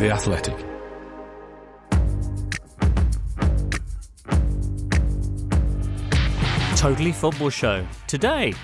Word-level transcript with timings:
The 0.00 0.10
Athletic. 0.10 0.56
Totally 6.78 7.12
Football 7.12 7.50
Show. 7.50 7.86
Today, 8.06 8.54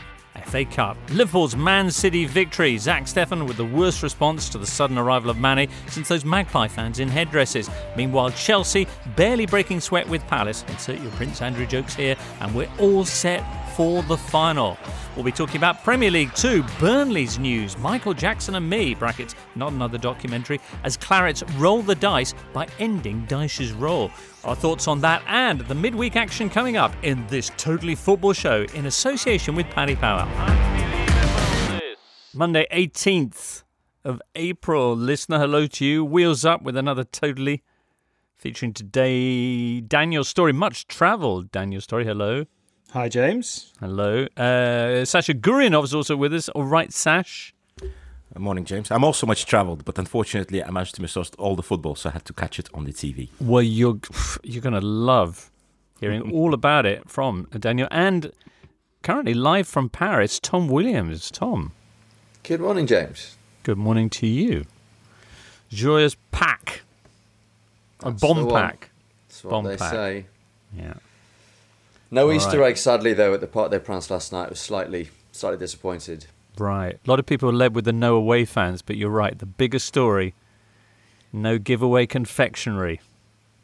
FA 0.47 0.65
Cup. 0.65 0.97
Liverpool's 1.11 1.55
Man 1.55 1.91
City 1.91 2.25
victory. 2.25 2.79
Zack 2.79 3.03
Steffen 3.03 3.47
with 3.47 3.59
the 3.59 3.67
worst 3.67 4.03
response 4.03 4.49
to 4.49 4.57
the 4.57 4.67
sudden 4.67 4.97
arrival 4.97 5.29
of 5.29 5.37
Mane 5.37 5.69
since 5.89 6.09
those 6.09 6.25
Magpie 6.25 6.69
fans 6.69 7.01
in 7.01 7.09
headdresses. 7.09 7.69
Meanwhile, 7.99 8.31
Chelsea 8.31 8.87
barely 9.15 9.45
breaking 9.45 9.81
sweat 9.81 10.09
with 10.09 10.27
Palace. 10.29 10.65
Insert 10.69 11.03
your 11.03 11.13
Prince 11.13 11.43
Andrew 11.43 11.67
jokes 11.67 11.95
here, 11.95 12.17
and 12.41 12.55
we're 12.55 12.71
all 12.79 13.05
set 13.05 13.45
for 13.77 14.03
the 14.05 14.17
final. 14.17 14.79
We'll 15.15 15.25
be 15.25 15.31
talking 15.31 15.59
about 15.59 15.85
Premier 15.85 16.11
League 16.11 16.35
2, 16.35 16.65
Burnley's 16.81 17.39
news, 17.39 17.77
Michael 17.77 18.15
Jackson 18.15 18.55
and 18.55 18.69
me, 18.69 18.95
brackets, 18.95 19.35
not 19.55 19.71
another 19.71 19.99
documentary, 19.99 20.61
as 20.83 20.97
Clarets 20.97 21.43
roll 21.61 21.83
the 21.83 21.95
dice 21.95 22.33
by 22.55 22.67
ending 22.79 23.27
Dyche's 23.27 23.73
role. 23.73 24.11
Our 24.45 24.57
thoughts 24.57 24.89
on 24.89 25.03
that 25.03 25.23
and 25.27 25.61
the 25.61 25.75
midweek 25.75 26.17
action 26.17 26.49
coming 26.49 26.79
up 26.79 26.95
in 27.03 27.27
this 27.27 27.51
Totally 27.59 27.95
Football 27.95 28.33
show 28.33 28.65
in 28.73 28.87
association 28.87 29.55
with 29.55 29.67
Paddy 29.67 29.95
Power. 29.95 30.27
Monday, 32.33 32.67
18th 32.73 33.65
of 34.05 34.23
April. 34.35 34.97
Listener, 34.97 35.39
hello 35.39 35.67
to 35.67 35.85
you. 35.85 36.03
Wheels 36.03 36.47
up 36.47 36.63
with 36.63 36.79
another 36.79 37.05
Totally 37.05 37.63
featuring 38.39 38.73
today 38.73 39.83
Daniel 39.83 40.25
Story. 40.25 40.53
Much 40.55 40.87
travelled 40.87 41.51
Daniel 41.51 41.83
Story. 41.83 42.07
Hello. 42.07 42.47
Hi, 42.97 43.11
James. 43.11 43.75
Hello. 43.79 44.27
Uh, 44.39 45.05
Sasha 45.05 45.35
Gurianov 45.35 45.85
is 45.85 45.93
also 45.95 46.17
with 46.17 46.33
us. 46.33 46.49
All 46.49 46.65
right, 46.65 46.91
Sash. 46.91 47.55
Good 47.79 47.93
morning, 48.39 48.65
James. 48.65 48.91
I'm 48.91 49.05
also 49.05 49.27
much 49.27 49.45
travelled, 49.45 49.85
but 49.85 49.99
unfortunately, 49.99 50.65
I 50.65 50.71
managed 50.71 50.95
to 50.95 51.03
miss 51.03 51.15
all 51.15 51.57
the 51.57 51.63
football, 51.63 51.95
so 51.95 52.09
I 52.09 52.13
had 52.15 52.25
to 52.25 52.33
catch 52.33 52.59
it 52.59 52.71
on 52.73 52.85
the 52.87 52.95
TV. 52.95 53.29
Well, 53.39 53.63
you're 53.63 53.99
you're 54.43 54.63
going 54.63 54.81
to 54.81 54.81
love 54.81 55.51
hearing 56.01 56.33
all 56.35 56.55
about 56.55 56.87
it 56.87 57.07
from 57.07 57.47
Daniel, 57.61 57.87
and 57.91 58.33
currently 59.03 59.35
live 59.35 59.69
from 59.69 59.91
Paris, 59.91 60.41
Tom 60.41 60.67
Williams. 60.67 61.31
Tom. 61.31 61.73
Good 62.45 62.63
morning, 62.63 62.87
James. 62.87 63.37
Good 63.63 63.77
morning 63.77 64.09
to 64.09 64.27
you. 64.27 64.65
Joyous 65.69 66.17
pack. 66.33 66.81
A 68.03 68.11
bomb 68.11 68.49
pack. 68.49 68.89
That's 69.29 69.45
what 69.45 69.51
bomb 69.51 69.65
they 69.65 69.77
pack. 69.77 69.93
say. 69.93 70.27
Yeah. 70.75 70.95
No 72.11 72.27
All 72.27 72.33
Easter 72.33 72.61
right. 72.61 72.71
egg, 72.71 72.77
sadly, 72.77 73.13
though, 73.13 73.35
at 73.35 73.41
the 73.41 73.47
part 73.47 73.71
they 73.71 73.79
pranced 73.79 74.11
last 74.11 74.33
night. 74.33 74.47
I 74.47 74.51
was 74.51 74.61
slightly, 74.61 75.11
slightly 75.33 75.59
disappointed. 75.59 76.27
Right. 76.59 76.95
A 76.95 77.11
lot 77.11 77.19
of 77.19 77.27
people 77.27 77.49
were 77.49 77.55
led 77.55 77.75
with 77.75 77.85
the 77.85 77.93
no 77.93 78.17
away 78.17 78.45
fans, 78.45 78.81
but 78.83 78.97
you're 78.97 79.11
right. 79.11 79.39
The 79.39 79.47
bigger 79.47 79.79
story 79.79 80.35
no 81.37 81.59
giveaway 81.59 82.07
confectionery. 82.07 83.01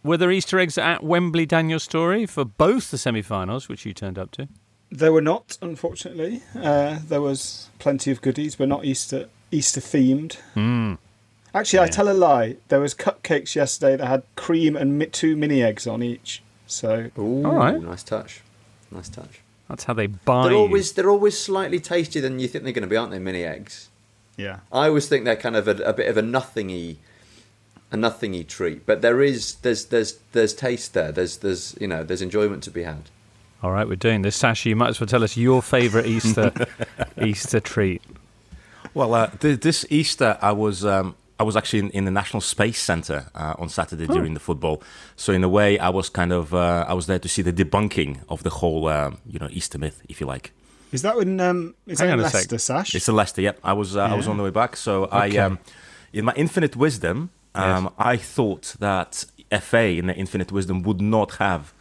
Were 0.04 0.16
there 0.16 0.30
Easter 0.30 0.58
eggs 0.58 0.78
at 0.78 1.02
Wembley, 1.02 1.46
Daniel 1.46 1.78
Story, 1.78 2.26
for 2.26 2.44
both 2.44 2.90
the 2.90 2.98
semi 2.98 3.22
finals, 3.22 3.68
which 3.68 3.86
you 3.86 3.92
turned 3.94 4.18
up 4.18 4.30
to? 4.32 4.48
There 4.90 5.12
were 5.12 5.22
not, 5.22 5.56
unfortunately. 5.62 6.42
Uh, 6.54 6.98
there 7.06 7.22
was 7.22 7.70
plenty 7.78 8.10
of 8.10 8.20
goodies, 8.20 8.56
but 8.56 8.68
not 8.68 8.84
Easter 8.84 9.28
Easter 9.50 9.80
themed. 9.80 10.34
Hmm. 10.54 10.94
Actually, 11.54 11.80
I 11.80 11.88
tell 11.88 12.08
a 12.08 12.14
lie. 12.14 12.56
There 12.68 12.80
was 12.80 12.94
cupcakes 12.94 13.54
yesterday 13.54 13.96
that 13.96 14.06
had 14.06 14.22
cream 14.36 14.74
and 14.74 15.12
two 15.12 15.36
mini 15.36 15.62
eggs 15.62 15.86
on 15.86 16.02
each. 16.02 16.41
So 16.72 17.10
Ooh, 17.18 17.44
All 17.44 17.54
right. 17.56 17.80
nice 17.80 18.02
touch. 18.02 18.40
Nice 18.90 19.08
touch. 19.08 19.40
That's 19.68 19.84
how 19.84 19.92
they 19.94 20.06
buy. 20.06 20.48
They're 20.48 20.56
always, 20.56 20.92
they're 20.92 21.10
always 21.10 21.38
slightly 21.38 21.80
tastier 21.80 22.20
than 22.22 22.38
you 22.38 22.48
think 22.48 22.64
they're 22.64 22.72
going 22.72 22.82
to 22.82 22.88
be, 22.88 22.96
aren't 22.96 23.10
they? 23.12 23.18
Mini 23.18 23.44
eggs. 23.44 23.88
yeah, 24.36 24.60
I 24.72 24.88
always 24.88 25.08
think 25.08 25.24
they're 25.24 25.36
kind 25.36 25.56
of 25.56 25.66
a, 25.68 25.76
a 25.82 25.92
bit 25.92 26.08
of 26.08 26.16
a 26.16 26.22
nothingy, 26.22 26.98
a 27.90 27.96
nothingy 27.96 28.44
treat. 28.44 28.84
But 28.86 29.00
there 29.02 29.22
is, 29.22 29.54
there's, 29.56 29.86
there's, 29.86 30.18
there's 30.32 30.52
taste 30.54 30.92
there. 30.94 31.12
There's, 31.12 31.38
there's, 31.38 31.74
you 31.80 31.86
know, 31.88 32.02
there's 32.04 32.20
enjoyment 32.22 32.62
to 32.64 32.70
be 32.70 32.82
had. 32.82 33.10
All 33.62 33.70
right, 33.70 33.86
we're 33.88 33.96
doing 33.96 34.22
this. 34.22 34.36
Sasha, 34.36 34.68
you 34.68 34.77
might 34.77 34.88
as 34.88 35.00
well 35.00 35.06
tell 35.06 35.22
us 35.22 35.36
your 35.36 35.62
favourite 35.62 36.06
Easter 36.06 36.52
Easter 37.22 37.61
treat. 37.61 38.02
Well, 38.94 39.14
uh, 39.14 39.28
th- 39.28 39.61
this 39.61 39.86
Easter, 39.88 40.36
I 40.42 40.52
was 40.52 40.84
um, 40.84 41.14
I 41.40 41.42
was 41.44 41.56
actually 41.56 41.80
in, 41.80 41.90
in 41.90 42.04
the 42.04 42.10
National 42.10 42.40
Space 42.40 42.80
Center 42.80 43.26
uh, 43.34 43.54
on 43.58 43.68
Saturday 43.68 44.06
during 44.06 44.34
the 44.34 44.40
football. 44.40 44.82
So 45.16 45.32
in 45.32 45.42
a 45.42 45.48
way, 45.48 45.78
I 45.78 45.88
was 45.88 46.08
kind 46.08 46.32
of 46.32 46.54
uh, 46.54 46.84
I 46.88 46.94
was 46.94 47.06
there 47.06 47.18
to 47.18 47.28
see 47.28 47.42
the 47.42 47.52
debunking 47.52 48.20
of 48.28 48.42
the 48.42 48.50
whole 48.50 48.88
um, 48.88 49.18
you 49.26 49.38
know 49.38 49.48
Easter 49.50 49.78
myth, 49.78 50.02
if 50.08 50.20
you 50.20 50.26
like. 50.26 50.52
is 50.92 51.02
that 51.02 51.16
in 51.16 51.40
um, 51.40 51.74
is 51.86 51.98
Hang 51.98 52.08
that 52.08 52.14
in 52.14 52.20
on 52.20 52.26
a 52.26 52.30
sec. 52.30 52.34
Leicester, 52.40 52.58
Sash? 52.58 52.94
It's 52.94 53.08
a 53.08 53.12
Leicester. 53.12 53.42
Yep, 53.42 53.58
I 53.64 53.72
was 53.72 53.96
uh, 53.96 54.02
I 54.04 54.14
was 54.14 54.28
on 54.28 54.36
the 54.36 54.42
way 54.44 54.50
back. 54.50 54.76
So 54.76 55.04
Okay. 55.04 55.38
I, 55.38 55.44
um, 55.44 55.58
in 56.12 56.24
my 56.26 56.34
infinite 56.36 56.76
wisdom, 56.76 57.30
um, 57.54 57.84
Yes. 57.84 57.92
I 57.98 58.16
thought 58.18 58.76
that 58.78 59.24
FA 59.60 59.84
in 59.98 60.06
the 60.06 60.14
infinite 60.14 60.52
wisdom 60.52 60.82
would 60.82 61.00
not 61.00 61.32
have 61.36 61.72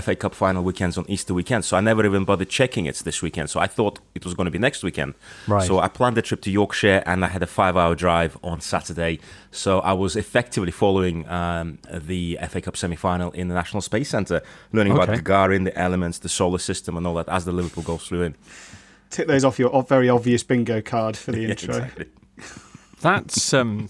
FA 0.00 0.14
Cup 0.14 0.34
final 0.34 0.62
weekends 0.62 0.96
on 0.96 1.04
Easter 1.08 1.34
weekend. 1.34 1.64
So 1.64 1.76
I 1.76 1.80
never 1.80 2.04
even 2.06 2.24
bothered 2.24 2.48
checking 2.48 2.86
it's 2.86 3.02
this 3.02 3.22
weekend. 3.22 3.50
So 3.50 3.58
I 3.60 3.66
thought 3.66 3.98
it 4.14 4.24
was 4.24 4.34
going 4.34 4.44
to 4.44 4.50
be 4.50 4.58
next 4.58 4.82
weekend. 4.84 5.14
Right. 5.48 5.66
So 5.66 5.80
I 5.80 5.88
planned 5.88 6.16
a 6.18 6.22
trip 6.22 6.40
to 6.42 6.50
Yorkshire 6.50 7.02
and 7.06 7.24
I 7.24 7.28
had 7.28 7.42
a 7.42 7.46
five-hour 7.46 7.94
drive 7.96 8.38
on 8.44 8.60
Saturday. 8.60 9.18
So 9.50 9.80
I 9.80 9.92
was 9.92 10.14
effectively 10.16 10.70
following 10.70 11.28
um, 11.28 11.78
the 11.90 12.38
FA 12.48 12.60
Cup 12.60 12.76
semi-final 12.76 13.32
in 13.32 13.48
the 13.48 13.54
National 13.54 13.80
Space 13.80 14.08
Centre, 14.10 14.42
learning 14.72 14.92
Okay. 14.92 15.02
about 15.04 15.24
Gagarin, 15.24 15.64
the 15.64 15.76
elements, 15.76 16.18
the 16.18 16.28
solar 16.28 16.58
system, 16.58 16.96
and 16.96 17.06
all 17.06 17.14
that 17.14 17.28
as 17.28 17.44
the 17.44 17.52
Liverpool 17.52 17.82
goals 17.82 18.06
flew 18.06 18.22
in. 18.22 18.36
Tick 19.10 19.26
those 19.26 19.44
off 19.44 19.58
your 19.58 19.82
very 19.82 20.08
obvious 20.08 20.44
bingo 20.44 20.80
card 20.80 21.16
for 21.16 21.32
the 21.32 21.40
Yeah, 21.42 21.48
intro. 21.48 21.74
exactly. 21.74 22.06
That's 23.00 23.52
um, 23.54 23.88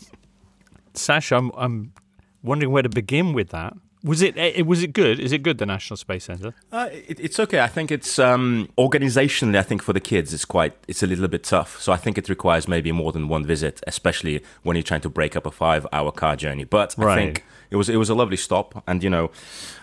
Sasha. 0.94 1.36
I'm, 1.36 1.50
I'm 1.56 1.92
wondering 2.42 2.72
where 2.72 2.82
to 2.82 2.88
begin 2.88 3.32
with 3.32 3.50
that. 3.50 3.74
Was 4.02 4.22
it, 4.22 4.34
eh, 4.38 4.62
was 4.62 4.82
it 4.82 4.92
good? 4.94 5.20
Is 5.20 5.30
it 5.32 5.42
good? 5.42 5.58
The 5.58 5.66
National 5.66 5.96
Space 5.96 6.24
Centre. 6.24 6.54
Uh, 6.72 6.88
it, 6.90 7.20
it's 7.20 7.38
okay. 7.38 7.60
I 7.60 7.66
think 7.66 7.90
it's 7.90 8.18
um, 8.18 8.68
organizationally. 8.78 9.58
I 9.58 9.62
think 9.62 9.82
for 9.82 9.92
the 9.92 10.00
kids, 10.00 10.32
it's 10.32 10.46
quite. 10.46 10.74
It's 10.88 11.02
a 11.02 11.06
little 11.06 11.28
bit 11.28 11.44
tough. 11.44 11.78
So 11.80 11.92
I 11.92 11.96
think 11.96 12.16
it 12.16 12.28
requires 12.28 12.66
maybe 12.66 12.92
more 12.92 13.12
than 13.12 13.28
one 13.28 13.44
visit, 13.44 13.80
especially 13.86 14.42
when 14.62 14.74
you're 14.76 14.82
trying 14.82 15.02
to 15.02 15.10
break 15.10 15.36
up 15.36 15.44
a 15.44 15.50
five-hour 15.50 16.12
car 16.12 16.34
journey. 16.36 16.64
But 16.64 16.94
Right. 16.96 17.12
I 17.12 17.16
think 17.16 17.44
it 17.70 17.76
was 17.76 17.88
it 17.90 17.96
was 17.96 18.08
a 18.08 18.14
lovely 18.14 18.38
stop, 18.38 18.82
and 18.86 19.02
you 19.04 19.10
know, 19.10 19.30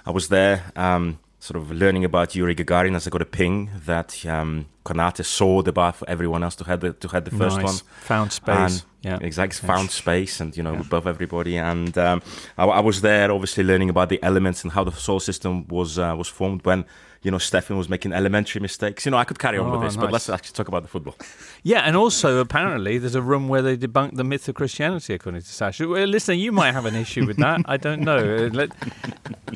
I 0.06 0.12
was 0.12 0.30
there, 0.30 0.72
um, 0.76 1.20
sort 1.48 1.58
of 1.62 1.72
learning 1.72 2.04
about 2.04 2.36
Yuri 2.36 2.56
Gagarin 2.56 2.96
as 2.96 3.08
I 3.08 3.10
got 3.10 3.22
a 3.22 3.26
ping 3.40 3.70
that 3.86 4.26
um, 4.26 4.66
Konate 4.86 5.24
saw 5.26 5.62
the 5.62 5.72
bar 5.72 5.94
for 5.94 6.06
everyone 6.10 6.44
else 6.44 6.56
to 6.58 6.66
head 6.66 6.82
the 6.82 6.92
to 7.04 7.08
head 7.08 7.24
the 7.26 7.32
first 7.32 7.56
nice. 7.58 7.66
one. 7.66 7.76
Found 8.12 8.32
space. 8.34 8.86
Yeah. 9.02 9.20
exactly. 9.22 9.66
Found 9.66 9.90
space 9.92 10.42
and, 10.42 10.58
you 10.58 10.64
know, 10.64 10.76
above 10.76 11.08
everybody. 11.08 11.56
And 11.58 11.98
um, 11.98 12.22
I, 12.58 12.66
I 12.66 12.82
was 12.82 13.00
there 13.02 13.32
obviously 13.32 13.64
learning 13.64 13.90
about 13.90 14.10
the 14.10 14.20
elements 14.22 14.64
and 14.64 14.74
how 14.74 14.84
the 14.84 14.92
solar 14.92 15.22
system 15.22 15.66
was 15.70 15.98
uh, 15.98 16.14
was 16.18 16.28
formed 16.28 16.66
when, 16.66 16.84
you 17.24 17.32
know, 17.32 17.38
Steffen 17.38 17.78
was 17.78 17.88
making 17.88 18.12
elementary 18.12 18.60
mistakes. 18.60 19.06
You 19.06 19.12
know, 19.12 19.18
I 19.18 19.24
could 19.24 19.40
carry 19.40 19.58
on 19.58 19.68
Oh, 19.68 19.72
with 19.72 19.82
this, 19.84 19.96
nice. 19.96 20.04
but 20.04 20.12
let's 20.12 20.30
actually 20.30 20.56
talk 20.60 20.68
about 20.68 20.82
the 20.84 20.90
football. 20.90 21.16
Yeah, 21.64 21.82
and 21.88 21.96
also 21.96 22.40
apparently 22.40 22.98
there's 22.98 23.16
a 23.16 23.22
room 23.22 23.48
where 23.48 23.62
they 23.62 23.78
debunk 23.78 24.16
the 24.18 24.26
myth 24.26 24.50
of 24.50 24.56
Christianity, 24.56 25.14
according 25.14 25.42
to 25.42 25.48
Sasha. 25.48 25.88
Well, 25.88 26.08
listen, 26.08 26.38
you 26.38 26.52
might 26.52 26.74
have 26.74 26.86
an 26.86 26.96
issue 26.96 27.26
with 27.26 27.38
that. 27.38 27.62
I 27.66 27.78
don't 27.78 28.02
know. 28.02 28.18
Uh, 28.18 28.50
Let, 28.52 28.72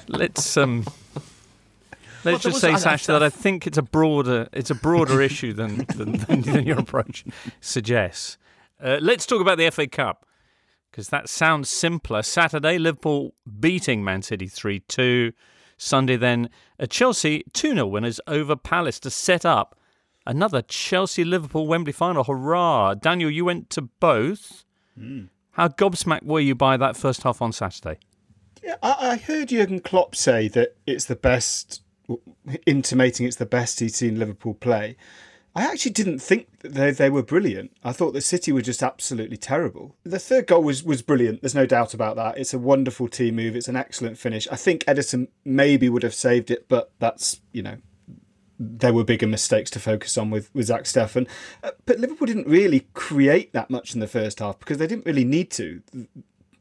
let's 0.07 0.55
um, 0.55 0.85
let's 2.23 2.43
there 2.43 2.51
just 2.51 2.53
was- 2.55 2.61
say, 2.61 2.71
I- 2.71 2.73
I- 2.73 2.77
Sasha, 2.77 3.11
that 3.13 3.23
I 3.23 3.29
think 3.29 3.67
it's 3.67 3.77
a 3.77 3.81
broader 3.83 4.47
it's 4.53 4.69
a 4.71 4.75
broader 4.75 5.21
issue 5.29 5.53
than, 5.53 5.85
than, 5.95 6.13
than, 6.13 6.41
than 6.41 6.65
your 6.69 6.79
approach 6.79 7.25
suggests. 7.59 8.37
Uh, 8.83 8.97
let's 9.01 9.25
talk 9.25 9.41
about 9.41 9.57
the 9.57 9.69
FA 9.69 9.87
Cup 9.87 10.25
because 10.89 11.09
that 11.09 11.29
sounds 11.29 11.69
simpler. 11.69 12.21
Saturday, 12.23 12.77
Liverpool 12.77 13.33
beating 13.59 14.03
Man 14.03 14.21
City 14.21 14.47
three 14.47 14.79
two. 14.81 15.33
Sunday, 15.77 16.15
then 16.15 16.47
a 16.77 16.85
Chelsea 16.85 17.43
2 17.53 17.73
0 17.73 17.87
winners 17.87 18.21
over 18.27 18.55
Palace 18.55 18.99
to 18.99 19.09
set 19.09 19.43
up 19.47 19.75
another 20.27 20.61
Chelsea 20.61 21.23
Liverpool 21.23 21.65
Wembley 21.65 21.91
final. 21.91 22.23
Hurrah! 22.23 22.93
Daniel, 22.93 23.31
you 23.31 23.45
went 23.45 23.71
to 23.71 23.81
both. 23.81 24.63
How 25.53 25.69
gobsmacked 25.69 26.21
were 26.21 26.39
you 26.39 26.53
by 26.53 26.77
that 26.77 26.95
first 26.95 27.23
half 27.23 27.41
on 27.41 27.51
Saturday? 27.51 27.97
Yeah, 28.63 28.75
I, 28.83 28.95
I 28.99 29.17
heard 29.17 29.47
Jurgen 29.49 29.79
Klopp 29.79 30.15
say 30.15 30.47
that 30.49 30.75
it's 30.85 31.05
the 31.05 31.15
best, 31.15 31.81
intimating 32.65 33.25
it's 33.25 33.37
the 33.37 33.45
best 33.45 33.79
he's 33.79 33.95
seen 33.95 34.19
Liverpool 34.19 34.53
play. 34.55 34.97
I 35.53 35.65
actually 35.65 35.91
didn't 35.91 36.19
think 36.19 36.47
they, 36.61 36.91
they 36.91 37.09
were 37.09 37.23
brilliant. 37.23 37.75
I 37.83 37.91
thought 37.91 38.13
the 38.13 38.21
City 38.21 38.53
were 38.53 38.61
just 38.61 38.81
absolutely 38.81 39.35
terrible. 39.35 39.97
The 40.03 40.19
third 40.19 40.47
goal 40.47 40.63
was, 40.63 40.81
was 40.83 41.01
brilliant. 41.01 41.41
There's 41.41 41.55
no 41.55 41.65
doubt 41.65 41.93
about 41.93 42.15
that. 42.15 42.37
It's 42.37 42.53
a 42.53 42.59
wonderful 42.59 43.09
team 43.09 43.35
move. 43.35 43.55
It's 43.55 43.67
an 43.67 43.75
excellent 43.75 44.17
finish. 44.17 44.47
I 44.49 44.55
think 44.55 44.85
Ederson 44.85 45.27
maybe 45.43 45.89
would 45.89 46.03
have 46.03 46.13
saved 46.13 46.51
it, 46.51 46.69
but 46.69 46.91
that's, 46.99 47.41
you 47.51 47.63
know, 47.63 47.77
there 48.57 48.93
were 48.93 49.03
bigger 49.03 49.27
mistakes 49.27 49.69
to 49.71 49.79
focus 49.79 50.17
on 50.17 50.29
with, 50.29 50.53
with 50.53 50.67
Zack 50.67 50.83
Steffen. 50.83 51.27
Uh, 51.63 51.71
but 51.85 51.99
Liverpool 51.99 52.27
didn't 52.27 52.47
really 52.47 52.87
create 52.93 53.51
that 53.51 53.69
much 53.69 53.93
in 53.93 53.99
the 53.99 54.07
first 54.07 54.39
half 54.39 54.57
because 54.59 54.77
they 54.77 54.87
didn't 54.87 55.05
really 55.05 55.25
need 55.25 55.51
to. 55.51 55.81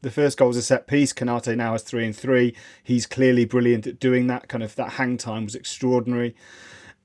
The 0.01 0.11
first 0.11 0.37
goal 0.37 0.49
was 0.49 0.57
a 0.57 0.61
set 0.61 0.87
piece. 0.87 1.13
Konate 1.13 1.55
now 1.55 1.73
has 1.73 1.83
three 1.83 2.05
and 2.05 2.15
three. 2.15 2.55
He's 2.83 3.05
clearly 3.05 3.45
brilliant 3.45 3.87
at 3.87 3.99
doing 3.99 4.27
that. 4.27 4.47
Kind 4.47 4.63
of 4.63 4.75
that 4.75 4.93
hang 4.93 5.17
time 5.17 5.45
was 5.45 5.55
extraordinary. 5.55 6.35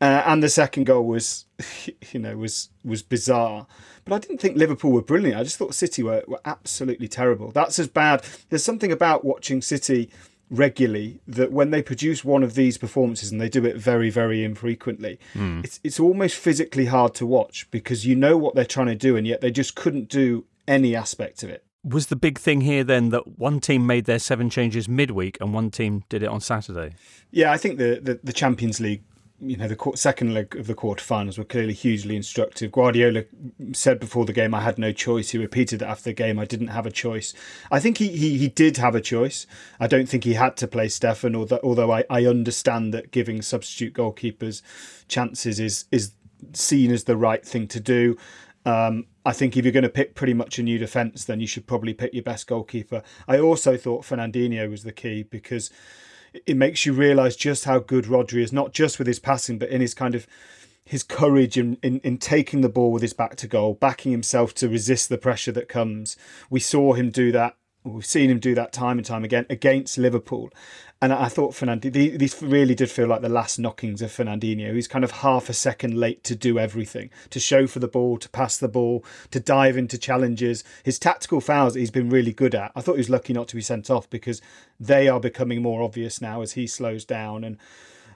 Uh, 0.01 0.23
and 0.27 0.43
the 0.43 0.49
second 0.49 0.85
goal 0.85 1.07
was, 1.07 1.47
you 2.13 2.21
know, 2.21 2.37
was 2.37 2.71
was 2.85 3.03
bizarre. 3.03 3.67
But 4.05 4.15
I 4.15 4.19
didn't 4.19 4.41
think 4.41 4.57
Liverpool 4.57 4.93
were 4.93 5.03
brilliant. 5.03 5.39
I 5.39 5.43
just 5.43 5.57
thought 5.57 5.75
City 5.75 6.03
were, 6.03 6.23
were 6.29 6.41
absolutely 6.45 7.09
terrible. 7.09 7.51
That's 7.51 7.79
as 7.79 7.89
bad. 7.89 8.25
There's 8.51 8.65
something 8.65 8.93
about 8.93 9.25
watching 9.25 9.63
City 9.63 10.11
regularly 10.49 11.21
that 11.27 11.51
when 11.51 11.71
they 11.71 11.83
produce 11.83 12.25
one 12.25 12.43
of 12.45 12.55
these 12.55 12.79
performances 12.79 13.33
and 13.33 13.41
they 13.41 13.49
do 13.49 13.65
it 13.65 13.77
very 13.77 14.11
very 14.11 14.45
infrequently 14.45 15.19
mm. 15.35 15.65
it's 15.65 15.81
it's 15.83 15.99
almost 15.99 16.37
physically 16.37 16.87
hard 16.87 17.13
to 17.13 17.27
watch 17.27 17.69
because 17.73 18.07
you 18.07 18.15
know 18.15 18.37
what 18.37 18.55
they're 18.55 18.65
trying 18.65 18.87
to 18.87 18.95
do 18.95 19.17
and 19.17 19.27
yet 19.27 19.41
they 19.41 19.51
just 19.51 19.75
couldn't 19.75 20.09
do 20.09 20.45
any 20.69 20.95
aspect 20.95 21.43
of 21.43 21.51
it 21.51 21.65
was 21.87 22.07
the 22.09 22.17
big 22.17 22.39
thing 22.39 22.63
here 22.63 22.83
then 22.83 23.11
that 23.11 23.39
one 23.39 23.61
team 23.61 23.87
made 23.87 24.07
their 24.07 24.19
seven 24.19 24.51
changes 24.51 24.89
midweek 24.89 25.39
and 25.41 25.55
one 25.55 25.71
team 25.71 26.05
did 26.09 26.23
it 26.23 26.27
on 26.27 26.41
Saturday? 26.41 26.95
Yeah, 27.31 27.53
I 27.53 27.57
think 27.57 27.79
the, 27.79 28.01
the, 28.03 28.21
the 28.23 28.33
Champions 28.33 28.81
League 28.81 29.03
you 29.41 29.57
know 29.57 29.69
the 29.69 29.93
second 29.97 30.33
leg 30.33 30.57
of 30.57 30.67
the 30.67 30.75
quarterfinals 30.75 31.37
were 31.37 31.45
clearly 31.45 31.75
hugely 31.75 32.17
instructive. 32.17 32.73
Guardiola 32.73 33.25
said 33.73 34.01
before 34.01 34.25
the 34.25 34.33
game, 34.33 34.55
"I 34.55 34.63
had 34.63 34.79
no 34.79 34.93
choice." 34.93 35.31
He 35.31 35.39
repeated 35.39 35.81
that 35.81 35.89
after 35.89 36.05
the 36.05 36.15
game, 36.15 36.39
"I 36.39 36.47
didn't 36.47 36.69
have 36.69 36.87
a 36.87 36.91
choice." 36.91 37.35
I 37.71 37.79
think 37.79 37.99
he 37.99 38.09
he, 38.09 38.39
he 38.39 38.49
did 38.49 38.79
have 38.79 38.95
a 38.95 39.01
choice. 39.01 39.47
I 39.79 39.87
don't 39.87 40.09
think 40.09 40.25
he 40.25 40.35
had 40.35 40.57
to 40.59 40.67
play 40.67 40.87
Steffen, 40.87 41.37
although 41.37 41.61
although 41.63 41.93
I, 41.93 42.05
I 42.09 42.25
understand 42.25 42.95
that 42.95 43.11
giving 43.11 43.43
substitute 43.43 43.93
goalkeepers 43.93 44.63
chances 45.09 45.61
is 45.61 45.85
is 45.93 46.13
seen 46.55 46.91
as 46.91 47.05
the 47.05 47.17
right 47.17 47.45
thing 47.45 47.69
to 47.69 47.81
do. 47.81 48.17
Um, 48.65 49.07
I 49.27 49.33
think 49.33 49.57
if 49.57 49.65
you're 49.65 49.73
going 49.73 49.83
to 49.83 49.89
pick 49.89 50.15
pretty 50.15 50.35
much 50.35 50.61
a 50.61 50.63
new 50.63 50.79
defence, 50.79 51.25
then 51.25 51.41
you 51.41 51.49
should 51.49 51.67
probably 51.67 51.93
pick 51.93 52.15
your 52.15 52.23
best 52.23 52.47
goalkeeper. 52.47 53.03
I 53.27 53.41
also 53.41 53.77
thought 53.77 54.05
Fernandinho 54.05 54.71
was 54.71 54.85
the 54.85 54.93
key 54.93 55.25
because 55.25 55.69
it 56.47 56.57
makes 56.57 56.87
you 56.87 56.93
realise 56.93 57.35
just 57.35 57.65
how 57.65 57.81
good 57.81 58.05
Rodri 58.05 58.45
is, 58.45 58.53
not 58.53 58.73
just 58.73 59.01
with 59.01 59.09
his 59.09 59.19
passing, 59.19 59.59
but 59.59 59.69
in 59.69 59.81
his 59.81 59.95
kind 59.95 60.15
of 60.15 60.29
his 60.85 61.03
courage 61.03 61.59
in, 61.59 61.77
in, 61.83 61.99
in 62.05 62.19
taking 62.19 62.61
the 62.61 62.69
ball 62.69 62.93
with 62.93 63.03
his 63.03 63.15
back 63.15 63.35
to 63.37 63.49
goal, 63.49 63.75
backing 63.75 64.13
himself 64.13 64.55
to 64.55 64.69
resist 64.69 65.09
the 65.09 65.19
pressure 65.19 65.51
that 65.51 65.69
comes. 65.69 66.17
We 66.49 66.61
saw 66.61 66.93
him 66.93 67.11
do 67.11 67.33
that. 67.33 67.57
We've 67.87 68.05
seen 68.05 68.31
him 68.31 68.41
do 68.41 68.55
that 68.55 68.73
time 68.73 68.99
and 68.99 69.07
time 69.07 69.25
again 69.25 69.47
against 69.49 69.97
Liverpool. 69.97 70.51
And 71.01 71.13
I 71.13 71.29
thought 71.29 71.53
Fernandinho, 71.53 72.19
these 72.19 72.43
really 72.43 72.75
did 72.75 72.91
feel 72.91 73.07
like 73.07 73.21
the 73.21 73.29
last 73.29 73.59
knockings 73.59 74.01
of 74.01 74.11
Fernandinho. 74.11 74.75
He's 74.75 74.89
kind 74.89 75.05
of 75.05 75.11
half 75.11 75.49
a 75.49 75.53
second 75.53 75.95
late 75.95 76.25
to 76.25 76.35
do 76.35 76.59
everything, 76.59 77.11
to 77.31 77.39
show 77.39 77.67
for 77.67 77.81
the 77.81 77.89
ball, 77.89 78.17
to 78.19 78.29
pass 78.31 78.57
the 78.57 78.69
ball, 78.69 79.05
to 79.31 79.39
dive 79.39 79.77
into 79.77 79.99
challenges. 79.99 80.65
His 80.85 80.99
tactical 80.99 81.41
fouls 81.41 81.75
he's 81.75 81.91
been 81.91 82.09
really 82.09 82.33
good 82.33 82.55
at. 82.55 82.73
I 82.75 82.81
thought 82.81 82.95
he 82.95 83.01
was 83.01 83.11
lucky 83.11 83.35
not 83.35 83.47
to 83.49 83.57
be 83.57 83.63
sent 83.63 83.91
off 83.91 84.09
because 84.09 84.41
they 84.81 85.07
are 85.07 85.21
becoming 85.21 85.63
more 85.63 85.83
obvious 85.83 86.21
now 86.21 86.41
as 86.41 86.53
he 86.53 86.67
slows 86.67 87.05
down. 87.05 87.45
And 87.45 87.59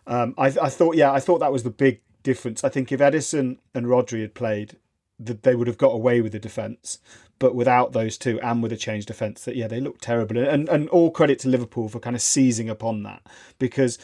um, 0.07 0.35
I, 0.39 0.47
I 0.47 0.71
thought, 0.71 0.97
yeah, 0.97 1.13
I 1.13 1.21
thought 1.21 1.41
that 1.41 1.53
was 1.53 1.63
the 1.63 1.71
big 1.71 2.01
difference. 2.23 2.65
I 2.65 2.71
think 2.71 2.91
if 2.91 3.01
Ederson 3.01 3.59
and 3.75 3.87
Rodri 3.87 4.23
had 4.23 4.35
played, 4.35 4.77
that 5.19 5.43
they 5.43 5.55
would 5.55 5.67
have 5.67 5.79
got 5.79 5.93
away 5.93 6.23
with 6.23 6.33
the 6.33 6.39
defence. 6.39 6.99
But 7.41 7.57
without 7.57 7.93
those 7.93 8.17
two 8.17 8.41
and 8.41 8.63
with 8.63 8.71
a 8.71 8.77
changed 8.77 9.09
defence, 9.09 9.45
that 9.45 9.57
yeah, 9.57 9.67
they 9.67 9.81
look 9.81 10.01
terrible. 10.01 10.39
And 10.39 10.69
and 10.69 10.89
all 10.91 11.11
credit 11.11 11.41
to 11.41 11.49
Liverpool 11.49 11.89
for 11.89 11.99
kind 11.99 12.15
of 12.15 12.23
seizing 12.23 12.71
upon 12.71 13.03
that 13.03 13.27
because 13.59 13.99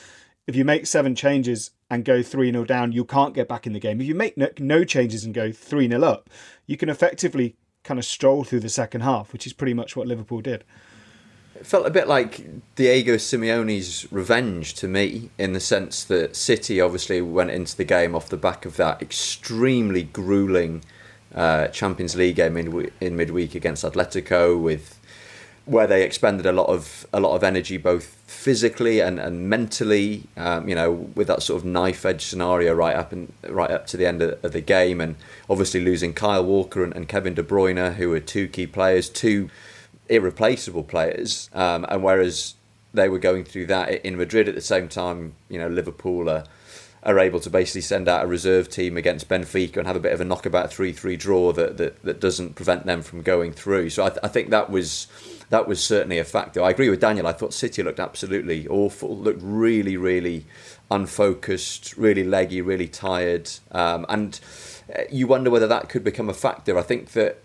if 0.46 0.56
you 0.56 0.64
make 0.64 0.86
seven 0.86 1.14
changes 1.14 1.70
and 1.90 2.04
go 2.04 2.22
3 2.22 2.50
0 2.50 2.64
down, 2.64 2.92
you 2.92 3.04
can't 3.04 3.34
get 3.34 3.48
back 3.48 3.66
in 3.66 3.72
the 3.72 3.80
game. 3.80 4.00
If 4.00 4.06
you 4.06 4.14
make 4.14 4.36
no, 4.36 4.48
no 4.58 4.84
changes 4.84 5.24
and 5.24 5.34
go 5.34 5.52
3 5.52 5.88
0 5.88 6.02
up, 6.02 6.30
you 6.66 6.76
can 6.76 6.88
effectively 6.88 7.56
kind 7.84 7.98
of 7.98 8.04
stroll 8.04 8.44
through 8.44 8.60
the 8.60 8.68
second 8.68 9.02
half, 9.02 9.32
which 9.32 9.46
is 9.46 9.52
pretty 9.52 9.74
much 9.74 9.96
what 9.96 10.06
Liverpool 10.06 10.40
did. 10.40 10.64
It 11.54 11.64
felt 11.64 11.86
a 11.86 11.90
bit 11.90 12.06
like 12.06 12.74
Diego 12.74 13.14
Simeone's 13.14 14.10
revenge 14.12 14.74
to 14.74 14.88
me, 14.88 15.30
in 15.38 15.52
the 15.52 15.60
sense 15.60 16.04
that 16.04 16.36
City 16.36 16.80
obviously 16.80 17.22
went 17.22 17.50
into 17.50 17.76
the 17.76 17.84
game 17.84 18.14
off 18.14 18.28
the 18.28 18.36
back 18.36 18.66
of 18.66 18.76
that 18.76 19.00
extremely 19.00 20.02
grueling 20.02 20.82
uh, 21.36 21.68
Champions 21.68 22.16
League 22.16 22.36
game 22.36 22.56
in, 22.56 22.90
in 23.00 23.16
midweek 23.16 23.54
against 23.54 23.84
Atletico, 23.84 24.60
with 24.60 24.98
where 25.66 25.86
they 25.86 26.04
expended 26.04 26.46
a 26.46 26.52
lot 26.52 26.68
of 26.68 27.06
a 27.12 27.18
lot 27.18 27.34
of 27.34 27.42
energy 27.42 27.76
both 27.76 28.16
physically 28.26 29.00
and, 29.00 29.18
and 29.18 29.50
mentally. 29.50 30.22
Um, 30.36 30.68
you 30.68 30.74
know, 30.74 30.92
with 30.92 31.26
that 31.26 31.42
sort 31.42 31.60
of 31.60 31.64
knife 31.64 32.06
edge 32.06 32.24
scenario 32.24 32.72
right 32.72 32.96
up 32.96 33.12
and 33.12 33.32
right 33.48 33.70
up 33.70 33.86
to 33.88 33.96
the 33.96 34.06
end 34.06 34.22
of, 34.22 34.42
of 34.44 34.52
the 34.52 34.60
game, 34.60 35.00
and 35.00 35.16
obviously 35.50 35.80
losing 35.80 36.14
Kyle 36.14 36.44
Walker 36.44 36.82
and, 36.82 36.94
and, 36.94 37.08
Kevin 37.08 37.34
De 37.34 37.42
Bruyne, 37.42 37.94
who 37.94 38.10
were 38.10 38.20
two 38.20 38.48
key 38.48 38.66
players, 38.66 39.10
two 39.10 39.50
irreplaceable 40.08 40.84
players, 40.84 41.50
um, 41.52 41.84
and 41.88 42.02
whereas 42.02 42.54
they 42.94 43.08
were 43.08 43.18
going 43.18 43.44
through 43.44 43.66
that 43.66 44.04
in 44.04 44.16
Madrid 44.16 44.48
at 44.48 44.54
the 44.54 44.60
same 44.60 44.88
time, 44.88 45.34
you 45.48 45.58
know, 45.58 45.68
Liverpool 45.68 46.30
are 46.30 46.44
are 47.06 47.18
able 47.20 47.38
to 47.40 47.48
basically 47.48 47.80
send 47.80 48.08
out 48.08 48.24
a 48.24 48.26
reserve 48.26 48.68
team 48.68 48.96
against 48.96 49.28
Benfica 49.28 49.76
and 49.76 49.86
have 49.86 49.96
a 49.96 50.00
bit 50.00 50.12
of 50.12 50.20
a 50.20 50.24
knockabout 50.24 50.72
three 50.72 50.92
three 50.92 51.16
draw 51.16 51.52
that, 51.52 51.76
that 51.78 52.02
that 52.02 52.20
doesn't 52.20 52.56
prevent 52.56 52.84
them 52.84 53.00
from 53.00 53.22
going 53.22 53.52
through. 53.52 53.90
So 53.90 54.04
I, 54.04 54.08
th- 54.08 54.20
I 54.22 54.28
think 54.28 54.50
that 54.50 54.68
was 54.68 55.06
that 55.50 55.68
was 55.68 55.82
certainly 55.82 56.18
a 56.18 56.24
factor. 56.24 56.60
I 56.62 56.70
agree 56.70 56.90
with 56.90 57.00
Daniel. 57.00 57.26
I 57.26 57.32
thought 57.32 57.54
City 57.54 57.82
looked 57.82 58.00
absolutely 58.00 58.66
awful. 58.66 59.16
Looked 59.16 59.40
really 59.42 59.96
really 59.96 60.44
unfocused, 60.90 61.96
really 61.96 62.24
leggy, 62.24 62.60
really 62.60 62.88
tired, 62.88 63.50
um, 63.70 64.04
and 64.08 64.40
uh, 64.94 65.02
you 65.10 65.26
wonder 65.28 65.50
whether 65.50 65.68
that 65.68 65.88
could 65.88 66.04
become 66.04 66.28
a 66.28 66.34
factor. 66.34 66.76
I 66.76 66.82
think 66.82 67.12
that 67.12 67.38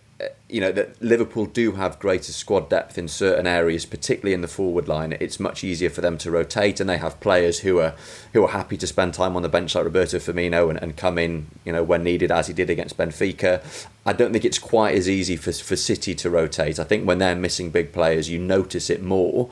you 0.50 0.60
know 0.60 0.72
that 0.72 1.02
Liverpool 1.02 1.46
do 1.46 1.74
have 1.74 2.00
greater 2.00 2.32
squad 2.32 2.70
depth 2.70 2.98
in 2.98 3.08
certain 3.08 3.48
areas, 3.48 3.86
particularly 3.86 4.34
in 4.34 4.42
the 4.42 4.48
forward 4.48 4.88
line. 4.88 5.16
It's 5.20 5.40
much 5.40 5.64
easier 5.64 5.90
for 5.90 6.02
them 6.02 6.18
to 6.20 6.32
rotate, 6.32 6.80
and 6.80 6.90
they 6.90 6.98
have 6.98 7.20
players 7.20 7.60
who 7.60 7.80
are 7.80 7.96
who 8.34 8.44
are 8.44 8.50
happy 8.50 8.78
to 8.78 8.88
spend 8.88 9.14
time 9.14 9.36
on 9.36 9.42
the 9.42 9.50
bench, 9.50 9.76
like 9.76 9.86
Roberto 9.86 10.18
Firmino, 10.18 10.70
and, 10.70 10.82
and 10.82 10.98
come 10.98 11.18
in, 11.18 11.48
you 11.66 11.72
know, 11.72 11.84
when 11.84 12.04
needed, 12.04 12.32
as 12.32 12.48
he 12.48 12.54
did 12.54 12.70
against 12.70 12.98
Benfica. 12.98 13.64
I 14.06 14.14
don't 14.14 14.32
think 14.32 14.46
it's 14.46 14.60
quite 14.60 14.96
as 14.96 15.10
easy 15.10 15.36
for 15.36 15.52
for 15.52 15.76
City 15.76 16.16
to 16.16 16.30
rotate. 16.30 16.80
I 16.80 16.84
think 16.84 17.08
when 17.08 17.20
they're 17.20 17.36
missing 17.36 17.70
big 17.70 17.94
players, 17.94 18.30
you 18.30 18.40
notice 18.40 18.90
it 18.90 19.02
more 19.02 19.50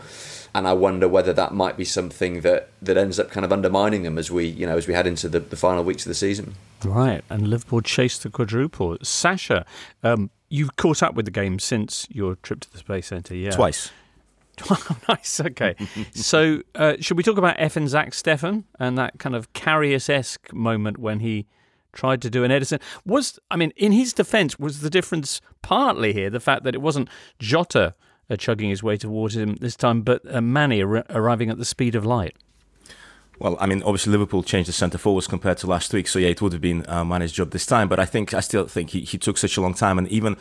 and 0.54 0.68
I 0.68 0.74
wonder 0.74 1.08
whether 1.08 1.34
that 1.34 1.54
might 1.54 1.78
be 1.78 1.86
something 1.86 2.42
that, 2.42 2.70
that 2.82 2.98
ends 2.98 3.20
up 3.20 3.30
kind 3.30 3.46
of 3.46 3.52
undermining 3.52 4.04
them 4.04 4.18
as 4.18 4.32
we 4.32 4.46
you 4.46 4.66
know 4.66 4.78
as 4.78 4.88
we 4.88 4.94
head 4.94 5.08
into 5.08 5.30
the, 5.30 5.40
the 5.40 5.56
final 5.56 5.84
weeks 5.84 6.06
of 6.06 6.10
the 6.10 6.16
season. 6.16 6.56
Right, 6.84 7.24
and 7.30 7.48
Liverpool 7.48 7.82
chased 7.82 8.24
the 8.24 8.30
quadruple. 8.30 8.98
Sasha, 9.04 9.66
um, 10.04 10.30
you've 10.50 10.76
caught 10.76 11.02
up 11.02 11.16
with 11.16 11.26
the 11.26 11.32
game 11.32 11.60
since 11.60 12.08
your 12.10 12.36
trip 12.36 12.60
to 12.62 12.72
the 12.72 12.80
Space 12.80 13.08
Centre, 13.08 13.36
yeah? 13.36 13.52
Twice. 13.52 13.92
nice. 15.10 15.40
Okay. 15.40 15.76
so, 16.14 16.62
uh, 16.76 16.96
should 17.00 17.18
we 17.18 17.24
talk 17.24 17.38
about 17.38 17.56
F 17.58 17.78
and 17.78 17.88
Zack 17.88 18.12
Steffen 18.12 18.66
and 18.80 18.98
that 18.98 19.20
kind 19.20 19.36
of 19.36 19.52
Karius 19.54 20.10
esque 20.10 20.52
moment 20.54 20.98
when 20.98 21.20
he 21.22 21.48
tried 21.94 22.22
to 22.24 22.30
do 22.30 22.44
an 22.44 22.52
Ederson? 22.52 22.82
Was 23.06 23.40
I 23.50 23.56
mean, 23.56 23.72
in 23.78 23.92
his 23.92 24.14
defence, 24.14 24.60
was 24.60 24.82
the 24.82 24.90
difference 24.90 25.42
partly 25.62 26.14
here 26.14 26.30
the 26.30 26.40
fact 26.40 26.64
that 26.64 26.76
it 26.76 26.82
wasn't 26.82 27.10
Jota 27.40 27.96
uh, 28.30 28.36
chugging 28.36 28.70
his 28.70 28.84
way 28.84 28.98
towards 28.98 29.36
him 29.36 29.56
this 29.56 29.76
time, 29.76 30.02
but 30.02 30.22
uh, 30.34 30.42
Manny 30.42 30.84
ar- 30.84 31.06
arriving 31.10 31.50
at 31.50 31.58
the 31.58 31.66
speed 31.66 31.96
of 31.96 32.06
light? 32.06 32.36
Well, 33.40 33.58
I 33.60 33.68
mean, 33.68 33.82
obviously 33.84 34.12
Liverpool 34.12 34.44
changed 34.44 34.68
the 34.68 34.74
centre 34.74 34.98
forwards 34.98 35.26
compared 35.26 35.58
to 35.60 35.68
last 35.68 35.94
week, 35.94 36.08
so 36.08 36.20
yeah, 36.20 36.28
it 36.28 36.42
would 36.42 36.52
have 36.52 36.62
been 36.62 36.86
uh, 36.90 37.06
Mane's 37.06 37.32
job 37.32 37.52
this 37.52 37.66
time. 37.66 37.88
But 37.88 38.00
I 38.00 38.06
think 38.06 38.34
I 38.34 38.42
still 38.42 38.68
think 38.68 38.90
he, 38.90 39.02
he 39.02 39.18
took 39.18 39.38
such 39.38 39.56
a 39.56 39.62
long 39.62 39.74
time, 39.74 39.98
and 39.98 40.08
even 40.10 40.36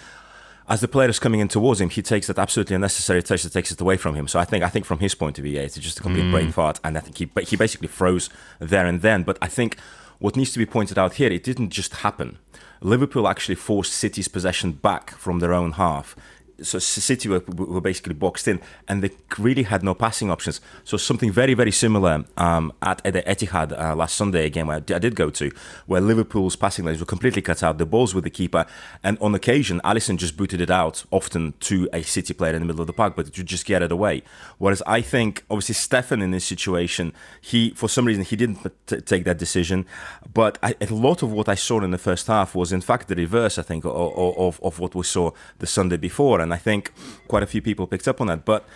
as 0.68 0.80
the 0.80 0.88
player 0.88 1.08
is 1.08 1.18
coming 1.18 1.40
in 1.40 1.48
towards 1.48 1.80
him, 1.80 1.90
he 1.90 2.02
takes 2.02 2.26
that 2.26 2.38
absolutely 2.38 2.74
unnecessary 2.74 3.22
touch 3.22 3.42
that 3.44 3.52
takes 3.52 3.70
it 3.70 3.80
away 3.80 3.96
from 3.96 4.16
him. 4.16 4.26
So 4.26 4.40
I 4.40 4.44
think 4.44 4.64
I 4.64 4.68
think 4.68 4.84
from 4.84 4.98
his 4.98 5.14
point 5.14 5.38
of 5.38 5.44
view, 5.44 5.54
yeah, 5.54 5.62
it's 5.62 5.78
just 5.78 6.00
a 6.00 6.02
complete 6.02 6.24
mm. 6.24 6.32
brain 6.32 6.50
fart, 6.50 6.80
and 6.82 6.96
I 6.96 7.00
think 7.00 7.18
he 7.18 7.30
he 7.44 7.56
basically 7.56 7.88
froze 7.88 8.28
there 8.58 8.86
and 8.86 9.00
then. 9.00 9.22
But 9.22 9.38
I 9.40 9.46
think 9.46 9.78
what 10.18 10.36
needs 10.36 10.52
to 10.52 10.58
be 10.58 10.66
pointed 10.66 10.98
out 10.98 11.14
here, 11.14 11.30
it 11.30 11.44
didn't 11.44 11.70
just 11.70 11.96
happen. 11.96 12.38
Liverpool 12.80 13.28
actually 13.28 13.54
forced 13.54 13.92
City's 13.92 14.28
possession 14.28 14.72
back 14.72 15.10
from 15.10 15.38
their 15.38 15.52
own 15.52 15.72
half 15.72 16.16
so 16.62 16.78
City 16.78 17.28
were, 17.28 17.40
were 17.40 17.80
basically 17.80 18.14
boxed 18.14 18.48
in, 18.48 18.60
and 18.88 19.02
they 19.02 19.10
really 19.38 19.62
had 19.62 19.82
no 19.82 19.94
passing 19.94 20.30
options. 20.30 20.60
So 20.84 20.96
something 20.96 21.30
very, 21.30 21.54
very 21.54 21.70
similar 21.70 22.24
um, 22.36 22.72
at, 22.82 23.02
the 23.04 23.22
Etihad 23.22 23.78
uh, 23.78 23.94
last 23.94 24.16
Sunday 24.16 24.44
again, 24.44 24.66
where 24.66 24.76
I 24.76 24.80
did 24.80 25.14
go 25.14 25.30
to, 25.30 25.50
where 25.86 26.00
Liverpool's 26.00 26.56
passing 26.56 26.84
lanes 26.84 27.00
were 27.00 27.06
completely 27.06 27.42
cut 27.42 27.62
out. 27.62 27.78
The 27.78 27.86
balls 27.86 28.14
with 28.14 28.24
the 28.24 28.30
keeper, 28.30 28.66
and 29.02 29.18
on 29.20 29.34
occasion, 29.34 29.80
Alisson 29.84 30.16
just 30.16 30.36
booted 30.36 30.60
it 30.60 30.70
out, 30.70 31.04
often 31.10 31.54
to 31.60 31.88
a 31.92 32.02
City 32.02 32.34
player 32.34 32.54
in 32.54 32.60
the 32.60 32.66
middle 32.66 32.80
of 32.80 32.86
the 32.86 32.92
park, 32.92 33.14
but 33.14 33.32
to 33.32 33.44
just 33.44 33.64
get 33.64 33.82
it 33.82 33.92
away. 33.92 34.22
Whereas 34.58 34.82
I 34.86 35.00
think, 35.00 35.44
obviously, 35.50 35.74
Steffen 35.74 36.22
in 36.22 36.32
this 36.32 36.44
situation, 36.44 37.12
he 37.40 37.70
for 37.70 37.88
some 37.88 38.04
reason 38.04 38.24
he 38.24 38.36
didn't 38.36 38.66
t- 38.86 39.00
take 39.00 39.24
that 39.24 39.38
decision. 39.38 39.86
But 40.32 40.58
I, 40.62 40.74
a 40.80 40.86
lot 40.86 41.22
of 41.22 41.32
what 41.32 41.48
I 41.48 41.54
saw 41.54 41.80
in 41.80 41.90
the 41.90 41.98
first 41.98 42.26
half 42.26 42.54
was, 42.54 42.72
in 42.72 42.80
fact, 42.80 43.08
the 43.08 43.14
reverse. 43.14 43.58
I 43.58 43.62
think 43.62 43.84
of, 43.84 43.92
of, 43.92 44.60
of 44.62 44.78
what 44.80 44.94
we 44.94 45.04
saw 45.04 45.30
the 45.58 45.66
Sunday 45.66 45.96
before 45.96 46.40
I 46.52 46.58
think 46.58 46.92
quite 47.28 47.42
a 47.42 47.46
few 47.46 47.62
people 47.62 47.86
picked 47.86 48.08
up 48.08 48.20
on 48.20 48.26
that. 48.28 48.44
But 48.44 48.66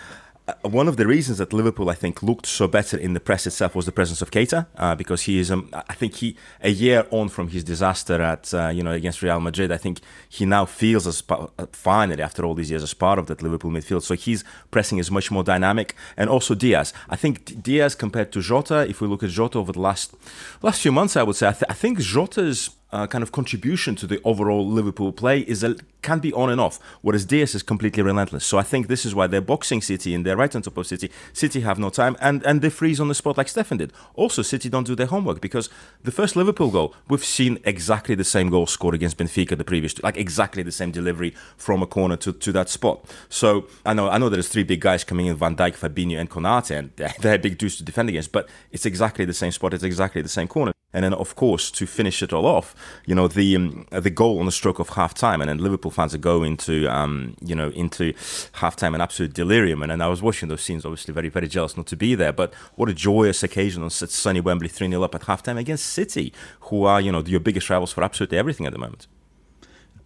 uh, 0.48 0.54
one 0.68 0.88
of 0.88 0.96
the 0.96 1.06
reasons 1.06 1.38
that 1.38 1.52
Liverpool, 1.52 1.88
I 1.88 1.94
think, 1.94 2.20
looked 2.20 2.46
so 2.46 2.66
better 2.66 2.96
in 2.96 3.12
the 3.14 3.20
press 3.20 3.46
itself 3.46 3.76
was 3.76 3.86
the 3.86 3.92
presence 3.92 4.20
of 4.20 4.32
Keita, 4.32 4.66
uh, 4.76 4.96
because 4.96 5.22
he 5.22 5.38
is, 5.38 5.52
um, 5.52 5.68
I 5.72 5.94
think, 5.94 6.16
he 6.16 6.36
a 6.60 6.70
year 6.70 7.06
on 7.12 7.28
from 7.28 7.48
his 7.48 7.62
disaster 7.62 8.20
at 8.20 8.52
uh, 8.52 8.68
you 8.68 8.82
know 8.82 8.90
against 8.90 9.22
Real 9.22 9.38
Madrid, 9.38 9.70
I 9.70 9.76
think 9.76 10.00
he 10.28 10.44
now 10.44 10.64
feels 10.64 11.06
as 11.06 11.22
uh, 11.28 11.46
finally 11.70 12.22
after 12.22 12.44
all 12.44 12.54
these 12.54 12.70
years 12.70 12.82
as 12.82 12.92
part 12.92 13.20
of 13.20 13.26
that 13.26 13.40
Liverpool 13.40 13.70
midfield. 13.70 14.02
So 14.02 14.16
his 14.16 14.42
pressing 14.72 14.98
is 14.98 15.12
much 15.12 15.30
more 15.30 15.44
dynamic, 15.44 15.94
and 16.16 16.28
also 16.28 16.56
Diaz. 16.56 16.92
I 17.08 17.14
think 17.14 17.62
Diaz 17.62 17.94
compared 17.94 18.32
to 18.32 18.40
Jota, 18.40 18.80
if 18.88 19.00
we 19.00 19.06
look 19.06 19.22
at 19.22 19.30
Jota 19.30 19.58
over 19.58 19.72
the 19.72 19.80
last 19.80 20.12
last 20.60 20.82
few 20.82 20.90
months, 20.90 21.16
I 21.16 21.22
would 21.22 21.36
say 21.36 21.46
I, 21.46 21.52
th- 21.52 21.70
I 21.70 21.74
think 21.74 22.00
Jota's 22.00 22.70
uh, 22.92 23.06
kind 23.06 23.22
of 23.22 23.32
contribution 23.32 23.94
to 23.96 24.06
the 24.06 24.20
overall 24.24 24.66
Liverpool 24.66 25.12
play 25.12 25.40
is 25.40 25.64
a, 25.64 25.76
can 26.02 26.18
be 26.18 26.32
on 26.32 26.50
and 26.50 26.60
off, 26.60 26.78
whereas 27.00 27.24
Diaz 27.24 27.54
is 27.54 27.62
completely 27.62 28.02
relentless. 28.02 28.44
So 28.44 28.58
I 28.58 28.62
think 28.62 28.88
this 28.88 29.06
is 29.06 29.14
why 29.14 29.26
they're 29.26 29.40
boxing 29.40 29.80
City 29.80 30.14
and 30.14 30.26
they're 30.26 30.36
right 30.36 30.54
on 30.54 30.62
top 30.62 30.76
of 30.76 30.86
City. 30.86 31.10
City 31.32 31.60
have 31.60 31.78
no 31.78 31.90
time 31.90 32.16
and, 32.20 32.44
and 32.44 32.60
they 32.60 32.70
freeze 32.70 33.00
on 33.00 33.08
the 33.08 33.14
spot 33.14 33.38
like 33.38 33.46
Steffen 33.46 33.78
did. 33.78 33.92
Also, 34.14 34.42
City 34.42 34.68
don't 34.68 34.86
do 34.86 34.94
their 34.94 35.06
homework 35.06 35.40
because 35.40 35.70
the 36.02 36.10
first 36.10 36.36
Liverpool 36.36 36.70
goal, 36.70 36.94
we've 37.08 37.24
seen 37.24 37.58
exactly 37.64 38.14
the 38.14 38.24
same 38.24 38.50
goal 38.50 38.66
scored 38.66 38.94
against 38.94 39.16
Benfica 39.16 39.56
the 39.56 39.64
previous, 39.64 40.02
like 40.02 40.16
exactly 40.16 40.62
the 40.62 40.72
same 40.72 40.90
delivery 40.90 41.34
from 41.56 41.82
a 41.82 41.86
corner 41.86 42.16
to, 42.16 42.32
to 42.32 42.52
that 42.52 42.68
spot. 42.68 43.04
So 43.28 43.66
I 43.86 43.94
know 43.94 44.08
I 44.08 44.18
know 44.18 44.28
there's 44.28 44.48
three 44.48 44.64
big 44.64 44.80
guys 44.80 45.04
coming 45.04 45.26
in, 45.26 45.36
Van 45.36 45.56
Dijk, 45.56 45.76
Fabinho, 45.76 46.18
and 46.18 46.28
Konate, 46.28 46.76
and 46.76 46.90
they're, 46.96 47.14
they're 47.20 47.38
big 47.38 47.58
dudes 47.58 47.76
to 47.76 47.84
defend 47.84 48.08
against, 48.08 48.32
but 48.32 48.48
it's 48.70 48.86
exactly 48.86 49.24
the 49.24 49.34
same 49.34 49.52
spot, 49.52 49.74
it's 49.74 49.84
exactly 49.84 50.22
the 50.22 50.28
same 50.28 50.48
corner. 50.48 50.72
And 50.94 51.04
then, 51.04 51.14
of 51.14 51.34
course, 51.36 51.70
to 51.72 51.86
finish 51.86 52.22
it 52.22 52.32
all 52.32 52.46
off, 52.46 52.74
you 53.06 53.14
know, 53.14 53.26
the 53.28 53.56
um, 53.56 53.86
the 53.90 54.10
goal 54.10 54.38
on 54.38 54.46
the 54.46 54.52
stroke 54.52 54.78
of 54.78 54.90
half 54.90 55.14
time, 55.14 55.40
and 55.40 55.48
then 55.48 55.58
Liverpool 55.58 55.90
fans 55.90 56.14
are 56.14 56.18
going 56.18 56.52
into, 56.52 56.86
um, 56.88 57.34
you 57.40 57.54
know, 57.54 57.70
into 57.70 58.12
half 58.52 58.76
time 58.76 58.94
in 58.94 59.00
absolute 59.00 59.32
delirium. 59.32 59.82
And 59.82 59.90
then 59.90 60.02
I 60.02 60.08
was 60.08 60.20
watching 60.20 60.48
those 60.48 60.62
scenes, 60.62 60.84
obviously 60.84 61.14
very, 61.14 61.28
very 61.28 61.48
jealous 61.48 61.76
not 61.76 61.86
to 61.86 61.96
be 61.96 62.14
there. 62.14 62.32
But 62.32 62.52
what 62.74 62.88
a 62.88 62.94
joyous 62.94 63.42
occasion 63.42 63.82
on 63.82 63.90
sunny 63.90 64.40
Wembley, 64.40 64.68
3 64.68 64.88
0 64.88 65.02
up 65.02 65.14
at 65.14 65.24
half 65.24 65.42
time 65.42 65.58
against 65.58 65.86
City, 65.86 66.32
who 66.60 66.84
are, 66.84 67.00
you 67.00 67.10
know, 67.10 67.22
your 67.22 67.40
biggest 67.40 67.70
rivals 67.70 67.92
for 67.92 68.04
absolutely 68.04 68.38
everything 68.38 68.66
at 68.66 68.72
the 68.72 68.78
moment. 68.78 69.06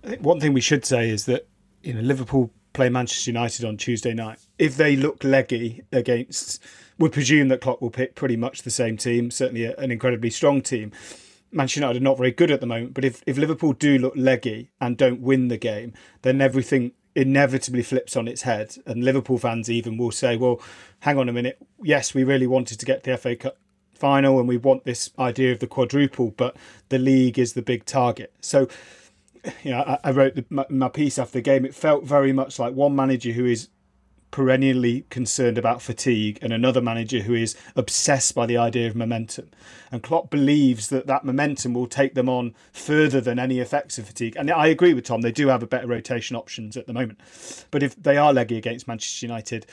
I 0.05 0.11
think 0.11 0.23
one 0.23 0.39
thing 0.39 0.53
we 0.53 0.61
should 0.61 0.85
say 0.85 1.11
is 1.11 1.25
that, 1.25 1.49
you 1.83 1.95
know, 1.95 2.01
Liverpool 2.01 2.53
play 2.73 2.89
Manchester 2.91 3.31
United 3.31 3.65
on 3.65 3.77
Tuesday 3.77 4.15
night. 4.15 4.39
If 4.59 4.77
they 4.77 4.95
look 4.95 5.25
leggy 5.25 5.83
against 5.93 6.63
would 6.99 7.13
presume 7.13 7.49
that 7.49 7.61
Klopp 7.61 7.83
will 7.83 7.91
pick 7.91 8.15
pretty 8.15 8.37
much 8.37 8.63
the 8.63 8.71
same 8.71 8.97
team, 8.97 9.31
certainly 9.31 9.65
an 9.65 9.91
incredibly 9.91 10.31
strong 10.31 10.63
team. 10.63 10.93
Manchester 11.53 11.81
United 11.81 12.01
are 12.01 12.05
not 12.05 12.19
very 12.19 12.33
good 12.33 12.51
at 12.51 12.61
the 12.61 12.67
moment, 12.67 12.95
but 12.95 13.05
if, 13.05 13.23
if 13.27 13.39
Liverpool 13.39 13.73
do 13.73 13.99
look 13.99 14.15
leggy 14.17 14.71
and 14.81 14.97
don't 14.97 15.21
win 15.21 15.49
the 15.49 15.59
game, 15.59 15.93
then 16.23 16.41
everything 16.41 16.93
inevitably 17.15 17.83
flips 17.83 18.17
on 18.17 18.29
its 18.29 18.43
head. 18.43 18.77
And 18.87 19.05
Liverpool 19.05 19.39
fans 19.39 19.71
even 19.71 19.97
will 19.97 20.11
say, 20.11 20.37
well, 20.37 20.61
hang 21.01 21.19
on 21.19 21.29
a 21.29 21.33
minute. 21.33 21.59
Yes, 21.83 22.15
we 22.15 22.25
really 22.25 22.47
wanted 22.47 22.79
to 22.81 22.87
get 22.87 23.05
the 23.05 23.17
FA 23.17 23.37
Cup 23.37 23.57
final 23.95 24.39
and 24.39 24.49
we 24.49 24.59
want 24.59 24.85
this 24.85 25.11
idea 25.19 25.53
of 25.53 25.59
the 25.59 25.67
quadruple, 25.67 26.33
but 26.37 26.57
the 26.91 26.99
league 26.99 27.39
is 27.39 27.55
the 27.55 27.63
big 27.63 27.87
target. 27.87 28.33
So, 28.41 28.69
you 29.63 29.71
know, 29.71 29.81
I, 29.81 29.99
I 30.05 30.11
wrote 30.11 30.35
the, 30.35 30.45
my, 30.51 30.67
my 30.69 30.89
piece 30.89 31.19
after 31.19 31.39
the 31.39 31.43
game. 31.43 31.65
It 31.65 31.75
felt 31.75 32.05
very 32.05 32.33
much 32.33 32.59
like 32.59 32.75
one 32.75 32.95
manager 32.95 33.33
who 33.33 33.47
is 33.47 33.69
perennially 34.37 35.07
concerned 35.09 35.57
about 35.57 35.81
fatigue 35.81 36.39
and 36.43 36.53
another 36.53 36.83
manager 36.83 37.21
who 37.21 37.33
is 37.33 37.57
obsessed 37.75 38.35
by 38.35 38.45
the 38.45 38.59
idea 38.59 38.87
of 38.87 38.95
momentum. 38.95 39.49
And 39.91 40.03
Klopp 40.03 40.29
believes 40.29 40.91
that 40.91 41.07
that 41.07 41.25
momentum 41.25 41.73
will 41.73 41.87
take 41.87 42.13
them 42.13 42.29
on 42.29 42.55
further 42.71 43.19
than 43.23 43.39
any 43.39 43.61
effects 43.61 43.97
of 43.97 44.07
fatigue. 44.07 44.37
And 44.37 44.51
I 44.51 44.67
agree 44.67 44.93
with 44.93 45.05
Tom, 45.05 45.23
they 45.23 45.33
do 45.33 45.49
have 45.49 45.63
a 45.63 45.67
better 45.67 45.87
rotation 45.87 46.37
options 46.37 46.77
at 46.77 46.87
the 46.87 46.93
moment. 46.93 47.19
But 47.71 47.83
if 47.83 47.97
they 47.97 48.19
are 48.19 48.35
leggy 48.35 48.59
against 48.59 48.87
Manchester 48.87 49.25
United, 49.25 49.65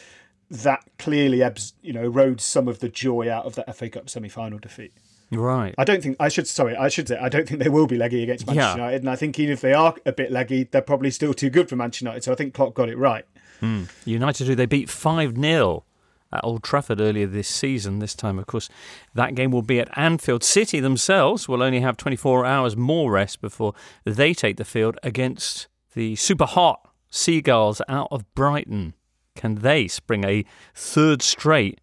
that 0.50 0.86
clearly 0.98 1.44
ebbs, 1.44 1.74
you 1.82 1.92
know, 1.92 2.10
erodes 2.10 2.40
some 2.40 2.70
of 2.70 2.80
the 2.80 2.88
joy 2.88 3.30
out 3.30 3.44
of 3.44 3.56
that 3.56 3.76
FA 3.76 3.90
Cup 3.90 4.10
semi-final 4.10 4.60
defeat. 4.60 4.94
Right. 5.30 5.76
I 5.78 5.84
don't 5.84 6.02
think 6.02 6.16
I 6.22 6.30
should. 6.30 6.48
Sorry, 6.48 6.74
I 6.78 6.88
should 6.88 7.10
say 7.10 7.18
I 7.18 7.28
don't 7.28 7.50
think 7.50 7.62
they 7.62 7.68
will 7.68 7.88
be 7.88 7.98
leggy 7.98 8.24
against 8.24 8.48
Manchester 8.48 8.78
yeah. 8.78 8.86
United, 8.86 9.02
and 9.02 9.10
I 9.10 9.18
think 9.18 9.40
even 9.40 9.52
if 9.52 9.60
they 9.60 9.74
are 9.74 9.94
a 10.06 10.14
bit 10.14 10.32
leggy, 10.32 10.66
they're 10.66 10.82
probably 10.82 11.12
still 11.12 11.34
too 11.34 11.50
good 11.50 11.68
for 11.68 11.76
Manchester 11.76 12.06
United. 12.06 12.24
So 12.24 12.32
I 12.32 12.36
think 12.36 12.54
Klopp 12.54 12.76
got 12.76 12.88
it 12.88 12.98
right. 12.98 13.26
Mm. 13.62 13.90
United, 14.06 14.48
who 14.48 14.56
they 14.56 14.66
beat 14.66 14.90
5 14.90 15.38
0 15.38 15.84
at 16.34 16.44
Old 16.44 16.64
Trafford 16.64 17.00
earlier 17.00 17.28
this 17.28 17.48
season. 17.48 18.00
This 18.00 18.16
time, 18.16 18.40
of 18.40 18.48
course, 18.48 18.70
that 19.14 19.36
game 19.36 19.52
will 19.52 19.62
be 19.62 19.80
at 19.80 19.96
Anfield. 19.98 20.44
City 20.44 20.80
themselves 20.80 21.48
will 21.48 21.62
only 21.62 21.80
have 21.82 21.96
24 21.96 22.46
hours 22.46 22.76
more 22.76 23.12
rest 23.12 23.40
before 23.40 23.74
they 24.04 24.34
take 24.34 24.58
the 24.58 24.66
field 24.66 24.98
against 25.04 25.68
the 25.94 26.16
super 26.16 26.46
hot 26.46 26.90
Seagulls 27.10 27.80
out 27.88 28.08
of 28.10 28.26
Brighton. 28.34 28.96
Can 29.36 29.56
they 29.56 29.88
spring 29.88 30.24
a 30.24 30.44
third 30.74 31.22
straight 31.22 31.80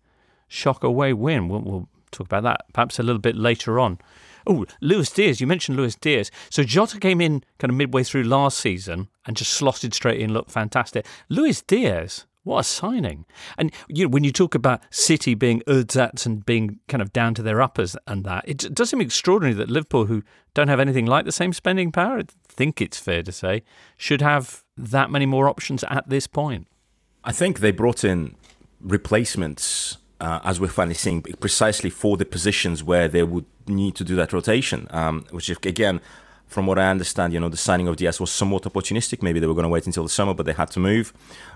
shock 0.49 0.83
away 0.83 1.13
win? 1.13 1.49
We'll, 1.49 1.61
we'll 1.61 1.89
talk 2.11 2.27
about 2.27 2.43
that 2.43 2.65
perhaps 2.73 2.99
a 2.99 3.05
little 3.05 3.21
bit 3.21 3.37
later 3.37 3.79
on. 3.79 3.99
Oh, 4.47 4.67
Luis 4.81 5.11
Diaz, 5.11 5.41
you 5.41 5.47
mentioned 5.47 5.77
Luis 5.77 5.97
Diaz. 5.97 6.31
So 6.51 6.63
Jota 6.63 6.99
came 6.99 7.21
in 7.21 7.45
kind 7.59 7.71
of 7.71 7.77
midway 7.77 8.03
through 8.03 8.25
last 8.25 8.59
season 8.59 9.09
and 9.27 9.37
just 9.37 9.53
slotted 9.53 9.95
straight 9.95 10.21
in, 10.21 10.33
looked 10.33 10.51
fantastic. 10.51 11.07
Luis 11.29 11.63
Diaz, 11.63 12.27
what 12.43 12.61
a 12.61 12.65
signing. 12.65 13.27
And 13.59 13.71
you 13.89 14.05
know, 14.05 14.09
when 14.09 14.25
you 14.25 14.33
talk 14.33 14.55
about 14.55 14.83
City 14.91 15.35
being 15.35 15.63
ersatz 15.67 16.25
and 16.25 16.45
being 16.45 16.81
kind 16.89 17.03
of 17.03 17.13
down 17.13 17.35
to 17.35 17.43
their 17.43 17.61
uppers 17.61 17.97
and 18.07 18.25
that, 18.25 18.49
it 18.49 18.75
does 18.75 18.91
seem 18.91 19.01
extraordinary 19.01 19.55
that 19.55 19.71
Liverpool, 19.71 20.07
who 20.07 20.23
don't 20.55 20.69
have 20.69 20.81
anything 20.81 21.07
like 21.07 21.27
the 21.27 21.33
same 21.33 21.53
spending 21.53 21.93
power, 21.93 22.19
I 22.19 22.25
think 22.49 22.81
it's 22.81 22.99
fair 22.99 23.23
to 23.23 23.33
say, 23.33 23.63
should 23.97 24.23
have 24.23 24.65
that 24.77 25.11
many 25.11 25.27
more 25.27 25.49
options 25.49 25.85
at 25.85 26.09
this 26.09 26.27
point. 26.27 26.67
I 27.23 27.33
think 27.33 27.61
they 27.61 27.71
brought 27.71 28.05
in 28.05 28.35
replacements 28.81 29.99
uh, 30.21 30.41
as 30.45 30.61
we're 30.61 30.69
finally 30.69 30.95
seeing, 30.95 31.23
precisely 31.23 31.91
for 31.91 32.17
the 32.17 32.25
positions 32.25 32.83
where 32.85 33.09
they 33.09 33.23
would 33.23 33.47
need 33.67 33.95
to 33.97 34.05
do 34.05 34.17
that 34.17 34.33
rotation, 34.33 34.87
um, 34.91 35.25
which 35.31 35.49
again 35.67 36.01
from 36.51 36.67
what 36.67 36.81
I 36.81 36.91
understand, 36.91 37.33
you 37.33 37.39
know, 37.39 37.49
the 37.49 37.57
signing 37.57 37.87
of 37.87 37.97
Diaz 37.97 38.21
was 38.21 38.31
somewhat 38.31 38.65
opportunistic. 38.65 39.23
Maybe 39.23 39.39
they 39.39 39.47
were 39.47 39.55
going 39.55 39.63
to 39.63 39.71
wait 39.71 39.87
until 39.87 40.03
the 40.03 40.09
summer, 40.09 40.35
but 40.35 40.47
they 40.47 40.53
had 40.53 40.69
to 40.73 40.81
move. 40.81 41.13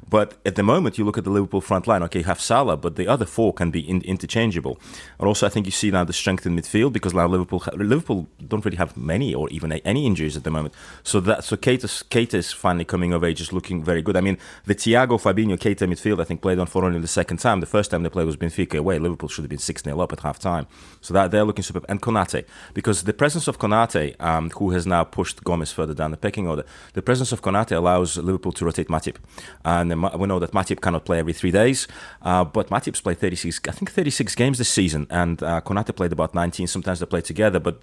But 0.08 0.34
at 0.46 0.54
the 0.54 0.62
moment, 0.62 0.98
you 0.98 1.04
look 1.04 1.18
at 1.18 1.24
the 1.24 1.30
Liverpool 1.30 1.60
front 1.60 1.88
line. 1.88 2.04
Okay, 2.04 2.20
you 2.20 2.24
have 2.26 2.40
Salah, 2.40 2.76
but 2.76 2.94
the 2.94 3.08
other 3.08 3.24
four 3.24 3.52
can 3.52 3.72
be 3.72 3.80
in, 3.80 4.02
interchangeable. 4.02 4.78
And 5.18 5.26
also, 5.26 5.46
I 5.46 5.48
think 5.48 5.66
you 5.66 5.72
see 5.72 5.90
now 5.90 6.04
the 6.04 6.12
strength 6.12 6.46
in 6.46 6.56
midfield 6.56 6.92
because 6.92 7.12
now 7.12 7.26
Liverpool 7.26 7.64
Liverpool 7.74 8.28
don't 8.46 8.64
really 8.64 8.76
have 8.76 8.96
many 8.96 9.34
or 9.34 9.48
even 9.50 9.72
any 9.72 10.06
injuries 10.06 10.36
at 10.36 10.44
the 10.44 10.50
moment. 10.52 10.74
So 11.02 11.18
that 11.20 11.42
so 11.42 11.56
Keita 11.56 12.34
is 12.34 12.52
finally 12.52 12.84
coming 12.84 13.12
of 13.12 13.24
age, 13.24 13.40
is 13.40 13.52
looking 13.52 13.82
very 13.82 14.00
good. 14.00 14.16
I 14.16 14.20
mean, 14.20 14.38
the 14.64 14.76
Thiago, 14.76 15.20
Fabinho, 15.20 15.58
Keita 15.58 15.88
midfield, 15.88 16.20
I 16.20 16.24
think 16.24 16.40
played 16.40 16.60
on 16.60 16.66
for 16.68 16.84
only 16.84 17.00
the 17.00 17.08
second 17.08 17.38
time. 17.38 17.58
The 17.58 17.66
first 17.66 17.90
time 17.90 18.04
they 18.04 18.08
played 18.08 18.26
was 18.26 18.36
Benfica 18.36 18.78
away. 18.78 19.00
Liverpool 19.00 19.28
should 19.28 19.42
have 19.42 19.50
been 19.50 19.58
six 19.58 19.82
0 19.82 19.98
up 19.98 20.12
at 20.12 20.20
half 20.20 20.38
time. 20.38 20.68
So 21.00 21.12
that 21.14 21.32
they're 21.32 21.44
looking 21.44 21.64
superb. 21.64 21.84
And 21.88 22.00
Konate, 22.00 22.44
because 22.74 23.02
the 23.02 23.12
presence 23.12 23.48
of 23.48 23.58
Konate, 23.58 24.20
um, 24.20 24.50
who 24.50 24.70
has 24.70 24.83
now 24.86 25.04
pushed 25.04 25.42
Gomez 25.44 25.72
further 25.72 25.94
down 25.94 26.10
the 26.10 26.16
pecking 26.16 26.46
order. 26.46 26.64
The 26.92 27.02
presence 27.02 27.32
of 27.32 27.42
Konate 27.42 27.72
allows 27.72 28.16
Liverpool 28.16 28.52
to 28.52 28.64
rotate 28.64 28.88
Matip, 28.88 29.16
and 29.64 29.90
we 30.18 30.26
know 30.26 30.38
that 30.38 30.52
Matip 30.52 30.80
cannot 30.80 31.04
play 31.04 31.18
every 31.18 31.32
three 31.32 31.50
days, 31.50 31.86
uh, 32.22 32.44
but 32.44 32.68
Matip's 32.68 33.00
played 33.00 33.18
36, 33.18 33.60
I 33.68 33.72
think 33.72 33.90
36 33.90 34.34
games 34.34 34.58
this 34.58 34.68
season, 34.68 35.06
and 35.10 35.42
uh, 35.42 35.60
Konate 35.60 35.94
played 35.94 36.12
about 36.12 36.34
19. 36.34 36.66
Sometimes 36.66 37.00
they 37.00 37.06
play 37.06 37.20
together, 37.20 37.60
but 37.60 37.80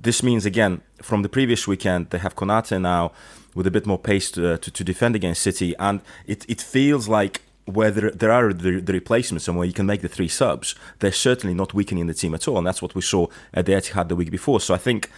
this 0.00 0.22
means 0.22 0.46
again 0.46 0.80
from 1.02 1.22
the 1.22 1.28
previous 1.28 1.66
weekend 1.66 2.10
they 2.10 2.18
have 2.18 2.34
Konate 2.36 2.80
now 2.80 3.12
with 3.54 3.66
a 3.66 3.70
bit 3.70 3.86
more 3.86 3.98
pace 3.98 4.30
to, 4.32 4.54
uh, 4.54 4.56
to, 4.58 4.70
to 4.70 4.84
defend 4.84 5.14
against 5.14 5.42
City, 5.42 5.74
and 5.78 6.00
it, 6.26 6.44
it 6.48 6.60
feels 6.60 7.08
like 7.08 7.40
where 7.66 7.90
there, 7.90 8.10
there 8.10 8.30
are 8.30 8.52
the, 8.52 8.80
the, 8.80 8.92
replacements 8.92 9.48
and 9.48 9.56
where 9.56 9.66
you 9.66 9.72
can 9.72 9.86
make 9.86 10.02
the 10.02 10.08
three 10.08 10.28
subs, 10.28 10.74
they're 10.98 11.12
certainly 11.12 11.54
not 11.54 11.72
weakening 11.72 12.06
the 12.06 12.14
team 12.14 12.34
at 12.34 12.46
all. 12.46 12.58
And 12.58 12.66
that's 12.66 12.82
what 12.82 12.94
we 12.94 13.00
saw 13.00 13.26
at 13.52 13.66
the 13.66 13.72
Etihad 13.72 14.08
the 14.08 14.16
week 14.16 14.30
before. 14.30 14.60
So 14.60 14.74
I 14.74 14.78
think 14.78 15.10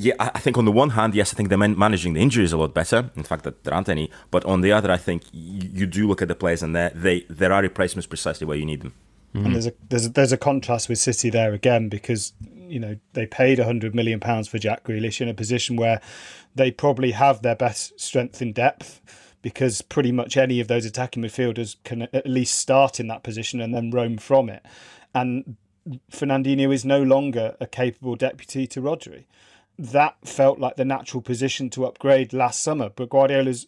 yeah, 0.00 0.14
I 0.20 0.38
think 0.38 0.56
on 0.56 0.64
the 0.64 0.70
one 0.70 0.90
hand, 0.90 1.16
yes, 1.16 1.34
I 1.34 1.36
think 1.36 1.48
they're 1.48 1.58
managing 1.58 2.12
the 2.12 2.20
injuries 2.20 2.52
a 2.52 2.56
lot 2.56 2.72
better. 2.72 3.10
In 3.16 3.24
fact, 3.24 3.42
that 3.42 3.64
there 3.64 3.74
aren't 3.74 3.88
any. 3.88 4.12
But 4.30 4.44
on 4.44 4.60
the 4.60 4.70
other, 4.70 4.92
I 4.92 4.96
think 4.96 5.24
you 5.32 5.86
do 5.86 6.06
look 6.06 6.22
at 6.22 6.28
the 6.28 6.36
players, 6.36 6.62
and 6.62 6.74
they 6.76 7.26
there 7.28 7.52
are 7.52 7.62
replacements 7.62 8.06
precisely 8.06 8.46
where 8.46 8.56
you 8.56 8.64
need 8.64 8.82
them. 8.82 8.94
Mm-hmm. 9.34 9.46
And 9.46 9.54
there's 9.56 9.66
a 9.66 9.72
there's 9.88 10.06
a, 10.06 10.08
there's 10.10 10.32
a 10.32 10.36
contrast 10.36 10.88
with 10.88 10.98
City 10.98 11.30
there 11.30 11.52
again 11.52 11.88
because 11.88 12.32
you 12.40 12.78
know 12.78 12.96
they 13.14 13.26
paid 13.26 13.58
100 13.58 13.92
million 13.92 14.20
pounds 14.20 14.46
for 14.46 14.58
Jack 14.58 14.84
Grealish 14.84 15.20
in 15.20 15.28
a 15.28 15.34
position 15.34 15.74
where 15.74 16.00
they 16.54 16.70
probably 16.70 17.10
have 17.10 17.42
their 17.42 17.56
best 17.56 17.98
strength 17.98 18.40
in 18.40 18.52
depth 18.52 19.00
because 19.42 19.82
pretty 19.82 20.12
much 20.12 20.36
any 20.36 20.60
of 20.60 20.68
those 20.68 20.84
attacking 20.84 21.24
midfielders 21.24 21.74
can 21.82 22.02
at 22.02 22.26
least 22.26 22.56
start 22.56 23.00
in 23.00 23.08
that 23.08 23.24
position 23.24 23.60
and 23.60 23.74
then 23.74 23.90
roam 23.90 24.16
from 24.16 24.48
it. 24.48 24.64
And 25.12 25.56
Fernandinho 26.12 26.72
is 26.72 26.84
no 26.84 27.02
longer 27.02 27.56
a 27.60 27.66
capable 27.66 28.14
deputy 28.14 28.68
to 28.68 28.80
Rodri 28.80 29.24
that 29.78 30.16
felt 30.24 30.58
like 30.58 30.76
the 30.76 30.84
natural 30.84 31.22
position 31.22 31.70
to 31.70 31.86
upgrade 31.86 32.32
last 32.32 32.60
summer. 32.62 32.90
But 32.94 33.10
Guardiola's 33.10 33.66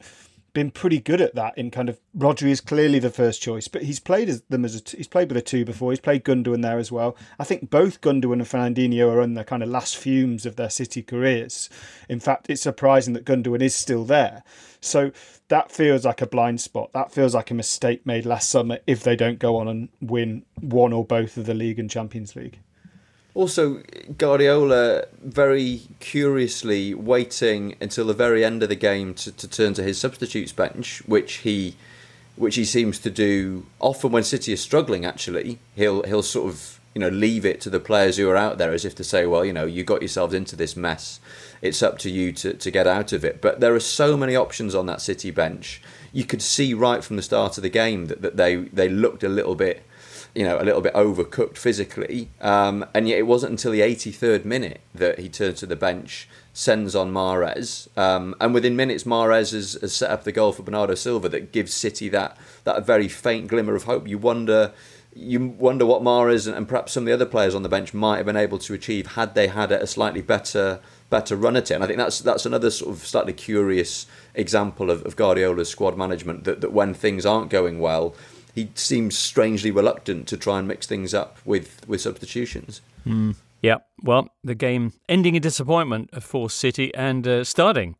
been 0.53 0.71
pretty 0.71 1.01
good 1.01 1.21
at 1.21 1.35
that. 1.35 1.57
In 1.57 1.71
kind 1.71 1.89
of 1.89 2.01
Rodri 2.17 2.51
is 2.51 2.61
clearly 2.61 2.99
the 2.99 3.11
first 3.11 3.41
choice, 3.41 3.69
but 3.69 3.83
he's 3.83 4.01
played 4.01 4.29
as 4.29 4.43
them 4.49 4.65
as 4.65 4.75
a, 4.75 4.97
he's 4.97 5.09
played 5.09 5.29
with 5.29 5.37
a 5.37 5.43
two 5.43 5.65
before. 5.65 5.93
He's 5.93 6.01
played 6.01 6.25
Gundogan 6.25 6.63
there 6.63 6.79
as 6.79 6.91
well. 6.91 7.17
I 7.39 7.45
think 7.45 7.71
both 7.71 8.01
Gundogan 8.01 8.35
and 8.35 8.43
Fernandinho 8.43 9.09
are 9.09 9.21
on 9.21 9.35
the 9.35 9.45
kind 9.45 9.63
of 9.63 9.69
last 9.69 9.97
fumes 9.97 10.47
of 10.47 10.57
their 10.57 10.71
City 10.71 11.03
careers. 11.03 11.71
In 12.09 12.21
fact, 12.21 12.51
it's 12.51 12.63
surprising 12.63 13.15
that 13.15 13.25
Gundogan 13.25 13.63
is 13.63 13.75
still 13.75 14.05
there. 14.05 14.43
So 14.81 15.13
that 15.49 15.71
feels 15.71 16.05
like 16.05 16.23
a 16.23 16.27
blind 16.27 16.61
spot. 16.61 16.93
That 16.93 17.13
feels 17.13 17.35
like 17.35 17.51
a 17.51 17.55
mistake 17.55 18.07
made 18.07 18.27
last 18.27 18.51
summer 18.51 18.79
if 18.87 19.03
they 19.03 19.17
don't 19.17 19.39
go 19.39 19.57
on 19.57 19.69
and 19.69 19.89
win 20.01 20.45
one 20.61 20.93
or 20.93 21.05
both 21.05 21.37
of 21.37 21.47
the 21.47 21.55
league 21.55 21.79
and 21.79 21.91
Champions 21.91 22.35
League. 22.35 22.59
Also, 23.35 23.83
Guardiola 24.19 25.05
very 25.23 25.83
curiously 26.01 26.95
waiting 26.95 27.77
until 27.81 28.07
the 28.07 28.15
very 28.15 28.45
end 28.45 28.63
of 28.63 28.69
the 28.69 28.77
game 28.77 29.15
to, 29.15 29.31
to 29.31 29.47
turn 29.47 29.73
to 29.75 29.83
his 29.83 29.99
substitutes 29.99 30.53
bench, 30.53 31.03
which 31.07 31.35
he 31.39 31.77
which 32.37 32.57
he 32.57 32.65
seems 32.65 32.99
to 32.99 33.11
do 33.11 33.67
often 33.81 34.11
when 34.11 34.25
City 34.25 34.53
is 34.53 34.61
struggling. 34.61 35.05
Actually, 35.05 35.59
he'll 35.77 36.03
he'll 36.03 36.23
sort 36.23 36.49
of 36.49 36.81
you 36.95 37.01
know 37.01 37.09
leave 37.09 37.45
it 37.45 37.61
to 37.61 37.71
the 37.71 37.79
players 37.79 38.17
who 38.17 38.29
are 38.29 38.37
out 38.37 38.59
there 38.59 38.73
as 38.73 38.85
if 38.85 38.95
to 38.97 39.05
say, 39.05 39.27
well, 39.27 39.45
you 39.45 39.53
know, 39.53 39.67
you 39.67 39.85
got 39.85 40.03
yourselves 40.03 40.35
into 40.35 40.57
this 40.57 40.77
mess. 40.77 41.21
It's 41.63 41.83
up 41.83 41.99
to 41.99 42.11
you 42.11 42.33
to, 42.33 42.55
to 42.55 42.71
get 42.71 42.87
out 42.87 43.13
of 43.13 43.25
it. 43.25 43.41
But 43.41 43.61
there 43.61 43.75
are 43.75 43.81
so 43.81 44.17
many 44.17 44.35
options 44.35 44.75
on 44.75 44.87
that 44.87 45.01
City 45.01 45.31
bench. 45.31 45.83
You 46.13 46.25
could 46.25 46.43
see 46.43 46.75
right 46.75 47.05
from 47.05 47.17
the 47.17 47.23
start 47.23 47.59
of 47.59 47.63
the 47.63 47.69
game 47.69 48.07
that, 48.07 48.23
that 48.23 48.37
they 48.37 48.57
they 48.57 48.89
looked 48.89 49.23
a 49.23 49.29
little 49.29 49.55
bit 49.55 49.85
you 50.35 50.45
know, 50.45 50.61
a 50.61 50.65
little 50.65 50.81
bit 50.81 50.95
overcooked 50.95 51.57
physically. 51.57 52.29
Um, 52.41 52.85
and 52.95 53.09
yet 53.09 53.19
it 53.19 53.27
wasn't 53.27 53.53
until 53.53 53.73
the 53.73 53.81
83rd 53.81 54.45
minute 54.45 54.81
that 54.95 55.19
he 55.19 55.29
turned 55.29 55.57
to 55.59 55.67
the 55.67 55.77
bench, 55.77 56.29
sends 56.53 56.95
on 56.95 57.13
Mahrez. 57.13 57.89
um, 57.99 58.35
and 58.41 58.55
within 58.55 58.77
minutes 58.77 59.05
Mahrez 59.05 59.53
has, 59.53 59.75
has, 59.81 59.95
set 59.95 60.11
up 60.11 60.25
the 60.25 60.33
goal 60.33 60.53
for 60.53 60.63
Bernardo 60.63 60.95
Silva 60.95 61.29
that 61.29 61.53
gives 61.53 61.73
City 61.73 62.09
that 62.09 62.37
that 62.65 62.85
very 62.87 63.09
faint 63.09 63.49
glimmer 63.49 63.75
of 63.75 63.85
hope. 63.85 64.07
You 64.09 64.19
wonder. 64.19 64.73
You 65.13 65.49
wonder 65.59 65.85
what 65.85 66.03
Mahrez 66.03 66.47
and, 66.47 66.57
and 66.57 66.69
perhaps 66.69 66.93
some 66.93 67.03
of 67.03 67.07
the 67.07 67.13
other 67.13 67.27
players 67.27 67.53
on 67.53 67.65
the 67.65 67.69
bench 67.69 67.93
might 67.93 68.19
have 68.19 68.27
been 68.27 68.37
able 68.37 68.59
to 68.59 68.75
achieve 68.75 69.09
had 69.09 69.35
they 69.35 69.49
had 69.49 69.73
a 69.73 69.85
slightly 69.85 70.23
better 70.23 70.79
better 71.11 71.35
run 71.35 71.57
at 71.57 71.71
it. 71.71 71.75
And 71.75 71.83
I 71.83 71.89
think 71.89 71.99
that's 71.99 72.21
that's 72.21 72.47
another 72.47 72.71
sort 72.71 72.95
of 72.95 73.05
slightly 73.05 73.33
curious 73.33 74.07
example 74.35 74.89
of, 74.89 75.05
of 75.05 75.17
Guardiola's 75.17 75.69
squad 75.69 75.99
management 75.99 76.45
that, 76.45 76.61
that 76.61 76.73
when 76.73 76.95
things 76.95 77.27
aren't 77.27 77.51
going 77.51 77.81
well, 77.81 78.15
he 78.55 78.71
seems 78.75 79.17
strangely 79.17 79.71
reluctant 79.71 80.27
to 80.29 80.37
try 80.37 80.59
and 80.59 80.69
mix 80.69 80.87
things 80.87 81.15
up 81.15 81.39
with 81.45 81.87
with 81.89 82.01
substitutions. 82.01 82.81
Mm. 83.07 83.37
Yeah, 83.63 83.79
well, 84.03 84.31
the 84.43 84.55
game 84.55 84.95
ending 85.09 85.35
in 85.35 85.43
disappointment 85.43 86.23
for 86.23 86.49
City 86.49 86.95
and 86.95 87.27
uh, 87.29 87.45
starting 87.45 87.97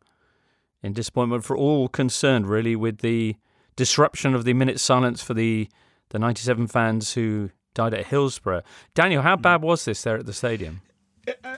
in 0.81 0.93
disappointment 0.93 1.43
for 1.43 1.55
all 1.55 1.87
concerned, 1.87 2.47
really, 2.47 2.75
with 2.75 2.99
the 2.99 3.35
disruption 3.75 4.33
of 4.33 4.43
the 4.43 4.53
minute 4.53 4.79
silence 4.79 5.21
for 5.21 5.33
the 5.33 5.69
the 6.09 6.19
97 6.19 6.67
fans 6.67 7.13
who 7.13 7.51
died 7.73 7.93
at 7.93 8.07
Hillsborough. 8.07 8.63
Daniel, 8.93 9.21
how 9.21 9.37
bad 9.37 9.61
was 9.61 9.85
this 9.85 10.01
there 10.03 10.17
at 10.17 10.25
the 10.25 10.33
stadium? 10.33 10.81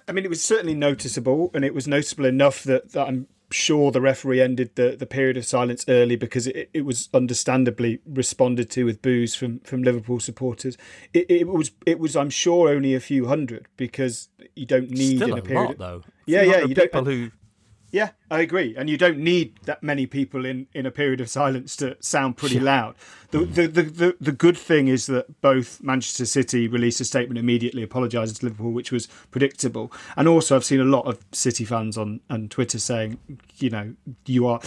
I 0.08 0.12
mean, 0.12 0.26
it 0.26 0.30
was 0.30 0.44
certainly 0.44 0.76
noticeable, 0.76 1.50
and 1.54 1.66
it 1.66 1.74
was 1.74 1.88
noticeable 1.88 2.26
enough 2.26 2.64
that, 2.64 2.92
that 2.92 3.08
I'm 3.08 3.28
sure 3.54 3.92
the 3.92 4.02
referee 4.02 4.42
ended 4.42 4.72
the, 4.76 4.96
the 4.98 5.06
period 5.06 5.38
of 5.38 5.46
silence 5.46 5.86
early 5.88 6.16
because 6.16 6.48
it, 6.48 6.70
it 6.74 6.82
was 6.82 7.08
understandably 7.14 8.00
responded 8.06 8.70
to 8.72 8.84
with 8.86 9.02
boos 9.02 9.36
from, 9.36 9.60
from 9.60 9.84
Liverpool 9.84 10.20
supporters. 10.20 10.78
It, 11.14 11.26
it 11.30 11.48
was 11.48 11.72
it 11.86 12.00
was 12.00 12.16
I'm 12.16 12.30
sure 12.30 12.70
only 12.70 12.94
a 12.96 13.00
few 13.00 13.28
hundred 13.28 13.68
because 13.78 14.30
you 14.56 14.66
don't 14.66 14.90
need 14.90 15.18
Still 15.18 15.30
in 15.30 15.34
a, 15.34 15.38
a 15.38 15.42
period. 15.42 15.68
lot, 15.68 15.78
though. 15.78 16.02
Yeah, 16.26 16.42
yeah, 16.44 16.60
you 16.66 16.74
don't- 16.76 16.86
people 16.92 17.06
who 17.06 17.32
Yeah, 17.94 18.10
I 18.32 18.40
agree, 18.40 18.76
and 18.76 18.90
you 18.90 18.98
don't 18.98 19.20
need 19.20 19.54
that 19.66 19.84
many 19.84 20.08
people 20.08 20.46
in, 20.46 20.66
in 20.74 20.88
a 20.88 20.92
period 20.92 21.22
of 21.22 21.30
silence 21.30 21.76
to 21.76 21.96
sound 22.00 22.38
pretty 22.38 22.60
loud. 22.60 22.96
The, 23.30 23.46
the, 23.46 23.68
the 23.68 23.84
the 23.84 24.18
the 24.20 24.32
good 24.32 24.58
thing 24.58 24.88
is 24.88 25.06
that 25.06 25.40
both 25.42 25.80
Manchester 25.84 26.26
City 26.26 26.68
released 26.68 27.00
a 27.02 27.06
statement 27.06 27.38
immediately 27.38 27.84
apologising 27.84 28.34
to 28.38 28.46
Liverpool, 28.48 28.72
which 28.72 28.92
was 28.92 29.06
predictable, 29.30 29.92
and 30.18 30.28
also 30.28 30.56
I've 30.56 30.66
seen 30.66 30.80
a 30.80 30.86
lot 30.86 31.06
of 31.06 31.24
City 31.34 31.66
fans 31.66 31.96
on 31.96 32.22
on 32.32 32.50
Twitter 32.50 32.80
saying, 32.80 33.20
you 33.58 33.70
know, 33.70 33.94
you 34.26 34.48
are 34.48 34.60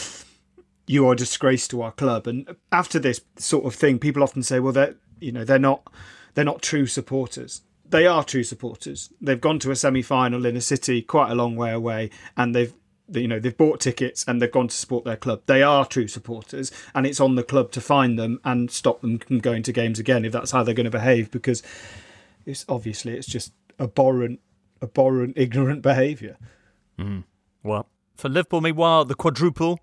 you 0.86 1.08
are 1.08 1.14
a 1.14 1.16
disgrace 1.16 1.66
to 1.68 1.82
our 1.82 1.90
club. 1.90 2.28
And 2.28 2.54
after 2.70 3.00
this 3.00 3.22
sort 3.38 3.64
of 3.64 3.74
thing, 3.74 3.98
people 3.98 4.22
often 4.22 4.44
say, 4.44 4.60
well, 4.60 4.72
they're 4.72 4.94
you 5.18 5.32
know 5.32 5.42
they're 5.44 5.58
not 5.58 5.92
they're 6.34 6.44
not 6.44 6.62
true 6.62 6.86
supporters. 6.86 7.62
They 7.88 8.06
are 8.06 8.22
true 8.22 8.44
supporters. 8.44 9.10
They've 9.20 9.40
gone 9.40 9.58
to 9.60 9.72
a 9.72 9.76
semi-final 9.76 10.46
in 10.46 10.56
a 10.56 10.60
city 10.60 11.02
quite 11.02 11.32
a 11.32 11.34
long 11.34 11.56
way 11.56 11.72
away, 11.72 12.10
and 12.36 12.54
they've 12.54 12.72
you 13.12 13.28
know 13.28 13.38
they've 13.38 13.56
bought 13.56 13.80
tickets 13.80 14.24
and 14.26 14.40
they've 14.40 14.50
gone 14.50 14.68
to 14.68 14.76
support 14.76 15.04
their 15.04 15.16
club. 15.16 15.42
They 15.46 15.62
are 15.62 15.84
true 15.84 16.08
supporters, 16.08 16.72
and 16.94 17.06
it's 17.06 17.20
on 17.20 17.34
the 17.34 17.42
club 17.42 17.70
to 17.72 17.80
find 17.80 18.18
them 18.18 18.40
and 18.44 18.70
stop 18.70 19.00
them 19.00 19.18
from 19.18 19.38
going 19.38 19.62
to 19.64 19.72
games 19.72 19.98
again 19.98 20.24
if 20.24 20.32
that's 20.32 20.50
how 20.50 20.62
they're 20.62 20.74
going 20.74 20.84
to 20.84 20.90
behave. 20.90 21.30
Because 21.30 21.62
it's 22.44 22.64
obviously 22.68 23.14
it's 23.14 23.26
just 23.26 23.52
abhorrent, 23.78 24.40
abhorrent, 24.82 25.34
ignorant 25.36 25.82
behaviour. 25.82 26.36
Mm. 26.98 27.24
Well, 27.62 27.88
for 28.16 28.28
Liverpool, 28.28 28.60
meanwhile, 28.60 29.04
the 29.04 29.14
quadruple 29.14 29.80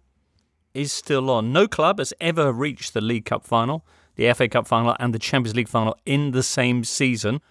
is 0.74 0.92
still 0.92 1.30
on. 1.30 1.54
No 1.54 1.68
club 1.68 2.00
has 2.00 2.14
ever 2.20 2.52
reached 2.52 2.94
the 2.94 3.02
League 3.02 3.26
Cup 3.26 3.46
final, 3.46 3.86
the 4.16 4.32
FA 4.34 4.48
Cup 4.48 4.68
final, 4.68 4.96
and 5.00 5.14
the 5.14 5.20
Champions 5.20 5.56
League 5.56 5.68
final 5.68 5.96
in 6.06 6.32
the 6.32 6.44
same 6.44 6.84
season. 6.84 7.42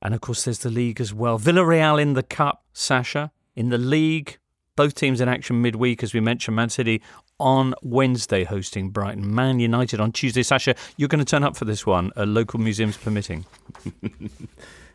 And 0.00 0.14
of 0.14 0.20
course, 0.20 0.44
there's 0.44 0.60
the 0.60 0.70
league 0.70 1.00
as 1.00 1.12
well. 1.12 1.38
Villarreal 1.38 2.00
in 2.00 2.14
the 2.14 2.22
cup, 2.22 2.64
Sasha. 2.72 3.32
In 3.58 3.70
the 3.70 3.78
league, 3.78 4.38
both 4.76 4.94
teams 4.94 5.20
in 5.20 5.28
action 5.28 5.60
midweek, 5.60 6.04
as 6.04 6.14
we 6.14 6.20
mentioned. 6.20 6.54
Man 6.54 6.68
City 6.68 7.02
on 7.40 7.74
Wednesday 7.82 8.44
hosting 8.44 8.90
Brighton. 8.90 9.34
Man 9.34 9.58
United 9.58 9.98
on 9.98 10.12
Tuesday. 10.12 10.44
Sasha, 10.44 10.76
you're 10.96 11.08
going 11.08 11.18
to 11.18 11.24
turn 11.24 11.42
up 11.42 11.56
for 11.56 11.64
this 11.64 11.84
one, 11.84 12.12
uh, 12.16 12.24
local 12.24 12.60
museums 12.60 12.96
permitting. 12.96 13.44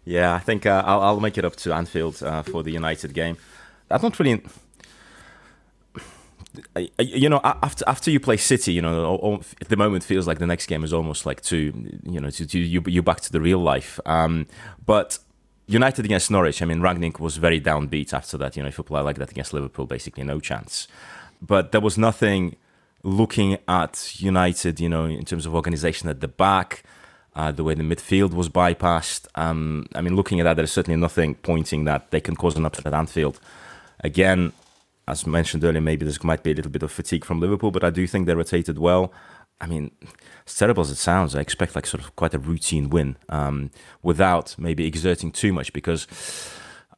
Yeah, 0.06 0.34
I 0.34 0.40
think 0.40 0.66
uh, 0.66 0.84
I'll, 0.86 1.02
I'll 1.02 1.20
make 1.20 1.38
it 1.38 1.46
up 1.46 1.56
to 1.58 1.74
Anfield 1.74 2.22
uh, 2.22 2.44
for 2.44 2.62
the 2.62 2.72
United 2.72 3.14
game. 3.14 3.38
I 3.90 3.98
don't 3.98 4.18
really. 4.20 4.44
You 7.00 7.30
know, 7.30 7.40
after 7.44 7.84
after 7.88 8.12
you 8.12 8.20
play 8.20 8.38
City, 8.38 8.74
you 8.74 8.82
know, 8.82 9.42
at 9.62 9.70
the 9.70 9.78
moment 9.78 10.04
feels 10.04 10.28
like 10.28 10.40
the 10.40 10.46
next 10.46 10.68
game 10.68 10.84
is 10.84 10.92
almost 10.92 11.26
like 11.26 11.42
to, 11.44 11.72
you 12.04 12.20
know, 12.20 12.30
to, 12.30 12.46
to 12.46 12.60
you 12.60 12.84
you 12.86 13.02
back 13.02 13.22
to 13.22 13.32
the 13.32 13.40
real 13.40 13.60
life. 13.60 14.00
Um, 14.06 14.46
but 14.86 15.20
United 15.66 16.06
against 16.06 16.30
Norwich, 16.30 16.62
I 16.62 16.66
mean, 16.66 16.80
Rangnick 16.80 17.20
was 17.20 17.38
very 17.38 17.62
downbeat 17.62 18.14
after 18.14 18.38
that. 18.38 18.58
You 18.58 18.64
know, 18.64 18.70
if 18.70 18.78
you 18.78 18.84
play 18.84 19.02
like 19.02 19.18
that 19.18 19.32
against 19.32 19.54
Liverpool, 19.54 19.86
basically 19.86 20.24
no 20.24 20.40
chance. 20.40 20.88
But 21.42 21.72
there 21.72 21.82
was 21.82 21.98
nothing 21.98 22.58
looking 23.04 23.58
at 23.68 24.22
United, 24.22 24.80
you 24.80 24.90
know, 24.90 25.06
in 25.06 25.26
terms 25.26 25.46
of 25.46 25.56
organisation 25.56 26.10
at 26.10 26.22
the 26.22 26.28
back, 26.28 26.84
uh, 27.36 27.52
the 27.52 27.64
way 27.64 27.74
the 27.74 27.84
midfield 27.84 28.34
was 28.34 28.50
bypassed. 28.50 29.28
Um, 29.36 29.88
I 29.96 30.02
mean, 30.02 30.16
looking 30.16 30.40
at 30.40 30.44
that, 30.44 30.56
there's 30.56 30.72
certainly 30.72 31.00
nothing 31.00 31.36
pointing 31.36 31.86
that 31.86 32.12
they 32.12 32.22
can 32.22 32.36
cause 32.36 32.56
an 32.56 32.66
upset 32.66 32.88
at 32.88 32.94
Anfield. 32.94 33.40
Again, 34.02 34.54
as 35.08 35.28
mentioned 35.28 35.64
earlier, 35.64 35.82
maybe 35.82 36.06
there 36.06 36.16
might 36.24 36.44
be 36.44 36.52
a 36.52 36.56
little 36.56 36.72
bit 36.72 36.84
of 36.84 36.92
fatigue 36.92 37.26
from 37.26 37.40
Liverpool, 37.40 37.72
but 37.72 37.84
I 37.84 37.90
do 37.90 38.08
think 38.08 38.26
they 38.26 38.36
rotated 38.36 38.78
well. 38.78 39.12
I 39.64 39.66
mean, 39.66 39.92
as 40.46 40.56
terrible 40.56 40.82
as 40.82 40.92
it 40.92 40.98
sounds, 40.98 41.36
I 41.36 41.40
expect 41.40 41.74
like 41.74 41.88
sort 41.88 42.04
of 42.04 42.14
quite 42.18 42.34
a 42.34 42.40
routine 42.40 42.90
win 42.90 43.16
um, 43.30 43.72
without 44.02 44.56
maybe 44.58 44.86
exerting 44.86 45.32
too 45.32 45.54
much 45.54 45.72
because 45.72 46.06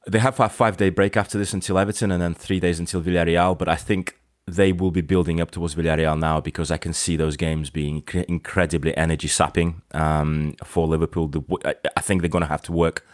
they 0.08 0.17
have 0.17 0.39
a 0.39 0.49
five 0.49 0.75
day 0.75 0.89
break 0.89 1.15
after 1.15 1.38
this 1.38 1.54
until 1.54 1.78
Everton 1.78 2.12
and 2.12 2.19
then 2.19 2.34
three 2.34 2.60
days 2.60 2.80
until 2.80 3.04
Villarreal. 3.04 3.56
But 3.56 3.69
I 3.69 3.75
think 3.75 4.19
they 4.47 4.71
will 4.71 4.89
be 4.89 5.01
building 5.01 5.39
up 5.39 5.51
towards 5.51 5.75
Villarreal 5.75 6.17
now 6.17 6.41
because 6.41 6.71
I 6.71 6.78
can 6.78 6.91
see 6.93 7.15
those 7.15 7.38
games 7.38 7.69
being 7.69 8.04
incredibly 8.28 8.97
energy 8.97 9.28
sapping 9.28 9.84
um, 9.93 10.56
for 10.63 10.88
Liverpool. 10.88 11.28
The, 11.28 11.78
I 11.95 12.01
think 12.01 12.21
they're 12.21 12.30
going 12.30 12.43
to 12.43 12.47
have 12.47 12.63
to 12.63 12.71
work 12.71 13.06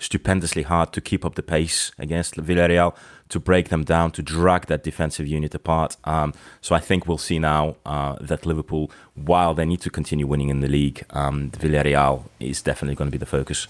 stupendously 0.00 0.62
hard 0.62 0.92
to 0.94 1.00
keep 1.00 1.24
up 1.24 1.36
the 1.36 1.42
pace 1.42 1.92
against 1.98 2.34
Villarreal, 2.34 2.96
to 3.28 3.38
break 3.38 3.68
them 3.68 3.84
down, 3.84 4.10
to 4.12 4.22
drag 4.22 4.66
that 4.66 4.82
defensive 4.82 5.26
unit 5.26 5.54
apart. 5.54 5.96
Um, 6.04 6.34
so 6.60 6.74
I 6.74 6.80
think 6.80 7.06
we'll 7.06 7.18
see 7.18 7.38
now 7.38 7.76
uh, 7.86 8.16
that 8.20 8.44
Liverpool, 8.44 8.90
while 9.14 9.54
they 9.54 9.64
need 9.64 9.82
to 9.82 9.90
continue 9.90 10.26
winning 10.26 10.48
in 10.48 10.60
the 10.60 10.68
league, 10.68 11.04
um, 11.10 11.50
Villarreal 11.50 12.24
is 12.40 12.60
definitely 12.62 12.96
going 12.96 13.08
to 13.08 13.12
be 13.12 13.18
the 13.18 13.26
focus. 13.26 13.68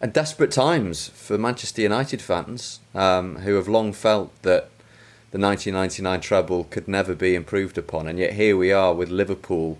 And 0.00 0.12
desperate 0.12 0.50
times 0.50 1.08
for 1.08 1.38
Manchester 1.38 1.82
United 1.82 2.20
fans 2.20 2.80
um, 2.94 3.36
who 3.36 3.54
have 3.54 3.68
long 3.68 3.92
felt 3.92 4.30
that 4.42 4.70
the 5.30 5.38
1999 5.38 6.20
treble 6.20 6.64
could 6.64 6.88
never 6.88 7.14
be 7.14 7.34
improved 7.34 7.78
upon. 7.78 8.06
And 8.06 8.18
yet 8.18 8.34
here 8.34 8.56
we 8.56 8.72
are 8.72 8.94
with 8.94 9.10
Liverpool, 9.10 9.78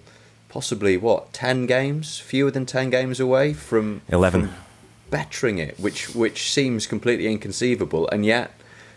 possibly, 0.49 0.97
what, 0.97 1.33
10 1.33 1.67
games? 1.67 2.19
Fewer 2.19 2.51
than 2.51 2.67
10 2.67 2.91
games 2.91 3.21
away 3.21 3.53
from 3.53 4.03
11. 4.09 4.49
from 4.49 4.66
bettering 5.11 5.59
it, 5.59 5.79
which, 5.79 6.15
which 6.15 6.51
seems 6.51 6.87
completely 6.87 7.27
inconceivable 7.27 8.09
and 8.09 8.25
yet 8.25 8.53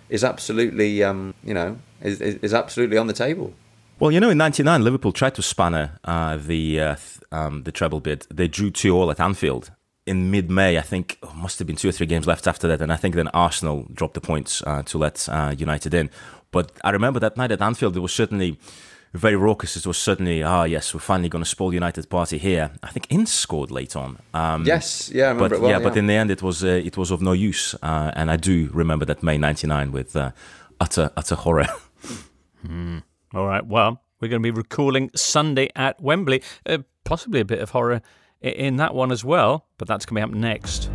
is 0.10 0.24
absolutely, 0.24 1.04
um, 1.04 1.34
you 1.44 1.54
know, 1.54 1.78
is, 2.02 2.20
is 2.22 2.54
absolutely 2.54 2.98
on 2.98 3.08
the 3.08 3.14
table. 3.14 3.54
Well, 4.00 4.12
you 4.12 4.22
know, 4.22 4.30
in 4.30 4.38
'99, 4.38 4.82
Liverpool 4.84 5.12
tried 5.12 5.36
to 5.36 5.42
spanner 5.42 6.00
uh, 6.06 6.38
the 6.38 6.80
uh, 6.80 6.96
th- 6.96 7.20
um, 7.34 7.64
the 7.64 7.72
treble 7.72 8.00
bid. 8.00 8.26
They 8.34 8.48
drew 8.48 8.72
two 8.72 8.96
all 8.96 9.12
at 9.12 9.20
Anfield 9.20 9.72
in 10.06 10.32
mid-May. 10.32 10.78
I 10.78 10.82
think 10.82 11.20
oh, 11.22 11.34
must 11.34 11.60
have 11.60 11.68
been 11.68 11.76
two 11.76 11.90
or 11.90 11.92
three 11.92 12.08
games 12.08 12.26
left 12.26 12.48
after 12.48 12.66
that, 12.70 12.82
and 12.82 12.94
I 12.94 12.96
think 12.96 13.16
then 13.16 13.28
Arsenal 13.30 13.88
dropped 13.94 14.14
the 14.14 14.22
points 14.22 14.64
uh, 14.66 14.84
to 14.84 14.98
let 14.98 15.28
uh, 15.28 15.54
United 15.58 15.94
in. 15.94 16.10
but 16.52 16.72
I 16.82 16.92
remember 16.92 17.20
that 17.20 17.36
night 17.36 17.52
at 17.52 17.62
Anfield, 17.62 17.98
it 17.98 18.00
was 18.00 18.14
certainly 18.14 18.58
very 19.14 19.36
raucous. 19.36 19.76
It 19.76 19.88
was 19.88 19.98
certainly, 19.98 20.44
ah, 20.44 20.64
yes, 20.64 20.94
we're 20.94 21.00
finally 21.00 21.30
going 21.30 21.44
to 21.44 21.50
spoil 21.50 21.70
the 21.70 21.76
United 21.76 22.10
party 22.10 22.38
here. 22.38 22.72
I 22.84 22.90
think 22.90 23.08
Ince 23.10 23.34
scored 23.34 23.72
late 23.72 23.96
on. 23.96 24.20
Um, 24.34 24.66
yes, 24.66 25.10
yeah, 25.14 25.26
I 25.26 25.28
remember 25.30 25.50
but, 25.50 25.62
well, 25.62 25.72
yeah, 25.72 25.78
yeah, 25.78 25.84
but 25.84 25.98
in 25.98 26.08
the 26.08 26.14
end, 26.14 26.32
it 26.32 26.44
was 26.44 26.64
uh, 26.64 26.68
it 26.68 26.98
was 26.98 27.12
of 27.12 27.22
no 27.22 27.32
use. 27.32 27.76
Uh, 27.82 28.12
and 28.16 28.30
I 28.30 28.38
do 28.38 28.70
remember 28.74 29.06
that 29.06 29.24
May 29.24 29.38
'99 29.38 29.92
with 29.92 30.16
uh, 30.16 30.32
utter 30.80 31.12
utter 31.18 31.36
horror. 31.36 31.68
mm. 32.66 33.04
All 33.34 33.46
right, 33.46 33.66
well, 33.66 34.02
we're 34.20 34.28
going 34.28 34.42
to 34.42 34.52
be 34.52 34.56
recalling 34.56 35.12
Sunday 35.16 35.70
at 35.76 36.02
Wembley. 36.02 36.44
Uh, 36.66 36.80
possibly 37.04 37.40
a 37.40 37.46
bit 37.46 37.60
of 37.60 37.72
horror 37.72 38.02
in 38.42 38.78
that 38.78 38.94
one 38.94 39.12
as 39.12 39.24
well, 39.24 39.68
but 39.78 39.88
that's 39.88 40.06
coming 40.06 40.24
up 40.24 40.32
next. 40.32 40.90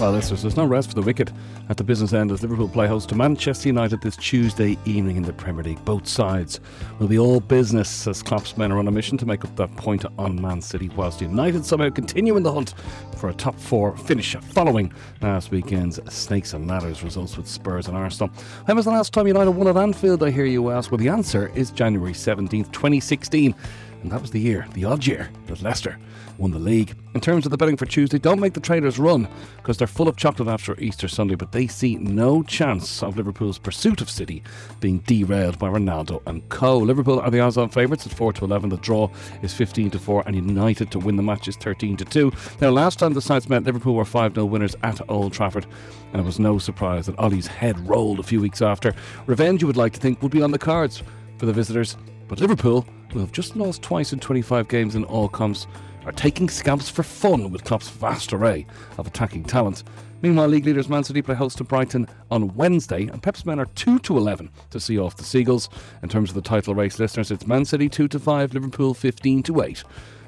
Well, 0.00 0.12
listeners, 0.12 0.40
there's 0.40 0.56
no 0.56 0.64
rest 0.64 0.88
for 0.88 0.94
the 0.94 1.02
wicked 1.02 1.30
at 1.68 1.76
the 1.76 1.84
business 1.84 2.14
end 2.14 2.32
as 2.32 2.40
Liverpool 2.40 2.70
play 2.70 2.86
host 2.86 3.10
to 3.10 3.14
Manchester 3.14 3.68
United 3.68 4.00
this 4.00 4.16
Tuesday 4.16 4.78
evening 4.86 5.18
in 5.18 5.22
the 5.22 5.34
Premier 5.34 5.62
League. 5.62 5.84
Both 5.84 6.08
sides 6.08 6.58
will 6.98 7.06
be 7.06 7.18
all 7.18 7.38
business 7.38 8.06
as 8.06 8.22
Klopp's 8.22 8.56
men 8.56 8.72
are 8.72 8.78
on 8.78 8.88
a 8.88 8.90
mission 8.90 9.18
to 9.18 9.26
make 9.26 9.44
up 9.44 9.54
that 9.56 9.76
point 9.76 10.06
on 10.16 10.40
Man 10.40 10.62
City, 10.62 10.88
whilst 10.96 11.20
United 11.20 11.66
somehow 11.66 11.90
continue 11.90 12.38
in 12.38 12.42
the 12.42 12.50
hunt 12.50 12.72
for 13.18 13.28
a 13.28 13.34
top 13.34 13.60
four 13.60 13.94
finish 13.94 14.34
following 14.36 14.90
last 15.20 15.50
weekend's 15.50 16.00
snakes 16.10 16.54
and 16.54 16.66
ladders 16.66 17.02
results 17.02 17.36
with 17.36 17.46
Spurs 17.46 17.86
and 17.86 17.94
Arsenal. 17.94 18.32
When 18.64 18.78
was 18.78 18.86
the 18.86 18.92
last 18.92 19.12
time 19.12 19.26
United 19.26 19.50
won 19.50 19.68
at 19.68 19.76
Anfield, 19.76 20.22
I 20.22 20.30
hear 20.30 20.46
you 20.46 20.70
ask? 20.70 20.90
Well, 20.90 20.96
the 20.96 21.10
answer 21.10 21.52
is 21.54 21.70
January 21.70 22.14
17th, 22.14 22.72
2016. 22.72 23.54
And 24.00 24.10
that 24.10 24.22
was 24.22 24.30
the 24.30 24.40
year, 24.40 24.66
the 24.72 24.86
odd 24.86 25.06
year, 25.06 25.30
that 25.48 25.60
Leicester 25.60 25.98
won 26.40 26.50
the 26.50 26.58
league. 26.58 26.96
In 27.14 27.20
terms 27.20 27.44
of 27.44 27.50
the 27.50 27.56
betting 27.56 27.76
for 27.76 27.86
Tuesday, 27.86 28.18
don't 28.18 28.40
make 28.40 28.54
the 28.54 28.60
traders 28.60 28.98
run 28.98 29.28
because 29.58 29.76
they're 29.76 29.86
full 29.86 30.08
of 30.08 30.16
chocolate 30.16 30.48
after 30.48 30.78
Easter 30.80 31.06
Sunday, 31.06 31.34
but 31.34 31.52
they 31.52 31.66
see 31.66 31.96
no 31.96 32.42
chance 32.42 33.02
of 33.02 33.16
Liverpool's 33.16 33.58
pursuit 33.58 34.00
of 34.00 34.08
City 34.08 34.42
being 34.80 34.98
derailed 35.00 35.58
by 35.58 35.68
Ronaldo 35.68 36.22
and 36.26 36.48
co. 36.48 36.78
Liverpool 36.78 37.20
are 37.20 37.30
the 37.30 37.40
odds 37.40 37.58
on 37.58 37.68
favourites 37.68 38.06
at 38.06 38.14
4 38.14 38.32
to 38.34 38.44
11. 38.44 38.70
The 38.70 38.78
draw 38.78 39.10
is 39.42 39.52
15 39.52 39.90
to 39.90 39.98
4, 39.98 40.24
and 40.26 40.34
United 40.34 40.90
to 40.92 40.98
win 40.98 41.16
the 41.16 41.22
match 41.22 41.46
is 41.46 41.56
13 41.56 41.96
to 41.98 42.04
2. 42.04 42.32
Now, 42.60 42.70
last 42.70 42.98
time 42.98 43.12
the 43.12 43.20
sides 43.20 43.48
met, 43.48 43.64
Liverpool 43.64 43.94
were 43.94 44.04
5 44.04 44.34
0 44.34 44.46
winners 44.46 44.74
at 44.82 45.00
Old 45.10 45.34
Trafford, 45.34 45.66
and 46.12 46.22
it 46.22 46.24
was 46.24 46.40
no 46.40 46.58
surprise 46.58 47.06
that 47.06 47.18
Ollie's 47.18 47.46
head 47.46 47.78
rolled 47.86 48.18
a 48.18 48.24
few 48.24 48.40
weeks 48.40 48.62
after. 48.62 48.94
Revenge, 49.26 49.60
you 49.60 49.66
would 49.66 49.76
like 49.76 49.92
to 49.92 50.00
think, 50.00 50.22
would 50.22 50.32
be 50.32 50.42
on 50.42 50.52
the 50.52 50.58
cards 50.58 51.02
for 51.36 51.44
the 51.44 51.52
visitors, 51.52 51.96
but 52.28 52.40
Liverpool 52.40 52.86
will 53.12 53.20
have 53.20 53.32
just 53.32 53.56
lost 53.56 53.82
twice 53.82 54.12
in 54.12 54.20
25 54.20 54.68
games 54.68 54.94
in 54.94 55.04
all 55.04 55.28
comps 55.28 55.66
are 56.04 56.12
taking 56.12 56.48
scalps 56.48 56.88
for 56.88 57.02
fun 57.02 57.50
with 57.50 57.64
Klopp's 57.64 57.88
vast 57.88 58.32
array 58.32 58.66
of 58.98 59.06
attacking 59.06 59.44
talent. 59.44 59.84
Meanwhile, 60.22 60.48
league 60.48 60.66
leaders 60.66 60.88
Man 60.88 61.04
City 61.04 61.22
play 61.22 61.34
host 61.34 61.58
to 61.58 61.64
Brighton 61.64 62.06
on 62.30 62.54
Wednesday, 62.54 63.06
and 63.06 63.22
Pep's 63.22 63.46
men 63.46 63.58
are 63.58 63.66
2 63.66 63.98
to 64.00 64.18
11 64.18 64.50
to 64.70 64.78
see 64.80 64.98
off 64.98 65.16
the 65.16 65.24
Seagulls. 65.24 65.70
In 66.02 66.08
terms 66.08 66.30
of 66.30 66.34
the 66.34 66.42
title 66.42 66.74
race, 66.74 66.98
listeners, 66.98 67.30
it's 67.30 67.46
Man 67.46 67.64
City 67.64 67.88
2 67.88 68.08
to 68.08 68.18
5, 68.18 68.52
Liverpool 68.52 68.92
15 68.92 69.42
to 69.44 69.62
8. 69.62 69.82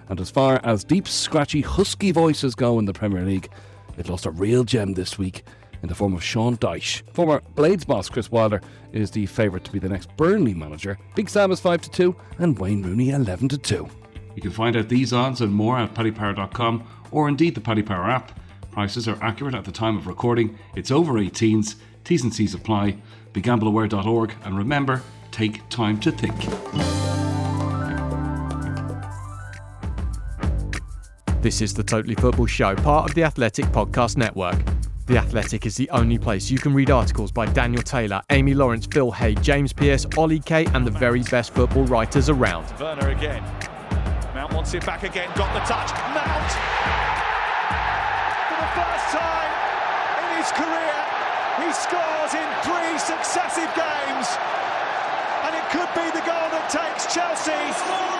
And 0.08 0.20
as 0.20 0.30
far 0.30 0.60
as 0.64 0.84
deep, 0.84 1.06
scratchy, 1.06 1.60
husky 1.60 2.10
voices 2.10 2.54
go 2.54 2.78
in 2.78 2.86
the 2.86 2.92
Premier 2.92 3.22
League, 3.22 3.50
it 3.98 4.08
lost 4.08 4.26
a 4.26 4.30
real 4.30 4.64
gem 4.64 4.94
this 4.94 5.18
week 5.18 5.44
in 5.82 5.88
the 5.88 5.94
form 5.94 6.14
of 6.14 6.24
Sean 6.24 6.56
Dyche. 6.56 7.02
Former 7.12 7.42
Blades 7.54 7.84
boss 7.84 8.08
Chris 8.08 8.30
Wilder 8.30 8.62
is 8.92 9.10
the 9.10 9.26
favourite 9.26 9.64
to 9.64 9.72
be 9.72 9.78
the 9.78 9.88
next 9.88 10.16
Burnley 10.16 10.54
manager. 10.54 10.98
Big 11.14 11.28
Sam 11.28 11.50
is 11.50 11.60
5 11.60 11.82
to 11.82 11.90
2, 11.90 12.16
and 12.38 12.58
Wayne 12.58 12.82
Rooney 12.82 13.10
11 13.10 13.48
to 13.50 13.58
2. 13.58 14.01
You 14.34 14.42
can 14.42 14.50
find 14.50 14.76
out 14.76 14.88
these 14.88 15.12
odds 15.12 15.40
and 15.40 15.52
more 15.52 15.78
at 15.78 15.94
paddypower.com 15.94 16.84
or 17.10 17.28
indeed 17.28 17.54
the 17.54 17.60
Paddy 17.60 17.82
Power 17.82 18.08
app. 18.10 18.38
Prices 18.70 19.06
are 19.06 19.18
accurate 19.22 19.54
at 19.54 19.64
the 19.64 19.72
time 19.72 19.96
of 19.96 20.06
recording. 20.06 20.58
It's 20.74 20.90
over 20.90 21.14
18s. 21.14 21.76
T's 22.04 22.22
and 22.22 22.32
C's 22.32 22.54
apply. 22.54 22.96
BeGambleAware.org 23.34 24.34
and 24.44 24.56
remember, 24.56 25.02
take 25.30 25.68
time 25.68 26.00
to 26.00 26.10
think. 26.10 26.34
This 31.42 31.60
is 31.60 31.74
the 31.74 31.82
Totally 31.82 32.14
Football 32.14 32.46
Show, 32.46 32.76
part 32.76 33.10
of 33.10 33.14
the 33.14 33.24
Athletic 33.24 33.64
Podcast 33.66 34.16
Network. 34.16 34.56
The 35.06 35.18
Athletic 35.18 35.66
is 35.66 35.76
the 35.76 35.90
only 35.90 36.16
place 36.16 36.50
you 36.50 36.58
can 36.58 36.72
read 36.72 36.90
articles 36.90 37.32
by 37.32 37.46
Daniel 37.46 37.82
Taylor, 37.82 38.22
Amy 38.30 38.54
Lawrence, 38.54 38.86
Phil 38.86 39.10
Hay, 39.10 39.34
James 39.34 39.72
Pearce, 39.72 40.06
Ollie 40.16 40.38
Kay, 40.38 40.66
and 40.66 40.86
the 40.86 40.92
very 40.92 41.22
best 41.24 41.52
football 41.52 41.84
writers 41.86 42.28
around. 42.28 42.72
Werner 42.78 43.10
again. 43.10 43.42
Mount 44.52 44.68
wants 44.68 44.74
it 44.74 44.84
back 44.84 45.02
again, 45.02 45.30
got 45.34 45.48
the 45.56 45.64
touch. 45.64 45.88
Mount! 46.12 46.52
For 48.52 48.58
the 48.60 48.72
first 48.76 49.06
time 49.16 49.52
in 50.20 50.36
his 50.36 50.52
career, 50.52 50.98
he 51.56 51.72
scores 51.72 52.36
in 52.36 52.44
three 52.60 52.92
successive 53.00 53.72
games. 53.72 54.28
And 55.48 55.56
it 55.56 55.64
could 55.72 55.88
be 55.96 56.04
the 56.12 56.20
goal 56.28 56.52
that 56.52 56.68
takes 56.68 57.08
Chelsea 57.08 57.64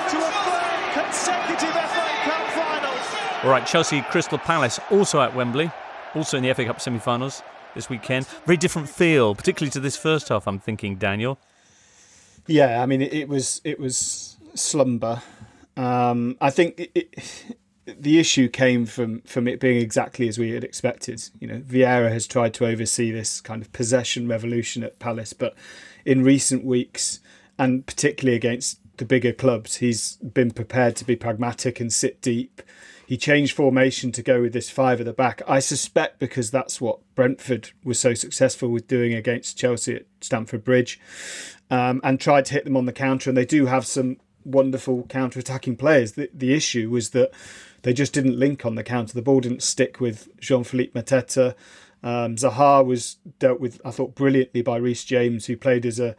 to 0.09 0.17
a 0.25 0.33
third 0.49 1.05
consecutive 1.05 1.77
FA 1.77 2.09
Cup 2.25 2.45
final. 2.57 3.45
All 3.45 3.51
right, 3.51 3.67
Chelsea 3.67 4.01
Crystal 4.01 4.39
Palace 4.39 4.81
also 4.91 5.21
at 5.21 5.37
Wembley, 5.37 5.71
also 6.15 6.39
in 6.39 6.45
the 6.45 6.55
FA 6.55 6.65
Cup 6.65 6.81
semi 6.81 6.99
finals 6.99 7.43
this 7.75 7.91
weekend. 7.91 8.25
Very 8.47 8.57
different 8.57 8.89
feel, 8.89 9.35
particularly 9.35 9.71
to 9.73 9.81
this 9.81 9.99
first 9.99 10.31
half, 10.31 10.49
I'm 10.49 10.59
thinking, 10.59 10.97
Daniel. 10.97 11.39
Yeah, 12.47 12.83
I 12.83 12.87
mean, 12.87 13.03
it, 13.03 13.13
it 13.13 13.29
was 13.29 13.61
it 13.65 13.79
was 13.79 14.39
slumber 14.55 15.21
um, 15.77 16.37
I 16.41 16.51
think 16.51 16.79
it, 16.79 16.91
it, 16.95 17.45
the 17.87 18.19
issue 18.19 18.49
came 18.49 18.87
from 18.87 19.23
from 19.23 19.49
it 19.49 19.61
being 19.61 19.81
exactly 19.81 20.29
as 20.29 20.39
we 20.39 20.51
had 20.51 20.65
expected. 20.65 21.23
You 21.41 21.49
know, 21.49 21.59
Vieira 21.59 22.11
has 22.11 22.27
tried 22.27 22.55
to 22.55 22.67
oversee 22.67 23.11
this 23.11 23.41
kind 23.41 23.63
of 23.63 23.73
possession 23.73 24.29
revolution 24.29 24.83
at 24.83 24.99
Palace, 24.99 25.33
but 25.33 25.55
in 26.05 26.23
recent 26.23 26.65
weeks, 26.65 27.21
and 27.59 27.87
particularly 27.87 28.37
against 28.37 28.81
the 28.99 29.05
bigger 29.05 29.33
clubs, 29.33 29.77
he's 29.77 30.17
been 30.17 30.51
prepared 30.51 30.97
to 30.97 31.05
be 31.05 31.17
pragmatic 31.17 31.81
and 31.81 31.93
sit 31.93 32.21
deep. 32.21 32.63
He 33.07 33.17
changed 33.17 33.55
formation 33.55 34.13
to 34.13 34.23
go 34.23 34.41
with 34.41 34.53
this 34.53 34.71
five 34.71 35.01
at 35.01 35.07
the 35.07 35.13
back. 35.13 35.43
I 35.47 35.59
suspect 35.59 36.19
because 36.19 36.51
that's 36.51 36.81
what 36.81 37.01
Brentford 37.15 37.71
was 37.85 37.99
so 37.99 38.15
successful 38.15 38.69
with 38.69 38.89
doing 38.89 39.13
against 39.13 39.59
Chelsea 39.59 39.97
at 39.97 40.07
Stamford 40.21 40.65
Bridge, 40.65 41.01
um, 41.71 42.01
and 42.05 42.21
tried 42.21 42.47
to 42.47 42.55
hit 42.55 42.65
them 42.65 42.77
on 42.77 42.87
the 42.87 42.93
counter. 42.93 43.29
And 43.29 43.37
they 43.37 43.45
do 43.45 43.67
have 43.67 43.87
some 43.87 44.19
wonderful 44.45 45.05
counter 45.09 45.39
attacking 45.39 45.77
players. 45.77 46.13
The, 46.13 46.31
the 46.33 46.55
issue 46.55 46.91
was 46.91 47.11
that 47.11 47.31
they 47.83 47.93
just 47.93 48.13
didn't 48.13 48.39
link 48.39 48.65
on 48.65 48.75
the 48.75 48.85
counter. 48.85 49.15
The 49.15 49.23
ball 49.23 49.41
didn't 49.41 49.63
stick 49.63 50.01
with 50.01 50.29
Jean 50.41 50.65
Philippe 50.65 50.99
Mateta. 50.99 51.55
Um, 52.03 52.37
Zaha 52.37 52.85
was 52.85 53.17
dealt 53.39 53.61
with, 53.61 53.81
I 53.85 53.91
thought, 53.91 54.15
brilliantly 54.15 54.63
by 54.63 54.77
Reece 54.77 55.05
James, 55.05 55.47
who 55.47 55.57
played 55.57 55.87
as 55.87 56.01
a 56.01 56.17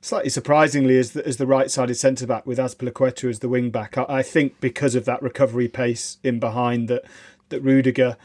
slightly 0.00 0.30
surprisingly 0.30 0.98
as 0.98 1.12
the, 1.12 1.26
as 1.26 1.36
the 1.36 1.46
right 1.46 1.70
sided 1.70 1.96
centre 1.96 2.26
back 2.26 2.46
with 2.46 2.58
Azpilicueta 2.58 3.28
as 3.28 3.40
the 3.40 3.48
wing 3.48 3.70
back. 3.70 3.98
I, 3.98 4.04
I, 4.08 4.22
think 4.22 4.60
because 4.60 4.94
of 4.94 5.04
that 5.06 5.20
recovery 5.20 5.68
pace 5.68 6.18
in 6.22 6.38
behind 6.38 6.88
that 6.88 7.04
that 7.48 7.60
Rudiger 7.60 8.16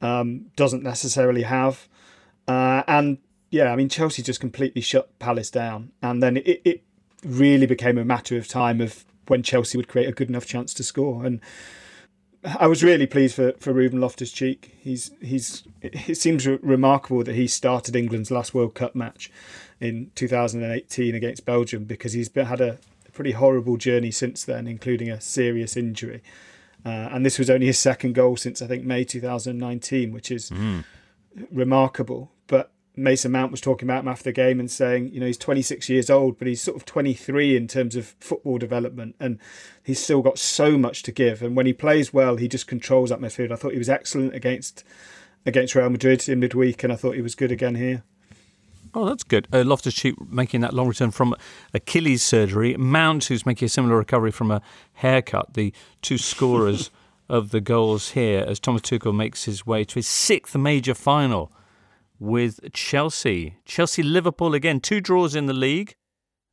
um, 0.00 0.46
doesn't 0.56 0.82
necessarily 0.82 1.42
have. 1.42 1.88
Uh, 2.48 2.82
and 2.86 3.18
yeah, 3.50 3.72
I 3.72 3.76
mean, 3.76 3.88
Chelsea 3.88 4.22
just 4.22 4.40
completely 4.40 4.82
shut 4.82 5.18
Palace 5.18 5.50
down. 5.50 5.92
And 6.02 6.22
then 6.22 6.38
it, 6.38 6.62
it 6.64 6.82
really 7.26 7.66
became 7.66 7.98
a 7.98 8.04
matter 8.04 8.36
of 8.36 8.48
time 8.48 8.80
of 8.80 9.04
when 9.26 9.42
Chelsea 9.42 9.76
would 9.76 9.88
create 9.88 10.08
a 10.08 10.12
good 10.12 10.28
enough 10.28 10.46
chance 10.46 10.72
to 10.74 10.82
score. 10.82 11.24
And 11.24 11.40
I 12.44 12.66
was 12.68 12.84
really 12.84 13.06
pleased 13.06 13.34
for, 13.34 13.52
for 13.58 13.72
Ruben 13.72 14.00
Loftus 14.00 14.30
Cheek. 14.30 14.76
He's 14.80 15.10
he's 15.20 15.64
it 15.82 16.16
seems 16.16 16.46
re- 16.46 16.58
remarkable 16.62 17.24
that 17.24 17.34
he 17.34 17.46
started 17.48 17.96
England's 17.96 18.30
last 18.30 18.54
World 18.54 18.74
Cup 18.74 18.94
match 18.94 19.30
in 19.80 20.10
2018 20.14 21.14
against 21.14 21.44
Belgium 21.44 21.84
because 21.84 22.12
he's 22.12 22.28
been, 22.28 22.46
had 22.46 22.60
a 22.60 22.78
pretty 23.12 23.32
horrible 23.32 23.76
journey 23.76 24.10
since 24.10 24.44
then, 24.44 24.66
including 24.66 25.10
a 25.10 25.20
serious 25.20 25.76
injury. 25.76 26.22
Uh, 26.84 27.08
and 27.10 27.26
this 27.26 27.38
was 27.38 27.50
only 27.50 27.66
his 27.66 27.78
second 27.78 28.14
goal 28.14 28.36
since 28.36 28.62
I 28.62 28.68
think 28.68 28.84
May 28.84 29.02
2019, 29.04 30.12
which 30.12 30.30
is 30.30 30.50
mm. 30.50 30.84
remarkable. 31.50 32.30
But 32.46 32.70
Mason 32.96 33.30
Mount 33.30 33.50
was 33.50 33.60
talking 33.60 33.86
about 33.86 34.02
him 34.02 34.08
after 34.08 34.24
the 34.24 34.32
game 34.32 34.58
and 34.58 34.70
saying, 34.70 35.12
you 35.12 35.20
know, 35.20 35.26
he's 35.26 35.36
26 35.36 35.88
years 35.90 36.08
old, 36.08 36.38
but 36.38 36.48
he's 36.48 36.62
sort 36.62 36.76
of 36.76 36.86
23 36.86 37.54
in 37.54 37.68
terms 37.68 37.94
of 37.94 38.14
football 38.20 38.56
development, 38.56 39.14
and 39.20 39.38
he's 39.82 40.02
still 40.02 40.22
got 40.22 40.38
so 40.38 40.78
much 40.78 41.02
to 41.02 41.12
give. 41.12 41.42
And 41.42 41.54
when 41.54 41.66
he 41.66 41.74
plays 41.74 42.12
well, 42.12 42.36
he 42.36 42.48
just 42.48 42.66
controls 42.66 43.10
that 43.10 43.20
midfield. 43.20 43.52
I 43.52 43.56
thought 43.56 43.72
he 43.72 43.78
was 43.78 43.90
excellent 43.90 44.34
against 44.34 44.82
against 45.44 45.74
Real 45.74 45.90
Madrid 45.90 46.28
in 46.28 46.40
midweek, 46.40 46.82
and 46.82 46.92
I 46.92 46.96
thought 46.96 47.14
he 47.14 47.22
was 47.22 47.34
good 47.34 47.52
again 47.52 47.76
here. 47.76 48.02
Oh, 48.94 49.04
that's 49.04 49.24
good. 49.24 49.46
Uh, 49.52 49.62
Loftus 49.62 49.92
Cheek 49.92 50.14
making 50.30 50.62
that 50.62 50.72
long 50.72 50.88
return 50.88 51.10
from 51.10 51.34
Achilles 51.74 52.22
surgery. 52.22 52.76
Mount, 52.78 53.26
who's 53.26 53.44
making 53.44 53.66
a 53.66 53.68
similar 53.68 53.96
recovery 53.96 54.30
from 54.30 54.50
a 54.50 54.62
haircut. 54.94 55.52
The 55.52 55.72
two 56.00 56.16
scorers 56.16 56.90
of 57.28 57.50
the 57.50 57.60
goals 57.60 58.12
here 58.12 58.44
as 58.48 58.58
Thomas 58.58 58.80
Tuchel 58.82 59.14
makes 59.14 59.44
his 59.44 59.66
way 59.66 59.84
to 59.84 59.96
his 59.96 60.06
sixth 60.06 60.56
major 60.56 60.94
final 60.94 61.52
with 62.18 62.72
Chelsea. 62.72 63.56
Chelsea 63.64 64.02
Liverpool 64.02 64.54
again, 64.54 64.80
two 64.80 65.00
draws 65.00 65.34
in 65.34 65.46
the 65.46 65.52
league, 65.52 65.96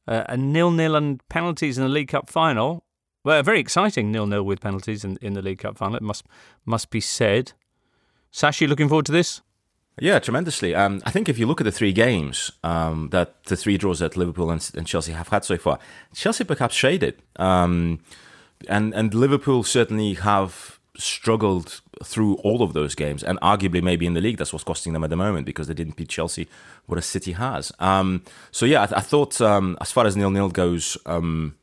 uh, 0.08 0.24
a 0.28 0.38
nil 0.38 0.72
nil 0.72 0.96
and 0.96 1.28
penalties 1.30 1.78
in 1.78 1.84
the 1.84 1.90
League 1.90 2.10
Cup 2.10 2.30
final. 2.30 2.84
Well, 3.24 3.42
very 3.44 3.60
exciting 3.60 4.12
nil 4.12 4.26
nil 4.26 4.44
with 4.44 4.60
penalties 4.60 5.04
in, 5.04 5.18
in 5.22 5.34
the 5.34 5.42
League 5.42 5.60
Cup 5.60 5.78
final. 5.78 5.96
It 5.96 6.04
must 6.04 6.26
must 6.66 6.90
be 6.90 7.00
said. 7.00 7.54
Sashi, 8.32 8.68
looking 8.68 8.90
forward 8.90 9.06
to 9.06 9.12
this. 9.12 9.42
Yeah, 10.00 10.18
tremendously. 10.18 10.74
Um, 10.74 11.04
I 11.06 11.12
think 11.12 11.30
if 11.30 11.38
you 11.38 11.46
look 11.46 11.62
at 11.62 11.66
the 11.66 11.72
three 11.72 11.94
games 11.94 12.52
um, 12.64 13.10
that 13.12 13.44
the 13.44 13.56
three 13.56 13.78
draws 13.78 14.00
that 14.00 14.18
Liverpool 14.18 14.50
and, 14.50 14.72
and, 14.76 14.88
Chelsea 14.88 15.12
have 15.12 15.28
had 15.28 15.46
so 15.46 15.56
far, 15.56 15.78
Chelsea 16.16 16.44
perhaps 16.44 16.74
shaded, 16.74 17.22
um, 17.36 18.00
and 18.68 18.94
and 18.96 19.14
Liverpool 19.14 19.64
certainly 19.64 20.16
have 20.16 20.80
struggled 20.98 21.82
through 22.04 22.36
all 22.36 22.62
of 22.62 22.74
those 22.74 22.96
games, 22.96 23.24
and 23.24 23.40
arguably 23.42 23.82
maybe 23.82 24.06
in 24.06 24.14
the 24.14 24.22
league 24.22 24.38
that's 24.38 24.54
what's 24.54 24.64
costing 24.64 24.94
them 24.94 25.04
at 25.04 25.10
the 25.10 25.16
moment 25.16 25.46
because 25.46 25.68
they 25.68 25.74
didn't 25.74 25.96
beat 25.96 26.10
Chelsea, 26.10 26.48
what 26.86 26.98
a 26.98 27.02
City 27.02 27.34
has. 27.34 27.72
Um, 27.80 28.24
so 28.52 28.66
yeah, 28.66 28.82
I, 28.82 28.98
I 28.98 29.02
thought 29.02 29.40
um, 29.42 29.78
as 29.82 29.92
far 29.92 30.06
as 30.06 30.16
nil 30.16 30.32
nil 30.32 30.50
goes, 30.50 30.98
um, 31.06 31.56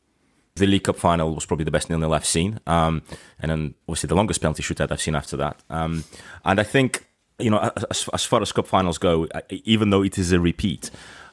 the 0.56 0.66
League 0.66 0.84
Cup 0.84 0.96
final 0.96 1.34
was 1.34 1.46
probably 1.46 1.64
the 1.64 1.70
best 1.70 1.90
nil 1.90 1.98
nil 1.98 2.12
I've 2.12 2.26
seen, 2.26 2.60
um, 2.66 3.02
and 3.40 3.50
then 3.50 3.74
obviously 3.88 4.08
the 4.08 4.14
longest 4.14 4.40
penalty 4.40 4.62
shootout 4.62 4.92
I've 4.92 5.00
seen 5.00 5.14
after 5.14 5.36
that. 5.38 5.62
Um, 5.70 6.04
and 6.44 6.60
I 6.60 6.64
think 6.64 7.06
you 7.38 7.50
know 7.50 7.72
as, 7.90 8.08
as 8.12 8.24
far 8.24 8.42
as 8.42 8.52
cup 8.52 8.66
finals 8.66 8.98
go, 8.98 9.26
even 9.50 9.90
though 9.90 10.02
it 10.02 10.18
is 10.18 10.32
a 10.32 10.40
repeat 10.40 10.90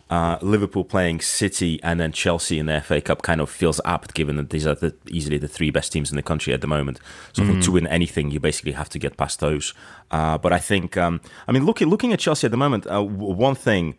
uh, 0.09 0.37
Liverpool 0.41 0.85
playing 0.85 1.19
City 1.19 1.79
and 1.83 1.99
then 1.99 2.11
Chelsea 2.11 2.59
in 2.59 2.65
the 2.65 2.81
FA 2.81 3.01
Cup 3.01 3.21
kind 3.21 3.41
of 3.41 3.49
feels 3.49 3.81
apt, 3.83 4.13
given 4.13 4.37
that 4.37 4.49
these 4.49 4.65
are 4.65 4.75
the, 4.75 4.95
easily 5.09 5.37
the 5.37 5.47
three 5.47 5.69
best 5.69 5.91
teams 5.91 6.11
in 6.11 6.15
the 6.15 6.23
country 6.23 6.53
at 6.53 6.61
the 6.61 6.67
moment. 6.67 6.99
So 7.33 7.43
mm. 7.43 7.63
to 7.63 7.71
win 7.71 7.87
anything, 7.87 8.31
you 8.31 8.39
basically 8.39 8.71
have 8.73 8.89
to 8.89 8.99
get 8.99 9.17
past 9.17 9.39
those. 9.39 9.73
Uh, 10.09 10.37
but 10.37 10.53
I 10.53 10.59
think, 10.59 10.95
um, 10.97 11.19
I 11.47 11.51
mean, 11.51 11.65
looking 11.65 11.89
looking 11.89 12.13
at 12.13 12.19
Chelsea 12.19 12.45
at 12.45 12.51
the 12.51 12.57
moment, 12.57 12.87
uh, 12.87 13.03
one 13.03 13.55
thing. 13.55 13.97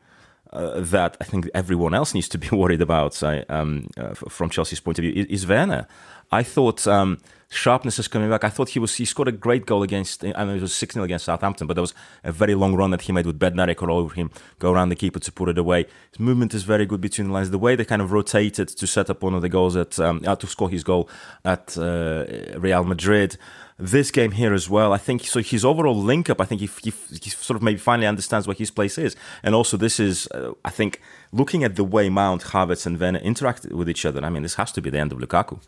Uh, 0.51 0.81
that 0.81 1.15
I 1.21 1.25
think 1.25 1.47
everyone 1.53 1.93
else 1.93 2.15
needs 2.15 2.29
to 2.31 2.39
be 2.39 2.49
worried 2.53 2.81
about 2.81 3.23
um, 3.23 3.89
uh, 3.99 4.15
from 4.15 4.49
Chelsea's 4.49 4.81
point 4.81 4.99
of 4.99 5.03
view 5.03 5.27
is, 5.29 5.47
Werner. 5.47 5.87
I 6.33 6.43
thought 6.43 6.87
um, 6.87 7.19
sharpness 7.51 7.99
is 7.99 8.09
coming 8.09 8.31
back. 8.31 8.45
I 8.45 8.49
thought 8.49 8.71
he 8.71 8.79
was 8.79 8.95
he 8.95 9.05
scored 9.05 9.29
a 9.29 9.33
great 9.33 9.67
goal 9.67 9.83
against. 9.83 10.25
I 10.25 10.45
know 10.45 10.55
it 10.55 10.63
was 10.63 10.75
six 10.75 10.95
0 10.95 11.05
against 11.05 11.27
Southampton, 11.27 11.67
but 11.67 11.75
there 11.75 11.83
was 11.83 11.93
a 12.25 12.33
very 12.33 12.55
long 12.55 12.75
run 12.75 12.91
that 12.93 13.03
he 13.03 13.13
made 13.13 13.27
with 13.27 13.39
Bednarek 13.39 13.83
all 13.83 13.99
over 13.99 14.15
him, 14.15 14.31
go 14.59 14.73
around 14.73 14.89
the 14.89 14.97
keeper 14.97 15.19
to 15.19 15.33
put 15.33 15.51
it 15.51 15.59
away. 15.59 15.85
His 16.13 16.21
movement 16.21 16.55
is 16.55 16.63
very 16.63 16.87
good 16.87 17.03
between 17.03 17.29
the 17.29 17.35
lines. 17.35 17.51
The 17.51 17.59
way 17.59 17.77
they 17.77 17.85
kind 17.85 18.01
of 18.01 18.13
rotated 18.13 18.69
to 18.69 18.87
set 18.87 19.11
up 19.11 19.23
one 19.23 19.35
of 19.35 19.43
the 19.43 19.51
goals 19.51 19.77
at 19.77 20.01
um, 20.01 20.23
uh, 20.27 20.37
to 20.37 20.47
score 20.47 20.71
his 20.71 20.83
goal 20.83 21.11
at 21.45 21.77
uh, 21.77 22.25
Real 22.57 22.85
Madrid. 22.85 23.37
This 23.81 24.11
game 24.11 24.33
here 24.33 24.53
as 24.53 24.69
well, 24.69 24.93
I 24.93 24.99
think. 24.99 25.25
So 25.25 25.41
his 25.41 25.65
overall 25.65 25.97
link 25.97 26.29
up, 26.29 26.41
I 26.41 26.45
think 26.45 26.61
he, 26.61 26.69
he, 26.83 26.93
he 27.23 27.31
sort 27.31 27.57
of 27.57 27.63
maybe 27.63 27.79
finally 27.79 28.09
understands 28.09 28.49
what 28.49 28.59
his 28.59 28.73
place 28.73 28.99
is, 28.99 29.15
and 29.43 29.55
also 29.55 29.77
this 29.77 30.01
is, 30.01 30.27
uh, 30.35 30.53
I 30.65 30.71
think, 30.71 31.01
looking 31.31 31.63
at 31.63 31.77
the 31.77 31.85
way 31.85 32.09
Mount, 32.09 32.43
Havertz, 32.43 32.87
and 32.87 32.99
Werner 32.99 33.21
interact 33.21 33.67
with 33.67 33.89
each 33.89 34.05
other. 34.05 34.25
I 34.25 34.31
mean, 34.31 34.43
this 34.43 34.57
has 34.57 34.73
to 34.73 34.83
be 34.83 34.91
the 34.91 34.99
end 34.99 35.13
of 35.13 35.19
Lukaku. 35.19 35.61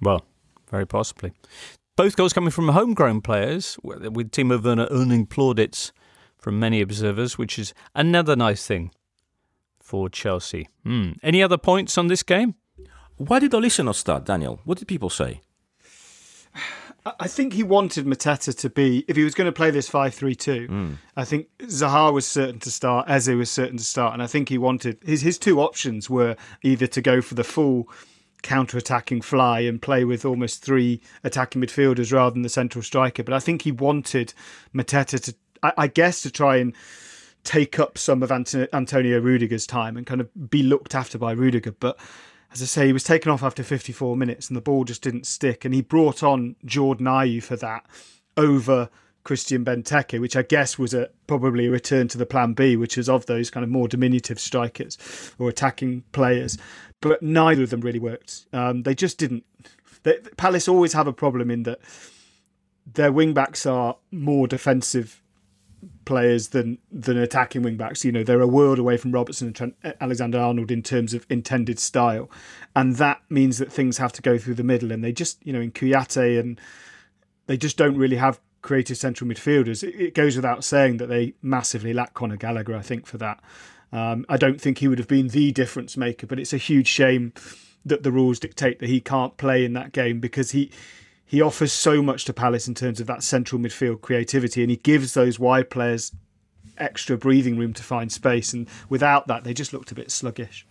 Well, 0.00 0.24
very 0.70 0.86
possibly. 0.86 1.32
Both 1.96 2.16
goals 2.16 2.32
coming 2.32 2.50
from 2.50 2.68
homegrown 2.68 3.20
players, 3.22 3.76
with 3.82 4.30
Timo 4.30 4.62
Werner 4.62 4.86
earning 4.90 5.26
plaudits 5.26 5.92
from 6.38 6.60
many 6.60 6.80
observers, 6.80 7.36
which 7.36 7.58
is 7.58 7.74
another 7.94 8.36
nice 8.36 8.64
thing 8.64 8.92
for 9.80 10.08
Chelsea. 10.08 10.68
Mm. 10.86 11.16
Any 11.22 11.42
other 11.42 11.58
points 11.58 11.98
on 11.98 12.06
this 12.06 12.22
game? 12.22 12.54
Why 13.16 13.40
did 13.40 13.52
Olise 13.52 13.84
not 13.84 13.96
start, 13.96 14.24
Daniel? 14.24 14.60
What 14.64 14.78
did 14.78 14.88
people 14.88 15.10
say? 15.10 15.40
I 17.04 17.26
think 17.26 17.52
he 17.52 17.64
wanted 17.64 18.06
Mateta 18.06 18.56
to 18.58 18.70
be, 18.70 19.04
if 19.08 19.16
he 19.16 19.24
was 19.24 19.34
going 19.34 19.46
to 19.46 19.52
play 19.52 19.72
this 19.72 19.88
5 19.88 20.14
3 20.14 20.34
2, 20.34 20.68
mm. 20.68 20.96
I 21.16 21.24
think 21.24 21.48
Zaha 21.58 22.12
was 22.12 22.26
certain 22.26 22.60
to 22.60 22.70
start, 22.70 23.10
Eze 23.10 23.30
was 23.30 23.50
certain 23.50 23.76
to 23.76 23.84
start, 23.84 24.14
and 24.14 24.22
I 24.22 24.28
think 24.28 24.48
he 24.48 24.58
wanted, 24.58 24.98
his, 25.04 25.22
his 25.22 25.38
two 25.38 25.60
options 25.60 26.08
were 26.08 26.36
either 26.62 26.86
to 26.86 27.00
go 27.00 27.20
for 27.20 27.34
the 27.34 27.42
full 27.42 27.88
counter-attacking 28.42 29.22
fly 29.22 29.60
and 29.60 29.82
play 29.82 30.04
with 30.04 30.24
almost 30.24 30.64
three 30.64 31.00
attacking 31.24 31.62
midfielders 31.62 32.12
rather 32.12 32.34
than 32.34 32.42
the 32.42 32.48
central 32.48 32.82
striker. 32.82 33.22
But 33.22 33.34
I 33.34 33.40
think 33.40 33.62
he 33.62 33.72
wanted 33.72 34.34
Mateta 34.74 35.20
to, 35.24 35.34
I, 35.62 35.72
I 35.78 35.86
guess, 35.88 36.22
to 36.22 36.30
try 36.30 36.56
and 36.56 36.74
take 37.44 37.78
up 37.80 37.98
some 37.98 38.22
of 38.22 38.30
Antonio 38.30 39.20
Rudiger's 39.20 39.66
time 39.66 39.96
and 39.96 40.06
kind 40.06 40.20
of 40.20 40.50
be 40.50 40.62
looked 40.62 40.94
after 40.94 41.18
by 41.18 41.32
Rudiger. 41.32 41.72
But 41.72 41.98
as 42.52 42.62
I 42.62 42.66
say, 42.66 42.86
he 42.86 42.92
was 42.92 43.04
taken 43.04 43.30
off 43.30 43.42
after 43.42 43.62
54 43.62 44.16
minutes 44.16 44.48
and 44.48 44.56
the 44.56 44.60
ball 44.60 44.84
just 44.84 45.02
didn't 45.02 45.26
stick. 45.26 45.64
And 45.64 45.74
he 45.74 45.82
brought 45.82 46.22
on 46.22 46.56
Jordan 46.64 47.06
Ayew 47.06 47.42
for 47.42 47.56
that 47.56 47.86
over 48.36 48.90
Christian 49.24 49.64
Benteke, 49.64 50.20
which 50.20 50.36
I 50.36 50.42
guess 50.42 50.78
was 50.78 50.92
a 50.92 51.08
probably 51.26 51.66
a 51.66 51.70
return 51.70 52.08
to 52.08 52.18
the 52.18 52.26
plan 52.26 52.54
B, 52.54 52.76
which 52.76 52.98
is 52.98 53.08
of 53.08 53.26
those 53.26 53.50
kind 53.50 53.64
of 53.64 53.70
more 53.70 53.88
diminutive 53.88 54.38
strikers 54.38 54.98
or 55.38 55.48
attacking 55.48 56.02
players 56.12 56.58
but 57.02 57.22
neither 57.22 57.64
of 57.64 57.70
them 57.70 57.82
really 57.82 57.98
worked. 57.98 58.46
Um, 58.54 58.84
they 58.84 58.94
just 58.94 59.18
didn't. 59.18 59.44
They, 60.04 60.18
Palace 60.38 60.68
always 60.68 60.94
have 60.94 61.06
a 61.06 61.12
problem 61.12 61.50
in 61.50 61.64
that 61.64 61.80
their 62.90 63.12
wing 63.12 63.34
backs 63.34 63.66
are 63.66 63.96
more 64.10 64.48
defensive 64.48 65.21
players 66.04 66.48
than 66.48 66.78
than 66.90 67.16
attacking 67.16 67.62
wing 67.62 67.76
backs. 67.76 68.04
You 68.04 68.12
know, 68.12 68.24
they're 68.24 68.40
a 68.40 68.46
world 68.46 68.78
away 68.78 68.96
from 68.96 69.12
Robertson 69.12 69.48
and 69.48 69.56
Trent 69.56 69.74
Alexander 70.00 70.38
Arnold 70.38 70.70
in 70.70 70.82
terms 70.82 71.14
of 71.14 71.26
intended 71.28 71.78
style, 71.78 72.30
and 72.74 72.96
that 72.96 73.22
means 73.28 73.58
that 73.58 73.72
things 73.72 73.98
have 73.98 74.12
to 74.12 74.22
go 74.22 74.38
through 74.38 74.54
the 74.54 74.64
middle. 74.64 74.92
And 74.92 75.02
they 75.02 75.12
just, 75.12 75.44
you 75.46 75.52
know, 75.52 75.60
in 75.60 75.72
Kouyate 75.72 76.38
and 76.38 76.60
they 77.46 77.56
just 77.56 77.76
don't 77.76 77.96
really 77.96 78.16
have 78.16 78.40
creative 78.62 78.96
central 78.96 79.28
midfielders. 79.28 79.82
It, 79.82 79.94
it 79.94 80.14
goes 80.14 80.36
without 80.36 80.64
saying 80.64 80.98
that 80.98 81.08
they 81.08 81.34
massively 81.42 81.92
lack 81.92 82.14
Conor 82.14 82.36
Gallagher. 82.36 82.76
I 82.76 82.82
think 82.82 83.06
for 83.06 83.18
that. 83.18 83.40
Um, 83.92 84.24
I 84.28 84.38
don't 84.38 84.60
think 84.60 84.78
he 84.78 84.88
would 84.88 84.98
have 84.98 85.08
been 85.08 85.28
the 85.28 85.52
difference 85.52 85.98
maker, 85.98 86.26
but 86.26 86.40
it's 86.40 86.54
a 86.54 86.58
huge 86.58 86.88
shame 86.88 87.34
that 87.84 88.02
the 88.02 88.12
rules 88.12 88.38
dictate 88.38 88.78
that 88.78 88.88
he 88.88 89.00
can't 89.00 89.36
play 89.36 89.64
in 89.64 89.74
that 89.74 89.92
game 89.92 90.20
because 90.20 90.52
he 90.52 90.70
he 91.24 91.40
offers 91.40 91.72
so 91.72 92.02
much 92.02 92.24
to 92.26 92.32
Palace 92.32 92.68
in 92.68 92.74
terms 92.74 93.00
of 93.00 93.06
that 93.06 93.22
central 93.22 93.60
midfield 93.60 94.00
creativity, 94.00 94.62
and 94.62 94.70
he 94.70 94.76
gives 94.76 95.14
those 95.14 95.38
wide 95.38 95.70
players 95.70 96.12
extra 96.78 97.16
breathing 97.16 97.58
room 97.58 97.72
to 97.74 97.82
find 97.82 98.12
space. 98.12 98.52
And 98.52 98.68
without 98.88 99.26
that, 99.28 99.44
they 99.44 99.54
just 99.54 99.72
looked 99.72 99.92
a 99.92 99.94
bit 99.94 100.10
sluggish. 100.10 100.66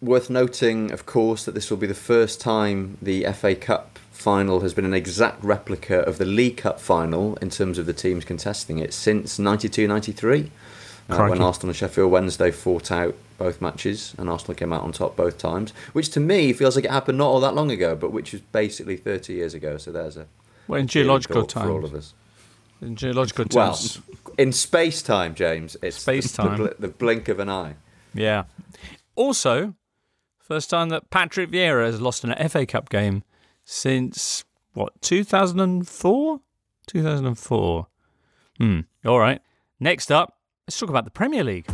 Worth 0.00 0.28
noting, 0.28 0.90
of 0.90 1.06
course, 1.06 1.44
that 1.44 1.54
this 1.54 1.70
will 1.70 1.76
be 1.76 1.86
the 1.86 1.94
first 1.94 2.40
time 2.40 2.98
the 3.00 3.24
FA 3.32 3.54
Cup 3.54 3.98
final 4.10 4.60
has 4.60 4.74
been 4.74 4.84
an 4.84 4.94
exact 4.94 5.42
replica 5.42 6.00
of 6.00 6.18
the 6.18 6.24
League 6.24 6.56
Cup 6.58 6.80
final 6.80 7.36
in 7.36 7.50
terms 7.50 7.78
of 7.78 7.86
the 7.86 7.92
teams 7.92 8.24
contesting 8.24 8.78
it 8.78 8.92
since 8.92 9.38
92 9.38 9.86
93 9.88 10.50
uh, 11.08 11.26
when 11.26 11.42
Arsenal 11.42 11.70
and 11.70 11.76
Sheffield 11.76 12.10
Wednesday 12.10 12.50
fought 12.50 12.90
out 12.90 13.14
both 13.38 13.60
matches 13.60 14.14
and 14.18 14.28
Arsenal 14.28 14.54
came 14.54 14.72
out 14.72 14.82
on 14.82 14.92
top 14.92 15.16
both 15.16 15.38
times, 15.38 15.72
which 15.92 16.10
to 16.10 16.20
me 16.20 16.52
feels 16.52 16.76
like 16.76 16.84
it 16.84 16.90
happened 16.90 17.18
not 17.18 17.26
all 17.26 17.40
that 17.40 17.54
long 17.54 17.70
ago, 17.70 17.96
but 17.96 18.12
which 18.12 18.32
is 18.34 18.40
basically 18.40 18.96
30 18.96 19.32
years 19.32 19.54
ago. 19.54 19.76
So 19.76 19.92
there's 19.92 20.16
a 20.16 20.26
well 20.68 20.80
in 20.80 20.86
geological 20.86 21.44
time 21.44 21.66
for 21.66 21.72
all 21.72 21.84
of 21.84 21.94
us. 21.94 22.14
In 22.80 22.96
geological 22.96 23.44
terms, 23.44 24.00
well, 24.00 24.36
in 24.38 24.52
space 24.52 25.02
time, 25.02 25.34
James, 25.34 25.76
it's 25.82 25.96
space 25.98 26.32
time, 26.32 26.62
the, 26.62 26.76
the 26.78 26.88
blink 26.88 27.28
of 27.28 27.38
an 27.38 27.48
eye. 27.48 27.74
Yeah. 28.12 28.44
Also, 29.14 29.74
first 30.40 30.70
time 30.70 30.88
that 30.88 31.10
Patrick 31.10 31.50
Vieira 31.50 31.86
has 31.86 32.00
lost 32.00 32.24
an 32.24 32.48
FA 32.48 32.66
Cup 32.66 32.88
game 32.88 33.22
since 33.64 34.44
what 34.72 35.00
2004. 35.02 36.40
2004. 36.86 37.86
Hmm. 38.58 38.80
All 39.04 39.18
right. 39.18 39.40
Next 39.80 40.12
up, 40.12 40.38
Let's 40.68 40.78
talk 40.78 40.90
about 40.90 41.04
the 41.04 41.10
Premier 41.10 41.42
League. 41.42 41.66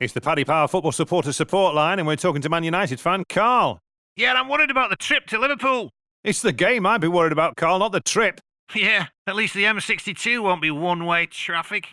It's 0.00 0.12
the 0.12 0.20
Paddy 0.20 0.44
Power 0.44 0.66
Football 0.66 0.92
Supporter 0.92 1.32
Support 1.32 1.74
Line, 1.74 1.98
and 1.98 2.06
we're 2.08 2.16
talking 2.16 2.42
to 2.42 2.48
Man 2.48 2.64
United 2.64 2.98
fan 2.98 3.22
Carl. 3.28 3.78
Yeah, 4.16 4.32
I'm 4.34 4.48
worried 4.48 4.70
about 4.70 4.90
the 4.90 4.96
trip 4.96 5.26
to 5.26 5.38
Liverpool. 5.38 5.90
It's 6.24 6.42
the 6.42 6.52
game 6.52 6.86
I'd 6.86 7.00
be 7.00 7.08
worried 7.08 7.32
about, 7.32 7.56
Carl, 7.56 7.78
not 7.78 7.92
the 7.92 8.00
trip. 8.00 8.40
Yeah, 8.74 9.06
at 9.26 9.36
least 9.36 9.54
the 9.54 9.64
M62 9.64 10.42
won't 10.42 10.60
be 10.60 10.70
one 10.70 11.06
way 11.06 11.26
traffic. 11.26 11.88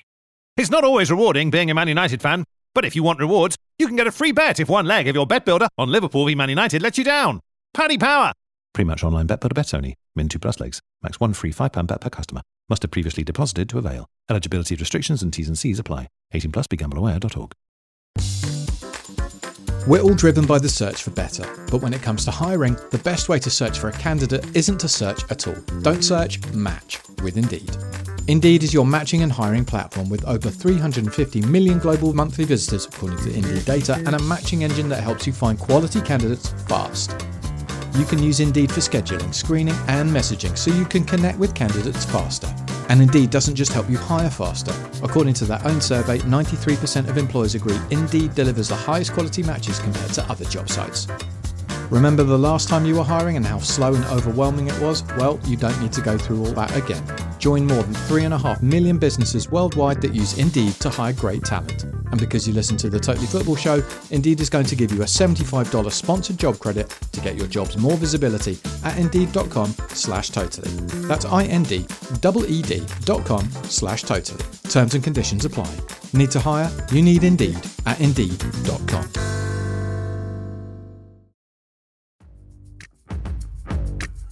It's 0.57 0.71
not 0.71 0.83
always 0.83 1.11
rewarding 1.11 1.51
being 1.51 1.69
a 1.69 1.75
Man 1.75 1.87
United 1.87 2.21
fan, 2.21 2.43
but 2.73 2.83
if 2.85 2.95
you 2.95 3.03
want 3.03 3.19
rewards, 3.19 3.57
you 3.77 3.85
can 3.85 3.95
get 3.95 4.07
a 4.07 4.11
free 4.11 4.31
bet 4.31 4.59
if 4.59 4.69
one 4.69 4.85
leg 4.85 5.07
of 5.07 5.15
your 5.15 5.27
bet 5.27 5.45
builder 5.45 5.67
on 5.77 5.89
Liverpool 5.89 6.25
v 6.25 6.33
Man 6.33 6.49
United 6.49 6.81
lets 6.81 6.97
you 6.97 7.03
down. 7.03 7.41
Paddy 7.75 7.97
Power! 7.99 8.33
Pre-match 8.73 9.03
online 9.03 9.27
bet 9.27 9.41
builder 9.41 9.53
bets 9.53 9.73
only. 9.73 9.95
Min 10.15 10.29
2 10.29 10.39
plus 10.39 10.59
legs. 10.59 10.81
Max 11.03 11.19
1 11.19 11.33
free 11.33 11.51
£5 11.51 11.85
bet 11.85 12.01
per 12.01 12.09
customer. 12.09 12.41
Must 12.69 12.83
have 12.83 12.91
previously 12.91 13.23
deposited 13.23 13.69
to 13.69 13.77
avail. 13.77 14.09
Eligibility 14.29 14.75
restrictions 14.75 15.23
and 15.23 15.31
T's 15.31 15.47
and 15.47 15.57
C's 15.57 15.79
apply. 15.79 16.09
18 16.33 16.51
plus 16.51 16.67
begambleaware.org. 16.67 17.53
We're 19.87 20.01
all 20.01 20.15
driven 20.15 20.45
by 20.45 20.59
the 20.59 20.67
search 20.67 21.01
for 21.01 21.11
better, 21.11 21.45
but 21.71 21.81
when 21.81 21.93
it 21.93 22.01
comes 22.01 22.25
to 22.25 22.31
hiring, 22.31 22.73
the 22.91 22.99
best 23.05 23.29
way 23.29 23.39
to 23.39 23.49
search 23.49 23.79
for 23.79 23.87
a 23.87 23.93
candidate 23.93 24.45
isn't 24.53 24.79
to 24.81 24.89
search 24.89 25.23
at 25.31 25.47
all. 25.47 25.55
Don't 25.81 26.03
search, 26.03 26.45
match 26.51 26.99
with 27.23 27.37
Indeed. 27.37 27.71
Indeed 28.27 28.63
is 28.63 28.73
your 28.73 28.85
matching 28.85 29.23
and 29.23 29.31
hiring 29.31 29.63
platform 29.63 30.09
with 30.09 30.25
over 30.25 30.49
350 30.49 31.41
million 31.43 31.79
global 31.79 32.13
monthly 32.13 32.43
visitors, 32.43 32.85
according 32.85 33.19
to 33.19 33.33
Indeed 33.33 33.63
data, 33.63 33.95
and 33.95 34.09
a 34.09 34.19
matching 34.23 34.65
engine 34.65 34.89
that 34.89 35.01
helps 35.01 35.25
you 35.25 35.31
find 35.31 35.57
quality 35.57 36.01
candidates 36.01 36.49
fast. 36.67 37.11
You 37.97 38.05
can 38.05 38.21
use 38.21 38.39
Indeed 38.39 38.71
for 38.71 38.79
scheduling, 38.79 39.33
screening, 39.33 39.73
and 39.87 40.07
messaging 40.07 40.55
so 40.55 40.71
you 40.71 40.85
can 40.85 41.03
connect 41.03 41.39
with 41.39 41.55
candidates 41.55 42.05
faster. 42.05 42.47
And 42.89 43.01
Indeed 43.01 43.31
doesn't 43.31 43.55
just 43.55 43.73
help 43.73 43.89
you 43.89 43.97
hire 43.97 44.29
faster. 44.29 44.71
According 45.01 45.33
to 45.35 45.45
their 45.45 45.59
own 45.65 45.81
survey, 45.81 46.19
93% 46.19 47.09
of 47.09 47.17
employers 47.17 47.55
agree 47.55 47.79
Indeed 47.89 48.35
delivers 48.35 48.69
the 48.69 48.75
highest 48.75 49.13
quality 49.13 49.41
matches 49.41 49.79
compared 49.79 50.13
to 50.13 50.23
other 50.29 50.45
job 50.45 50.69
sites. 50.69 51.07
Remember 51.89 52.23
the 52.23 52.37
last 52.37 52.67
time 52.67 52.85
you 52.85 52.95
were 52.95 53.03
hiring 53.03 53.37
and 53.37 53.45
how 53.45 53.59
slow 53.59 53.93
and 53.93 54.03
overwhelming 54.05 54.67
it 54.67 54.77
was? 54.81 55.03
Well, 55.15 55.39
you 55.45 55.55
don't 55.55 55.79
need 55.81 55.93
to 55.93 56.01
go 56.01 56.17
through 56.17 56.45
all 56.45 56.51
that 56.51 56.75
again. 56.75 57.01
Join 57.39 57.65
more 57.65 57.81
than 57.81 57.93
3.5 57.93 58.61
million 58.61 58.97
businesses 58.97 59.49
worldwide 59.49 60.01
that 60.01 60.13
use 60.13 60.37
Indeed 60.37 60.73
to 60.81 60.89
hire 60.89 61.13
great 61.13 61.43
talent. 61.43 61.83
And 61.83 62.19
because 62.19 62.45
you 62.45 62.53
listen 62.53 62.75
to 62.77 62.89
the 62.89 62.99
Totally 62.99 63.27
Football 63.27 63.55
Show, 63.55 63.83
Indeed 64.11 64.41
is 64.41 64.49
going 64.49 64.65
to 64.65 64.75
give 64.75 64.91
you 64.91 65.01
a 65.01 65.05
$75 65.05 65.91
sponsored 65.91 66.37
job 66.37 66.59
credit 66.59 66.89
to 66.89 67.21
get 67.21 67.35
your 67.37 67.47
jobs 67.47 67.77
more 67.77 67.95
visibility 67.95 68.57
at 68.83 68.97
indeed.com 68.97 69.73
slash 69.89 70.29
totally. 70.29 70.71
That's 71.07 71.25
I-N-D-E-E-D 71.25 72.85
dot 73.05 73.25
com 73.25 73.49
slash 73.63 74.03
totally. 74.03 74.43
Terms 74.69 74.93
and 74.93 75.03
conditions 75.03 75.45
apply. 75.45 75.73
Need 76.13 76.31
to 76.31 76.39
hire? 76.39 76.69
You 76.91 77.01
need 77.01 77.23
Indeed 77.23 77.59
at 77.85 77.99
indeed.com. 78.01 79.26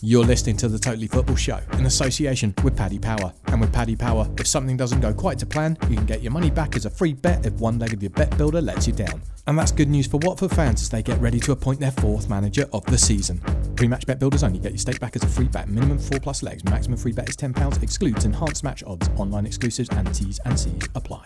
You're 0.08 0.24
listening 0.24 0.56
to 0.58 0.68
the 0.68 0.78
Totally 0.78 1.08
Football 1.08 1.36
Show 1.36 1.60
in 1.80 1.88
association 1.88 2.54
with 2.64 2.78
Paddy 2.78 3.00
Power. 3.00 3.34
And 3.48 3.60
with 3.60 3.74
Paddy 3.74 3.96
Power, 3.96 4.30
if 4.38 4.46
something 4.46 4.78
doesn't 4.78 5.02
go 5.02 5.12
quite 5.12 5.40
to 5.40 5.48
plan, 5.48 5.80
you 5.90 5.96
can 5.96 6.06
get 6.06 6.22
your 6.22 6.32
money 6.32 6.52
back 6.52 6.76
as 6.76 6.86
a 6.86 6.92
free 6.92 7.14
bet 7.14 7.44
if 7.44 7.54
one 7.54 7.80
leg 7.80 7.92
of 7.92 8.04
your 8.04 8.12
bet 8.12 8.38
builder 8.38 8.62
lets 8.62 8.86
you 8.86 8.94
down. 8.94 9.20
And 9.48 9.58
that's 9.58 9.72
good 9.72 9.90
news 9.90 10.06
for 10.06 10.18
Watford 10.18 10.52
fans 10.52 10.84
as 10.84 10.90
they 10.90 11.02
get 11.02 11.20
ready 11.20 11.40
to 11.40 11.54
appoint 11.54 11.80
their 11.80 11.90
fourth 11.90 12.30
manager 12.30 12.68
of 12.72 12.86
the 12.86 13.00
season. 13.00 13.42
Pre-match 13.76 14.06
bet 14.06 14.20
builders 14.20 14.44
only 14.44 14.60
get 14.60 14.74
your 14.74 14.78
stake 14.78 15.00
back 15.00 15.16
as 15.16 15.24
a 15.24 15.28
free 15.28 15.48
bet. 15.48 15.70
Minimum 15.70 15.98
four 15.98 16.20
plus 16.20 16.44
legs. 16.44 16.64
Maximum 16.66 17.00
free 17.00 17.12
bet 17.12 17.28
is 17.28 17.36
£10. 17.36 17.82
Excludes 17.82 18.26
enhanced 18.26 18.64
match 18.64 18.84
odds. 18.86 19.10
Online 19.18 19.48
exclusives 19.48 19.90
and 19.90 20.14
T's 20.14 20.40
and 20.46 20.60
C's 20.60 20.88
apply. 20.94 21.26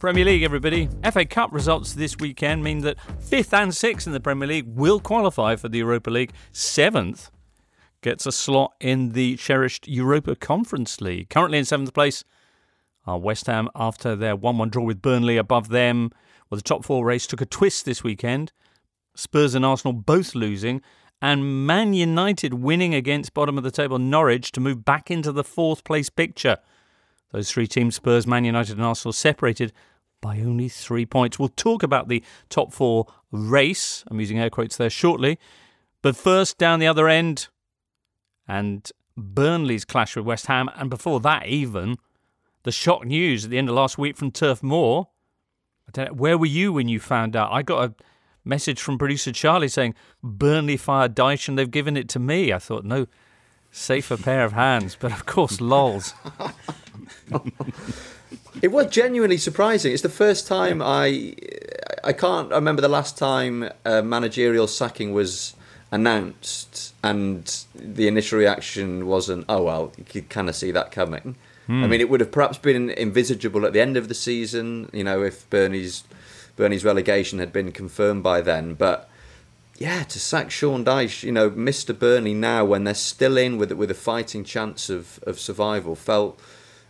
Premier 0.00 0.24
League, 0.24 0.42
everybody. 0.42 0.88
FA 1.12 1.24
Cup 1.24 1.52
results 1.52 1.92
this 1.92 2.16
weekend 2.18 2.64
mean 2.64 2.80
that 2.80 2.96
fifth 3.20 3.54
and 3.54 3.72
sixth 3.72 4.08
in 4.08 4.12
the 4.12 4.18
Premier 4.18 4.48
League 4.48 4.66
will 4.66 4.98
qualify 4.98 5.54
for 5.54 5.68
the 5.68 5.78
Europa 5.78 6.10
League. 6.10 6.32
Seventh 6.50 7.30
gets 8.04 8.26
a 8.26 8.32
slot 8.32 8.74
in 8.80 9.12
the 9.12 9.34
cherished 9.36 9.88
Europa 9.88 10.36
Conference 10.36 11.00
League. 11.00 11.30
Currently 11.30 11.56
in 11.56 11.64
seventh 11.64 11.94
place 11.94 12.22
are 13.06 13.18
West 13.18 13.46
Ham 13.46 13.70
after 13.74 14.14
their 14.14 14.36
1 14.36 14.58
1 14.58 14.68
draw 14.68 14.84
with 14.84 15.00
Burnley 15.00 15.38
above 15.38 15.70
them. 15.70 16.10
Well, 16.48 16.56
the 16.56 16.62
top 16.62 16.84
four 16.84 17.02
race 17.06 17.26
took 17.26 17.40
a 17.40 17.46
twist 17.46 17.86
this 17.86 18.04
weekend. 18.04 18.52
Spurs 19.16 19.54
and 19.54 19.64
Arsenal 19.64 19.94
both 19.94 20.34
losing, 20.34 20.82
and 21.22 21.66
Man 21.66 21.94
United 21.94 22.52
winning 22.52 22.94
against 22.94 23.32
bottom 23.32 23.56
of 23.56 23.64
the 23.64 23.70
table 23.70 23.98
Norwich 23.98 24.52
to 24.52 24.60
move 24.60 24.84
back 24.84 25.10
into 25.10 25.32
the 25.32 25.44
fourth 25.44 25.82
place 25.82 26.10
picture. 26.10 26.58
Those 27.32 27.50
three 27.50 27.66
teams, 27.66 27.94
Spurs, 27.94 28.26
Man 28.26 28.44
United, 28.44 28.76
and 28.76 28.84
Arsenal, 28.84 29.14
separated 29.14 29.72
by 30.20 30.40
only 30.40 30.68
three 30.68 31.06
points. 31.06 31.38
We'll 31.38 31.48
talk 31.48 31.82
about 31.82 32.08
the 32.08 32.22
top 32.50 32.70
four 32.74 33.06
race. 33.30 34.04
I'm 34.08 34.20
using 34.20 34.38
air 34.38 34.50
quotes 34.50 34.76
there 34.76 34.90
shortly. 34.90 35.38
But 36.02 36.16
first, 36.16 36.58
down 36.58 36.80
the 36.80 36.86
other 36.86 37.08
end, 37.08 37.48
and 38.46 38.90
Burnley's 39.16 39.84
clash 39.84 40.16
with 40.16 40.24
West 40.24 40.46
Ham, 40.46 40.68
and 40.76 40.90
before 40.90 41.20
that, 41.20 41.46
even 41.46 41.96
the 42.64 42.72
shock 42.72 43.04
news 43.04 43.44
at 43.44 43.50
the 43.50 43.58
end 43.58 43.68
of 43.68 43.74
last 43.74 43.98
week 43.98 44.16
from 44.16 44.30
Turf 44.30 44.62
Moor. 44.62 45.08
Know, 45.96 46.06
where 46.06 46.36
were 46.36 46.46
you 46.46 46.72
when 46.72 46.88
you 46.88 46.98
found 46.98 47.36
out? 47.36 47.52
I 47.52 47.62
got 47.62 47.90
a 47.90 47.94
message 48.44 48.80
from 48.80 48.98
producer 48.98 49.32
Charlie 49.32 49.68
saying 49.68 49.94
Burnley 50.22 50.76
fired 50.76 51.14
Dyche 51.14 51.48
and 51.48 51.58
they've 51.58 51.70
given 51.70 51.96
it 51.96 52.08
to 52.10 52.18
me. 52.18 52.52
I 52.52 52.58
thought, 52.58 52.84
no 52.84 53.06
safer 53.70 54.16
pair 54.16 54.44
of 54.44 54.52
hands, 54.52 54.96
but 54.98 55.12
of 55.12 55.26
course, 55.26 55.60
lols. 55.60 56.14
it 58.62 58.72
was 58.72 58.86
genuinely 58.86 59.36
surprising. 59.36 59.92
It's 59.92 60.02
the 60.02 60.08
first 60.08 60.46
time 60.46 60.80
I 60.82 61.34
I 62.02 62.12
can't 62.12 62.52
I 62.52 62.56
remember 62.56 62.82
the 62.82 62.88
last 62.88 63.18
time 63.18 63.70
a 63.84 64.02
managerial 64.02 64.66
sacking 64.66 65.12
was 65.12 65.54
announced 65.94 66.92
and 67.04 67.64
the 67.72 68.08
initial 68.08 68.36
reaction 68.36 69.06
wasn't, 69.06 69.44
oh, 69.48 69.62
well, 69.62 69.92
you 69.96 70.02
could 70.02 70.28
kind 70.28 70.48
of 70.48 70.56
see 70.56 70.72
that 70.72 70.90
coming. 70.90 71.36
Hmm. 71.68 71.84
I 71.84 71.86
mean, 71.86 72.00
it 72.00 72.10
would 72.10 72.18
have 72.18 72.32
perhaps 72.32 72.58
been 72.58 72.90
envisageable 72.90 73.64
at 73.64 73.72
the 73.72 73.80
end 73.80 73.96
of 73.96 74.08
the 74.08 74.14
season, 74.14 74.90
you 74.92 75.04
know, 75.04 75.22
if 75.22 75.48
Burnley's 75.50 76.02
Burnley's 76.56 76.84
relegation 76.84 77.38
had 77.38 77.52
been 77.52 77.70
confirmed 77.70 78.24
by 78.24 78.40
then. 78.40 78.74
But 78.74 79.08
yeah, 79.78 80.02
to 80.02 80.18
sack 80.18 80.50
Sean 80.50 80.84
Dyche, 80.84 81.22
you 81.22 81.32
know, 81.32 81.48
Mr. 81.50 81.96
Burnley 81.96 82.34
now 82.34 82.64
when 82.64 82.84
they're 82.84 82.94
still 82.94 83.36
in 83.36 83.56
with 83.56 83.70
with 83.72 83.90
a 83.90 83.94
fighting 83.94 84.42
chance 84.42 84.90
of, 84.90 85.20
of 85.22 85.38
survival 85.38 85.94
felt 85.94 86.40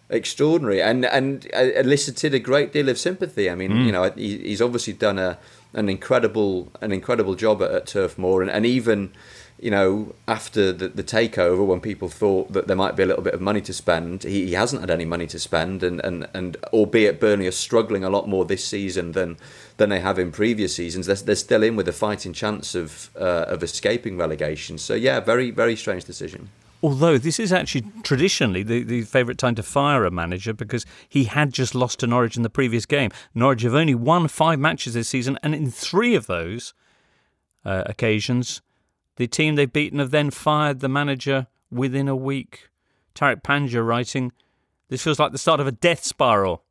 extraordinary 0.09 0.81
and 0.83 1.05
and 1.05 1.47
elicited 1.53 2.33
a 2.33 2.39
great 2.39 2.73
deal 2.73 2.89
of 2.89 2.99
sympathy. 2.99 3.51
I 3.51 3.55
mean, 3.55 3.71
mm. 3.71 3.87
you 3.87 3.93
know, 3.93 4.11
he, 4.11 4.39
he's 4.39 4.63
obviously 4.63 4.95
done 4.95 5.19
a 5.19 5.39
an 5.75 5.89
incredible 5.89 6.73
an 6.81 6.93
incredible 6.93 7.35
job 7.35 7.63
at, 7.63 7.71
at 7.71 7.87
Turf 7.87 8.17
Moor, 8.17 8.43
and, 8.43 8.51
and 8.51 8.65
even 8.65 9.13
you 9.59 9.71
know 9.71 10.15
after 10.27 10.73
the, 10.73 10.89
the 10.89 11.05
takeover, 11.05 11.67
when 11.67 11.81
people 11.81 12.09
thought 12.09 12.53
that 12.53 12.67
there 12.67 12.77
might 12.77 12.97
be 12.97 13.03
a 13.03 13.07
little 13.07 13.23
bit 13.23 13.35
of 13.35 13.41
money 13.41 13.61
to 13.61 13.73
spend, 13.73 14.23
he, 14.23 14.47
he 14.47 14.53
hasn't 14.53 14.81
had 14.81 14.91
any 14.91 15.05
money 15.05 15.27
to 15.27 15.39
spend, 15.39 15.83
and, 15.83 16.01
and, 16.01 16.29
and 16.35 16.57
albeit 16.73 17.21
Burnley 17.21 17.47
are 17.47 17.53
struggling 17.53 18.05
a 18.05 18.11
lot 18.11 18.29
more 18.29 18.45
this 18.45 18.65
season 18.65 19.13
than 19.13 19.37
than 19.77 19.89
they 19.91 20.01
have 20.01 20.19
in 20.19 20.31
previous 20.31 20.77
seasons, 20.77 21.07
they're, 21.07 21.17
they're 21.17 21.35
still 21.35 21.63
in 21.63 21.77
with 21.77 21.89
a 21.89 21.93
fighting 21.93 22.33
chance 22.33 22.75
of 22.75 23.11
uh, 23.17 23.47
of 23.49 23.63
escaping 23.63 24.17
relegation. 24.17 24.79
So 24.79 24.95
yeah, 24.95 25.21
very 25.21 25.51
very 25.51 25.77
strange 25.77 26.05
decision. 26.05 26.51
Although 26.85 27.17
this 27.17 27.41
is 27.41 27.51
actually 27.51 27.87
traditionally 28.03 28.63
the, 28.63 28.83
the 28.83 29.03
favourite 29.05 29.39
time 29.39 29.55
to 29.55 29.63
fire 29.63 30.05
a 30.05 30.11
manager 30.11 30.53
because 30.53 30.85
he 31.09 31.25
had 31.25 31.51
just 31.51 31.75
lost 31.75 32.01
to 32.01 32.07
Norwich 32.07 32.37
in 32.37 32.43
the 32.43 32.51
previous 32.51 32.85
game. 32.85 33.11
Norwich 33.35 33.63
have 33.63 33.75
only 33.75 33.95
won 33.95 34.29
five 34.29 34.59
matches 34.59 34.93
this 34.93 35.09
season, 35.09 35.39
and 35.43 35.55
in 35.55 35.71
three 35.71 36.15
of 36.15 36.27
those 36.27 36.75
uh, 37.65 37.85
occasions, 37.87 38.61
the 39.17 39.27
team 39.27 39.55
they've 39.55 39.73
beaten 39.73 39.99
have 39.99 40.11
then 40.11 40.31
fired 40.31 40.81
the 40.81 40.89
manager 40.91 41.47
within 41.71 42.07
a 42.07 42.15
week. 42.15 42.69
Tariq 43.15 43.41
Panja 43.41 43.83
writing, 43.83 44.31
This 44.91 45.03
feels 45.03 45.19
like 45.19 45.33
the 45.33 45.39
start 45.39 45.61
of 45.61 45.67
a 45.67 45.73
death 45.73 46.05
spiral 46.05 46.64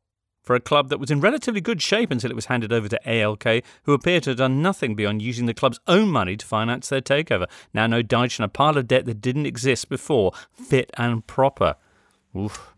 for 0.44 0.54
a 0.54 0.60
club 0.60 0.90
that 0.90 1.00
was 1.00 1.10
in 1.10 1.20
relatively 1.20 1.60
good 1.60 1.82
shape 1.82 2.10
until 2.10 2.30
it 2.30 2.36
was 2.36 2.46
handed 2.46 2.72
over 2.72 2.88
to 2.88 3.00
ALK, 3.06 3.64
who 3.84 3.92
appear 3.92 4.20
to 4.20 4.30
have 4.30 4.38
done 4.38 4.62
nothing 4.62 4.94
beyond 4.94 5.22
using 5.22 5.46
the 5.46 5.54
club's 5.54 5.80
own 5.88 6.08
money 6.08 6.36
to 6.36 6.46
finance 6.46 6.88
their 6.88 7.00
takeover. 7.00 7.46
Now 7.72 7.86
no 7.86 8.02
Dyche 8.02 8.38
and 8.38 8.44
a 8.44 8.48
pile 8.48 8.76
of 8.76 8.86
debt 8.86 9.06
that 9.06 9.20
didn't 9.20 9.46
exist 9.46 9.88
before, 9.88 10.32
fit 10.52 10.90
and 10.96 11.26
proper. 11.26 11.76
Oof. 12.36 12.74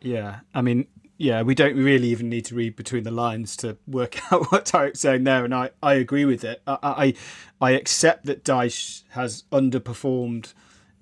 Yeah, 0.00 0.40
I 0.54 0.62
mean, 0.62 0.86
yeah, 1.18 1.42
we 1.42 1.54
don't 1.54 1.76
really 1.76 2.08
even 2.08 2.30
need 2.30 2.46
to 2.46 2.54
read 2.54 2.76
between 2.76 3.02
the 3.02 3.10
lines 3.10 3.54
to 3.58 3.76
work 3.86 4.18
out 4.32 4.50
what 4.50 4.64
Tariq's 4.64 5.00
saying 5.00 5.24
there, 5.24 5.44
and 5.44 5.54
I, 5.54 5.70
I 5.82 5.94
agree 5.94 6.24
with 6.24 6.44
it. 6.44 6.62
I, 6.66 6.78
I, 6.82 7.14
I 7.60 7.70
accept 7.72 8.24
that 8.24 8.42
Dyche 8.42 9.02
has 9.10 9.44
underperformed 9.52 10.54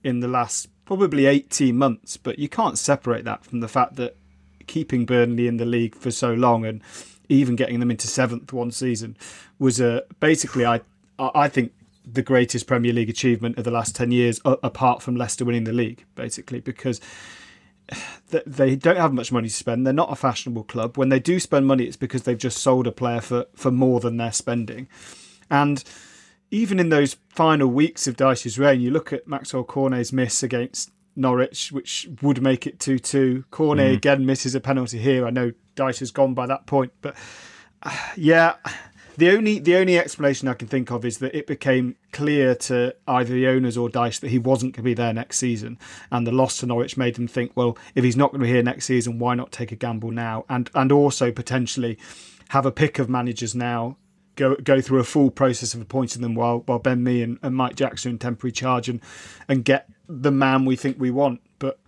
in 0.03 0.19
the 0.19 0.27
last 0.27 0.69
probably 0.85 1.27
18 1.27 1.77
months, 1.77 2.17
but 2.17 2.39
you 2.39 2.49
can't 2.49 2.79
separate 2.79 3.25
that 3.27 3.45
from 3.45 3.61
the 3.61 3.69
fact 3.69 3.95
that 3.97 4.17
keeping 4.69 5.05
Burnley 5.05 5.49
in 5.49 5.57
the 5.57 5.65
league 5.65 5.95
for 5.95 6.11
so 6.11 6.33
long 6.33 6.65
and 6.65 6.83
even 7.29 7.57
getting 7.57 7.81
them 7.81 7.91
into 7.91 8.07
seventh 8.07 8.53
one 8.53 8.71
season 8.71 9.17
was 9.59 9.81
a 9.81 10.05
basically 10.21 10.65
I 10.65 10.81
I 11.19 11.49
think 11.49 11.73
the 12.13 12.23
greatest 12.23 12.67
Premier 12.67 12.93
League 12.93 13.11
achievement 13.11 13.59
of 13.59 13.65
the 13.65 13.71
last 13.71 13.95
10 13.97 14.13
years, 14.13 14.41
apart 14.45 15.03
from 15.03 15.17
Leicester 15.17 15.45
winning 15.45 15.65
the 15.65 15.73
league, 15.73 16.05
basically, 16.15 16.61
because 16.61 17.01
they 18.31 18.77
don't 18.77 18.97
have 18.97 19.13
much 19.13 19.33
money 19.33 19.49
to 19.49 19.55
spend. 19.55 19.87
They're 19.87 19.93
not 19.93 20.13
a 20.13 20.17
fashionable 20.17 20.65
club. 20.65 20.97
When 20.97 21.09
they 21.09 21.21
do 21.21 21.41
spend 21.41 21.67
money, 21.67 21.85
it's 21.85 21.97
because 21.97 22.23
they've 22.23 22.39
just 22.39 22.59
sold 22.59 22.87
a 22.87 22.93
player 22.93 23.21
for, 23.21 23.47
for 23.55 23.71
more 23.71 24.01
than 24.01 24.17
they're 24.17 24.33
spending. 24.33 24.89
And 25.51 25.83
even 26.51 26.79
in 26.79 26.89
those 26.89 27.17
final 27.29 27.69
weeks 27.69 28.07
of 28.07 28.17
Dyche's 28.17 28.59
reign, 28.59 28.81
you 28.81 28.91
look 28.91 29.13
at 29.13 29.29
Maxwell 29.29 29.65
Cornet's 29.65 30.13
miss 30.13 30.43
against 30.43 30.91
Norwich, 31.19 31.73
which 31.73 32.09
would 32.23 32.41
make 32.41 32.67
it 32.67 32.79
2 32.79 32.99
2. 32.99 33.45
Cornet 33.51 33.93
mm. 33.93 33.97
again 33.97 34.25
misses 34.25 34.55
a 34.55 34.61
penalty 34.61 34.99
here. 34.99 35.27
I 35.27 35.31
know 35.31 35.53
Dyche 35.77 35.99
has 35.99 36.11
gone 36.11 36.35
by 36.35 36.47
that 36.47 36.67
point, 36.67 36.93
but 37.03 37.17
uh, 37.83 37.97
yeah. 38.17 38.55
The 39.17 39.31
only 39.31 39.59
the 39.59 39.75
only 39.75 39.99
explanation 39.99 40.47
I 40.47 40.55
can 40.55 40.69
think 40.69 40.93
of 40.93 41.05
is 41.05 41.19
that 41.19 41.35
it 41.35 41.49
became 41.49 41.97
clear 42.13 42.55
to 42.55 42.95
either 43.09 43.35
the 43.35 43.49
owners 43.49 43.77
or 43.77 43.89
Dyche 43.89 44.21
that 44.21 44.29
he 44.29 44.39
wasn't 44.39 44.75
going 44.75 44.85
to 44.85 44.91
be 44.91 44.95
there 44.95 45.13
next 45.13 45.39
season, 45.39 45.77
and 46.13 46.25
the 46.25 46.31
loss 46.31 46.59
to 46.59 46.67
Norwich 46.67 46.97
made 46.97 47.17
them 47.17 47.27
think, 47.27 47.51
well, 47.57 47.77
if 47.97 48.05
he's 48.05 48.17
not 48.17 48.31
going 48.31 48.41
to 48.43 48.47
be 48.47 48.53
here 48.53 48.63
next 48.63 48.85
season, 48.85 49.19
why 49.19 49.35
not 49.35 49.51
take 49.51 49.73
a 49.73 49.77
gamble 49.77 50.13
now? 50.13 50.45
And 50.49 50.71
and 50.73 50.93
also 50.93 51.33
potentially 51.33 51.99
have 52.51 52.65
a 52.65 52.71
pick 52.71 53.01
of 53.01 53.09
managers 53.09 53.57
now 53.57 53.97
go 54.39 54.55
go 54.57 54.81
through 54.81 55.01
a 55.01 55.05
full 55.05 55.31
process 55.31 55.75
of 55.75 55.83
appointing 55.83 56.23
them 56.23 56.35
while 56.35 56.61
while 56.61 56.79
Ben 56.79 57.03
Mee 57.03 57.23
and, 57.23 57.39
and 57.43 57.55
Mike 57.55 57.77
Jackson 57.77 58.13
in 58.13 58.19
temporary 58.19 58.53
charge 58.53 58.89
and 58.89 59.01
and 59.49 59.65
get 59.65 59.91
the 60.09 60.31
man 60.31 60.65
we 60.65 60.77
think 60.77 60.99
we 60.99 61.11
want. 61.11 61.41
But 61.59 61.79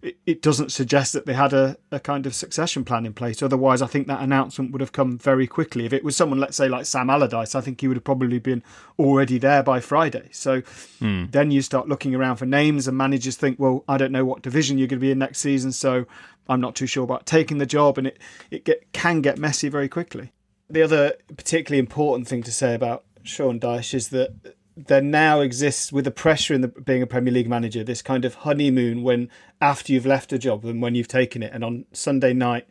it, 0.00 0.16
it 0.26 0.42
doesn't 0.42 0.70
suggest 0.72 1.12
that 1.12 1.26
they 1.26 1.34
had 1.34 1.52
a, 1.52 1.76
a 1.90 2.00
kind 2.00 2.26
of 2.26 2.34
succession 2.34 2.84
plan 2.84 3.04
in 3.04 3.12
place. 3.12 3.42
Otherwise, 3.42 3.82
I 3.82 3.86
think 3.86 4.06
that 4.06 4.22
announcement 4.22 4.72
would 4.72 4.80
have 4.80 4.92
come 4.92 5.18
very 5.18 5.46
quickly. 5.46 5.84
If 5.84 5.92
it 5.92 6.04
was 6.04 6.16
someone, 6.16 6.38
let's 6.38 6.56
say, 6.56 6.68
like 6.68 6.86
Sam 6.86 7.10
Allardyce, 7.10 7.54
I 7.54 7.60
think 7.60 7.80
he 7.80 7.88
would 7.88 7.96
have 7.96 8.04
probably 8.04 8.38
been 8.38 8.62
already 8.98 9.38
there 9.38 9.62
by 9.62 9.80
Friday. 9.80 10.28
So 10.32 10.62
hmm. 11.00 11.26
then 11.30 11.50
you 11.50 11.62
start 11.62 11.88
looking 11.88 12.14
around 12.14 12.36
for 12.36 12.46
names, 12.46 12.88
and 12.88 12.96
managers 12.96 13.36
think, 13.36 13.58
well, 13.58 13.84
I 13.88 13.98
don't 13.98 14.12
know 14.12 14.24
what 14.24 14.42
division 14.42 14.78
you're 14.78 14.88
going 14.88 15.00
to 15.00 15.06
be 15.06 15.10
in 15.10 15.18
next 15.18 15.40
season, 15.40 15.72
so 15.72 16.06
I'm 16.48 16.60
not 16.60 16.74
too 16.74 16.86
sure 16.86 17.04
about 17.04 17.26
taking 17.26 17.58
the 17.58 17.66
job, 17.66 17.98
and 17.98 18.06
it, 18.06 18.18
it 18.50 18.64
get, 18.64 18.92
can 18.92 19.20
get 19.20 19.38
messy 19.38 19.68
very 19.68 19.88
quickly. 19.88 20.32
The 20.70 20.82
other 20.82 21.14
particularly 21.36 21.78
important 21.78 22.28
thing 22.28 22.42
to 22.42 22.52
say 22.52 22.74
about 22.74 23.04
Sean 23.22 23.58
Dyche 23.58 23.94
is 23.94 24.08
that 24.10 24.54
there 24.76 25.00
now 25.00 25.40
exists 25.40 25.92
with 25.92 26.04
the 26.04 26.10
pressure 26.10 26.54
in 26.54 26.60
the 26.60 26.68
being 26.68 27.02
a 27.02 27.06
Premier 27.06 27.32
League 27.32 27.48
manager 27.48 27.82
this 27.82 28.02
kind 28.02 28.24
of 28.24 28.34
honeymoon 28.36 29.02
when 29.02 29.28
after 29.60 29.92
you've 29.92 30.06
left 30.06 30.32
a 30.32 30.38
job 30.38 30.64
and 30.64 30.80
when 30.80 30.94
you've 30.94 31.08
taken 31.08 31.42
it. 31.42 31.52
And 31.52 31.64
on 31.64 31.84
Sunday 31.92 32.32
night, 32.32 32.66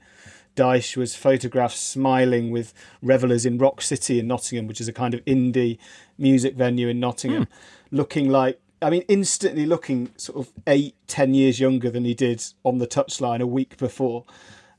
Dyche 0.56 0.96
was 0.96 1.16
photographed 1.16 1.78
smiling 1.78 2.50
with 2.50 2.74
revelers 3.02 3.46
in 3.46 3.58
Rock 3.58 3.82
City 3.82 4.20
in 4.20 4.28
Nottingham, 4.28 4.68
which 4.68 4.82
is 4.82 4.88
a 4.88 4.94
kind 4.94 5.14
of 5.14 5.24
indie 5.26 5.78
music 6.18 6.56
venue 6.56 6.88
in 6.88 7.00
Nottingham, 7.00 7.46
mm. 7.46 7.50
looking 7.92 8.30
like 8.30 8.60
I 8.82 8.92
mean, 8.92 9.04
instantly 9.08 9.66
looking 9.66 10.12
sort 10.18 10.38
of 10.46 10.54
eight, 10.68 10.96
ten 11.08 11.34
years 11.34 11.60
younger 11.60 11.90
than 11.90 12.06
he 12.06 12.14
did 12.14 12.44
on 12.64 12.78
the 12.78 12.88
touchline 12.88 13.42
a 13.42 13.48
week 13.48 13.78
before. 13.78 14.24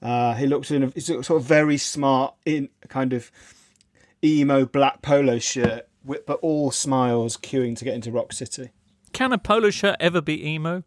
Uh, 0.00 0.34
he 0.34 0.46
looks 0.46 0.70
in 0.70 0.84
a 0.84 1.00
sort 1.00 1.30
of 1.30 1.44
very 1.44 1.76
smart, 1.76 2.34
in 2.44 2.68
kind 2.88 3.12
of 3.12 3.30
emo 4.24 4.64
black 4.64 5.02
polo 5.02 5.38
shirt, 5.38 5.88
but 6.04 6.38
all 6.40 6.70
smiles, 6.70 7.36
queuing 7.36 7.76
to 7.76 7.84
get 7.84 7.94
into 7.94 8.10
Rock 8.10 8.32
City. 8.32 8.70
Can 9.12 9.32
a 9.32 9.38
polo 9.38 9.70
shirt 9.70 9.96
ever 9.98 10.20
be 10.20 10.46
emo? 10.46 10.84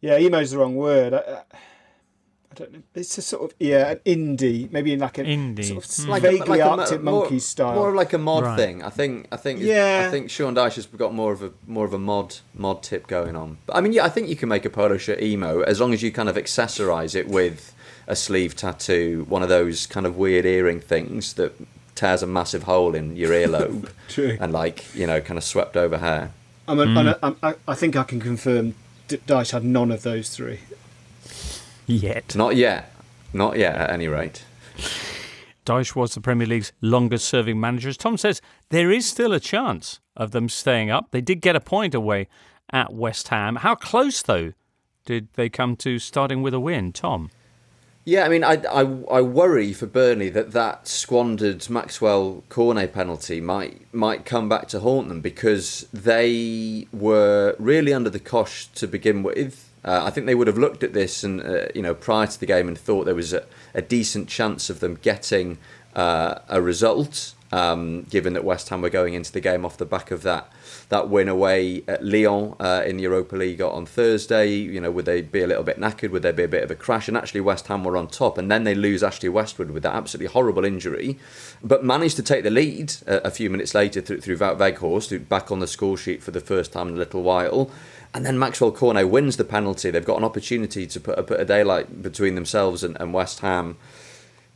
Yeah, 0.00 0.18
emo 0.18 0.38
is 0.38 0.52
the 0.52 0.58
wrong 0.58 0.76
word. 0.76 1.12
I, 1.12 1.42
I 2.50 2.54
don't 2.54 2.72
know. 2.72 2.82
It's 2.94 3.18
a 3.18 3.22
sort 3.22 3.50
of 3.50 3.56
yeah, 3.60 3.90
an 3.90 3.98
indie, 4.06 4.70
maybe 4.72 4.92
in 4.92 5.00
like 5.00 5.18
an 5.18 5.26
indie, 5.26 5.64
sort 5.64 5.84
of 5.84 5.90
mm. 5.90 6.08
like 6.08 6.22
vaguely 6.22 6.58
like 6.58 6.62
Arctic 6.62 7.02
Monkeys 7.02 7.44
style, 7.44 7.74
more 7.74 7.90
of 7.90 7.94
like 7.94 8.12
a 8.12 8.18
mod 8.18 8.44
right. 8.44 8.56
thing. 8.56 8.82
I 8.82 8.90
think. 8.90 9.28
I 9.30 9.36
think. 9.36 9.60
Yeah. 9.60 10.04
I 10.06 10.10
think 10.10 10.30
Sean 10.30 10.54
Dyche 10.54 10.76
has 10.76 10.86
got 10.86 11.12
more 11.12 11.32
of 11.32 11.42
a 11.42 11.52
more 11.66 11.84
of 11.84 11.92
a 11.92 11.98
mod 11.98 12.36
mod 12.54 12.82
tip 12.82 13.06
going 13.06 13.36
on. 13.36 13.58
But 13.66 13.76
I 13.76 13.80
mean, 13.80 13.92
yeah, 13.92 14.04
I 14.04 14.08
think 14.08 14.28
you 14.28 14.36
can 14.36 14.48
make 14.48 14.64
a 14.64 14.70
polo 14.70 14.96
shirt 14.96 15.20
emo 15.20 15.60
as 15.60 15.80
long 15.80 15.92
as 15.92 16.02
you 16.02 16.10
kind 16.10 16.28
of 16.28 16.36
accessorize 16.36 17.14
it 17.14 17.28
with 17.28 17.74
a 18.08 18.16
sleeve 18.16 18.56
tattoo, 18.56 19.24
one 19.28 19.42
of 19.42 19.48
those 19.48 19.86
kind 19.86 20.06
of 20.06 20.16
weird 20.16 20.44
earring 20.44 20.80
things 20.80 21.34
that 21.34 21.54
tears 21.94 22.22
a 22.22 22.26
massive 22.26 22.64
hole 22.64 22.94
in 22.94 23.14
your 23.14 23.30
earlobe, 23.30 23.90
and 24.40 24.52
like 24.52 24.92
you 24.94 25.06
know, 25.06 25.20
kind 25.20 25.38
of 25.38 25.44
swept 25.44 25.76
over 25.76 25.98
hair. 25.98 26.32
I'm, 26.66 26.80
a, 26.80 26.86
mm. 26.86 27.18
I'm 27.22 27.36
a, 27.42 27.54
I 27.68 27.74
think 27.74 27.96
I 27.96 28.04
can 28.04 28.20
confirm 28.20 28.74
Dyche 29.08 29.52
had 29.52 29.64
none 29.64 29.90
of 29.90 30.02
those 30.02 30.30
three. 30.30 30.60
Yet. 31.86 32.34
Not 32.34 32.56
yet. 32.56 32.92
Not 33.32 33.58
yet, 33.58 33.74
at 33.74 33.90
any 33.90 34.08
rate. 34.08 34.44
Dyche 35.64 35.94
was 35.94 36.14
the 36.14 36.20
Premier 36.20 36.46
League's 36.46 36.72
longest 36.80 37.28
serving 37.28 37.60
manager. 37.60 37.90
As 37.90 37.96
Tom 37.96 38.16
says, 38.16 38.40
there 38.70 38.90
is 38.90 39.06
still 39.06 39.32
a 39.32 39.40
chance 39.40 40.00
of 40.16 40.30
them 40.30 40.48
staying 40.48 40.90
up. 40.90 41.10
They 41.10 41.20
did 41.20 41.40
get 41.40 41.56
a 41.56 41.60
point 41.60 41.94
away 41.94 42.28
at 42.70 42.92
West 42.92 43.28
Ham. 43.28 43.56
How 43.56 43.74
close, 43.74 44.22
though, 44.22 44.52
did 45.04 45.28
they 45.34 45.48
come 45.48 45.76
to 45.76 45.98
starting 45.98 46.42
with 46.42 46.54
a 46.54 46.60
win, 46.60 46.92
Tom? 46.92 47.30
Yeah, 48.08 48.24
I 48.24 48.30
mean, 48.30 48.42
I, 48.42 48.54
I, 48.70 48.80
I 49.18 49.20
worry 49.20 49.74
for 49.74 49.84
Burnley 49.84 50.30
that 50.30 50.52
that 50.52 50.88
squandered 50.88 51.68
Maxwell 51.68 52.42
Cornet 52.48 52.94
penalty 52.94 53.38
might 53.38 53.82
might 53.92 54.24
come 54.24 54.48
back 54.48 54.66
to 54.68 54.80
haunt 54.80 55.08
them 55.08 55.20
because 55.20 55.86
they 55.92 56.88
were 56.90 57.54
really 57.58 57.92
under 57.92 58.08
the 58.08 58.18
cosh 58.18 58.68
to 58.76 58.86
begin 58.86 59.22
with. 59.22 59.70
Uh, 59.84 60.04
I 60.04 60.08
think 60.08 60.24
they 60.24 60.34
would 60.34 60.46
have 60.46 60.56
looked 60.56 60.82
at 60.82 60.94
this 60.94 61.22
and 61.22 61.42
uh, 61.42 61.66
you 61.74 61.82
know 61.82 61.94
prior 61.94 62.26
to 62.26 62.40
the 62.40 62.46
game 62.46 62.66
and 62.66 62.78
thought 62.78 63.04
there 63.04 63.14
was 63.14 63.34
a, 63.34 63.44
a 63.74 63.82
decent 63.82 64.30
chance 64.30 64.70
of 64.70 64.80
them 64.80 64.98
getting 65.02 65.58
uh, 65.94 66.38
a 66.48 66.62
result, 66.62 67.34
um, 67.52 68.02
given 68.04 68.32
that 68.34 68.44
West 68.44 68.68
Ham 68.68 68.82
were 68.82 68.90
going 68.90 69.14
into 69.14 69.32
the 69.32 69.40
game 69.40 69.64
off 69.64 69.76
the 69.76 69.86
back 69.86 70.10
of 70.10 70.22
that 70.22 70.52
that 70.88 71.08
win 71.08 71.28
away 71.28 71.82
at 71.86 72.04
Lyon 72.04 72.54
uh, 72.60 72.82
in 72.86 72.96
the 72.96 73.02
Europa 73.02 73.36
League 73.36 73.60
on 73.60 73.84
Thursday. 73.84 74.50
You 74.52 74.80
know, 74.80 74.90
would 74.90 75.04
they 75.04 75.22
be 75.22 75.42
a 75.42 75.46
little 75.46 75.62
bit 75.62 75.78
knackered? 75.78 76.10
Would 76.10 76.22
there 76.22 76.32
be 76.32 76.44
a 76.44 76.48
bit 76.48 76.64
of 76.64 76.70
a 76.70 76.74
crash? 76.74 77.08
And 77.08 77.16
actually, 77.16 77.40
West 77.40 77.66
Ham 77.66 77.84
were 77.84 77.96
on 77.96 78.08
top, 78.08 78.38
and 78.38 78.50
then 78.50 78.64
they 78.64 78.74
lose 78.74 79.02
Ashley 79.02 79.28
Westwood 79.28 79.70
with 79.70 79.82
that 79.82 79.94
absolutely 79.94 80.32
horrible 80.32 80.64
injury, 80.64 81.18
but 81.62 81.84
managed 81.84 82.16
to 82.16 82.22
take 82.22 82.42
the 82.42 82.50
lead 82.50 82.94
a, 83.06 83.26
a 83.26 83.30
few 83.30 83.50
minutes 83.50 83.74
later 83.74 84.00
through, 84.00 84.20
through 84.20 84.38
Wout 84.38 85.28
back 85.28 85.52
on 85.52 85.60
the 85.60 85.66
score 85.66 85.96
sheet 85.96 86.22
for 86.22 86.30
the 86.30 86.40
first 86.40 86.72
time 86.72 86.88
in 86.88 86.94
a 86.94 86.98
little 86.98 87.22
while. 87.22 87.70
And 88.14 88.24
then 88.24 88.38
Maxwell 88.38 88.72
Cornet 88.72 89.10
wins 89.10 89.36
the 89.36 89.44
penalty. 89.44 89.90
They've 89.90 90.04
got 90.04 90.16
an 90.16 90.24
opportunity 90.24 90.86
to 90.86 91.00
put 91.00 91.18
a, 91.18 91.22
put 91.22 91.40
a 91.40 91.44
daylight 91.44 92.02
between 92.02 92.34
themselves 92.34 92.82
and, 92.82 92.98
and 92.98 93.12
West 93.12 93.40
Ham. 93.40 93.76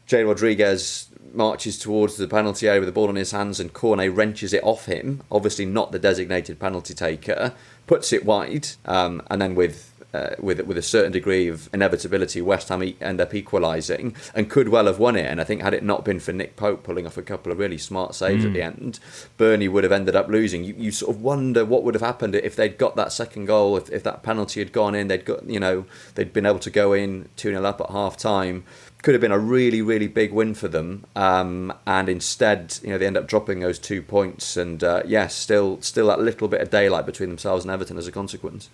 Jay 0.06 0.24
Rodriguez 0.24 1.08
marches 1.34 1.78
towards 1.78 2.16
the 2.16 2.28
penalty 2.28 2.68
area 2.68 2.80
with 2.80 2.88
the 2.88 2.92
ball 2.92 3.10
in 3.10 3.16
his 3.16 3.32
hands, 3.32 3.60
and 3.60 3.72
Cornet 3.72 4.12
wrenches 4.12 4.52
it 4.52 4.62
off 4.62 4.86
him. 4.86 5.22
Obviously, 5.30 5.64
not 5.64 5.92
the 5.92 5.98
designated 5.98 6.58
penalty 6.58 6.94
taker. 6.94 7.54
Puts 7.86 8.12
it 8.12 8.24
wide, 8.24 8.68
um, 8.84 9.22
and 9.28 9.42
then 9.42 9.54
with 9.54 9.92
uh, 10.14 10.34
with 10.38 10.60
with 10.62 10.76
a 10.76 10.82
certain 10.82 11.12
degree 11.12 11.48
of 11.48 11.68
inevitability, 11.72 12.42
West 12.42 12.68
Ham 12.68 12.94
end 13.00 13.20
up 13.20 13.34
equalising 13.34 14.14
and 14.34 14.50
could 14.50 14.68
well 14.68 14.86
have 14.86 14.98
won 14.98 15.16
it. 15.16 15.26
And 15.26 15.40
I 15.40 15.44
think 15.44 15.62
had 15.62 15.74
it 15.74 15.82
not 15.82 16.04
been 16.04 16.20
for 16.20 16.32
Nick 16.32 16.56
Pope 16.56 16.82
pulling 16.82 17.06
off 17.06 17.16
a 17.16 17.22
couple 17.22 17.50
of 17.50 17.58
really 17.58 17.78
smart 17.78 18.14
saves 18.14 18.44
mm. 18.44 18.48
at 18.48 18.52
the 18.52 18.62
end, 18.62 19.00
Burnley 19.36 19.68
would 19.68 19.84
have 19.84 19.92
ended 19.92 20.14
up 20.14 20.28
losing. 20.28 20.64
You, 20.64 20.74
you 20.76 20.90
sort 20.90 21.16
of 21.16 21.22
wonder 21.22 21.64
what 21.64 21.82
would 21.82 21.94
have 21.94 22.02
happened 22.02 22.34
if 22.34 22.56
they'd 22.56 22.76
got 22.76 22.96
that 22.96 23.12
second 23.12 23.46
goal, 23.46 23.76
if, 23.76 23.90
if 23.90 24.02
that 24.02 24.22
penalty 24.22 24.60
had 24.60 24.72
gone 24.72 24.94
in, 24.94 25.08
they'd 25.08 25.24
got 25.24 25.48
you 25.48 25.60
know 25.60 25.86
they'd 26.14 26.32
been 26.32 26.46
able 26.46 26.58
to 26.60 26.70
go 26.70 26.92
in 26.92 27.28
two 27.36 27.50
0 27.50 27.64
up 27.64 27.80
at 27.80 27.90
half 27.90 28.16
time 28.16 28.64
could 29.02 29.14
have 29.14 29.20
been 29.20 29.32
a 29.32 29.38
really, 29.38 29.82
really 29.82 30.06
big 30.06 30.32
win 30.32 30.54
for 30.54 30.68
them. 30.68 31.04
Um, 31.16 31.72
and 31.86 32.08
instead, 32.08 32.78
you 32.82 32.90
know, 32.90 32.98
they 32.98 33.06
end 33.06 33.16
up 33.16 33.26
dropping 33.26 33.60
those 33.60 33.78
two 33.78 34.00
points. 34.00 34.56
And 34.56 34.82
uh, 34.82 35.02
yes, 35.04 35.34
still, 35.34 35.80
still 35.82 36.06
that 36.06 36.20
little 36.20 36.48
bit 36.48 36.60
of 36.60 36.70
daylight 36.70 37.04
between 37.04 37.28
themselves 37.28 37.64
and 37.64 37.72
Everton 37.72 37.98
as 37.98 38.06
a 38.06 38.12
consequence. 38.12 38.70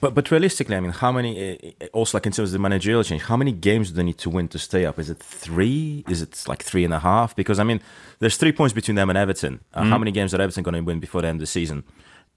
But 0.00 0.14
but 0.14 0.30
realistically, 0.30 0.76
I 0.76 0.80
mean, 0.80 0.90
how 0.90 1.10
many? 1.12 1.74
Uh, 1.80 1.86
also, 1.94 2.18
like 2.18 2.26
in 2.26 2.32
terms 2.32 2.50
of 2.50 2.52
the 2.52 2.58
managerial 2.58 3.02
change, 3.04 3.22
how 3.22 3.38
many 3.38 3.52
games 3.52 3.88
do 3.88 3.94
they 3.94 4.02
need 4.02 4.18
to 4.18 4.28
win 4.28 4.48
to 4.48 4.58
stay 4.58 4.84
up? 4.84 4.98
Is 4.98 5.08
it 5.08 5.18
three? 5.18 6.04
Is 6.10 6.20
it 6.20 6.44
like 6.46 6.62
three 6.62 6.84
and 6.84 6.92
a 6.92 6.98
half? 6.98 7.34
Because 7.34 7.58
I 7.58 7.64
mean, 7.64 7.80
there's 8.18 8.36
three 8.36 8.52
points 8.52 8.74
between 8.74 8.96
them 8.96 9.08
and 9.08 9.16
Everton. 9.16 9.60
Uh, 9.72 9.82
mm. 9.82 9.88
How 9.88 9.96
many 9.96 10.10
games 10.10 10.34
are 10.34 10.42
Everton 10.42 10.62
going 10.62 10.74
to 10.74 10.80
win 10.82 11.00
before 11.00 11.22
the 11.22 11.28
end 11.28 11.36
of 11.36 11.40
the 11.40 11.46
season? 11.46 11.84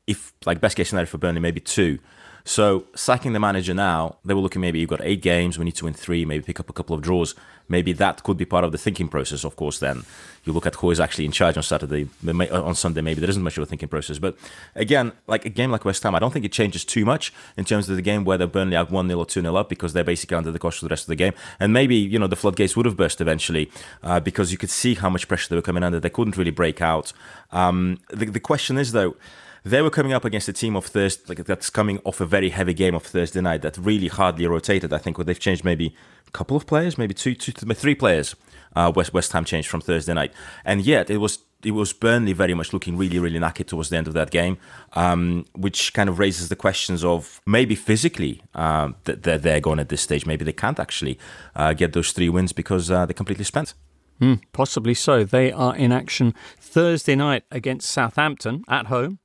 If 0.05 0.31
like 0.45 0.61
best 0.61 0.77
case 0.77 0.87
scenario 0.87 1.07
for 1.07 1.17
Burnley, 1.17 1.41
maybe 1.41 1.59
two. 1.59 1.99
So 2.47 2.85
sacking 2.95 3.33
the 3.33 3.41
manager 3.41 3.73
now, 3.73 4.15
they 4.23 4.33
were 4.33 4.39
looking 4.39 4.61
maybe 4.61 4.79
you've 4.79 4.89
got 4.89 5.01
eight 5.03 5.21
games, 5.21 5.59
we 5.59 5.65
need 5.65 5.75
to 5.75 5.83
win 5.83 5.93
three, 5.93 6.23
maybe 6.23 6.45
pick 6.45 6.61
up 6.61 6.69
a 6.69 6.73
couple 6.73 6.95
of 6.95 7.01
draws. 7.01 7.35
Maybe 7.67 7.91
that 7.91 8.23
could 8.23 8.37
be 8.37 8.45
part 8.45 8.63
of 8.63 8.71
the 8.71 8.77
thinking 8.77 9.09
process. 9.09 9.43
Of 9.43 9.57
course, 9.57 9.79
then 9.79 10.03
you 10.45 10.53
look 10.53 10.65
at 10.65 10.75
who 10.75 10.89
is 10.89 11.01
actually 11.01 11.25
in 11.25 11.33
charge 11.33 11.57
on 11.57 11.63
Saturday, 11.63 12.07
on 12.25 12.73
Sunday. 12.73 13.01
Maybe 13.01 13.19
there 13.19 13.29
isn't 13.29 13.43
much 13.43 13.57
of 13.57 13.63
a 13.63 13.65
thinking 13.65 13.89
process. 13.89 14.17
But 14.17 14.37
again, 14.75 15.11
like 15.27 15.43
a 15.43 15.49
game 15.49 15.71
like 15.71 15.83
West 15.83 16.01
Ham, 16.03 16.15
I 16.15 16.19
don't 16.19 16.31
think 16.31 16.45
it 16.45 16.53
changes 16.53 16.85
too 16.85 17.03
much 17.03 17.33
in 17.57 17.65
terms 17.65 17.89
of 17.89 17.97
the 17.97 18.01
game 18.01 18.23
whether 18.23 18.47
Burnley 18.47 18.77
are 18.77 18.85
one 18.85 19.09
0 19.09 19.19
or 19.19 19.25
two 19.25 19.41
0 19.41 19.53
up 19.53 19.67
because 19.67 19.91
they're 19.91 20.05
basically 20.05 20.37
under 20.37 20.49
the 20.49 20.59
cosh 20.59 20.79
for 20.79 20.85
the 20.85 20.89
rest 20.89 21.03
of 21.03 21.09
the 21.09 21.17
game. 21.17 21.33
And 21.59 21.73
maybe 21.73 21.97
you 21.97 22.17
know 22.17 22.27
the 22.27 22.37
floodgates 22.37 22.77
would 22.77 22.85
have 22.85 22.95
burst 22.95 23.19
eventually 23.19 23.69
uh, 24.03 24.21
because 24.21 24.53
you 24.53 24.57
could 24.57 24.69
see 24.69 24.95
how 24.95 25.09
much 25.09 25.27
pressure 25.27 25.49
they 25.49 25.57
were 25.57 25.61
coming 25.61 25.83
under. 25.83 25.99
They 25.99 26.09
couldn't 26.09 26.37
really 26.37 26.51
break 26.51 26.81
out. 26.81 27.11
Um, 27.51 27.99
the, 28.09 28.27
the 28.27 28.39
question 28.39 28.77
is 28.77 28.93
though 28.93 29.17
they 29.63 29.81
were 29.81 29.89
coming 29.89 30.13
up 30.13 30.25
against 30.25 30.47
a 30.47 30.53
team 30.53 30.75
of 30.75 30.85
Thursday, 30.85 31.23
like 31.27 31.45
that's 31.45 31.69
coming 31.69 31.99
off 32.05 32.21
a 32.21 32.25
very 32.25 32.49
heavy 32.49 32.73
game 32.73 32.95
of 32.95 33.03
Thursday 33.03 33.41
night 33.41 33.61
that 33.61 33.77
really 33.77 34.07
hardly 34.07 34.47
rotated. 34.47 34.93
I 34.93 34.97
think 34.97 35.17
what 35.17 35.27
they've 35.27 35.39
changed 35.39 35.63
maybe 35.63 35.95
a 36.27 36.31
couple 36.31 36.57
of 36.57 36.65
players, 36.65 36.97
maybe 36.97 37.13
two, 37.13 37.35
two, 37.35 37.51
three 37.51 37.95
players. 37.95 38.35
Uh, 38.75 38.91
West 38.95 39.13
West 39.13 39.31
Ham 39.31 39.45
changed 39.45 39.69
from 39.69 39.81
Thursday 39.81 40.13
night, 40.13 40.31
and 40.63 40.81
yet 40.81 41.09
it 41.09 41.17
was 41.17 41.39
it 41.63 41.71
was 41.71 41.93
Burnley 41.93 42.33
very 42.33 42.53
much 42.53 42.73
looking 42.73 42.95
really 42.95 43.17
really 43.17 43.39
knackered 43.39 43.67
towards 43.67 43.89
the 43.89 43.97
end 43.97 44.07
of 44.07 44.13
that 44.13 44.29
game, 44.29 44.57
um, 44.93 45.45
which 45.55 45.93
kind 45.93 46.09
of 46.09 46.19
raises 46.19 46.49
the 46.49 46.55
questions 46.55 47.03
of 47.03 47.41
maybe 47.45 47.73
physically 47.73 48.43
uh, 48.53 48.91
that 49.05 49.23
they're, 49.23 49.37
they're 49.37 49.59
going 49.59 49.79
at 49.79 49.89
this 49.89 50.01
stage. 50.01 50.25
Maybe 50.25 50.45
they 50.45 50.53
can't 50.53 50.79
actually 50.79 51.17
uh, 51.55 51.73
get 51.73 51.93
those 51.93 52.11
three 52.11 52.29
wins 52.29 52.53
because 52.53 52.91
uh, 52.91 53.05
they're 53.05 53.13
completely 53.13 53.45
spent. 53.45 53.73
Mm, 54.21 54.41
possibly 54.51 54.93
so. 54.93 55.23
They 55.23 55.51
are 55.51 55.75
in 55.75 55.91
action 55.91 56.33
Thursday 56.59 57.15
night 57.15 57.43
against 57.51 57.89
Southampton 57.89 58.63
at 58.67 58.87
home. 58.87 59.19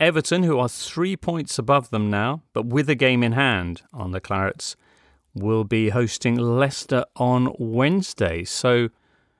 Everton, 0.00 0.42
who 0.42 0.58
are 0.58 0.68
three 0.68 1.16
points 1.16 1.58
above 1.58 1.90
them 1.90 2.10
now, 2.10 2.42
but 2.52 2.66
with 2.66 2.90
a 2.90 2.96
game 2.96 3.22
in 3.22 3.32
hand 3.32 3.82
on 3.92 4.10
the 4.10 4.20
Clarets, 4.20 4.74
will 5.34 5.64
be 5.64 5.90
hosting 5.90 6.36
Leicester 6.36 7.04
on 7.16 7.54
Wednesday. 7.58 8.44
So 8.44 8.88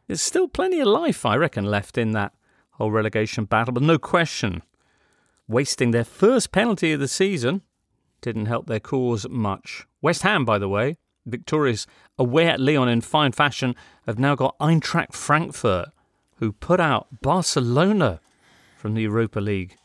there's 0.07 0.22
still 0.22 0.46
plenty 0.46 0.80
of 0.80 0.86
life, 0.86 1.26
I 1.26 1.36
reckon, 1.36 1.64
left 1.64 1.98
in 1.98 2.12
that 2.12 2.32
whole 2.72 2.92
relegation 2.92 3.46
battle, 3.46 3.74
but 3.74 3.82
no 3.82 3.98
question. 3.98 4.62
Wasting 5.48 5.90
their 5.90 6.05
first 6.05 6.52
penalty 6.52 6.92
of 6.92 7.00
the 7.00 7.09
season 7.09 7.62
didn't 8.20 8.46
help 8.46 8.66
their 8.66 8.80
cause 8.80 9.28
much. 9.28 9.86
West 10.00 10.22
Ham, 10.22 10.44
by 10.44 10.59
the 10.59 10.68
way, 10.68 10.96
victorious 11.26 11.86
away 12.18 12.46
at 12.46 12.61
Lyon 12.61 12.88
in 12.88 13.00
fine 13.00 13.32
fashion, 13.32 13.74
have 14.07 14.18
now 14.18 14.34
got 14.34 14.59
Eintracht 14.59 15.14
Frankfurt, 15.14 15.88
who 16.36 16.52
put 16.52 16.80
out 16.80 17.09
Barcelona 17.22 18.20
from 18.76 18.94
the 18.94 19.02
Europa 19.02 19.40
League. 19.40 19.76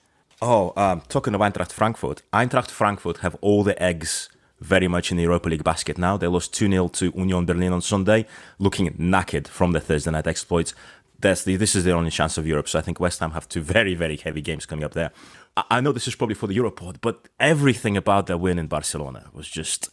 Oh, 0.41 0.71
um, 0.77 1.01
talking 1.09 1.35
of 1.35 1.41
Eintracht 1.41 1.73
Frankfurt. 1.73 2.23
Eintracht 2.31 2.71
Frankfurt 2.71 3.21
have 3.23 3.37
all 3.41 3.63
the 3.63 3.81
eggs 3.81 4.29
very 4.61 4.87
much 4.87 5.11
in 5.11 5.17
the 5.17 5.23
Europa 5.23 5.49
League 5.49 5.63
basket 5.63 5.97
now. 5.97 6.17
They 6.17 6.27
lost 6.27 6.53
2 6.53 6.69
0 6.69 6.87
to 6.89 7.11
Union 7.15 7.45
Berlin 7.45 7.73
on 7.73 7.81
Sunday, 7.81 8.25
looking 8.57 8.89
knackered 8.93 9.47
from 9.47 9.73
the 9.73 9.81
Thursday 9.81 10.11
night 10.11 10.27
exploits. 10.27 10.73
That's 11.19 11.43
the, 11.43 11.57
this 11.57 11.75
is 11.75 11.83
their 11.83 11.95
only 11.95 12.11
chance 12.11 12.37
of 12.37 12.47
Europe. 12.47 12.69
So 12.69 12.79
I 12.79 12.81
think 12.81 13.01
West 13.01 13.19
Ham 13.19 13.31
have 13.31 13.49
two 13.49 13.61
very, 13.61 13.95
very 13.95 14.15
heavy 14.15 14.41
games 14.41 14.65
coming 14.65 14.85
up 14.85 14.93
there. 14.93 15.11
I, 15.57 15.63
I 15.71 15.81
know 15.81 15.91
this 15.91 16.07
is 16.07 16.15
probably 16.15 16.35
for 16.35 16.47
the 16.47 16.55
Europod, 16.55 16.97
but 17.01 17.27
everything 17.39 17.97
about 17.97 18.27
their 18.27 18.37
win 18.37 18.57
in 18.57 18.67
Barcelona 18.67 19.29
was 19.33 19.49
just 19.49 19.89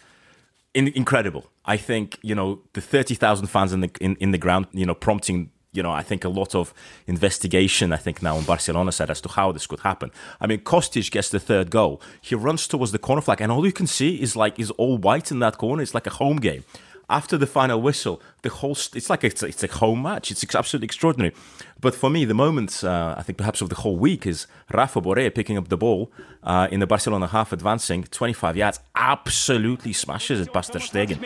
in, 0.74 0.88
incredible. 0.88 1.50
I 1.64 1.76
think, 1.76 2.20
you 2.22 2.36
know, 2.36 2.60
the 2.74 2.80
30,000 2.80 3.48
fans 3.48 3.72
in 3.72 3.80
the, 3.80 3.90
in, 4.00 4.14
in 4.16 4.30
the 4.30 4.38
ground, 4.38 4.66
you 4.72 4.86
know, 4.86 4.94
prompting 4.94 5.50
you 5.76 5.82
know, 5.82 5.92
I 5.92 6.02
think 6.02 6.24
a 6.24 6.28
lot 6.28 6.54
of 6.54 6.72
investigation, 7.06 7.92
I 7.92 7.96
think 7.96 8.22
now 8.22 8.36
on 8.36 8.44
Barcelona 8.44 8.92
side 8.92 9.10
as 9.10 9.20
to 9.22 9.28
how 9.28 9.52
this 9.52 9.66
could 9.66 9.80
happen. 9.80 10.10
I 10.40 10.46
mean, 10.46 10.60
Kostic 10.60 11.10
gets 11.10 11.28
the 11.28 11.40
third 11.40 11.70
goal. 11.70 12.00
He 12.20 12.34
runs 12.34 12.66
towards 12.66 12.92
the 12.92 12.98
corner 12.98 13.22
flag, 13.22 13.40
and 13.40 13.52
all 13.52 13.64
you 13.66 13.72
can 13.72 13.86
see 13.86 14.20
is 14.20 14.36
like 14.36 14.58
is 14.58 14.70
all 14.72 14.98
white 14.98 15.30
in 15.30 15.38
that 15.40 15.58
corner. 15.58 15.82
It's 15.82 15.94
like 15.94 16.06
a 16.06 16.10
home 16.10 16.38
game. 16.38 16.64
After 17.08 17.38
the 17.38 17.46
final 17.46 17.80
whistle, 17.80 18.20
the 18.42 18.48
whole 18.48 18.74
st- 18.74 18.96
it's 18.96 19.08
like 19.08 19.22
it's, 19.22 19.40
it's 19.44 19.62
a 19.62 19.68
home 19.68 20.02
match. 20.02 20.32
It's 20.32 20.42
absolutely 20.56 20.86
extraordinary. 20.86 21.32
But 21.80 21.94
for 21.94 22.10
me, 22.10 22.24
the 22.24 22.34
moment 22.34 22.82
uh, 22.82 23.14
I 23.16 23.22
think 23.22 23.38
perhaps 23.38 23.60
of 23.60 23.68
the 23.68 23.76
whole 23.76 23.96
week 23.96 24.26
is 24.26 24.48
Rafa 24.74 25.00
Borré 25.00 25.32
picking 25.32 25.56
up 25.56 25.68
the 25.68 25.76
ball 25.76 26.10
uh, 26.42 26.66
in 26.72 26.80
the 26.80 26.86
Barcelona 26.86 27.28
half, 27.28 27.52
advancing 27.52 28.02
25 28.02 28.56
yards, 28.56 28.80
absolutely 28.96 29.92
smashes 29.92 30.40
it 30.40 30.52
past 30.52 30.72
Ter 30.72 30.80
Stegen. 30.80 31.20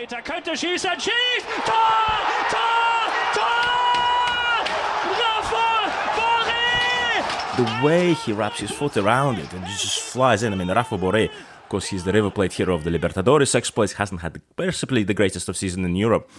The 7.56 7.80
way 7.84 8.14
he 8.14 8.32
wraps 8.32 8.60
his 8.60 8.70
foot 8.70 8.96
around 8.96 9.38
it 9.38 9.52
and 9.52 9.64
just 9.66 10.00
flies 10.00 10.42
in. 10.42 10.52
I 10.52 10.56
mean, 10.56 10.68
Rafa 10.68 10.96
Borré, 10.96 11.26
of 11.26 11.68
course, 11.68 11.86
he's 11.86 12.04
the 12.04 12.12
River 12.12 12.30
Plate 12.30 12.52
hero 12.52 12.74
of 12.74 12.84
the 12.84 12.90
Libertadores 12.90 13.54
exploits, 13.54 13.94
hasn't 13.94 14.20
had 14.20 14.40
possibly 14.56 15.02
the 15.02 15.14
greatest 15.14 15.48
of 15.48 15.56
season 15.56 15.84
in 15.84 15.96
Europe. 15.96 16.30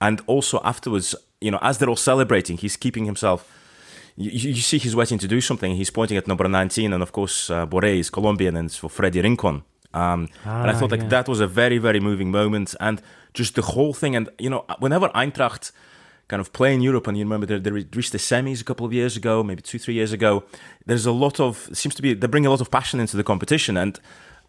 And 0.00 0.20
also 0.26 0.60
afterwards, 0.64 1.14
you 1.40 1.50
know, 1.50 1.58
as 1.62 1.78
they're 1.78 1.88
all 1.88 1.96
celebrating, 1.96 2.58
he's 2.58 2.76
keeping 2.76 3.06
himself 3.06 3.50
you, 4.18 4.50
you, 4.50 4.54
see 4.60 4.78
he's 4.78 4.96
waiting 4.96 5.18
to 5.18 5.28
do 5.28 5.40
something. 5.40 5.76
He's 5.76 5.90
pointing 5.90 6.16
at 6.16 6.26
number 6.26 6.48
19, 6.48 6.92
and 6.92 7.02
of 7.02 7.12
course, 7.12 7.50
uh, 7.50 7.66
Borré 7.66 8.00
is 8.00 8.10
Colombian, 8.10 8.56
and 8.56 8.66
it's 8.66 8.76
for 8.76 8.90
Freddy 8.90 9.20
Rincon. 9.20 9.62
Um, 9.94 10.28
ah, 10.44 10.62
and 10.62 10.70
I 10.70 10.74
thought 10.74 10.90
like 10.90 11.02
yeah. 11.02 11.08
that 11.08 11.28
was 11.28 11.38
a 11.38 11.46
very, 11.46 11.78
very 11.78 12.00
moving 12.00 12.32
moment, 12.32 12.74
and 12.80 13.00
just 13.32 13.54
the 13.54 13.62
whole 13.62 13.94
thing. 13.94 14.16
And 14.16 14.28
you 14.38 14.50
know, 14.50 14.64
whenever 14.80 15.08
Eintracht 15.10 15.70
kind 16.28 16.40
of 16.40 16.52
play 16.52 16.74
in 16.74 16.80
Europe, 16.82 17.06
and 17.06 17.16
you 17.16 17.24
remember 17.24 17.46
they, 17.46 17.58
they 17.58 17.70
reached 17.70 18.12
the 18.12 18.18
semis 18.18 18.60
a 18.60 18.64
couple 18.64 18.86
of 18.86 18.92
years 18.92 19.16
ago, 19.16 19.42
maybe 19.42 19.62
two, 19.62 19.78
three 19.78 19.94
years 19.94 20.12
ago. 20.12 20.44
There's 20.86 21.06
a 21.06 21.12
lot 21.12 21.40
of 21.40 21.68
seems 21.72 21.94
to 21.96 22.02
be 22.02 22.14
they 22.14 22.26
bring 22.26 22.46
a 22.46 22.50
lot 22.50 22.60
of 22.60 22.70
passion 22.70 23.00
into 23.00 23.16
the 23.16 23.24
competition, 23.24 23.76
and 23.76 23.98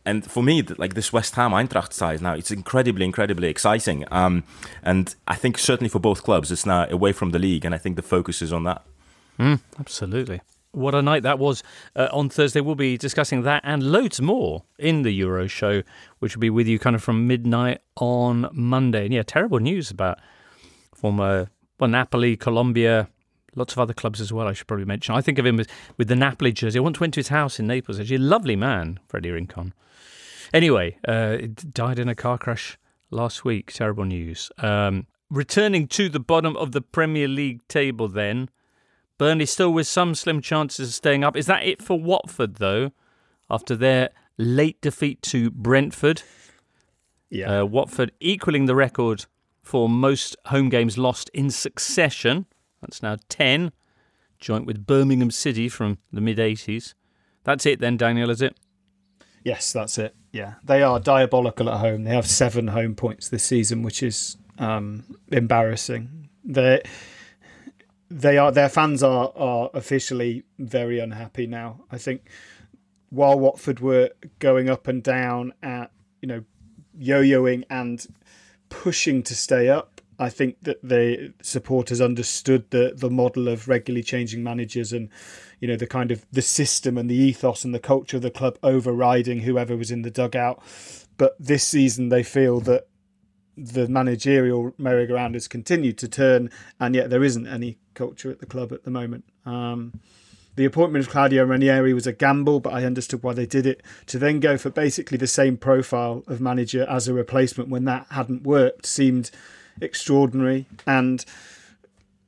and 0.05 0.29
for 0.29 0.43
me, 0.43 0.61
like 0.61 0.93
this 0.93 1.11
West 1.11 1.35
Ham 1.35 1.51
Eintracht 1.51 1.93
side 1.93 2.21
now, 2.21 2.33
it's 2.33 2.51
incredibly, 2.51 3.05
incredibly 3.05 3.47
exciting. 3.47 4.05
Um, 4.11 4.43
and 4.83 5.13
I 5.27 5.35
think 5.35 5.57
certainly 5.57 5.89
for 5.89 5.99
both 5.99 6.23
clubs, 6.23 6.51
it's 6.51 6.65
now 6.65 6.87
away 6.89 7.11
from 7.11 7.31
the 7.31 7.39
league, 7.39 7.65
and 7.65 7.75
I 7.75 7.77
think 7.77 7.95
the 7.95 8.01
focus 8.01 8.41
is 8.41 8.53
on 8.53 8.63
that. 8.63 8.83
Mm, 9.37 9.59
absolutely. 9.79 10.41
What 10.71 10.93
a 10.93 11.01
night 11.01 11.23
that 11.23 11.39
was. 11.39 11.63
Uh, 11.95 12.07
on 12.11 12.29
Thursday, 12.29 12.61
we'll 12.61 12.75
be 12.75 12.97
discussing 12.97 13.41
that 13.43 13.61
and 13.65 13.81
loads 13.91 14.21
more 14.21 14.63
in 14.77 15.01
the 15.01 15.11
Euro 15.11 15.47
show, 15.47 15.81
which 16.19 16.35
will 16.35 16.41
be 16.41 16.49
with 16.49 16.67
you 16.67 16.77
kind 16.77 16.95
of 16.95 17.01
from 17.01 17.25
midnight 17.25 17.79
on 17.97 18.49
Monday. 18.51 19.05
And 19.05 19.13
yeah, 19.13 19.23
terrible 19.23 19.59
news 19.59 19.89
about 19.89 20.19
former 20.93 21.49
well, 21.79 21.89
Napoli, 21.89 22.35
Colombia, 22.35 23.09
lots 23.55 23.73
of 23.73 23.79
other 23.79 23.93
clubs 23.93 24.19
as 24.21 24.33
well, 24.33 24.47
I 24.47 24.53
should 24.53 24.67
probably 24.67 24.85
mention. 24.85 25.15
I 25.15 25.21
think 25.21 25.37
of 25.37 25.45
him 25.45 25.59
as, 25.59 25.67
with 25.97 26.07
the 26.07 26.15
Napoli 26.15 26.51
jersey. 26.51 26.79
I 26.79 26.81
once 26.81 26.99
went 26.99 27.13
to 27.15 27.19
his 27.19 27.29
house 27.29 27.59
in 27.59 27.67
Naples, 27.67 27.99
actually. 27.99 28.17
A 28.17 28.19
lovely 28.19 28.55
man, 28.55 28.99
Freddy 29.07 29.31
Rincon. 29.31 29.73
Anyway, 30.53 30.97
uh, 31.07 31.37
died 31.71 31.99
in 31.99 32.09
a 32.09 32.15
car 32.15 32.37
crash 32.37 32.77
last 33.11 33.45
week. 33.45 33.71
Terrible 33.71 34.05
news. 34.05 34.51
Um, 34.57 35.07
returning 35.29 35.87
to 35.89 36.09
the 36.09 36.19
bottom 36.19 36.57
of 36.57 36.71
the 36.71 36.81
Premier 36.81 37.27
League 37.27 37.67
table 37.67 38.07
then. 38.07 38.49
Burnley 39.17 39.45
still 39.45 39.71
with 39.71 39.85
some 39.85 40.15
slim 40.15 40.41
chances 40.41 40.89
of 40.89 40.95
staying 40.95 41.23
up. 41.23 41.35
Is 41.35 41.45
that 41.45 41.65
it 41.65 41.81
for 41.81 41.99
Watford, 41.99 42.55
though, 42.55 42.91
after 43.49 43.75
their 43.75 44.09
late 44.37 44.81
defeat 44.81 45.21
to 45.23 45.51
Brentford? 45.51 46.23
Yeah. 47.29 47.61
Uh, 47.61 47.65
Watford 47.65 48.11
equaling 48.19 48.65
the 48.65 48.75
record 48.75 49.25
for 49.69 49.87
most 49.87 50.35
home 50.45 50.67
games 50.67 50.97
lost 50.97 51.29
in 51.31 51.51
succession. 51.51 52.47
That's 52.81 53.03
now 53.03 53.17
10, 53.29 53.71
joint 54.39 54.65
with 54.65 54.87
Birmingham 54.87 55.29
City 55.29 55.69
from 55.69 55.99
the 56.11 56.21
mid 56.21 56.39
80s. 56.39 56.95
That's 57.43 57.67
it 57.67 57.79
then, 57.79 57.95
Daniel, 57.95 58.31
is 58.31 58.41
it? 58.41 58.57
Yes, 59.43 59.71
that's 59.71 59.99
it. 59.99 60.15
Yeah. 60.31 60.55
They 60.63 60.81
are 60.81 60.99
diabolical 60.99 61.69
at 61.69 61.81
home. 61.81 62.03
They 62.03 62.15
have 62.15 62.25
seven 62.25 62.69
home 62.69 62.95
points 62.95 63.29
this 63.29 63.43
season, 63.43 63.83
which 63.83 64.01
is 64.01 64.37
um, 64.57 65.03
embarrassing. 65.31 66.29
They're 66.43 66.81
they 68.09 68.39
are 68.39 68.51
their 68.51 68.69
fans 68.69 69.03
are 69.03 69.31
are 69.35 69.69
officially 69.75 70.45
very 70.57 70.97
unhappy 70.99 71.45
now. 71.45 71.81
I 71.91 71.99
think 71.99 72.27
while 73.11 73.39
Watford 73.39 73.81
were 73.81 74.09
going 74.39 74.67
up 74.67 74.87
and 74.87 75.03
down 75.03 75.53
at 75.61 75.91
you 76.23 76.27
know 76.27 76.43
yo-yoing 76.97 77.65
and 77.69 78.05
pushing 78.69 79.23
to 79.23 79.35
stay 79.35 79.69
up, 79.69 80.01
I 80.19 80.29
think 80.29 80.57
that 80.63 80.81
the 80.83 81.33
supporters 81.41 82.01
understood 82.01 82.69
the 82.71 82.93
the 82.95 83.09
model 83.09 83.47
of 83.47 83.67
regularly 83.67 84.03
changing 84.03 84.43
managers 84.43 84.91
and 84.91 85.09
you 85.61 85.67
know 85.67 85.77
the 85.77 85.87
kind 85.87 86.11
of 86.11 86.25
the 86.31 86.41
system 86.41 86.97
and 86.97 87.09
the 87.09 87.15
ethos 87.15 87.63
and 87.63 87.73
the 87.73 87.79
culture 87.79 88.17
of 88.17 88.23
the 88.23 88.31
club 88.31 88.57
overriding 88.61 89.41
whoever 89.41 89.77
was 89.77 89.91
in 89.91 90.01
the 90.01 90.11
dugout. 90.11 90.61
But 91.17 91.35
this 91.39 91.63
season 91.63 92.09
they 92.09 92.23
feel 92.23 92.59
that 92.61 92.87
the 93.55 93.87
managerial 93.87 94.73
merry-go-round 94.77 95.35
has 95.35 95.47
continued 95.47 95.97
to 95.97 96.07
turn, 96.07 96.49
and 96.79 96.95
yet 96.95 97.09
there 97.09 97.23
isn't 97.23 97.47
any 97.47 97.77
culture 97.93 98.31
at 98.31 98.39
the 98.39 98.45
club 98.45 98.71
at 98.71 98.83
the 98.83 98.91
moment. 98.91 99.25
Um, 99.45 99.99
the 100.55 100.65
appointment 100.65 101.05
of 101.05 101.11
Claudio 101.11 101.45
Ranieri 101.45 101.93
was 101.93 102.07
a 102.07 102.13
gamble, 102.13 102.59
but 102.59 102.73
I 102.73 102.83
understood 102.83 103.23
why 103.23 103.33
they 103.33 103.45
did 103.45 103.65
it. 103.65 103.81
To 104.07 104.19
then 104.19 104.39
go 104.39 104.57
for 104.57 104.69
basically 104.69 105.17
the 105.17 105.27
same 105.27 105.57
profile 105.57 106.23
of 106.27 106.41
manager 106.41 106.85
as 106.89 107.07
a 107.07 107.13
replacement 107.13 107.69
when 107.69 107.85
that 107.85 108.07
hadn't 108.11 108.43
worked 108.43 108.85
seemed 108.85 109.31
extraordinary. 109.81 110.65
And 110.85 111.23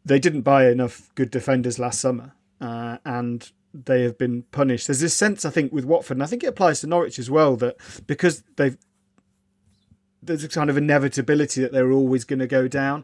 they 0.05 0.19
didn't 0.19 0.41
buy 0.41 0.69
enough 0.69 1.09
good 1.15 1.29
defenders 1.29 1.77
last 1.77 1.99
summer, 1.99 2.33
uh, 2.59 2.97
and 3.05 3.51
they 3.73 4.03
have 4.03 4.17
been 4.17 4.43
punished. 4.51 4.87
There's 4.87 4.99
this 4.99 5.13
sense, 5.13 5.45
I 5.45 5.49
think, 5.49 5.71
with 5.71 5.85
Watford, 5.85 6.17
and 6.17 6.23
I 6.23 6.27
think 6.27 6.43
it 6.43 6.47
applies 6.47 6.81
to 6.81 6.87
Norwich 6.87 7.19
as 7.19 7.29
well, 7.29 7.55
that 7.57 7.77
because 8.07 8.43
they've 8.55 8.77
there's 10.23 10.43
a 10.43 10.49
kind 10.49 10.69
of 10.69 10.77
inevitability 10.77 11.61
that 11.61 11.71
they're 11.71 11.91
always 11.91 12.23
going 12.23 12.39
to 12.39 12.47
go 12.47 12.67
down. 12.67 13.03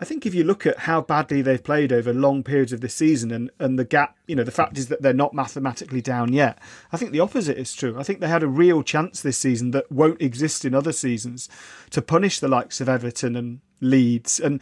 I 0.00 0.04
think 0.04 0.26
if 0.26 0.34
you 0.34 0.44
look 0.44 0.66
at 0.66 0.80
how 0.80 1.00
badly 1.00 1.40
they've 1.40 1.62
played 1.62 1.92
over 1.92 2.12
long 2.12 2.42
periods 2.42 2.72
of 2.72 2.82
this 2.82 2.94
season 2.94 3.30
and, 3.30 3.50
and 3.58 3.78
the 3.78 3.84
gap, 3.84 4.16
you 4.26 4.36
know, 4.36 4.44
the 4.44 4.50
fact 4.50 4.76
is 4.76 4.88
that 4.88 5.00
they're 5.00 5.14
not 5.14 5.32
mathematically 5.32 6.02
down 6.02 6.32
yet. 6.32 6.58
I 6.92 6.98
think 6.98 7.12
the 7.12 7.20
opposite 7.20 7.56
is 7.56 7.74
true. 7.74 7.98
I 7.98 8.02
think 8.02 8.20
they 8.20 8.28
had 8.28 8.42
a 8.42 8.48
real 8.48 8.82
chance 8.82 9.20
this 9.20 9.38
season 9.38 9.70
that 9.70 9.90
won't 9.90 10.20
exist 10.20 10.64
in 10.64 10.74
other 10.74 10.92
seasons 10.92 11.48
to 11.90 12.02
punish 12.02 12.38
the 12.38 12.48
likes 12.48 12.80
of 12.80 12.88
Everton 12.88 13.34
and 13.34 13.60
Leeds 13.80 14.40
and 14.40 14.60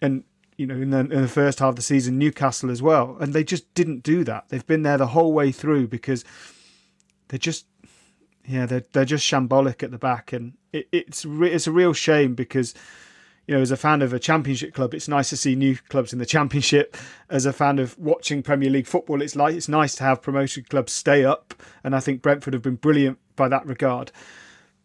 and 0.00 0.24
you 0.56 0.66
know 0.66 0.74
in 0.74 0.90
the, 0.90 0.98
in 0.98 1.22
the 1.22 1.28
first 1.28 1.58
half 1.58 1.70
of 1.70 1.76
the 1.76 1.82
season 1.82 2.18
Newcastle 2.18 2.70
as 2.70 2.82
well. 2.82 3.16
And 3.20 3.32
they 3.32 3.44
just 3.44 3.72
didn't 3.74 4.02
do 4.02 4.24
that. 4.24 4.48
They've 4.48 4.66
been 4.66 4.82
there 4.82 4.98
the 4.98 5.08
whole 5.08 5.32
way 5.32 5.52
through 5.52 5.88
because 5.88 6.24
they're 7.28 7.38
just 7.38 7.66
yeah, 8.46 8.66
they're 8.66 8.84
they're 8.92 9.04
just 9.04 9.30
shambolic 9.30 9.82
at 9.82 9.90
the 9.90 9.98
back, 9.98 10.32
and 10.32 10.54
it, 10.72 10.88
it's 10.92 11.24
re- 11.24 11.50
it's 11.50 11.66
a 11.66 11.72
real 11.72 11.92
shame 11.92 12.34
because 12.34 12.74
you 13.46 13.54
know, 13.54 13.60
as 13.60 13.70
a 13.70 13.76
fan 13.76 14.02
of 14.02 14.12
a 14.12 14.18
championship 14.18 14.72
club, 14.72 14.94
it's 14.94 15.08
nice 15.08 15.30
to 15.30 15.36
see 15.36 15.56
new 15.56 15.76
clubs 15.88 16.12
in 16.12 16.18
the 16.18 16.26
championship. 16.26 16.96
As 17.28 17.44
a 17.44 17.52
fan 17.52 17.78
of 17.78 17.98
watching 17.98 18.42
Premier 18.42 18.70
League 18.70 18.86
football, 18.86 19.20
it's 19.20 19.34
like 19.34 19.54
it's 19.54 19.68
nice 19.68 19.94
to 19.96 20.04
have 20.04 20.22
promotion 20.22 20.64
clubs 20.68 20.92
stay 20.92 21.24
up, 21.24 21.54
and 21.82 21.94
I 21.94 22.00
think 22.00 22.22
Brentford 22.22 22.54
have 22.54 22.62
been 22.62 22.76
brilliant 22.76 23.18
by 23.34 23.48
that 23.48 23.66
regard. 23.66 24.12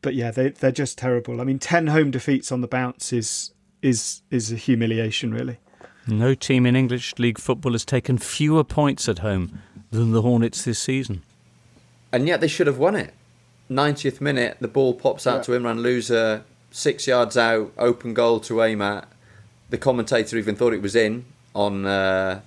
But 0.02 0.16
yeah, 0.16 0.32
they 0.32 0.50
they're 0.50 0.72
just 0.72 0.98
terrible. 0.98 1.40
I 1.40 1.44
mean, 1.44 1.60
ten 1.60 1.88
home 1.88 2.10
defeats 2.12 2.52
on 2.52 2.62
the 2.62 2.68
bounce 2.68 3.14
is 3.14 3.52
is 3.82 4.22
is 4.32 4.52
a 4.52 4.56
humiliation, 4.56 5.34
really. 5.34 5.60
No 6.08 6.34
team 6.34 6.66
in 6.66 6.76
English 6.76 7.14
League 7.20 7.38
football 7.38 7.74
has 7.74 7.86
taken 7.86 8.18
fewer 8.18 8.64
points 8.64 9.10
at 9.10 9.20
home 9.20 9.62
than 9.92 10.14
the 10.14 10.22
Hornets 10.22 10.64
this 10.64 10.80
season, 10.80 11.22
and 12.12 12.28
yet 12.28 12.42
they 12.42 12.48
should 12.48 12.68
have 12.68 12.80
won 12.80 12.96
it. 12.96 13.14
90th 13.70 14.22
minute, 14.22 14.58
the 14.60 14.68
ball 14.68 14.94
pops 14.94 15.28
out 15.28 15.38
yeah. 15.38 15.42
to 15.44 15.52
Imran 15.52 15.80
Louza, 15.80 16.44
six 16.72 17.08
yards 17.08 17.38
out, 17.38 17.72
open 17.78 18.14
goal 18.14 18.40
to 18.42 18.62
aim 18.64 18.82
at. 18.82 19.08
The 19.70 19.78
commentator 19.78 20.38
even 20.38 20.56
thought 20.56 20.74
it 20.74 20.82
was 20.82 20.96
in 20.96 21.26
on 21.54 21.86
uh, 21.86 22.42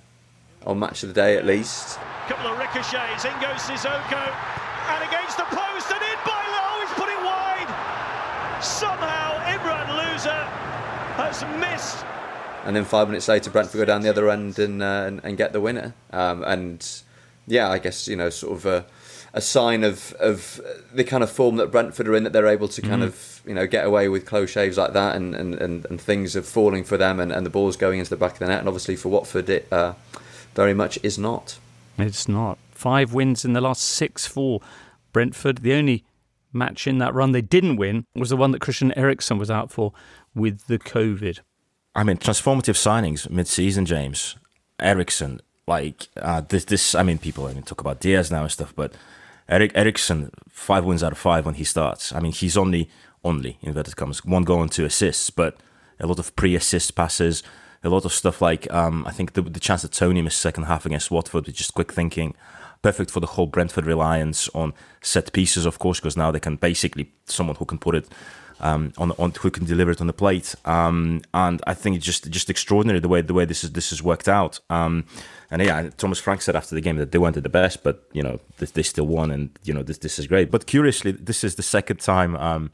on 0.65 0.79
match 0.79 1.03
of 1.03 1.09
the 1.09 1.15
day 1.15 1.37
at 1.37 1.45
least. 1.45 1.99
Couple 2.27 2.51
of 2.51 2.57
ricochets, 2.57 3.25
in 3.25 3.33
goes 3.33 3.61
Sissoko, 3.61 4.33
and 4.89 5.03
against 5.07 5.37
the 5.37 5.43
post 5.43 5.91
and 5.91 6.01
in 6.01 6.19
by 6.25 6.41
Lowe, 6.55 6.81
he's 6.81 6.93
put 6.97 7.09
it 7.09 7.21
wide. 7.21 8.63
Somehow 8.63 9.37
Imran 9.45 9.87
Louza 9.99 10.47
has 11.17 11.43
missed. 11.59 12.05
And 12.63 12.75
then 12.75 12.85
five 12.85 13.07
minutes 13.07 13.27
later, 13.27 13.51
Brentford 13.51 13.79
go 13.79 13.85
down 13.85 14.01
the 14.01 14.09
other 14.09 14.29
end 14.29 14.57
and 14.57 14.81
uh, 14.81 15.03
and, 15.05 15.21
and, 15.23 15.37
get 15.37 15.53
the 15.53 15.61
winner. 15.61 15.93
Um, 16.11 16.43
and 16.43 16.87
yeah, 17.45 17.69
I 17.69 17.77
guess 17.77 18.07
you 18.07 18.15
know, 18.15 18.31
sort 18.31 18.53
of. 18.57 18.65
Uh, 18.65 18.83
a 19.33 19.41
sign 19.41 19.83
of 19.83 20.13
of 20.13 20.59
the 20.93 21.03
kind 21.03 21.23
of 21.23 21.31
form 21.31 21.55
that 21.57 21.71
Brentford 21.71 22.07
are 22.07 22.15
in 22.15 22.23
that 22.23 22.33
they're 22.33 22.47
able 22.47 22.67
to 22.67 22.81
kind 22.81 23.01
mm. 23.01 23.07
of 23.07 23.41
you 23.45 23.53
know 23.53 23.65
get 23.65 23.85
away 23.85 24.09
with 24.09 24.25
close 24.25 24.49
shaves 24.49 24.77
like 24.77 24.93
that 24.93 25.15
and, 25.15 25.33
and, 25.33 25.55
and, 25.55 25.85
and 25.85 26.01
things 26.01 26.35
are 26.35 26.41
falling 26.41 26.83
for 26.83 26.97
them 26.97 27.19
and, 27.19 27.31
and 27.31 27.45
the 27.45 27.49
ball's 27.49 27.77
going 27.77 27.99
into 27.99 28.09
the 28.09 28.17
back 28.17 28.33
of 28.33 28.39
the 28.39 28.47
net 28.47 28.59
and 28.59 28.67
obviously 28.67 28.95
for 28.95 29.09
Watford 29.09 29.49
it 29.49 29.67
uh, 29.71 29.93
very 30.53 30.73
much 30.73 30.99
is 31.03 31.17
not. 31.17 31.57
It's 31.97 32.27
not. 32.27 32.57
Five 32.71 33.13
wins 33.13 33.45
in 33.45 33.53
the 33.53 33.61
last 33.61 33.83
six 33.83 34.25
for 34.25 34.59
Brentford. 35.13 35.59
The 35.59 35.73
only 35.73 36.03
match 36.51 36.87
in 36.87 36.97
that 36.97 37.13
run 37.13 37.31
they 37.31 37.41
didn't 37.41 37.77
win 37.77 38.05
was 38.15 38.29
the 38.29 38.37
one 38.37 38.51
that 38.51 38.61
Christian 38.61 38.91
Eriksen 38.97 39.37
was 39.37 39.51
out 39.51 39.71
for 39.71 39.93
with 40.35 40.67
the 40.67 40.79
COVID. 40.79 41.39
I 41.95 42.03
mean, 42.03 42.17
transformative 42.17 42.75
signings 42.75 43.29
mid-season, 43.29 43.85
James. 43.85 44.35
Eriksen, 44.79 45.41
like 45.67 46.07
uh, 46.17 46.41
this, 46.41 46.65
this. 46.65 46.95
I 46.95 47.03
mean, 47.03 47.17
people 47.17 47.45
I 47.45 47.53
mean 47.53 47.63
talk 47.63 47.81
about 47.81 47.99
Diaz 47.99 48.31
now 48.31 48.43
and 48.43 48.51
stuff, 48.51 48.73
but 48.75 48.93
Erik 49.49 49.71
Eriksen, 49.75 50.31
five 50.49 50.85
wins 50.85 51.03
out 51.03 51.11
of 51.11 51.17
five 51.17 51.45
when 51.45 51.55
he 51.55 51.63
starts. 51.63 52.13
I 52.13 52.19
mean, 52.19 52.31
he's 52.31 52.57
only 52.57 52.89
only 53.23 53.57
inverted 53.61 53.95
commas 53.95 54.25
one 54.25 54.43
goal 54.43 54.61
and 54.61 54.71
two 54.71 54.85
assists, 54.85 55.29
but 55.29 55.57
a 55.99 56.07
lot 56.07 56.19
of 56.19 56.35
pre-assist 56.35 56.95
passes, 56.95 57.43
a 57.83 57.89
lot 57.89 58.05
of 58.05 58.11
stuff 58.11 58.41
like 58.41 58.71
um, 58.73 59.05
I 59.05 59.11
think 59.11 59.33
the, 59.33 59.41
the 59.41 59.59
chance 59.59 59.83
that 59.83 59.91
Toney 59.91 60.21
missed 60.21 60.41
second 60.41 60.63
half 60.63 60.85
against 60.85 61.11
Watford 61.11 61.45
with 61.45 61.55
just 61.55 61.73
quick 61.73 61.91
thinking, 61.91 62.35
perfect 62.81 63.11
for 63.11 63.19
the 63.19 63.27
whole 63.27 63.47
Brentford 63.47 63.85
reliance 63.85 64.49
on 64.49 64.73
set 65.01 65.33
pieces, 65.33 65.65
of 65.65 65.79
course, 65.79 65.99
because 65.99 66.17
now 66.17 66.31
they 66.31 66.39
can 66.39 66.55
basically 66.55 67.11
someone 67.25 67.55
who 67.57 67.65
can 67.65 67.77
put 67.77 67.95
it 67.95 68.07
um, 68.61 68.93
on 68.97 69.11
on 69.19 69.31
who 69.31 69.51
can 69.51 69.65
deliver 69.65 69.91
it 69.91 70.01
on 70.01 70.07
the 70.07 70.13
plate. 70.13 70.55
Um, 70.65 71.21
and 71.33 71.61
I 71.67 71.73
think 71.73 71.97
it's 71.97 72.05
just 72.05 72.29
just 72.29 72.49
extraordinary 72.49 72.99
the 72.99 73.09
way 73.09 73.21
the 73.21 73.33
way 73.33 73.45
this 73.45 73.63
is 73.63 73.73
this 73.73 73.89
has 73.89 74.01
worked 74.01 74.29
out. 74.29 74.59
Um, 74.69 75.05
and 75.49 75.61
yeah, 75.61 75.89
Thomas 75.97 76.19
Frank 76.19 76.41
said 76.41 76.55
after 76.55 76.75
the 76.75 76.81
game 76.81 76.95
that 76.97 77.11
they 77.11 77.17
weren't 77.17 77.41
the 77.41 77.49
best, 77.49 77.83
but 77.83 78.07
you 78.13 78.23
know 78.23 78.39
they, 78.57 78.67
they 78.67 78.83
still 78.83 79.07
won, 79.07 79.31
and 79.31 79.49
you 79.63 79.73
know 79.73 79.83
this 79.83 79.97
this 79.97 80.17
is 80.17 80.27
great. 80.27 80.49
But 80.49 80.65
curiously, 80.65 81.11
this 81.11 81.43
is 81.43 81.55
the 81.55 81.63
second 81.63 81.99
time. 81.99 82.37
Um, 82.37 82.71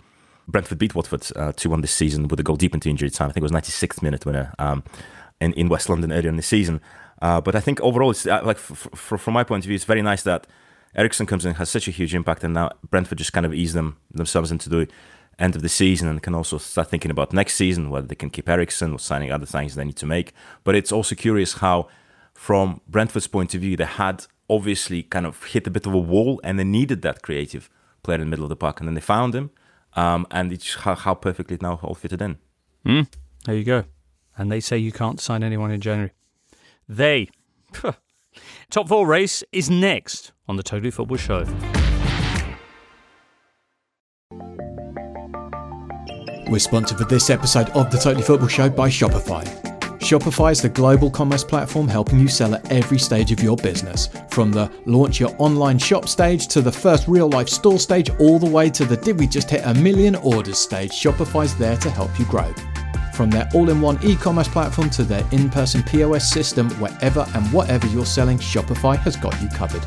Brentford 0.48 0.78
beat 0.78 0.96
Watford 0.96 1.28
uh, 1.36 1.52
2 1.52 1.70
1 1.70 1.82
this 1.82 1.92
season 1.92 2.28
with 2.30 2.40
a 2.40 2.44
goal 2.44 2.56
deep 2.56 2.74
into 2.74 2.90
injury 2.90 3.10
time. 3.10 3.30
I 3.30 3.34
think 3.34 3.42
it 3.42 3.52
was 3.52 3.52
96th 3.52 4.02
minute 4.02 4.26
winner 4.26 4.54
um, 4.58 4.84
in, 5.42 5.52
in 5.54 5.68
West 5.68 5.90
London 5.90 6.12
earlier 6.12 6.30
in 6.30 6.38
the 6.38 6.42
season. 6.42 6.80
Uh, 7.22 7.42
but 7.42 7.56
I 7.56 7.60
think 7.60 7.82
overall, 7.82 8.12
it's 8.12 8.26
uh, 8.26 8.42
like 8.44 8.58
f- 8.58 8.88
f- 8.94 9.20
from 9.20 9.34
my 9.34 9.44
point 9.44 9.66
of 9.66 9.68
view, 9.68 9.76
it's 9.76 9.84
very 9.84 10.02
nice 10.02 10.24
that 10.24 10.48
Eriksen 10.96 11.26
comes 11.26 11.46
in, 11.46 11.56
has 11.56 11.70
such 11.70 11.88
a 11.88 11.92
huge 11.92 12.16
impact, 12.16 12.44
and 12.44 12.54
now 12.54 12.72
Brentford 12.90 13.18
just 13.18 13.34
kind 13.34 13.46
of 13.46 13.54
ease 13.54 13.74
them 13.74 13.98
themselves 14.14 14.52
into 14.52 14.70
the 14.70 14.88
end 15.40 15.56
of 15.56 15.62
the 15.62 15.70
season 15.70 16.08
and 16.08 16.22
can 16.22 16.34
also 16.34 16.58
start 16.58 16.90
thinking 16.90 17.12
about 17.12 17.34
next 17.34 17.56
season, 17.56 17.90
whether 17.90 18.08
they 18.08 18.16
can 18.16 18.30
keep 18.30 18.50
Eriksen 18.50 18.94
or 18.94 19.00
signing 19.00 19.32
other 19.32 19.46
things 19.46 19.76
they 19.76 19.86
need 19.86 19.96
to 19.98 20.06
make. 20.06 20.34
But 20.64 20.76
it's 20.76 20.92
also 20.92 21.16
curious 21.16 21.56
how, 21.56 21.88
from 22.34 22.82
Brentford's 22.88 23.28
point 23.28 23.54
of 23.54 23.62
view, 23.62 23.78
they 23.78 23.86
had 23.86 24.26
obviously 24.50 25.04
kind 25.04 25.26
of 25.26 25.44
hit 25.44 25.68
a 25.68 25.70
bit 25.70 25.86
of 25.86 25.94
a 25.94 25.98
wall 25.98 26.40
and 26.44 26.58
they 26.58 26.64
needed 26.64 27.02
that 27.04 27.22
creative 27.22 27.70
player 28.04 28.16
in 28.16 28.22
the 28.22 28.30
middle 28.30 28.46
of 28.46 28.50
the 28.50 28.56
park, 28.56 28.80
and 28.80 28.88
then 28.88 28.96
they 28.96 29.02
found 29.02 29.36
him, 29.36 29.52
um, 29.96 30.26
and 30.32 30.52
it's 30.52 30.76
how, 30.76 30.96
how, 30.96 31.14
perfectly 31.14 31.56
it 31.56 31.62
now 31.62 31.80
all 31.84 31.94
fitted 31.94 32.22
in. 32.22 32.38
Mm, 32.86 33.08
there 33.46 33.56
you 33.56 33.64
go. 33.64 33.84
And 34.38 34.52
they 34.52 34.60
say 34.60 34.78
you 34.78 34.92
can't 34.92 35.20
sign 35.20 35.44
anyone 35.44 35.72
in 35.72 35.82
January. 35.82 36.12
They. 36.88 37.30
Top 38.70 38.88
four 38.88 39.06
race 39.06 39.44
is 39.52 39.70
next 39.70 40.32
on 40.48 40.56
the 40.56 40.64
Totally 40.64 40.92
Football 40.92 41.18
Show. 41.18 41.77
We're 46.50 46.60
sponsored 46.60 46.98
for 46.98 47.04
this 47.04 47.30
episode 47.30 47.70
of 47.72 47.92
the 47.92 47.98
Totally 47.98 48.24
Football 48.24 48.48
Show 48.48 48.70
by 48.70 48.88
Shopify. 48.88 49.44
Shopify 50.00 50.54
is 50.54 50.62
the 50.62 50.70
global 50.70 51.12
commerce 51.12 51.44
platform 51.44 51.90
helping 51.90 52.22
you 52.22 52.30
sell 52.30 52.56
at 52.56 52.72
every 52.72 52.98
stage 52.98 53.34
of 53.34 53.42
your 53.42 53.58
business. 53.58 54.08
From 54.30 54.52
the 54.52 54.72
launch 54.86 55.20
your 55.20 55.36
online 55.40 55.78
shop 55.78 56.08
stage 56.08 56.48
to 56.48 56.62
the 56.62 56.72
first 56.72 57.10
real 57.10 57.30
life 57.30 57.50
store 57.50 57.80
stage, 57.80 58.10
all 58.22 58.40
the 58.40 58.50
way 58.50 58.70
to 58.70 58.86
the 58.86 58.96
did 58.96 59.20
we 59.20 59.28
just 59.28 59.50
hit 59.50 59.66
a 59.66 59.74
million 59.74 60.16
orders 60.16 60.58
stage, 60.58 60.92
Shopify's 60.92 61.54
there 61.58 61.76
to 61.78 61.90
help 61.90 62.18
you 62.18 62.24
grow. 62.28 62.54
From 63.14 63.30
their 63.30 63.50
all 63.54 63.70
in 63.70 63.82
one 63.82 64.00
e 64.02 64.16
commerce 64.16 64.48
platform 64.48 64.90
to 64.92 65.04
their 65.04 65.26
in 65.34 65.50
person 65.50 65.84
POS 65.84 66.32
system, 66.32 66.70
wherever 66.80 67.28
and 67.36 67.46
whatever 67.52 67.88
you're 67.88 68.06
selling, 68.06 68.38
Shopify 68.38 68.98
has 69.00 69.18
got 69.18 69.40
you 69.42 69.50
covered. 69.50 69.84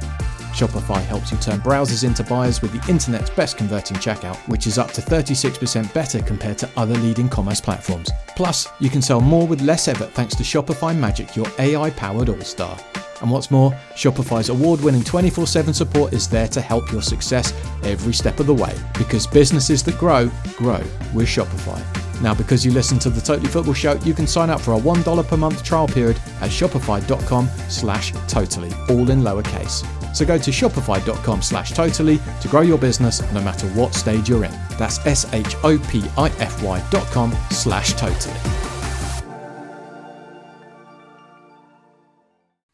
Shopify 0.51 1.05
helps 1.05 1.32
you 1.32 1.38
turn 1.38 1.61
browsers 1.61 2.05
into 2.05 2.22
buyers 2.24 2.61
with 2.61 2.72
the 2.72 2.90
internet's 2.90 3.30
best 3.30 3.57
converting 3.57 3.96
checkout, 3.96 4.36
which 4.48 4.66
is 4.66 4.78
up 4.78 4.90
to 4.92 5.01
36% 5.01 5.92
better 5.94 6.20
compared 6.22 6.59
to 6.59 6.68
other 6.76 6.94
leading 6.94 7.28
commerce 7.28 7.61
platforms. 7.61 8.11
Plus, 8.36 8.68
you 8.80 8.90
can 8.90 9.03
sell 9.03 9.20
more 9.20 9.46
with 9.46 9.62
less 9.62 9.88
effort 9.88 10.11
thanks 10.12 10.34
to 10.36 10.42
Shopify 10.42 10.96
Magic, 10.96 11.34
your 11.36 11.46
AI 11.59 11.90
powered 11.90 12.28
all 12.28 12.40
star. 12.40 12.78
And 13.20 13.30
what's 13.30 13.50
more, 13.50 13.72
Shopify's 13.94 14.48
award 14.48 14.80
winning 14.80 15.04
24 15.04 15.46
7 15.46 15.74
support 15.74 16.12
is 16.12 16.28
there 16.28 16.48
to 16.48 16.60
help 16.60 16.90
your 16.90 17.02
success 17.02 17.52
every 17.82 18.12
step 18.12 18.40
of 18.40 18.46
the 18.46 18.54
way 18.54 18.74
because 18.98 19.26
businesses 19.26 19.82
that 19.84 19.98
grow, 19.98 20.30
grow 20.56 20.82
with 21.14 21.26
Shopify. 21.26 21.82
Now, 22.22 22.34
because 22.34 22.66
you 22.66 22.72
listen 22.72 22.98
to 23.00 23.10
the 23.10 23.20
Totally 23.20 23.48
Football 23.48 23.74
Show, 23.74 23.94
you 24.04 24.12
can 24.12 24.26
sign 24.26 24.50
up 24.50 24.60
for 24.60 24.74
a 24.74 24.78
$1 24.78 25.26
per 25.26 25.36
month 25.36 25.64
trial 25.64 25.88
period 25.88 26.16
at 26.40 26.50
shopify.com 26.50 27.48
slash 27.68 28.12
totally, 28.28 28.70
all 28.90 29.10
in 29.10 29.22
lowercase. 29.22 29.86
So 30.14 30.26
go 30.26 30.36
to 30.36 30.50
shopify.com 30.50 31.42
slash 31.42 31.72
totally 31.72 32.18
to 32.40 32.48
grow 32.48 32.60
your 32.62 32.78
business 32.78 33.20
no 33.32 33.40
matter 33.40 33.66
what 33.68 33.94
stage 33.94 34.28
you're 34.28 34.44
in. 34.44 34.52
That's 34.78 35.04
S-H-O-P-I-F-Y 35.06 36.84
dot 36.90 37.06
com 37.06 37.34
slash 37.50 37.92
totally. 37.94 38.80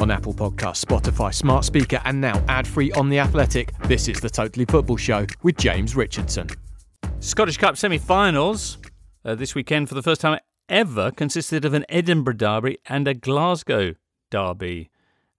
On 0.00 0.10
Apple 0.10 0.34
Podcasts, 0.34 0.84
Spotify, 0.84 1.32
Smart 1.32 1.64
Speaker, 1.64 2.00
and 2.04 2.20
now 2.20 2.42
ad-free 2.48 2.90
on 2.92 3.08
The 3.08 3.20
Athletic, 3.20 3.72
this 3.84 4.08
is 4.08 4.20
the 4.20 4.28
Totally 4.28 4.64
Football 4.64 4.96
Show 4.96 5.24
with 5.44 5.56
James 5.56 5.94
Richardson. 5.94 6.48
Scottish 7.20 7.58
Cup 7.58 7.76
semi-finals 7.76 8.78
uh, 9.24 9.36
this 9.36 9.54
weekend 9.54 9.88
for 9.88 9.94
the 9.94 10.02
first 10.02 10.20
time 10.20 10.40
ever 10.68 11.12
consisted 11.12 11.64
of 11.64 11.74
an 11.74 11.84
Edinburgh 11.88 12.34
derby 12.34 12.78
and 12.86 13.06
a 13.06 13.14
Glasgow 13.14 13.94
derby. 14.30 14.90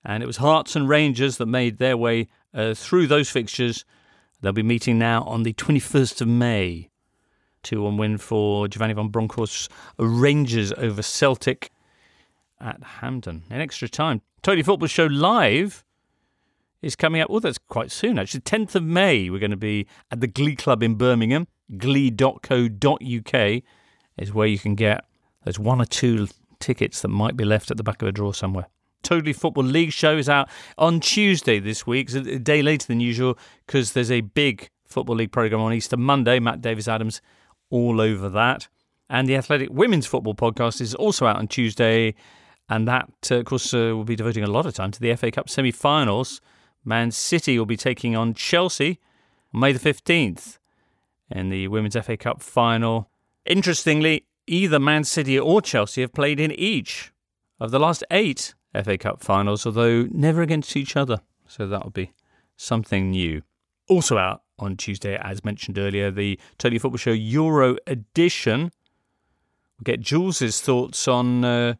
And 0.05 0.23
it 0.23 0.25
was 0.25 0.37
Hearts 0.37 0.75
and 0.75 0.87
Rangers 0.87 1.35
that 1.37 1.47
made 1.47 1.77
their 1.77 1.97
way 1.97 2.29
uh, 2.53 2.73
through 2.73 3.07
those 3.07 3.29
fixtures. 3.29 3.83
They'll 4.39 4.53
be 4.53 4.63
meeting 4.63 4.97
now 4.97 5.23
on 5.23 5.43
the 5.43 5.53
21st 5.53 6.21
of 6.21 6.27
May. 6.29 6.89
2 7.63 7.81
1 7.81 7.97
win 7.97 8.17
for 8.17 8.69
Giovanni 8.69 8.93
Van 8.93 9.09
Bronckhorst's 9.09 9.67
Rangers 9.97 10.71
over 10.73 11.01
Celtic 11.01 11.71
at 12.59 12.81
Hampden 12.83 13.43
in 13.49 13.61
extra 13.61 13.87
time. 13.87 14.21
Totally 14.41 14.63
Football 14.63 14.87
Show 14.87 15.05
Live 15.05 15.83
is 16.81 16.95
coming 16.95 17.21
up. 17.21 17.29
Well, 17.29 17.39
that's 17.39 17.57
quite 17.57 17.91
soon, 17.91 18.19
actually. 18.19 18.41
10th 18.41 18.75
of 18.75 18.83
May, 18.83 19.29
we're 19.29 19.39
going 19.39 19.51
to 19.51 19.57
be 19.57 19.87
at 20.11 20.21
the 20.21 20.27
Glee 20.27 20.55
Club 20.55 20.83
in 20.83 20.95
Birmingham. 20.95 21.47
Glee.co.uk 21.77 23.63
is 24.17 24.33
where 24.33 24.47
you 24.47 24.59
can 24.59 24.75
get 24.75 25.03
there's 25.45 25.59
one 25.59 25.79
or 25.79 25.85
two 25.85 26.27
tickets 26.59 27.01
that 27.01 27.07
might 27.07 27.37
be 27.37 27.45
left 27.45 27.71
at 27.71 27.77
the 27.77 27.83
back 27.83 28.01
of 28.01 28.07
a 28.07 28.11
drawer 28.11 28.33
somewhere. 28.33 28.67
Totally 29.03 29.33
Football 29.33 29.65
League 29.65 29.91
show 29.91 30.17
is 30.17 30.27
out 30.27 30.49
on 30.79 30.99
Tuesday 30.99 31.59
this 31.59 31.85
week. 31.85 32.07
It's 32.09 32.15
a 32.15 32.39
day 32.39 32.63
later 32.63 32.87
than 32.87 32.99
usual 32.99 33.37
because 33.65 33.93
there's 33.93 34.09
a 34.09 34.21
big 34.21 34.69
Football 34.85 35.17
League 35.17 35.31
programme 35.31 35.61
on 35.61 35.73
Easter 35.73 35.95
Monday. 35.95 36.39
Matt 36.39 36.61
Davis 36.61 36.87
Adams 36.87 37.21
all 37.69 38.01
over 38.01 38.29
that. 38.29 38.67
And 39.07 39.29
the 39.29 39.35
Athletic 39.35 39.69
Women's 39.71 40.07
Football 40.07 40.33
podcast 40.33 40.81
is 40.81 40.95
also 40.95 41.27
out 41.27 41.37
on 41.37 41.47
Tuesday. 41.47 42.15
And 42.67 42.87
that, 42.87 43.09
uh, 43.29 43.35
of 43.35 43.45
course, 43.45 43.73
uh, 43.73 43.93
will 43.93 44.03
be 44.03 44.15
devoting 44.15 44.43
a 44.43 44.49
lot 44.49 44.65
of 44.65 44.73
time 44.73 44.91
to 44.91 44.99
the 44.99 45.15
FA 45.15 45.31
Cup 45.31 45.49
semi 45.49 45.71
finals. 45.71 46.41
Man 46.83 47.11
City 47.11 47.57
will 47.57 47.65
be 47.65 47.77
taking 47.77 48.15
on 48.15 48.33
Chelsea 48.33 48.99
on 49.53 49.59
May 49.59 49.71
the 49.71 49.79
15th 49.79 50.57
in 51.29 51.49
the 51.49 51.67
Women's 51.67 51.95
FA 51.95 52.17
Cup 52.17 52.41
final. 52.41 53.09
Interestingly, 53.45 54.25
either 54.47 54.79
Man 54.79 55.03
City 55.03 55.39
or 55.39 55.61
Chelsea 55.61 56.01
have 56.01 56.13
played 56.13 56.39
in 56.39 56.51
each 56.51 57.11
of 57.59 57.71
the 57.71 57.79
last 57.79 58.03
eight 58.11 58.53
FA 58.83 58.97
Cup 58.97 59.23
finals, 59.23 59.65
although 59.65 60.03
never 60.11 60.41
against 60.41 60.75
each 60.75 60.95
other. 60.95 61.21
So 61.47 61.67
that'll 61.67 61.91
be 61.91 62.11
something 62.57 63.11
new. 63.11 63.43
Also 63.87 64.17
out 64.17 64.41
on 64.57 64.77
Tuesday, 64.77 65.17
as 65.17 65.43
mentioned 65.45 65.77
earlier, 65.77 66.09
the 66.09 66.39
Totally 66.57 66.79
Football 66.79 66.97
Show 66.97 67.11
Euro 67.11 67.77
edition. 67.85 68.71
We'll 69.77 69.83
get 69.83 69.99
Jules's 69.99 70.61
thoughts 70.61 71.07
on. 71.07 71.45
Uh, 71.45 71.75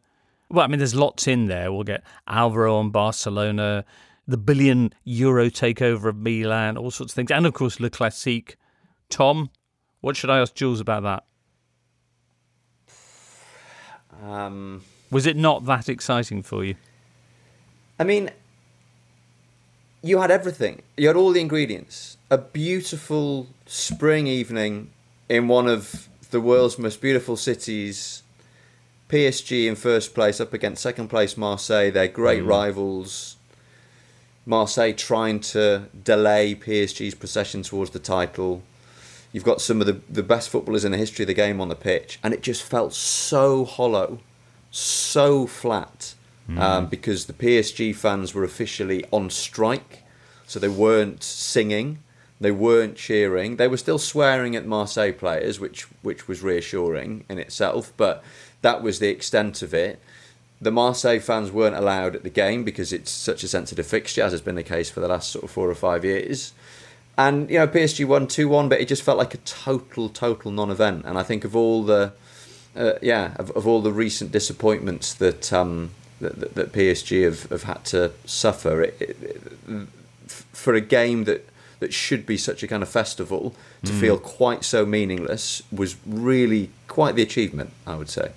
well, 0.48 0.64
I 0.64 0.68
mean, 0.68 0.78
there's 0.78 0.94
lots 0.94 1.26
in 1.26 1.46
there. 1.46 1.72
We'll 1.72 1.84
get 1.84 2.02
Alvaro 2.28 2.76
on 2.76 2.90
Barcelona, 2.90 3.84
the 4.26 4.36
billion 4.36 4.92
euro 5.04 5.46
takeover 5.46 6.06
of 6.06 6.16
Milan, 6.16 6.76
all 6.76 6.90
sorts 6.90 7.12
of 7.12 7.16
things, 7.16 7.30
and 7.30 7.46
of 7.46 7.54
course 7.54 7.80
Le 7.80 7.90
Classique. 7.90 8.56
Tom, 9.08 9.50
what 10.00 10.16
should 10.16 10.30
I 10.30 10.38
ask 10.38 10.54
Jules 10.54 10.80
about 10.80 11.02
that? 11.02 11.24
Um, 14.22 14.82
Was 15.10 15.26
it 15.26 15.36
not 15.36 15.64
that 15.66 15.88
exciting 15.88 16.42
for 16.42 16.64
you? 16.64 16.76
I 17.98 18.04
mean, 18.04 18.30
you 20.02 20.20
had 20.20 20.30
everything. 20.30 20.82
You 20.96 21.08
had 21.08 21.16
all 21.16 21.32
the 21.32 21.40
ingredients. 21.40 22.16
A 22.30 22.38
beautiful 22.38 23.48
spring 23.66 24.26
evening 24.26 24.90
in 25.28 25.48
one 25.48 25.68
of 25.68 26.08
the 26.30 26.40
world's 26.40 26.78
most 26.78 27.00
beautiful 27.00 27.36
cities. 27.36 28.22
PSG 29.08 29.66
in 29.68 29.76
first 29.76 30.14
place 30.14 30.40
up 30.40 30.52
against 30.52 30.82
second 30.82 31.08
place 31.08 31.36
Marseille. 31.36 31.90
They're 31.90 32.08
great 32.08 32.42
Mm. 32.42 32.48
rivals. 32.48 33.36
Marseille 34.44 34.92
trying 34.92 35.40
to 35.40 35.84
delay 36.04 36.54
PSG's 36.54 37.14
procession 37.14 37.62
towards 37.62 37.90
the 37.90 37.98
title. 37.98 38.62
You've 39.32 39.44
got 39.44 39.60
some 39.60 39.80
of 39.80 39.86
the, 39.86 40.00
the 40.08 40.22
best 40.22 40.48
footballers 40.48 40.84
in 40.84 40.92
the 40.92 40.98
history 40.98 41.24
of 41.24 41.26
the 41.28 41.34
game 41.34 41.60
on 41.60 41.68
the 41.68 41.74
pitch, 41.74 42.18
and 42.22 42.32
it 42.32 42.42
just 42.42 42.62
felt 42.62 42.94
so 42.94 43.64
hollow, 43.64 44.20
so 44.70 45.46
flat, 45.46 46.14
um, 46.56 46.86
because 46.86 47.26
the 47.26 47.32
PSG 47.32 47.92
fans 47.94 48.32
were 48.32 48.44
officially 48.44 49.04
on 49.10 49.30
strike, 49.30 50.04
so 50.46 50.60
they 50.60 50.68
weren't 50.68 51.24
singing, 51.24 51.98
they 52.40 52.52
weren't 52.52 52.94
cheering, 52.96 53.56
they 53.56 53.66
were 53.66 53.76
still 53.76 53.98
swearing 53.98 54.54
at 54.54 54.64
Marseille 54.64 55.12
players, 55.12 55.58
which 55.58 55.82
which 56.02 56.28
was 56.28 56.42
reassuring 56.42 57.24
in 57.28 57.38
itself, 57.38 57.92
but 57.96 58.22
that 58.66 58.82
was 58.82 58.98
the 58.98 59.08
extent 59.08 59.62
of 59.62 59.72
it. 59.72 60.00
The 60.60 60.72
Marseille 60.72 61.20
fans 61.20 61.52
weren't 61.52 61.76
allowed 61.76 62.16
at 62.16 62.24
the 62.24 62.30
game 62.30 62.64
because 62.64 62.92
it's 62.92 63.12
such 63.12 63.44
a 63.44 63.48
sensitive 63.48 63.86
fixture, 63.86 64.22
as 64.24 64.32
has 64.32 64.40
been 64.40 64.56
the 64.56 64.64
case 64.64 64.90
for 64.90 64.98
the 64.98 65.06
last 65.06 65.30
sort 65.30 65.44
of 65.44 65.52
four 65.52 65.70
or 65.70 65.74
five 65.76 66.04
years. 66.04 66.52
And 67.16 67.48
you 67.48 67.58
know, 67.58 67.68
PSG 67.68 68.04
won 68.04 68.26
two 68.26 68.48
one, 68.48 68.68
but 68.68 68.80
it 68.80 68.88
just 68.88 69.04
felt 69.04 69.18
like 69.18 69.34
a 69.34 69.38
total, 69.38 70.08
total 70.08 70.50
non-event. 70.50 71.04
And 71.04 71.16
I 71.16 71.22
think 71.22 71.44
of 71.44 71.54
all 71.54 71.84
the, 71.84 72.12
uh, 72.74 72.94
yeah, 73.00 73.34
of, 73.36 73.52
of 73.52 73.68
all 73.68 73.82
the 73.82 73.92
recent 73.92 74.32
disappointments 74.32 75.14
that 75.14 75.52
um, 75.52 75.90
that, 76.20 76.54
that, 76.56 76.72
PSG 76.72 77.22
have, 77.22 77.44
have 77.50 77.62
had 77.62 77.84
to 77.84 78.10
suffer, 78.24 78.82
it, 78.82 78.96
it, 78.98 79.16
it, 79.22 79.88
for 80.26 80.74
a 80.74 80.80
game 80.80 81.22
that 81.24 81.48
that 81.78 81.92
should 81.94 82.26
be 82.26 82.36
such 82.36 82.62
a 82.64 82.66
kind 82.66 82.82
of 82.82 82.88
festival 82.88 83.54
to 83.84 83.92
Mm. 83.92 84.00
feel 84.00 84.18
quite 84.18 84.64
so 84.64 84.84
meaningless 84.86 85.62
was 85.70 85.96
really 86.06 86.70
quite 86.88 87.14
the 87.14 87.22
achievement, 87.22 87.70
I 87.86 87.94
would 87.94 88.08
say. 88.08 88.30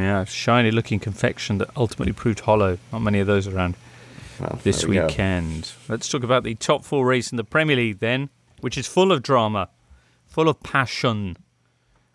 Yeah, 0.00 0.24
shiny 0.24 0.70
looking 0.70 0.98
confection 0.98 1.58
that 1.58 1.70
ultimately 1.76 2.12
proved 2.12 2.40
hollow. 2.40 2.78
Not 2.92 3.02
many 3.02 3.20
of 3.20 3.26
those 3.26 3.46
around 3.46 3.76
this 4.62 4.80
there 4.80 4.88
we 4.88 4.96
go. 4.96 5.06
weekend. 5.06 5.72
Let's 5.88 6.08
talk 6.08 6.22
about 6.22 6.44
the 6.44 6.54
top 6.54 6.84
four 6.84 7.06
race 7.06 7.30
in 7.30 7.36
the 7.36 7.44
Premier 7.44 7.76
League 7.76 7.98
then, 7.98 8.30
which 8.60 8.78
is 8.78 8.86
full 8.86 9.12
of 9.12 9.22
drama, 9.22 9.68
full 10.26 10.48
of 10.48 10.62
passion. 10.62 11.36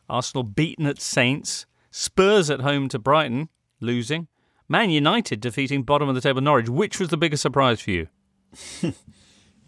Arsenal 0.09 0.43
beaten 0.43 0.85
at 0.85 0.99
Saints, 0.99 1.65
Spurs 1.91 2.49
at 2.49 2.61
home 2.61 2.89
to 2.89 2.99
Brighton, 2.99 3.49
losing, 3.79 4.27
Man 4.67 4.89
United 4.89 5.41
defeating 5.41 5.83
bottom 5.83 6.09
of 6.09 6.15
the 6.15 6.21
table 6.21 6.41
Norwich. 6.41 6.69
Which 6.69 6.99
was 6.99 7.09
the 7.09 7.17
biggest 7.17 7.43
surprise 7.43 7.81
for 7.81 7.91
you? 7.91 8.07
I 8.83 8.93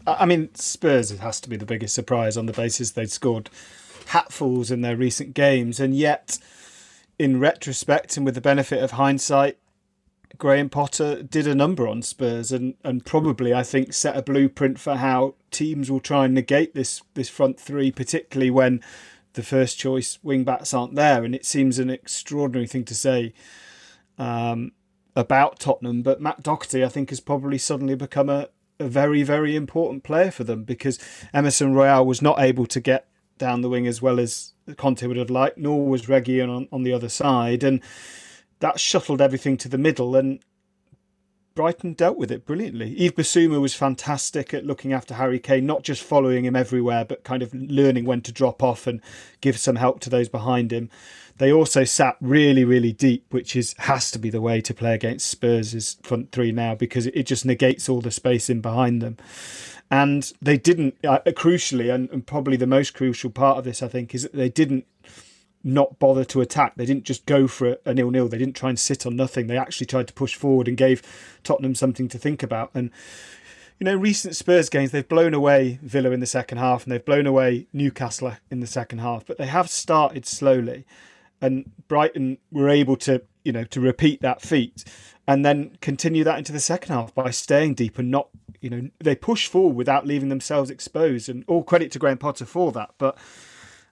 I 0.07 0.25
mean, 0.25 0.53
Spurs 0.55 1.11
has 1.19 1.41
to 1.41 1.49
be 1.49 1.57
the 1.57 1.65
biggest 1.65 1.93
surprise 1.93 2.37
on 2.37 2.45
the 2.45 2.53
basis 2.53 2.91
they'd 2.91 3.11
scored 3.11 3.49
hatfuls 4.07 4.71
in 4.71 4.81
their 4.81 4.95
recent 4.95 5.33
games, 5.33 5.79
and 5.79 5.93
yet, 5.95 6.39
in 7.19 7.39
retrospect 7.39 8.17
and 8.17 8.25
with 8.25 8.35
the 8.35 8.41
benefit 8.41 8.83
of 8.83 8.91
hindsight, 8.91 9.57
Graham 10.37 10.69
Potter 10.69 11.23
did 11.23 11.47
a 11.47 11.55
number 11.55 11.87
on 11.87 12.01
Spurs, 12.01 12.51
and, 12.51 12.75
and 12.83 13.05
probably 13.05 13.53
I 13.53 13.63
think 13.63 13.93
set 13.93 14.17
a 14.17 14.21
blueprint 14.21 14.79
for 14.79 14.95
how 14.95 15.35
teams 15.51 15.89
will 15.89 15.99
try 15.99 16.25
and 16.25 16.33
negate 16.33 16.75
this 16.75 17.01
this 17.15 17.29
front 17.29 17.59
three, 17.59 17.91
particularly 17.91 18.51
when 18.51 18.81
the 19.33 19.43
first 19.43 19.79
choice 19.79 20.19
wing 20.21 20.43
backs 20.43 20.73
aren't 20.73 20.95
there. 20.95 21.23
And 21.23 21.33
it 21.33 21.45
seems 21.45 21.79
an 21.79 21.89
extraordinary 21.89 22.67
thing 22.67 22.85
to 22.85 22.95
say 22.95 23.33
um, 24.17 24.73
about 25.15 25.59
Tottenham, 25.59 26.03
but 26.03 26.21
Matt 26.21 26.43
Doherty, 26.43 26.83
I 26.83 26.89
think, 26.89 27.09
has 27.09 27.19
probably 27.19 27.57
suddenly 27.57 27.95
become 27.95 28.29
a, 28.29 28.49
a 28.79 28.87
very, 28.87 29.23
very 29.23 29.55
important 29.55 30.03
player 30.03 30.29
for 30.29 30.43
them 30.43 30.63
because 30.63 30.99
Emerson 31.33 31.73
Royal 31.73 32.05
was 32.05 32.21
not 32.21 32.39
able 32.39 32.65
to 32.67 32.79
get 32.79 33.07
down 33.37 33.61
the 33.61 33.69
wing 33.69 33.87
as 33.87 34.01
well 34.01 34.19
as 34.19 34.53
Conte 34.77 35.05
would 35.05 35.17
have 35.17 35.29
liked, 35.29 35.57
nor 35.57 35.87
was 35.87 36.07
Reguilon 36.07 36.55
on, 36.55 36.67
on 36.71 36.83
the 36.83 36.93
other 36.93 37.09
side. 37.09 37.63
And 37.63 37.81
that 38.59 38.79
shuttled 38.79 39.21
everything 39.21 39.57
to 39.57 39.69
the 39.69 39.77
middle, 39.77 40.15
and 40.15 40.39
Brighton 41.57 41.93
dealt 41.93 42.17
with 42.17 42.31
it 42.31 42.45
brilliantly. 42.45 42.95
Yves 42.99 43.13
Bissouma 43.13 43.59
was 43.59 43.73
fantastic 43.73 44.53
at 44.53 44.63
looking 44.63 44.93
after 44.93 45.15
Harry 45.15 45.39
Kane, 45.39 45.65
not 45.65 45.81
just 45.81 46.03
following 46.03 46.45
him 46.45 46.55
everywhere, 46.55 47.03
but 47.03 47.23
kind 47.23 47.41
of 47.41 47.51
learning 47.51 48.05
when 48.05 48.21
to 48.21 48.31
drop 48.31 48.61
off 48.61 48.85
and 48.85 49.01
give 49.41 49.57
some 49.57 49.75
help 49.75 49.99
to 50.01 50.09
those 50.11 50.29
behind 50.29 50.71
him. 50.71 50.89
They 51.39 51.51
also 51.51 51.83
sat 51.83 52.15
really, 52.21 52.63
really 52.63 52.93
deep, 52.93 53.33
which 53.33 53.55
is 53.55 53.73
has 53.79 54.11
to 54.11 54.19
be 54.19 54.29
the 54.29 54.41
way 54.41 54.61
to 54.61 54.73
play 54.73 54.93
against 54.93 55.27
Spurs' 55.27 55.97
front 56.03 56.31
three 56.31 56.51
now 56.51 56.75
because 56.75 57.07
it 57.07 57.23
just 57.23 57.43
negates 57.43 57.89
all 57.89 58.01
the 58.01 58.11
space 58.11 58.51
in 58.51 58.61
behind 58.61 59.01
them. 59.01 59.17
And 59.89 60.31
they 60.41 60.57
didn't, 60.57 60.95
uh, 61.03 61.19
crucially, 61.27 61.93
and, 61.93 62.09
and 62.09 62.25
probably 62.25 62.57
the 62.57 62.67
most 62.67 62.93
crucial 62.93 63.29
part 63.29 63.57
of 63.57 63.63
this, 63.63 63.81
I 63.81 63.87
think, 63.87 64.13
is 64.13 64.23
that 64.23 64.33
they 64.33 64.49
didn't 64.49 64.85
not 65.63 65.99
bother 65.99 66.23
to 66.25 66.41
attack. 66.41 66.75
They 66.75 66.85
didn't 66.85 67.03
just 67.03 67.25
go 67.25 67.47
for 67.47 67.77
a 67.85 67.93
nil 67.93 68.11
nil. 68.11 68.27
They 68.27 68.37
didn't 68.37 68.55
try 68.55 68.69
and 68.69 68.79
sit 68.79 69.05
on 69.05 69.15
nothing. 69.15 69.47
They 69.47 69.57
actually 69.57 69.87
tried 69.87 70.07
to 70.07 70.13
push 70.13 70.35
forward 70.35 70.67
and 70.67 70.77
gave 70.77 71.01
Tottenham 71.43 71.75
something 71.75 72.07
to 72.09 72.17
think 72.17 72.43
about. 72.43 72.71
And 72.73 72.91
you 73.79 73.85
know, 73.85 73.95
recent 73.95 74.35
Spurs 74.35 74.69
games, 74.69 74.91
they've 74.91 75.07
blown 75.07 75.33
away 75.33 75.79
Villa 75.83 76.11
in 76.11 76.19
the 76.19 76.25
second 76.25 76.57
half 76.57 76.83
and 76.83 76.91
they've 76.91 77.03
blown 77.03 77.27
away 77.27 77.67
Newcastle 77.73 78.33
in 78.49 78.59
the 78.59 78.67
second 78.67 78.99
half, 78.99 79.25
but 79.25 79.37
they 79.37 79.45
have 79.45 79.69
started 79.69 80.25
slowly. 80.25 80.85
And 81.41 81.71
Brighton 81.87 82.39
were 82.51 82.69
able 82.69 82.95
to, 82.97 83.21
you 83.43 83.51
know, 83.51 83.63
to 83.65 83.79
repeat 83.79 84.21
that 84.21 84.41
feat 84.41 84.83
and 85.27 85.45
then 85.45 85.77
continue 85.81 86.23
that 86.23 86.37
into 86.37 86.51
the 86.53 86.59
second 86.59 86.93
half 86.95 87.13
by 87.13 87.29
staying 87.31 87.73
deep 87.75 87.99
and 87.99 88.09
not, 88.09 88.29
you 88.61 88.69
know, 88.69 88.89
they 88.99 89.15
push 89.15 89.47
forward 89.47 89.75
without 89.75 90.07
leaving 90.07 90.29
themselves 90.29 90.69
exposed. 90.69 91.27
And 91.29 91.43
all 91.47 91.63
credit 91.63 91.91
to 91.91 91.99
Graham 91.99 92.17
Potter 92.17 92.45
for 92.45 92.71
that. 92.71 92.91
But 92.97 93.17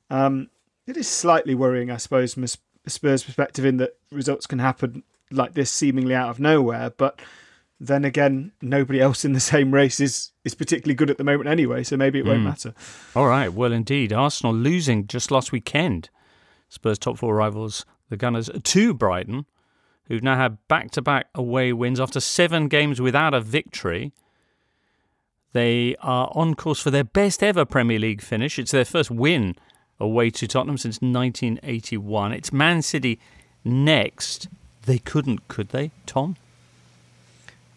um, 0.09 0.49
it 0.88 0.95
is 0.97 1.07
slightly 1.07 1.53
worrying, 1.55 1.91
I 1.91 1.97
suppose, 1.97 2.33
from 2.33 2.43
a 2.45 2.89
Spurs 2.89 3.23
perspective, 3.23 3.65
in 3.65 3.77
that 3.77 3.97
results 4.11 4.45
can 4.47 4.59
happen 4.59 5.03
like 5.31 5.53
this 5.55 5.71
seemingly 5.71 6.13
out 6.15 6.29
of 6.29 6.39
nowhere. 6.39 6.91
But 6.95 7.19
then 7.79 8.05
again, 8.05 8.51
nobody 8.61 9.01
else 9.01 9.25
in 9.25 9.33
the 9.33 9.39
same 9.53 9.73
race 9.73 9.99
is, 9.99 10.31
is 10.45 10.55
particularly 10.55 10.95
good 10.95 11.09
at 11.09 11.17
the 11.17 11.23
moment 11.23 11.49
anyway, 11.49 11.83
so 11.83 11.97
maybe 11.97 12.19
it 12.19 12.25
won't 12.25 12.39
Hmm. 12.39 12.45
matter. 12.45 12.73
All 13.15 13.27
right, 13.27 13.51
well, 13.51 13.73
indeed. 13.73 14.13
Arsenal 14.13 14.53
losing 14.53 15.07
just 15.07 15.31
last 15.31 15.51
weekend. 15.51 16.09
Spurs' 16.69 16.97
top 16.99 17.17
four 17.17 17.36
rivals, 17.36 17.86
the 18.09 18.17
Gunners, 18.17 18.49
to 18.63 18.93
Brighton, 18.93 19.45
who've 20.08 20.24
now 20.24 20.36
had 20.36 20.58
back 20.68 20.91
to 20.91 21.01
back 21.01 21.28
away 21.36 21.74
wins 21.74 21.99
after 21.99 22.20
seven 22.20 22.68
games 22.68 23.01
without 23.01 23.34
a 23.34 23.41
victory. 23.41 24.12
They 25.53 25.95
are 26.01 26.30
on 26.34 26.56
course 26.56 26.82
for 26.82 26.91
their 26.91 27.03
best 27.03 27.41
ever 27.41 27.66
Premier 27.66 27.99
League 27.99 28.22
finish. 28.22 28.60
It's 28.60 28.72
their 28.72 28.86
first 28.86 29.10
win 29.10 29.56
away 29.99 30.30
to 30.32 30.47
Tottenham 30.47 30.78
since 30.78 30.95
1981. 31.01 32.34
It's 32.34 32.51
Man 32.51 32.82
City 32.82 33.20
next. 33.64 34.47
They 34.86 34.99
couldn't, 34.99 35.47
could 35.47 35.70
they, 35.70 35.91
Tom? 36.06 36.36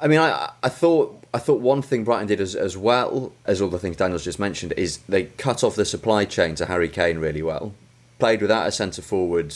I 0.00 0.06
mean, 0.06 0.20
I 0.20 0.50
I 0.62 0.68
thought 0.68 1.24
I 1.34 1.38
thought 1.38 1.60
one 1.60 1.82
thing 1.82 2.04
Brighton 2.04 2.28
did 2.28 2.40
as 2.40 2.54
as 2.54 2.76
well 2.76 3.32
as 3.44 3.60
all 3.60 3.68
the 3.68 3.78
things 3.78 3.96
Daniel's 3.96 4.24
just 4.24 4.38
mentioned 4.38 4.72
is 4.76 4.98
they 5.08 5.24
cut 5.24 5.64
off 5.64 5.74
the 5.74 5.84
supply 5.84 6.24
chain 6.24 6.54
to 6.56 6.66
Harry 6.66 6.88
Kane 6.88 7.18
really 7.18 7.42
well. 7.42 7.74
Played 8.18 8.42
without 8.42 8.66
a 8.66 8.72
centre 8.72 9.02
forward, 9.02 9.54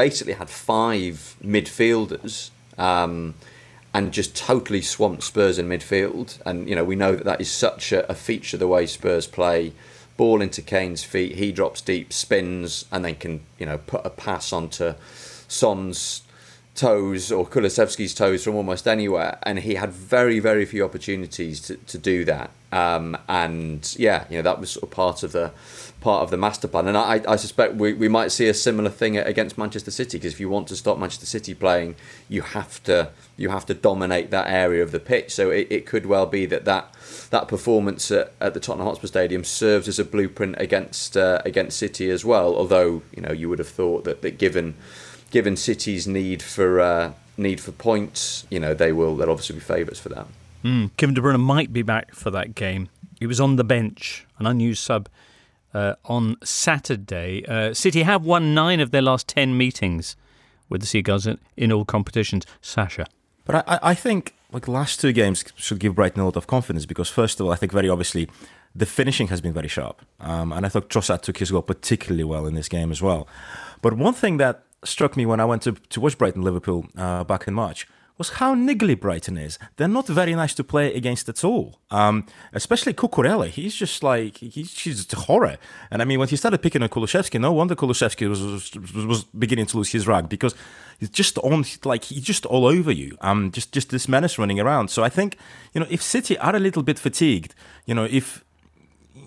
basically 0.00 0.32
had 0.32 0.48
five 0.48 1.36
midfielders, 1.44 2.48
um, 2.78 3.34
and 3.92 4.12
just 4.12 4.34
totally 4.34 4.80
swamped 4.80 5.22
Spurs 5.22 5.58
in 5.58 5.68
midfield. 5.68 6.38
And 6.46 6.66
you 6.66 6.74
know 6.74 6.84
we 6.84 6.96
know 6.96 7.14
that 7.14 7.24
that 7.24 7.40
is 7.40 7.50
such 7.50 7.92
a, 7.92 8.10
a 8.10 8.14
feature 8.14 8.56
the 8.56 8.66
way 8.66 8.86
Spurs 8.86 9.26
play. 9.26 9.72
Ball 10.16 10.40
into 10.40 10.62
Kane's 10.62 11.04
feet, 11.04 11.36
he 11.36 11.52
drops 11.52 11.82
deep, 11.82 12.12
spins, 12.14 12.86
and 12.90 13.04
then 13.04 13.16
can 13.16 13.40
you 13.58 13.66
know 13.66 13.76
put 13.76 14.00
a 14.06 14.10
pass 14.10 14.54
onto 14.54 14.94
Son's 15.48 16.22
toes 16.74 17.30
or 17.30 17.46
Kulusevski's 17.46 18.14
toes 18.14 18.42
from 18.42 18.54
almost 18.54 18.88
anywhere, 18.88 19.38
and 19.42 19.58
he 19.58 19.74
had 19.74 19.90
very, 19.90 20.38
very 20.38 20.64
few 20.64 20.82
opportunities 20.82 21.60
to, 21.60 21.76
to 21.76 21.98
do 21.98 22.24
that. 22.24 22.50
Um, 22.72 23.18
and 23.28 23.94
yeah, 23.98 24.24
you 24.30 24.36
know 24.38 24.42
that 24.42 24.60
was 24.60 24.70
sort 24.70 24.84
of 24.84 24.90
part 24.90 25.22
of 25.22 25.32
the 25.32 25.52
part 26.00 26.22
of 26.22 26.30
the 26.30 26.36
master 26.36 26.66
plan. 26.66 26.88
And 26.88 26.96
I, 26.96 27.20
I 27.28 27.36
suspect 27.36 27.74
we, 27.74 27.92
we 27.92 28.08
might 28.08 28.32
see 28.32 28.48
a 28.48 28.54
similar 28.54 28.90
thing 28.90 29.16
against 29.18 29.58
Manchester 29.58 29.90
City 29.90 30.18
because 30.18 30.32
if 30.32 30.40
you 30.40 30.48
want 30.48 30.68
to 30.68 30.76
stop 30.76 30.98
Manchester 30.98 31.26
City 31.26 31.54
playing, 31.54 31.94
you 32.28 32.42
have 32.42 32.82
to 32.84 33.10
you 33.36 33.50
have 33.50 33.66
to 33.66 33.74
dominate 33.74 34.30
that 34.30 34.48
area 34.48 34.82
of 34.82 34.92
the 34.92 35.00
pitch. 35.00 35.34
So 35.34 35.50
it, 35.50 35.68
it 35.70 35.86
could 35.86 36.06
well 36.06 36.26
be 36.26 36.46
that 36.46 36.64
that 36.64 36.94
that 37.30 37.48
performance 37.48 38.10
at, 38.10 38.32
at 38.40 38.54
the 38.54 38.60
Tottenham 38.60 38.86
Hotspur 38.86 39.06
Stadium 39.06 39.44
serves 39.44 39.88
as 39.88 39.98
a 39.98 40.04
blueprint 40.04 40.56
against 40.58 41.16
uh, 41.16 41.42
against 41.44 41.78
City 41.78 42.10
as 42.10 42.24
well. 42.24 42.54
Although 42.56 43.02
you 43.14 43.22
know 43.22 43.32
you 43.32 43.48
would 43.48 43.58
have 43.58 43.68
thought 43.68 44.04
that, 44.04 44.22
that 44.22 44.38
given 44.38 44.74
given 45.30 45.56
City's 45.56 46.06
need 46.06 46.42
for 46.42 46.80
uh, 46.80 47.12
need 47.36 47.60
for 47.60 47.72
points, 47.72 48.46
you 48.50 48.58
know 48.58 48.74
they 48.74 48.92
will 48.92 49.16
they'll 49.16 49.30
obviously 49.30 49.56
be 49.56 49.60
favourites 49.60 50.00
for 50.00 50.08
that. 50.08 50.26
Mm, 50.64 50.90
Kevin 50.96 51.14
De 51.14 51.20
Bruyne 51.20 51.40
might 51.40 51.72
be 51.72 51.82
back 51.82 52.14
for 52.14 52.30
that 52.30 52.54
game. 52.54 52.88
He 53.18 53.26
was 53.26 53.40
on 53.40 53.56
the 53.56 53.64
bench, 53.64 54.26
an 54.38 54.46
unused 54.46 54.82
sub 54.82 55.08
uh, 55.74 55.94
on 56.04 56.36
Saturday. 56.42 57.44
Uh, 57.46 57.74
City 57.74 58.02
have 58.02 58.24
won 58.24 58.54
nine 58.54 58.80
of 58.80 58.90
their 58.90 59.02
last 59.02 59.28
ten 59.28 59.56
meetings 59.56 60.16
with 60.68 60.80
the 60.80 60.86
Seagulls 60.86 61.26
in, 61.26 61.38
in 61.56 61.72
all 61.72 61.84
competitions. 61.84 62.44
Sasha. 62.60 63.06
But 63.44 63.64
I, 63.68 63.78
I- 63.82 63.94
think 63.94 64.34
like 64.52 64.68
last 64.68 65.00
two 65.00 65.12
games 65.12 65.44
should 65.56 65.78
give 65.78 65.94
Brighton 65.94 66.20
a 66.20 66.24
lot 66.24 66.36
of 66.36 66.46
confidence 66.46 66.86
because 66.86 67.08
first 67.08 67.40
of 67.40 67.46
all, 67.46 67.52
I 67.52 67.56
think 67.56 67.72
very 67.72 67.88
obviously 67.88 68.28
the 68.74 68.86
finishing 68.86 69.28
has 69.28 69.40
been 69.40 69.52
very 69.52 69.68
sharp, 69.68 70.02
um, 70.20 70.52
and 70.52 70.64
I 70.64 70.68
thought 70.68 70.88
Trossard 70.88 71.22
took 71.22 71.38
his 71.38 71.50
goal 71.50 71.62
particularly 71.62 72.24
well 72.24 72.46
in 72.46 72.54
this 72.54 72.68
game 72.68 72.90
as 72.92 73.02
well. 73.02 73.26
But 73.82 73.94
one 73.94 74.14
thing 74.14 74.36
that 74.36 74.62
struck 74.84 75.16
me 75.16 75.26
when 75.26 75.40
I 75.40 75.44
went 75.44 75.62
to, 75.62 75.72
to 75.72 76.00
watch 76.00 76.16
Brighton 76.18 76.42
Liverpool 76.42 76.86
uh, 76.96 77.24
back 77.24 77.46
in 77.48 77.54
March 77.54 77.86
was 78.20 78.28
how 78.32 78.54
niggly 78.54 79.00
Brighton 79.00 79.38
is. 79.38 79.58
They're 79.76 79.88
not 79.88 80.06
very 80.06 80.34
nice 80.34 80.52
to 80.56 80.62
play 80.62 80.92
against 80.92 81.30
at 81.30 81.42
all. 81.42 81.80
Um, 81.90 82.26
especially 82.52 82.92
Cucurella. 82.92 83.48
He's 83.48 83.74
just 83.74 84.02
like 84.02 84.36
he's, 84.36 84.74
just 84.74 85.14
a 85.14 85.16
horror. 85.16 85.56
And 85.90 86.02
I 86.02 86.04
mean, 86.04 86.18
when 86.18 86.28
he 86.28 86.36
started 86.36 86.58
picking 86.58 86.82
on 86.82 86.90
Kulusevski, 86.90 87.40
no 87.40 87.50
wonder 87.52 87.74
Kulusevski 87.74 88.28
was, 88.28 88.42
was, 88.42 89.06
was 89.06 89.24
beginning 89.24 89.64
to 89.66 89.78
lose 89.78 89.90
his 89.90 90.06
rag 90.06 90.28
because 90.28 90.54
he's 90.98 91.08
just 91.08 91.38
on 91.38 91.64
like 91.84 92.04
he's 92.04 92.22
just 92.22 92.44
all 92.44 92.66
over 92.66 92.92
you. 92.92 93.16
Um, 93.22 93.52
just 93.52 93.72
just 93.72 93.88
this 93.88 94.06
menace 94.06 94.38
running 94.38 94.60
around. 94.60 94.88
So 94.88 95.02
I 95.02 95.08
think 95.08 95.38
you 95.72 95.80
know 95.80 95.86
if 95.88 96.02
City 96.02 96.36
are 96.38 96.54
a 96.54 96.60
little 96.60 96.82
bit 96.82 96.98
fatigued, 96.98 97.54
you 97.86 97.94
know 97.94 98.04
if 98.04 98.44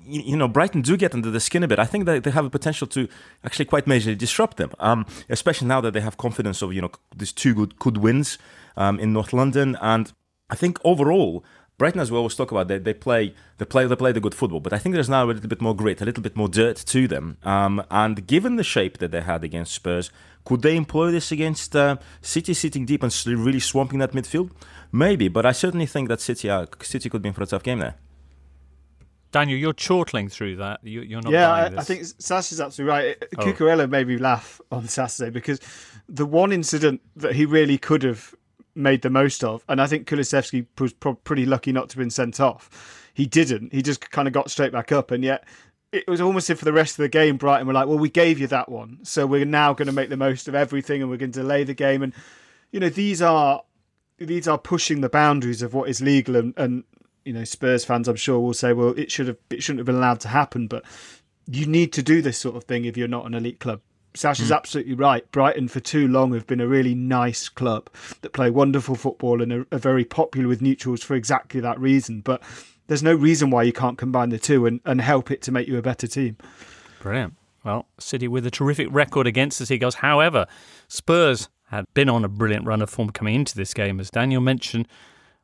you 0.06 0.38
know, 0.38 0.48
Brighton 0.48 0.82
do 0.82 0.98
get 0.98 1.14
under 1.14 1.32
the 1.32 1.40
skin 1.40 1.64
a 1.64 1.68
bit. 1.68 1.80
I 1.80 1.86
think 1.86 2.06
that 2.06 2.24
they 2.24 2.32
have 2.32 2.46
a 2.46 2.50
potential 2.50 2.88
to 2.88 3.08
actually 3.44 3.66
quite 3.66 3.86
majorly 3.86 4.18
disrupt 4.18 4.58
them, 4.58 4.72
um, 4.80 5.06
especially 5.30 5.68
now 5.68 5.82
that 5.82 5.94
they 5.94 6.02
have 6.02 6.18
confidence 6.18 6.62
of, 6.62 6.74
you 6.74 6.82
know, 6.82 6.92
these 7.16 7.32
two 7.32 7.54
good, 7.54 7.80
good 7.80 7.98
wins 7.98 8.38
um, 8.78 9.00
in 9.00 9.14
North 9.14 9.34
London. 9.34 9.78
And 9.82 10.12
I 10.50 10.56
think 10.56 10.80
overall, 10.84 11.44
Brighton, 11.78 12.02
as 12.02 12.12
we 12.12 12.18
always 12.18 12.36
talk 12.36 12.52
about, 12.52 12.68
they, 12.68 12.78
they 12.78 12.94
play 12.94 13.34
they 13.58 13.66
play 13.66 13.88
they 13.88 13.96
play 13.96 14.12
the 14.12 14.20
good 14.20 14.36
football, 14.36 14.60
but 14.60 14.74
I 14.74 14.78
think 14.78 14.94
there's 14.94 15.10
now 15.10 15.26
a 15.26 15.28
little 15.28 15.50
bit 15.50 15.62
more 15.62 15.76
grit, 15.76 16.02
a 16.02 16.06
little 16.06 16.22
bit 16.22 16.36
more 16.36 16.48
dirt 16.48 16.78
to 16.78 17.08
them. 17.08 17.38
Um, 17.44 17.84
and 17.90 18.28
given 18.28 18.58
the 18.58 18.64
shape 18.64 19.00
that 19.00 19.12
they 19.12 19.22
had 19.22 19.44
against 19.44 19.74
Spurs, 19.74 20.12
could 20.46 20.62
they 20.62 20.76
employ 20.76 21.12
this 21.12 21.32
against 21.32 21.76
uh, 21.76 21.98
City 22.22 22.54
sitting 22.54 22.86
deep 22.86 23.02
and 23.02 23.26
really 23.26 23.60
swamping 23.60 24.00
that 24.00 24.12
midfield? 24.12 24.52
Maybe, 24.92 25.28
but 25.28 25.46
I 25.46 25.52
certainly 25.52 25.88
think 25.88 26.10
that 26.10 26.22
City 26.22 26.50
are, 26.50 26.68
City 26.82 27.10
could 27.10 27.24
be 27.24 27.30
in 27.30 27.34
for 27.34 27.44
a 27.44 27.48
tough 27.48 27.64
game 27.64 27.80
there. 27.80 27.96
Daniel, 29.34 29.60
you're 29.60 29.74
chortling 29.74 30.30
through 30.30 30.56
that. 30.58 30.80
You, 30.84 31.18
are 31.18 31.22
not. 31.22 31.34
Yeah, 31.34 31.52
I, 31.52 31.66
I, 31.66 31.82
think 31.82 32.06
Sash 32.20 32.54
is 32.54 32.62
absolutely 32.62 32.92
right. 32.92 33.24
Oh. 33.38 33.42
Cucurella 33.44 33.90
made 33.90 34.08
me 34.08 34.18
laugh 34.18 34.62
on 34.72 34.88
Saturday 34.88 35.32
because 35.32 35.60
the 36.08 36.26
one 36.26 36.54
incident 36.54 37.02
that 37.18 37.36
he 37.36 37.46
really 37.46 37.78
could 37.78 38.04
have 38.04 38.34
made 38.76 39.02
the 39.02 39.10
most 39.10 39.44
of. 39.44 39.64
And 39.68 39.82
I 39.82 39.88
think 39.88 40.08
Kulusevski 40.08 40.66
was 40.80 40.94
pretty 40.94 41.46
lucky 41.46 41.72
not 41.72 41.90
to 41.90 41.96
have 41.96 42.00
been 42.00 42.10
sent 42.10 42.40
off. 42.40 43.10
He 43.14 43.26
didn't. 43.26 43.74
He 43.74 43.82
just 43.82 44.10
kind 44.12 44.28
of 44.28 44.34
got 44.34 44.50
straight 44.50 44.72
back 44.72 44.92
up. 44.92 45.12
And 45.12 45.24
yet 45.24 45.46
it 45.92 46.08
was 46.08 46.22
almost 46.22 46.50
if 46.50 46.60
for 46.60 46.66
the 46.66 46.74
rest 46.74 46.94
of 46.94 47.04
the 47.04 47.10
game, 47.10 47.38
Brighton 47.38 47.68
were 47.68 47.74
like, 47.74 47.88
well, 47.88 48.00
we 48.00 48.10
gave 48.10 48.40
you 48.40 48.48
that 48.48 48.70
one. 48.70 49.00
So 49.04 49.26
we're 49.26 49.46
now 49.46 49.74
going 49.74 49.88
to 49.88 49.94
make 49.94 50.10
the 50.10 50.18
most 50.18 50.48
of 50.48 50.56
everything 50.56 51.02
and 51.02 51.10
we're 51.10 51.18
going 51.18 51.32
to 51.32 51.42
delay 51.42 51.64
the 51.64 51.74
game. 51.74 52.02
And, 52.02 52.14
you 52.72 52.80
know, 52.80 52.90
these 52.90 53.22
are. 53.22 53.64
These 54.20 54.48
are 54.48 54.60
pushing 54.60 55.02
the 55.02 55.10
boundaries 55.10 55.64
of 55.64 55.74
what 55.74 55.90
is 55.90 56.00
legal, 56.00 56.36
and, 56.36 56.54
and 56.56 56.84
you 57.26 57.34
know 57.34 57.44
Spurs 57.44 57.86
fans, 57.86 58.08
I'm 58.08 58.16
sure, 58.16 58.40
will 58.40 58.54
say, 58.54 58.74
well, 58.74 58.90
it 58.90 59.12
should 59.12 59.28
have, 59.28 59.38
it 59.50 59.64
shouldn't 59.64 59.80
have 59.80 59.86
been 59.86 59.96
allowed 59.96 60.20
to 60.22 60.28
happen. 60.28 60.68
But 60.68 60.84
you 61.48 61.66
need 61.66 61.94
to 61.94 62.04
do 62.04 62.22
this 62.22 62.38
sort 62.38 62.56
of 62.56 62.64
thing 62.64 62.86
if 62.86 62.98
you're 62.98 63.08
not 63.08 63.26
an 63.26 63.34
elite 63.34 63.60
club. 63.60 63.82
Sash 64.16 64.40
is 64.40 64.52
mm. 64.52 64.56
absolutely 64.56 64.94
right. 64.94 65.30
Brighton 65.32 65.68
for 65.68 65.80
too 65.80 66.08
long 66.08 66.34
have 66.34 66.46
been 66.46 66.62
a 66.62 66.68
really 66.68 66.94
nice 66.94 67.50
club 67.50 67.90
that 68.22 68.34
play 68.34 68.50
wonderful 68.50 68.96
football 68.96 69.42
and 69.42 69.52
are, 69.52 69.68
are, 69.72 69.80
very 69.80 70.06
popular 70.06 70.48
with 70.48 70.62
neutrals 70.62 71.04
for 71.04 71.16
exactly 71.16 71.60
that 71.62 71.80
reason. 71.80 72.22
But 72.22 72.44
there's 72.88 73.02
no 73.02 73.16
reason 73.16 73.50
why 73.50 73.64
you 73.64 73.74
can't 73.74 73.98
combine 73.98 74.30
the 74.30 74.38
two 74.38 74.68
and, 74.68 74.82
and 74.86 75.02
help 75.02 75.32
it 75.32 75.42
to 75.44 75.52
make 75.52 75.68
you 75.68 75.78
a 75.78 75.82
better 75.82 76.06
team. 76.06 76.38
Brilliant. 77.02 77.36
Well, 77.64 77.88
City 77.98 78.28
with 78.28 78.46
a 78.46 78.52
terrific 78.52 78.88
record 78.92 79.26
against 79.26 79.58
the 79.58 79.66
Seagulls. 79.66 79.96
However, 79.96 80.46
Spurs 80.88 81.50
had 81.70 81.86
been 81.94 82.10
on 82.10 82.24
a 82.24 82.30
brilliant 82.30 82.68
run 82.68 82.82
of 82.82 82.90
form 82.90 83.10
coming 83.10 83.36
into 83.36 83.56
this 83.56 83.74
game, 83.74 84.00
as 84.00 84.12
Daniel 84.12 84.42
mentioned, 84.42 84.88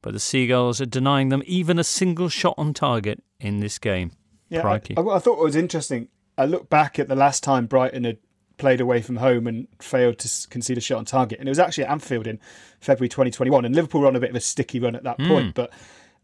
but 0.01 0.13
the 0.13 0.19
Seagulls 0.19 0.79
are 0.81 0.85
denying 0.85 1.29
them 1.29 1.43
even 1.45 1.79
a 1.79 1.83
single 1.83 2.29
shot 2.29 2.55
on 2.57 2.73
target 2.73 3.23
in 3.39 3.59
this 3.59 3.77
game. 3.77 4.11
Yeah, 4.49 4.65
I, 4.65 4.75
I, 5.01 5.19
thought 5.19 5.39
it 5.39 5.43
was 5.43 5.55
interesting. 5.55 6.07
I 6.37 6.45
look 6.45 6.69
back 6.69 6.97
at 6.97 7.07
the 7.07 7.15
last 7.15 7.43
time 7.43 7.67
Brighton 7.67 8.03
had 8.03 8.17
played 8.57 8.81
away 8.81 9.01
from 9.01 9.17
home 9.17 9.47
and 9.47 9.67
failed 9.79 10.19
to 10.19 10.47
concede 10.49 10.77
a 10.77 10.81
shot 10.81 10.97
on 10.97 11.05
target. 11.05 11.39
And 11.39 11.47
it 11.47 11.51
was 11.51 11.59
actually 11.59 11.85
at 11.85 11.91
Anfield 11.91 12.27
in 12.27 12.39
February 12.79 13.09
2021. 13.09 13.65
And 13.65 13.75
Liverpool 13.75 14.01
were 14.01 14.07
on 14.07 14.15
a 14.15 14.19
bit 14.19 14.31
of 14.31 14.35
a 14.35 14.41
sticky 14.41 14.79
run 14.79 14.95
at 14.95 15.03
that 15.03 15.17
mm. 15.17 15.27
point. 15.27 15.55
But 15.55 15.71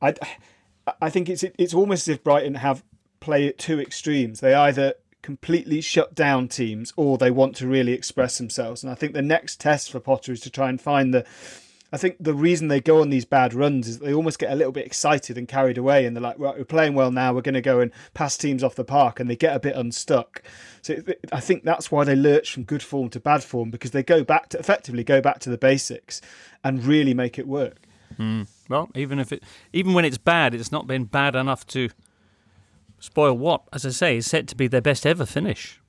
I, 0.02 0.14
I 1.02 1.10
think 1.10 1.30
it's 1.30 1.44
it's 1.44 1.74
almost 1.74 2.08
as 2.08 2.16
if 2.16 2.24
Brighton 2.24 2.56
have 2.56 2.84
play 3.20 3.48
at 3.48 3.58
two 3.58 3.80
extremes. 3.80 4.40
They 4.40 4.54
either 4.54 4.94
completely 5.22 5.82
shut 5.82 6.14
down 6.14 6.48
teams 6.48 6.94
or 6.96 7.18
they 7.18 7.32
want 7.32 7.56
to 7.56 7.68
really 7.68 7.94
express 7.94 8.38
themselves. 8.38 8.84
And 8.84 8.92
I 8.92 8.96
think 8.96 9.14
the 9.14 9.24
next 9.24 9.60
test 9.60 9.92
for 9.92 10.00
Potter 10.00 10.32
is 10.32 10.42
to 10.42 10.52
try 10.52 10.70
and 10.70 10.80
find 10.80 11.14
the 11.14 11.26
I 11.96 11.98
think 11.98 12.18
the 12.20 12.34
reason 12.34 12.68
they 12.68 12.82
go 12.82 13.00
on 13.00 13.10
these 13.10 13.24
bad 13.24 13.54
runs 13.54 13.88
is 13.88 14.00
they 14.00 14.14
almost 14.14 14.38
get 14.38 14.52
a 14.52 14.56
little 14.56 14.74
bit 14.74 14.86
excited 14.86 15.38
and 15.38 15.48
carried 15.48 15.78
away, 15.78 16.06
and 16.06 16.14
they're 16.14 16.22
like, 16.22 16.38
right, 16.38 16.58
we're 16.58 16.66
playing 16.66 16.94
well 16.94 17.10
now. 17.10 17.32
We're 17.32 17.40
going 17.40 17.56
to 17.56 17.62
go 17.62 17.80
and 17.80 17.90
pass 18.14 18.36
teams 18.36 18.66
off 18.66 18.76
the 18.76 18.84
park, 18.84 19.22
and 19.22 19.30
they 19.30 19.38
get 19.38 19.56
a 19.56 19.62
bit 19.62 19.78
unstuck. 19.78 20.44
So 20.82 21.02
I 21.32 21.40
think 21.40 21.64
that's 21.64 21.94
why 21.94 22.04
they 22.04 22.14
lurch 22.14 22.52
from 22.52 22.64
good 22.64 22.84
form 22.84 23.10
to 23.12 23.20
bad 23.22 23.46
form 23.46 23.72
because 23.72 23.92
they 23.92 24.04
go 24.04 24.26
back 24.26 24.50
to 24.50 24.60
effectively 24.60 25.06
go 25.06 25.22
back 25.22 25.40
to 25.40 25.50
the 25.50 25.58
basics 25.58 26.20
and 26.66 26.84
really 26.84 27.14
make 27.14 27.40
it 27.40 27.48
work. 27.48 27.78
Mm. 28.20 28.48
Well, 28.68 28.90
even 28.94 29.18
if 29.18 29.32
it, 29.32 29.42
even 29.72 29.94
when 29.94 30.04
it's 30.04 30.18
bad, 30.18 30.54
it's 30.54 30.74
not 30.74 30.88
been 30.88 31.06
bad 31.06 31.34
enough 31.34 31.66
to 31.68 31.88
spoil 33.00 33.38
what, 33.38 33.62
as 33.72 33.86
I 33.86 33.92
say, 33.92 34.18
is 34.18 34.26
set 34.26 34.48
to 34.48 34.56
be 34.58 34.68
their 34.68 34.82
best 34.82 35.06
ever 35.06 35.26
finish 35.26 35.80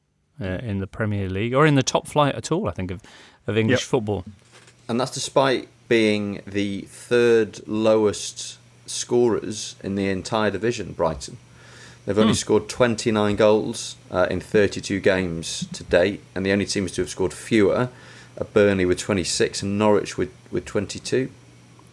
uh, 0.41 0.45
in 0.45 0.79
the 0.79 0.87
Premier 0.87 1.29
League 1.29 1.53
or 1.53 1.67
in 1.67 1.75
the 1.75 1.83
top 1.83 2.07
flight 2.07 2.37
at 2.37 2.53
all. 2.53 2.69
I 2.69 2.71
think 2.71 2.93
of 2.93 3.03
of 3.49 3.59
English 3.59 3.81
yep. 3.81 3.89
football, 3.89 4.25
and 4.89 5.01
that's 5.01 5.11
despite 5.11 5.69
being 5.89 6.43
the 6.47 6.83
third 6.83 7.67
lowest 7.67 8.59
scorers 8.87 9.77
in 9.83 9.95
the 9.95 10.09
entire 10.09 10.51
division, 10.51 10.93
Brighton. 10.93 11.39
They've 12.05 12.19
only 12.19 12.33
hmm. 12.33 12.37
scored 12.37 12.69
29 12.69 13.37
goals 13.37 13.97
uh, 14.11 14.29
in 14.31 14.41
32 14.41 15.01
games 15.01 15.67
to 15.73 15.83
date, 15.83 16.23
and 16.35 16.47
the 16.47 16.53
only 16.53 16.67
teams 16.67 16.93
to 16.93 17.03
have 17.03 17.11
scored 17.11 17.33
fewer 17.33 17.89
are 18.39 18.45
Burnley 18.45 18.85
with 18.85 18.99
26 18.99 19.63
and 19.63 19.79
Norwich 19.79 20.17
with, 20.17 20.31
with 20.51 20.65
22. 20.65 21.31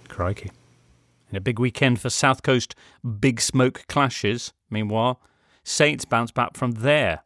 Crikey. 0.10 0.52
In 1.32 1.38
a 1.38 1.42
big 1.42 1.58
weekend 1.58 2.00
for 2.00 2.12
South 2.12 2.44
Coast 2.44 2.76
big 3.20 3.42
smoke 3.42 3.86
clashes, 3.88 4.54
meanwhile, 4.70 5.20
Saints 5.64 6.06
bounce 6.06 6.32
back 6.32 6.56
from 6.56 6.72
there. 6.74 7.24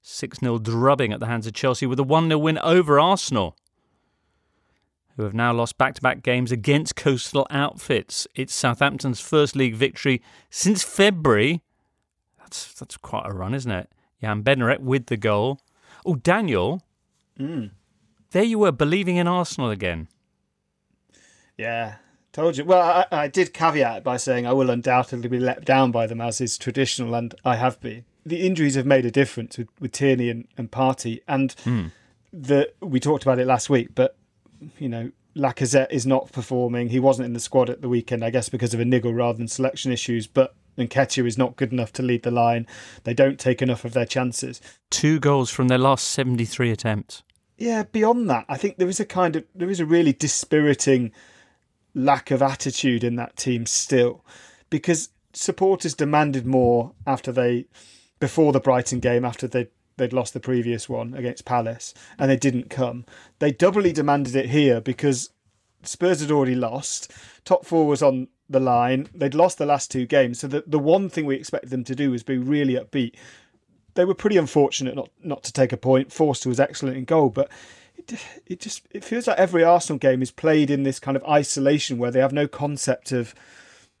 6 0.00 0.38
0 0.40 0.58
drubbing 0.58 1.12
at 1.12 1.20
the 1.20 1.26
hands 1.26 1.46
of 1.46 1.52
Chelsea 1.52 1.86
with 1.86 1.98
a 1.98 2.04
1 2.04 2.28
0 2.28 2.38
win 2.38 2.58
over 2.58 2.98
Arsenal 2.98 3.56
who 5.16 5.24
have 5.24 5.34
now 5.34 5.52
lost 5.52 5.78
back 5.78 5.94
to 5.94 6.02
back 6.02 6.22
games 6.22 6.52
against 6.52 6.96
coastal 6.96 7.46
outfits. 7.50 8.26
It's 8.34 8.54
Southampton's 8.54 9.20
first 9.20 9.54
league 9.54 9.74
victory 9.74 10.22
since 10.50 10.82
February. 10.82 11.62
That's 12.38 12.72
that's 12.74 12.96
quite 12.96 13.26
a 13.26 13.32
run, 13.32 13.54
isn't 13.54 13.70
it? 13.70 13.90
Jan 14.20 14.42
Bednarek 14.42 14.80
with 14.80 15.06
the 15.06 15.16
goal. 15.16 15.60
Oh, 16.06 16.14
Daniel. 16.14 16.82
Mm. 17.38 17.70
There 18.30 18.42
you 18.42 18.58
were, 18.58 18.72
believing 18.72 19.16
in 19.16 19.28
Arsenal 19.28 19.70
again. 19.70 20.08
Yeah, 21.58 21.96
told 22.32 22.56
you. 22.56 22.64
Well, 22.64 23.06
I, 23.10 23.24
I 23.24 23.28
did 23.28 23.52
caveat 23.52 24.02
by 24.02 24.16
saying 24.16 24.46
I 24.46 24.52
will 24.52 24.70
undoubtedly 24.70 25.28
be 25.28 25.38
let 25.38 25.64
down 25.64 25.90
by 25.90 26.06
them, 26.06 26.20
as 26.20 26.40
is 26.40 26.56
traditional, 26.56 27.14
and 27.14 27.34
I 27.44 27.56
have 27.56 27.80
been. 27.80 28.04
The 28.24 28.46
injuries 28.46 28.76
have 28.76 28.86
made 28.86 29.04
a 29.04 29.10
difference 29.10 29.58
with, 29.58 29.68
with 29.80 29.92
Tierney 29.92 30.30
and, 30.30 30.48
and 30.56 30.70
Partey, 30.70 31.20
and 31.28 31.54
mm. 31.64 31.90
the 32.32 32.72
we 32.80 33.00
talked 33.00 33.22
about 33.24 33.38
it 33.38 33.46
last 33.46 33.68
week, 33.68 33.88
but 33.94 34.16
you 34.78 34.88
know, 34.88 35.10
Lacazette 35.36 35.90
is 35.90 36.06
not 36.06 36.32
performing. 36.32 36.88
He 36.88 37.00
wasn't 37.00 37.26
in 37.26 37.32
the 37.32 37.40
squad 37.40 37.70
at 37.70 37.80
the 37.80 37.88
weekend, 37.88 38.24
I 38.24 38.30
guess, 38.30 38.48
because 38.48 38.74
of 38.74 38.80
a 38.80 38.84
niggle 38.84 39.14
rather 39.14 39.38
than 39.38 39.48
selection 39.48 39.92
issues. 39.92 40.26
But 40.26 40.54
Nketiah 40.78 41.26
is 41.26 41.38
not 41.38 41.56
good 41.56 41.72
enough 41.72 41.92
to 41.94 42.02
lead 42.02 42.22
the 42.22 42.30
line. 42.30 42.66
They 43.04 43.14
don't 43.14 43.38
take 43.38 43.62
enough 43.62 43.84
of 43.84 43.92
their 43.92 44.06
chances. 44.06 44.60
Two 44.90 45.18
goals 45.20 45.50
from 45.50 45.68
their 45.68 45.78
last 45.78 46.08
73 46.08 46.70
attempts. 46.70 47.22
Yeah, 47.58 47.84
beyond 47.84 48.28
that, 48.28 48.44
I 48.48 48.56
think 48.56 48.76
there 48.76 48.88
is 48.88 49.00
a 49.00 49.04
kind 49.04 49.36
of 49.36 49.44
there 49.54 49.70
is 49.70 49.78
a 49.78 49.86
really 49.86 50.12
dispiriting 50.12 51.12
lack 51.94 52.30
of 52.30 52.42
attitude 52.42 53.04
in 53.04 53.16
that 53.16 53.36
team 53.36 53.66
still, 53.66 54.24
because 54.68 55.10
supporters 55.32 55.94
demanded 55.94 56.46
more 56.46 56.92
after 57.06 57.30
they 57.30 57.66
before 58.18 58.52
the 58.52 58.60
Brighton 58.60 59.00
game 59.00 59.24
after 59.24 59.46
they 59.46 59.68
they'd 60.02 60.12
lost 60.12 60.34
the 60.34 60.40
previous 60.40 60.88
one 60.88 61.14
against 61.14 61.44
Palace 61.44 61.94
and 62.18 62.30
they 62.30 62.36
didn't 62.36 62.70
come. 62.70 63.04
They 63.38 63.52
doubly 63.52 63.92
demanded 63.92 64.36
it 64.36 64.50
here 64.50 64.80
because 64.80 65.30
Spurs 65.82 66.20
had 66.20 66.30
already 66.30 66.54
lost. 66.54 67.12
Top 67.44 67.64
four 67.64 67.86
was 67.86 68.02
on 68.02 68.28
the 68.48 68.60
line. 68.60 69.08
They'd 69.14 69.34
lost 69.34 69.58
the 69.58 69.66
last 69.66 69.90
two 69.90 70.06
games. 70.06 70.40
So 70.40 70.46
the, 70.46 70.64
the 70.66 70.78
one 70.78 71.08
thing 71.08 71.26
we 71.26 71.36
expected 71.36 71.70
them 71.70 71.84
to 71.84 71.94
do 71.94 72.10
was 72.10 72.22
be 72.22 72.38
really 72.38 72.74
upbeat. 72.74 73.14
They 73.94 74.04
were 74.04 74.14
pretty 74.14 74.36
unfortunate 74.36 74.94
not, 74.94 75.10
not 75.22 75.42
to 75.44 75.52
take 75.52 75.72
a 75.72 75.76
point. 75.76 76.12
Forster 76.12 76.48
was 76.48 76.60
excellent 76.60 76.96
in 76.96 77.04
goal, 77.04 77.30
but 77.30 77.50
it, 77.96 78.24
it 78.46 78.60
just 78.60 78.86
it 78.90 79.04
feels 79.04 79.26
like 79.26 79.38
every 79.38 79.62
Arsenal 79.64 79.98
game 79.98 80.22
is 80.22 80.30
played 80.30 80.70
in 80.70 80.82
this 80.82 80.98
kind 80.98 81.16
of 81.16 81.24
isolation 81.24 81.98
where 81.98 82.10
they 82.10 82.20
have 82.20 82.32
no 82.32 82.48
concept 82.48 83.12
of 83.12 83.34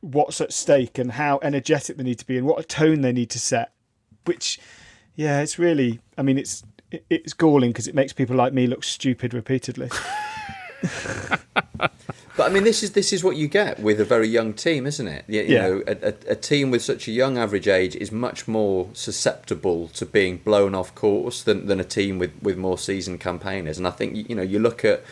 what's 0.00 0.40
at 0.40 0.52
stake 0.52 0.98
and 0.98 1.12
how 1.12 1.38
energetic 1.42 1.96
they 1.96 2.02
need 2.02 2.18
to 2.18 2.26
be 2.26 2.36
and 2.36 2.46
what 2.46 2.58
a 2.58 2.64
tone 2.64 3.02
they 3.02 3.12
need 3.12 3.30
to 3.30 3.38
set, 3.38 3.72
which 4.24 4.58
yeah, 5.16 5.40
it's 5.40 5.58
really. 5.58 6.00
I 6.18 6.22
mean, 6.22 6.38
it's 6.38 6.62
it's 7.08 7.32
galling 7.32 7.70
because 7.70 7.88
it 7.88 7.94
makes 7.94 8.12
people 8.12 8.36
like 8.36 8.52
me 8.52 8.66
look 8.66 8.84
stupid 8.84 9.32
repeatedly. 9.34 9.90
but 11.78 11.90
I 12.38 12.48
mean, 12.48 12.64
this 12.64 12.82
is 12.82 12.92
this 12.92 13.12
is 13.12 13.22
what 13.24 13.36
you 13.36 13.48
get 13.48 13.78
with 13.80 14.00
a 14.00 14.04
very 14.04 14.28
young 14.28 14.52
team, 14.52 14.86
isn't 14.86 15.06
it? 15.06 15.24
You, 15.28 15.42
you 15.42 15.54
Yeah. 15.54 15.62
know, 15.62 15.82
a, 15.86 16.08
a, 16.08 16.14
a 16.32 16.34
team 16.36 16.70
with 16.70 16.82
such 16.82 17.08
a 17.08 17.12
young 17.12 17.38
average 17.38 17.68
age 17.68 17.96
is 17.96 18.10
much 18.12 18.46
more 18.48 18.88
susceptible 18.92 19.88
to 19.88 20.06
being 20.06 20.38
blown 20.38 20.74
off 20.74 20.94
course 20.94 21.42
than, 21.42 21.66
than 21.66 21.80
a 21.80 21.84
team 21.84 22.18
with, 22.18 22.32
with 22.42 22.56
more 22.56 22.78
seasoned 22.78 23.20
campaigners. 23.20 23.78
And 23.78 23.86
I 23.86 23.90
think 23.90 24.28
you 24.28 24.34
know 24.34 24.42
you 24.42 24.58
look 24.58 24.84
at 24.84 25.02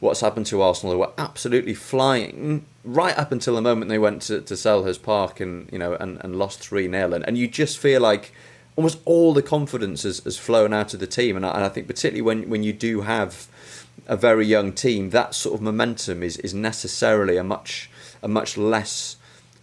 what's 0.00 0.20
happened 0.20 0.46
to 0.46 0.62
Arsenal, 0.62 0.94
who 0.94 0.98
were 1.00 1.12
absolutely 1.18 1.74
flying 1.74 2.64
right 2.84 3.16
up 3.18 3.30
until 3.32 3.54
the 3.54 3.60
moment 3.60 3.90
they 3.90 3.98
went 3.98 4.22
to, 4.22 4.40
to 4.40 4.54
Selhurst 4.54 5.02
Park 5.02 5.40
and 5.40 5.70
you 5.72 5.78
know 5.78 5.94
and, 5.94 6.18
and 6.24 6.36
lost 6.36 6.60
three 6.60 6.88
0 6.90 7.12
and, 7.12 7.24
and 7.26 7.36
you 7.38 7.46
just 7.46 7.78
feel 7.78 8.00
like 8.00 8.32
almost 8.80 8.98
all 9.04 9.34
the 9.34 9.42
confidence 9.42 10.04
has, 10.04 10.20
has 10.20 10.38
flown 10.38 10.72
out 10.72 10.94
of 10.94 11.00
the 11.00 11.06
team. 11.06 11.36
And 11.36 11.44
I, 11.44 11.50
and 11.50 11.64
I 11.64 11.68
think 11.68 11.86
particularly 11.86 12.22
when 12.22 12.48
when 12.48 12.62
you 12.62 12.72
do 12.72 13.02
have 13.02 13.46
a 14.06 14.16
very 14.16 14.46
young 14.46 14.72
team, 14.72 15.10
that 15.10 15.34
sort 15.34 15.54
of 15.54 15.60
momentum 15.60 16.22
is 16.22 16.38
is 16.38 16.54
necessarily 16.54 17.36
a 17.36 17.44
much 17.44 17.90
a 18.22 18.28
much 18.28 18.56
less 18.56 19.16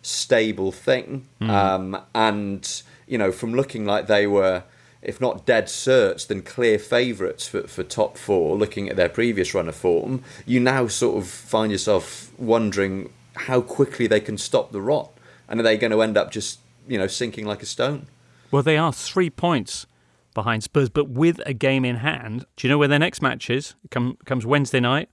stable 0.03 0.71
thing. 0.71 1.25
Mm. 1.41 1.49
Um, 1.49 2.01
and 2.13 2.83
you 3.07 3.17
know, 3.17 3.31
from 3.31 3.55
looking 3.55 3.85
like 3.85 4.05
they 4.05 4.27
were, 4.27 4.63
if 5.01 5.19
not 5.19 5.47
dead 5.47 5.65
certs, 5.65 6.27
then 6.27 6.43
clear 6.43 6.77
favourites 6.77 7.47
for, 7.47 7.63
for 7.63 7.81
top 7.81 8.19
four. 8.19 8.55
Looking 8.55 8.87
at 8.87 8.97
their 8.97 9.09
previous 9.09 9.55
run 9.55 9.67
of 9.67 9.75
form, 9.75 10.23
you 10.45 10.59
now 10.59 10.85
sort 10.85 11.17
of 11.17 11.27
find 11.27 11.71
yourself 11.71 12.31
wondering 12.37 13.11
how 13.47 13.61
quickly 13.61 14.05
they 14.05 14.19
can 14.19 14.37
stop 14.37 14.71
the 14.71 14.81
rot, 14.81 15.09
and 15.49 15.59
are 15.59 15.63
they 15.63 15.75
going 15.75 15.91
to 15.91 16.03
end 16.03 16.17
up 16.17 16.29
just 16.29 16.59
you 16.87 16.99
know 16.99 17.07
sinking 17.07 17.47
like 17.47 17.63
a 17.63 17.65
stone? 17.65 18.05
Well, 18.51 18.63
they 18.63 18.77
are 18.77 18.93
three 18.93 19.29
points 19.29 19.87
behind 20.33 20.63
Spurs, 20.63 20.89
but 20.89 21.09
with 21.09 21.41
a 21.45 21.53
game 21.53 21.83
in 21.83 21.97
hand. 21.97 22.45
Do 22.55 22.67
you 22.67 22.71
know 22.71 22.77
where 22.77 22.87
their 22.87 22.99
next 22.99 23.21
match 23.21 23.49
is? 23.49 23.75
It 23.83 23.91
come, 23.91 24.17
comes 24.25 24.45
Wednesday 24.45 24.79
night. 24.79 25.09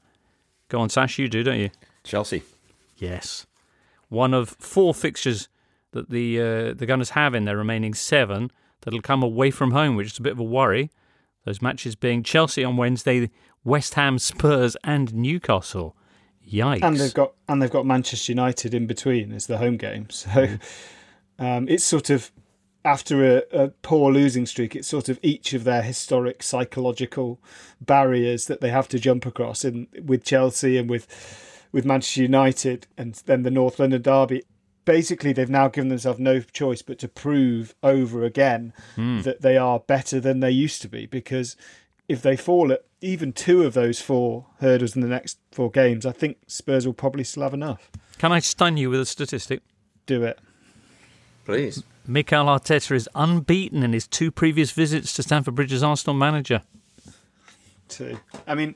Go 0.69 0.81
on, 0.81 0.89
Sash, 0.89 1.19
you 1.19 1.29
do, 1.29 1.43
don't 1.43 1.59
you? 1.59 1.71
Chelsea. 2.05 2.43
Yes. 2.97 3.47
One 4.09 4.35
of 4.35 4.51
four 4.51 4.95
fixtures 4.95 5.49
that 5.93 6.11
the 6.11 6.41
uh, 6.41 6.75
the 6.75 6.87
Gunners 6.87 7.11
have 7.11 7.35
in 7.35 7.45
their 7.45 7.57
remaining 7.57 7.95
seven 7.95 8.51
that'll 8.83 9.01
come 9.01 9.23
away 9.23 9.51
from 9.51 9.71
home, 9.71 9.97
which 9.97 10.13
is 10.13 10.19
a 10.19 10.23
bit 10.23 10.33
of 10.33 10.39
a 10.39 10.45
worry. 10.45 10.91
Those 11.45 11.63
matches 11.63 11.95
being 11.95 12.23
Chelsea 12.23 12.65
on 12.65 12.77
Wednesday, 12.77 13.31
West 13.65 13.95
Ham, 13.95 14.19
Spurs, 14.19 14.77
and 14.85 15.15
Newcastle. 15.15 15.97
Yikes! 16.47 16.83
and 16.83 16.99
they've 16.99 17.15
got 17.15 17.33
and 17.49 17.63
they've 17.63 17.71
got 17.71 17.87
Manchester 17.87 18.33
United 18.33 18.75
in 18.75 18.87
between 18.87 19.33
as 19.33 19.47
the 19.47 19.57
home 19.57 19.79
game. 19.79 20.11
So 20.11 20.59
um, 21.39 21.67
it's 21.69 21.85
sort 21.85 22.11
of 22.11 22.31
after 22.85 23.39
a, 23.39 23.43
a 23.53 23.69
poor 23.83 24.13
losing 24.13 24.47
streak, 24.47 24.77
it's 24.77 24.89
sort 24.89 25.09
of 25.09 25.19
each 25.23 25.53
of 25.55 25.65
their 25.65 25.83
historic 25.83 26.43
psychological 26.43 27.41
barriers 27.81 28.47
that 28.47 28.61
they 28.61 28.71
have 28.71 28.89
to 28.89 28.99
jump 28.99 29.25
across. 29.27 29.65
In 29.65 29.89
with 30.05 30.25
Chelsea 30.25 30.77
and 30.77 30.89
with 30.91 31.07
with 31.73 31.85
Manchester 31.85 32.23
United, 32.23 32.87
and 32.97 33.15
then 33.27 33.43
the 33.43 33.51
North 33.51 33.79
London 33.79 34.03
derby. 34.03 34.43
Basically, 34.85 35.33
they've 35.33 35.49
now 35.49 35.69
given 35.69 35.89
themselves 35.89 36.21
no 36.21 36.41
choice 36.41 36.83
but 36.83 36.99
to 36.99 37.09
prove 37.09 37.75
over 37.83 38.23
again 38.23 38.75
Hmm. 38.97 39.23
that 39.23 39.41
they 39.41 39.57
are 39.57 39.81
better 39.81 40.21
than 40.21 40.41
they 40.41 40.51
used 40.51 40.83
to 40.83 40.89
be. 40.89 41.07
Because 41.07 41.57
if 42.07 42.21
they 42.21 42.37
fall 42.37 42.71
at 42.71 42.85
even 43.01 43.33
two 43.33 43.63
of 43.63 43.73
those 43.73 44.01
four 44.03 44.45
hurdles 44.61 44.95
in 44.95 45.01
the 45.01 45.09
next 45.09 45.39
four 45.51 45.71
games, 45.71 46.05
I 46.05 46.13
think 46.13 46.37
Spurs 46.47 46.85
will 46.87 46.93
probably 46.93 47.25
still 47.25 47.43
have 47.45 47.55
enough. 47.55 47.91
Can 48.19 48.31
I 48.31 48.41
stun 48.41 48.77
you 48.77 48.91
with 48.91 49.01
a 49.01 49.07
statistic? 49.07 49.63
Do 50.05 50.23
it. 50.23 50.39
Please. 51.47 51.83
Mikel 52.07 52.47
Arteta 52.47 52.93
is 52.93 53.09
unbeaten 53.15 53.83
in 53.83 53.93
his 53.93 54.07
two 54.07 54.31
previous 54.31 54.71
visits 54.73 55.13
to 55.15 55.23
Stamford 55.23 55.55
Bridge 55.55 55.73
as 55.73 55.83
Arsenal 55.83 56.15
manager. 56.15 56.63
Two. 57.89 58.19
I 58.47 58.55
mean, 58.55 58.75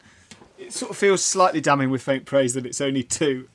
it 0.58 0.72
sort 0.72 0.90
of 0.90 0.96
feels 0.96 1.22
slightly 1.22 1.60
damning 1.60 1.90
with 1.90 2.02
faint 2.02 2.24
praise 2.24 2.54
that 2.54 2.64
it's 2.66 2.80
only 2.80 3.02
two. 3.02 3.48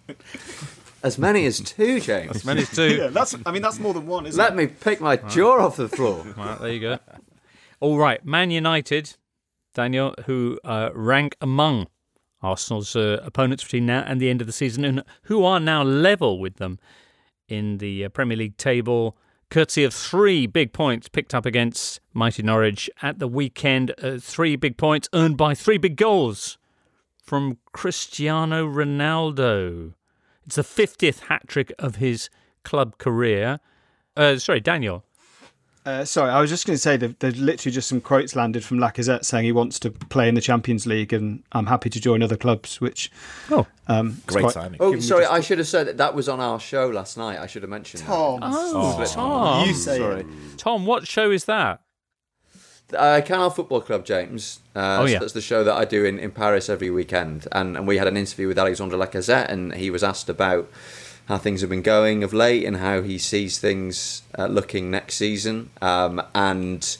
As 1.02 1.18
many 1.18 1.46
as 1.46 1.60
two, 1.60 2.00
James. 2.00 2.36
As 2.36 2.46
many 2.46 2.62
as 2.62 2.70
two. 2.70 2.96
yeah, 2.96 3.08
that's. 3.08 3.36
I 3.46 3.52
mean, 3.52 3.62
that's 3.62 3.80
more 3.80 3.94
than 3.94 4.08
one, 4.08 4.26
isn't 4.26 4.38
Let 4.40 4.54
it? 4.54 4.56
me 4.56 4.68
pick 4.68 5.02
my 5.02 5.18
jaw 5.18 5.60
off 5.60 5.76
the 5.76 5.90
floor. 5.90 6.24
Right, 6.38 6.60
there 6.60 6.72
you 6.72 6.80
go. 6.80 7.00
All 7.80 7.98
right, 7.98 8.24
Man 8.26 8.52
United, 8.52 9.16
Daniel, 9.74 10.16
who 10.26 10.60
uh, 10.64 10.92
rank 10.94 11.36
among 11.42 11.88
Arsenal's 12.42 12.96
uh, 12.96 13.20
opponents 13.24 13.64
between 13.64 13.86
now 13.86 14.04
and 14.08 14.22
the 14.22 14.30
end 14.30 14.40
of 14.40 14.48
the 14.48 14.54
season, 14.54 14.86
and 14.86 15.04
who 15.24 15.44
are 15.44 15.60
now 15.60 15.84
level 15.84 16.40
with 16.40 16.56
them 16.56 16.80
in 17.50 17.80
the 17.80 18.06
uh, 18.06 18.10
Premier 18.10 18.38
League 18.38 18.56
table, 18.58 19.18
courtesy 19.54 19.84
of 19.84 19.94
three 19.94 20.48
big 20.48 20.74
points 20.74 21.08
picked 21.08 21.36
up 21.36 21.46
against 21.46 22.00
mighty 22.12 22.42
Norwich 22.42 22.90
at 23.04 23.20
the 23.20 23.28
weekend. 23.28 23.94
Uh, 24.02 24.18
three 24.20 24.56
big 24.56 24.78
points 24.78 25.08
earned 25.14 25.38
by 25.38 25.54
three 25.54 25.78
big 25.78 25.96
goals 25.96 26.58
from 27.22 27.60
Cristiano 27.72 28.68
Ronaldo. 28.68 29.94
It's 30.48 30.56
the 30.56 30.64
50th 30.64 31.28
hat 31.28 31.48
trick 31.48 31.72
of 31.78 31.98
his 31.98 32.32
club 32.64 32.98
career. 32.98 33.60
Uh, 34.18 34.38
sorry, 34.38 34.60
Daniel. 34.60 35.06
Uh, 35.86 36.06
sorry, 36.06 36.32
I 36.32 36.40
was 36.40 36.50
just 36.50 36.66
going 36.66 36.76
to 36.76 36.82
say 36.82 36.96
that 36.96 37.20
there's 37.20 37.38
literally 37.38 37.74
just 37.74 37.90
some 37.90 38.00
quotes 38.00 38.38
landed 38.38 38.64
from 38.64 38.78
Lacazette 38.78 39.26
saying 39.26 39.44
he 39.44 39.52
wants 39.52 39.80
to 39.80 39.92
play 39.92 40.30
in 40.30 40.36
the 40.36 40.40
Champions 40.40 40.88
League 40.88 41.12
and 41.12 41.44
I'm 41.52 41.66
happy 41.66 41.90
to 41.90 42.00
join 42.00 42.24
other 42.24 42.38
clubs, 42.38 42.80
which. 42.80 43.12
Oh, 43.52 43.68
um, 43.90 44.22
Great 44.26 44.44
quite- 44.44 44.54
timing. 44.54 44.78
Oh, 44.80 44.92
given 44.92 45.02
sorry, 45.02 45.24
just- 45.24 45.34
I 45.34 45.42
should 45.42 45.58
have 45.58 45.68
said 45.68 45.88
that 45.88 45.98
that 45.98 46.16
was 46.16 46.30
on 46.30 46.40
our 46.40 46.58
show 46.58 46.88
last 46.88 47.18
night. 47.18 47.38
I 47.38 47.48
should 47.48 47.64
have 47.64 47.70
mentioned 47.70 48.04
Tom. 48.04 48.40
that. 48.40 48.52
Oh, 48.54 48.94
Slipped 48.96 49.18
my 49.18 49.24
Tom. 49.24 49.68
You 49.68 49.74
say 49.74 49.98
Sorry. 49.98 50.22
it. 50.22 50.28
Tom, 50.58 50.86
what 50.86 51.06
show 51.06 51.32
is 51.32 51.44
that? 51.46 51.82
Uh, 52.96 53.22
Canal 53.26 53.50
Football 53.50 53.82
Club, 53.82 54.06
James. 54.06 54.60
Uh, 54.76 55.00
Oh, 55.02 55.06
so 55.06 55.12
yeah. 55.12 55.20
That's 55.20 55.34
the 55.34 55.42
show 55.42 55.64
that 55.64 55.74
I 55.74 55.84
do 55.84 56.06
in, 56.06 56.18
in 56.20 56.32
Paris 56.32 56.70
every 56.70 56.92
weekend. 56.92 57.48
And, 57.52 57.76
and 57.76 57.88
we 57.88 57.98
had 57.98 58.08
an 58.08 58.16
interview 58.16 58.48
with 58.48 58.58
Alexandre 58.60 58.96
Lacazette, 58.98 59.50
and 59.50 59.74
he 59.74 59.90
was 59.90 60.04
asked 60.04 60.30
about 60.30 60.70
how 61.28 61.38
things 61.38 61.62
have 61.62 61.70
been 61.70 61.82
going 61.82 62.24
of 62.24 62.34
late 62.34 62.66
and 62.66 62.78
how 62.78 63.02
he 63.02 63.18
sees 63.18 63.58
things 63.58 64.24
uh, 64.38 64.48
looking 64.48 64.92
next 64.92 65.16
season. 65.16 65.70
Um, 65.82 66.22
and 66.36 66.98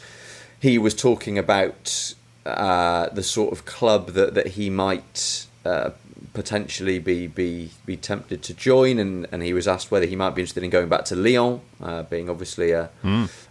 he 0.60 0.78
was 0.78 0.94
talking 0.96 1.38
about 1.38 2.14
uh, 2.46 3.10
the 3.10 3.24
sort 3.24 3.52
of 3.52 3.66
club 3.66 4.12
that, 4.12 4.34
that 4.34 4.48
he 4.48 4.70
might 4.70 5.46
uh, 5.66 5.92
potentially 6.34 7.00
be, 7.00 7.28
be 7.28 7.70
be 7.86 7.96
tempted 7.96 8.42
to 8.44 8.54
join, 8.54 8.98
and, 8.98 9.28
and 9.32 9.44
he 9.44 9.54
was 9.54 9.68
asked 9.68 9.92
whether 9.92 10.06
he 10.06 10.16
might 10.16 10.32
be 10.32 10.42
interested 10.42 10.64
in 10.64 10.70
going 10.70 10.90
back 10.90 11.06
to 11.06 11.16
Lyon, 11.16 11.62
uh, 11.82 12.04
being 12.04 12.30
obviously 12.30 12.72
a, 12.72 12.90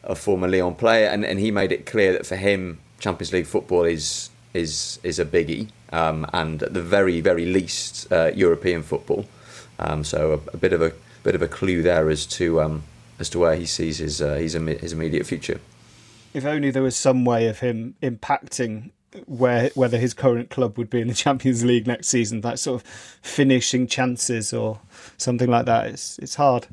a 0.05 0.15
former 0.15 0.49
Lyon 0.49 0.75
player, 0.75 1.07
and, 1.07 1.25
and 1.25 1.39
he 1.39 1.51
made 1.51 1.73
it 1.73 1.87
clear 1.87 2.13
that 2.13 2.27
for 2.27 2.37
him, 2.37 2.81
Champions 2.99 3.33
League 3.33 3.47
football 3.47 3.85
is 3.85 4.31
is 4.53 4.99
is 5.03 5.19
a 5.19 5.25
biggie, 5.25 5.69
um, 5.93 6.27
and 6.33 6.63
at 6.63 6.75
the 6.75 6.83
very 6.83 7.21
very 7.21 7.47
least, 7.47 8.11
uh, 8.13 8.31
European 8.35 8.83
football. 8.83 9.27
Um, 9.83 10.05
so 10.05 10.33
a, 10.33 10.55
a 10.55 10.57
bit 10.57 10.73
of 10.73 10.81
a 10.81 10.93
bit 11.23 11.35
of 11.35 11.43
a 11.43 11.49
clue 11.49 11.83
there 11.83 12.09
as 12.09 12.25
to 12.27 12.61
um, 12.61 12.85
as 13.19 13.29
to 13.31 13.39
where 13.39 13.57
he 13.57 13.67
sees 13.67 13.99
his 13.99 14.23
uh, 14.23 14.35
his, 14.35 14.55
imme- 14.55 14.81
his 14.81 14.93
immediate 14.93 15.27
future. 15.27 15.61
If 16.33 16.47
only 16.47 16.71
there 16.71 16.83
was 16.83 16.97
some 16.97 17.25
way 17.25 17.47
of 17.49 17.61
him 17.61 17.95
impacting 18.03 18.91
where 19.27 19.71
whether 19.75 19.99
his 19.99 20.15
current 20.15 20.51
club 20.51 20.79
would 20.79 20.89
be 20.89 21.01
in 21.01 21.09
the 21.09 21.15
Champions 21.25 21.65
League 21.65 21.87
next 21.87 22.09
season, 22.09 22.41
that 22.43 22.59
sort 22.59 22.83
of 22.83 22.89
finishing 23.23 23.87
chances 23.87 24.53
or 24.53 24.81
something 25.17 25.51
like 25.51 25.67
that. 25.67 25.87
It's 25.87 26.19
it's 26.19 26.37
hard. 26.37 26.69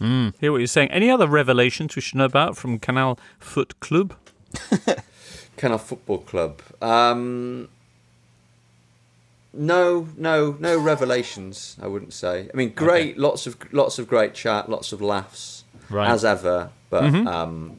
Mm, 0.00 0.34
hear 0.40 0.50
what 0.50 0.58
you're 0.58 0.66
saying. 0.66 0.90
Any 0.90 1.10
other 1.10 1.28
revelations 1.28 1.94
we 1.94 2.02
should 2.02 2.16
know 2.16 2.24
about 2.24 2.56
from 2.56 2.78
Canal 2.78 3.18
Foot 3.38 3.78
Club? 3.78 4.14
Canal 5.56 5.78
Football 5.78 6.18
Club. 6.18 6.60
Um, 6.80 7.68
no, 9.52 10.08
no, 10.16 10.56
no 10.58 10.78
revelations. 10.78 11.76
I 11.82 11.86
wouldn't 11.86 12.12
say. 12.12 12.48
I 12.52 12.56
mean, 12.56 12.70
great, 12.70 13.18
lots 13.18 13.46
of 13.46 13.56
lots 13.72 13.98
of 13.98 14.08
great 14.08 14.34
chat, 14.34 14.68
lots 14.68 14.92
of 14.92 15.00
laughs, 15.00 15.64
Right. 15.90 16.08
as 16.08 16.24
ever. 16.24 16.70
But 16.90 17.04
Mhm. 17.04 17.26
um, 17.26 17.76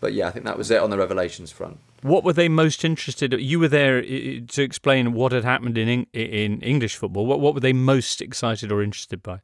but 0.00 0.12
yeah, 0.12 0.28
I 0.28 0.30
think 0.30 0.44
that 0.44 0.58
was 0.58 0.70
it 0.70 0.80
on 0.80 0.90
the 0.90 0.98
revelations 0.98 1.50
front. 1.50 1.78
What 2.02 2.22
were 2.22 2.34
they 2.34 2.48
most 2.48 2.84
interested? 2.84 3.32
You 3.40 3.58
were 3.58 3.68
there 3.68 4.02
to 4.02 4.62
explain 4.62 5.14
what 5.14 5.32
had 5.32 5.44
happened 5.44 5.78
in 5.78 6.06
in 6.12 6.60
English 6.60 6.96
football. 6.96 7.24
What 7.26 7.40
what 7.40 7.54
were 7.54 7.60
they 7.60 7.72
most 7.72 8.20
excited 8.20 8.70
or 8.70 8.82
interested 8.82 9.22
by? 9.22 9.40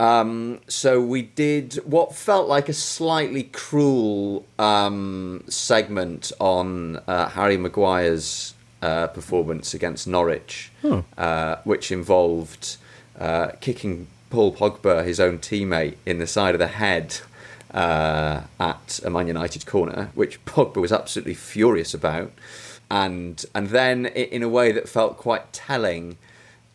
Um, 0.00 0.60
so 0.66 0.98
we 0.98 1.20
did 1.20 1.74
what 1.84 2.14
felt 2.16 2.48
like 2.48 2.70
a 2.70 2.72
slightly 2.72 3.42
cruel 3.44 4.46
um, 4.58 5.44
segment 5.46 6.32
on 6.40 6.96
uh, 7.06 7.28
Harry 7.28 7.58
Maguire's 7.58 8.54
uh, 8.82 9.06
performance 9.08 9.74
against 9.74 10.06
Norwich, 10.06 10.70
Oh. 10.84 11.04
uh, 11.18 11.56
which 11.64 11.90
involved 11.92 12.76
uh, 13.18 13.48
kicking 13.60 14.06
Paul 14.30 14.54
Pogba, 14.54 15.04
his 15.04 15.18
own 15.20 15.38
teammate, 15.38 15.96
in 16.06 16.18
the 16.18 16.26
side 16.26 16.54
of 16.54 16.58
the 16.60 16.68
head 16.68 17.18
uh, 17.74 18.42
at 18.58 19.00
a 19.04 19.10
Man 19.10 19.26
United 19.26 19.66
corner, 19.66 20.10
which 20.14 20.44
Pogba 20.44 20.76
was 20.80 20.92
absolutely 20.92 21.34
furious 21.34 21.92
about, 21.94 22.32
and 22.90 23.44
and 23.54 23.68
then 23.68 24.06
in 24.06 24.42
a 24.42 24.48
way 24.48 24.72
that 24.72 24.88
felt 24.88 25.16
quite 25.18 25.52
telling, 25.52 26.16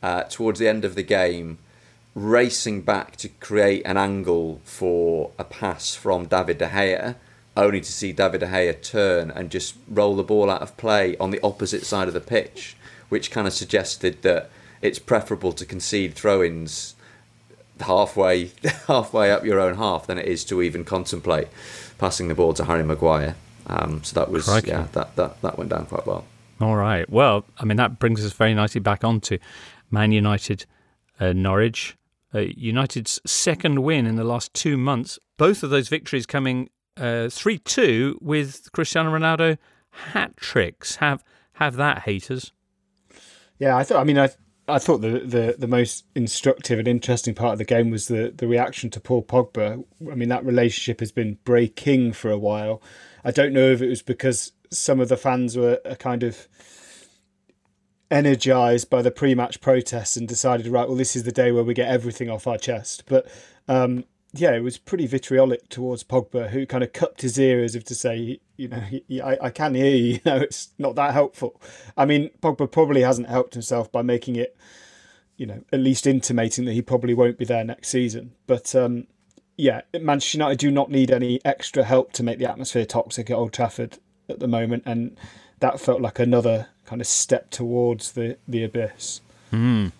uh, 0.03 0.23
towards 0.23 0.59
the 0.59 0.67
end 0.67 0.85
of 0.85 0.95
the 0.95 1.03
game 1.03 1.57
racing 2.13 2.81
back 2.81 3.17
to 3.17 3.27
create 3.27 3.81
an 3.85 3.97
angle 3.97 4.61
for 4.63 5.31
a 5.37 5.43
pass 5.43 5.95
from 5.95 6.25
David 6.25 6.57
De 6.59 6.67
Gea, 6.69 7.15
only 7.57 7.81
to 7.81 7.91
see 7.91 8.11
David 8.11 8.41
De 8.41 8.47
Gea 8.47 8.81
turn 8.81 9.31
and 9.31 9.49
just 9.49 9.75
roll 9.87 10.15
the 10.15 10.23
ball 10.23 10.49
out 10.49 10.61
of 10.61 10.75
play 10.77 11.15
on 11.17 11.31
the 11.31 11.39
opposite 11.41 11.85
side 11.85 12.07
of 12.07 12.13
the 12.13 12.21
pitch, 12.21 12.75
which 13.09 13.31
kind 13.31 13.47
of 13.47 13.53
suggested 13.53 14.21
that 14.23 14.49
it's 14.81 14.99
preferable 14.99 15.51
to 15.53 15.65
concede 15.65 16.13
throw-ins 16.13 16.95
halfway 17.81 18.51
halfway 18.87 19.31
up 19.31 19.43
your 19.43 19.59
own 19.59 19.75
half 19.75 20.07
than 20.07 20.17
it 20.17 20.25
is 20.25 20.45
to 20.45 20.61
even 20.61 20.85
contemplate 20.85 21.47
passing 21.97 22.29
the 22.29 22.35
ball 22.35 22.53
to 22.53 22.63
Harry 22.65 22.83
Maguire. 22.83 23.35
Um, 23.67 24.03
so 24.03 24.19
that 24.19 24.29
was 24.31 24.45
Crikey. 24.45 24.69
yeah 24.69 24.87
that, 24.93 25.15
that 25.15 25.41
that 25.41 25.57
went 25.57 25.69
down 25.71 25.85
quite 25.85 26.05
well. 26.05 26.25
All 26.61 26.75
right. 26.77 27.09
Well, 27.09 27.45
I 27.57 27.65
mean, 27.65 27.77
that 27.77 27.99
brings 27.99 28.23
us 28.25 28.31
very 28.31 28.53
nicely 28.53 28.79
back 28.79 29.03
onto 29.03 29.37
Man 29.91 30.11
United, 30.11 30.65
uh, 31.19 31.33
Norwich. 31.33 31.97
Uh, 32.33 32.39
United's 32.39 33.19
second 33.25 33.83
win 33.83 34.05
in 34.05 34.15
the 34.15 34.23
last 34.23 34.53
two 34.53 34.77
months. 34.77 35.19
Both 35.37 35.63
of 35.63 35.69
those 35.69 35.89
victories 35.89 36.25
coming 36.25 36.69
uh, 36.97 37.29
3 37.29 37.57
2 37.59 38.19
with 38.21 38.71
Cristiano 38.71 39.11
Ronaldo 39.11 39.57
hat 39.89 40.35
tricks. 40.37 40.97
Have, 40.97 41.23
have 41.53 41.75
that, 41.75 41.99
haters. 41.99 42.51
Yeah, 43.59 43.77
I 43.77 43.83
thought. 43.83 44.01
I 44.01 44.03
mean, 44.03 44.19
I 44.19 44.29
I 44.67 44.79
thought 44.79 45.01
the, 45.01 45.19
the 45.19 45.55
the 45.57 45.67
most 45.67 46.05
instructive 46.15 46.79
and 46.79 46.87
interesting 46.87 47.35
part 47.35 47.53
of 47.53 47.57
the 47.59 47.65
game 47.65 47.91
was 47.91 48.07
the 48.07 48.33
the 48.35 48.47
reaction 48.47 48.89
to 48.91 48.99
Paul 48.99 49.23
Pogba. 49.23 49.83
I 50.11 50.15
mean, 50.15 50.29
that 50.29 50.45
relationship 50.45 50.99
has 50.99 51.11
been 51.11 51.37
breaking 51.43 52.13
for 52.13 52.31
a 52.31 52.37
while. 52.37 52.81
I 53.23 53.31
don't 53.31 53.53
know 53.53 53.71
if 53.71 53.81
it 53.81 53.89
was 53.89 54.01
because 54.01 54.51
some 54.71 54.99
of 54.99 55.09
the 55.09 55.17
fans 55.17 55.55
were 55.55 55.79
a 55.85 55.95
kind 55.95 56.23
of 56.23 56.47
energized 58.11 58.89
by 58.89 59.01
the 59.01 59.11
pre-match 59.11 59.61
protests 59.61 60.15
and 60.15 60.27
decided, 60.27 60.67
right, 60.67 60.87
well, 60.87 60.97
this 60.97 61.15
is 61.15 61.23
the 61.23 61.31
day 61.31 61.51
where 61.51 61.63
we 61.63 61.73
get 61.73 61.89
everything 61.89 62.29
off 62.29 62.47
our 62.47 62.57
chest. 62.57 63.03
But 63.07 63.27
um, 63.67 64.03
yeah, 64.36 64.51
it 64.51 64.63
was 64.63 64.77
pretty 64.77 65.07
vitriolic 65.07 65.69
towards 65.69 66.03
Pogba, 66.03 66.49
who 66.49 66.65
kind 66.65 66.83
of 66.83 66.93
cupped 66.93 67.21
his 67.21 67.38
ear 67.39 67.63
as 67.63 67.75
if 67.75 67.83
to 67.86 67.95
say, 67.95 68.39
you 68.57 68.67
know, 68.67 68.83
I, 69.23 69.38
I 69.41 69.49
can 69.49 69.75
hear 69.75 69.95
you. 69.95 70.05
You 70.15 70.21
know, 70.25 70.38
it's 70.38 70.69
not 70.77 70.95
that 70.95 71.13
helpful. 71.13 71.61
I 71.97 72.05
mean, 72.05 72.29
Pogba 72.41 72.71
probably 72.71 73.01
hasn't 73.01 73.29
helped 73.29 73.53
himself 73.53 73.91
by 73.91 74.01
making 74.01 74.36
it, 74.36 74.55
you 75.38 75.45
know, 75.45 75.63
at 75.71 75.79
least 75.79 76.07
intimating 76.07 76.65
that 76.65 76.73
he 76.73 76.81
probably 76.81 77.13
won't 77.13 77.38
be 77.38 77.45
there 77.45 77.63
next 77.63 77.89
season. 77.89 78.33
But 78.47 78.73
um, 78.75 79.07
yeah, 79.57 79.81
Manchester 79.99 80.38
United 80.38 80.59
do 80.59 80.71
not 80.71 80.89
need 80.89 81.11
any 81.11 81.39
extra 81.45 81.83
help 81.83 82.11
to 82.13 82.23
make 82.23 82.39
the 82.39 82.49
atmosphere 82.49 82.86
toxic 82.86 83.29
at 83.29 83.38
Old 83.38 83.53
Trafford 83.53 83.99
at 84.29 84.39
the 84.39 84.47
moment, 84.47 84.83
and 84.86 85.17
that 85.59 85.79
felt 85.79 86.01
like 86.01 86.19
another 86.19 86.67
kind 86.86 87.01
of 87.01 87.07
step 87.07 87.49
towards 87.51 88.13
the 88.13 88.38
the 88.47 88.63
abyss. 88.63 89.21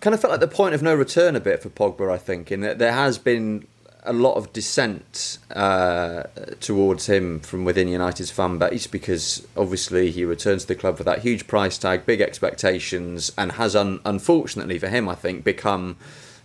Kind 0.00 0.14
of 0.14 0.20
felt 0.20 0.32
like 0.32 0.40
the 0.40 0.48
point 0.48 0.74
of 0.74 0.82
no 0.82 0.94
return 0.94 1.34
a 1.36 1.40
bit 1.40 1.62
for 1.62 1.70
Pogba, 1.70 2.12
I 2.12 2.18
think, 2.18 2.52
in 2.52 2.60
that 2.60 2.78
there 2.78 2.92
has 2.92 3.16
been 3.16 3.66
a 4.06 4.12
lot 4.12 4.34
of 4.34 4.52
dissent 4.52 5.38
uh, 5.54 6.22
towards 6.60 7.06
him 7.06 7.40
from 7.40 7.64
within 7.64 7.88
United's 7.88 8.30
fan 8.30 8.58
base 8.58 8.86
because 8.86 9.46
obviously 9.56 10.10
he 10.10 10.24
returns 10.24 10.62
to 10.62 10.68
the 10.68 10.74
club 10.74 10.96
for 10.96 11.04
that 11.04 11.20
huge 11.20 11.46
price 11.46 11.76
tag, 11.76 12.06
big 12.06 12.20
expectations, 12.20 13.32
and 13.36 13.52
has 13.52 13.76
un- 13.76 14.00
unfortunately 14.04 14.78
for 14.78 14.88
him, 14.88 15.08
I 15.08 15.14
think, 15.14 15.44
become 15.44 15.96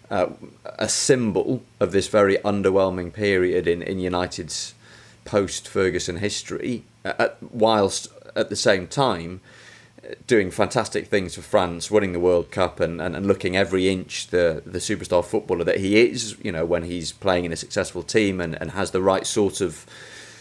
uh, 0.10 0.28
a 0.78 0.90
symbol 0.90 1.64
of 1.80 1.92
this 1.92 2.08
very 2.08 2.38
underwhelming 2.38 3.14
period 3.14 3.68
in, 3.68 3.82
in 3.82 4.00
United's 4.00 4.74
post 5.24 5.68
Ferguson 5.68 6.18
history, 6.18 6.84
uh, 7.06 7.30
whilst 7.52 8.10
at 8.36 8.50
the 8.50 8.56
same 8.56 8.88
time 8.88 9.40
doing 10.28 10.52
fantastic 10.52 11.08
things 11.08 11.36
for 11.36 11.42
France, 11.42 11.90
winning 11.92 12.14
the 12.14 12.20
World 12.20 12.52
Cup, 12.52 12.80
and, 12.80 13.02
and, 13.02 13.16
and 13.16 13.26
looking 13.26 13.56
every 13.56 13.90
inch 13.90 14.28
the 14.28 14.62
the 14.66 14.80
superstar 14.80 15.24
footballer 15.24 15.64
that 15.64 15.80
he 15.80 15.98
is. 16.00 16.36
You 16.42 16.52
know, 16.52 16.66
when 16.66 16.84
he's 16.84 17.12
playing 17.12 17.46
in 17.46 17.52
a 17.52 17.56
successful 17.58 18.04
team 18.04 18.40
and, 18.42 18.60
and 18.62 18.72
has 18.72 18.92
the 18.92 19.02
right 19.02 19.26
sort 19.26 19.62
of 19.62 19.86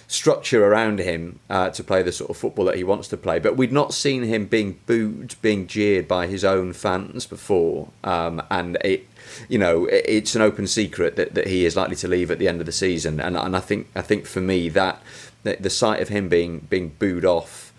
structure 0.06 0.66
around 0.66 0.98
him 0.98 1.38
uh, 1.48 1.70
to 1.70 1.84
play 1.84 2.02
the 2.02 2.10
sort 2.10 2.30
of 2.30 2.36
football 2.36 2.64
that 2.64 2.74
he 2.74 2.82
wants 2.82 3.06
to 3.06 3.16
play. 3.16 3.38
But 3.38 3.56
we'd 3.56 3.70
not 3.70 3.94
seen 3.94 4.24
him 4.24 4.46
being 4.46 4.80
booed, 4.86 5.36
being 5.40 5.68
jeered 5.68 6.08
by 6.08 6.26
his 6.26 6.44
own 6.44 6.72
fans 6.72 7.26
before, 7.26 7.88
um, 8.04 8.42
and 8.50 8.76
it. 8.84 9.06
You 9.48 9.58
know, 9.58 9.84
it- 9.86 10.04
it's 10.08 10.34
an 10.34 10.42
open 10.42 10.66
secret 10.66 11.14
that, 11.14 11.34
that 11.34 11.46
he 11.46 11.64
is 11.64 11.76
likely 11.76 11.94
to 11.96 12.08
leave 12.08 12.32
at 12.32 12.40
the 12.40 12.48
end 12.48 12.58
of 12.60 12.66
the 12.66 12.72
season, 12.72 13.20
and 13.20 13.36
and 13.36 13.56
I 13.56 13.60
think 13.60 13.86
I 13.94 14.02
think 14.02 14.26
for 14.26 14.40
me 14.40 14.68
that 14.70 15.00
the, 15.44 15.56
the 15.60 15.70
sight 15.70 16.00
of 16.02 16.08
him 16.08 16.28
being 16.28 16.66
being 16.68 16.88
booed 16.98 17.24
off 17.24 17.69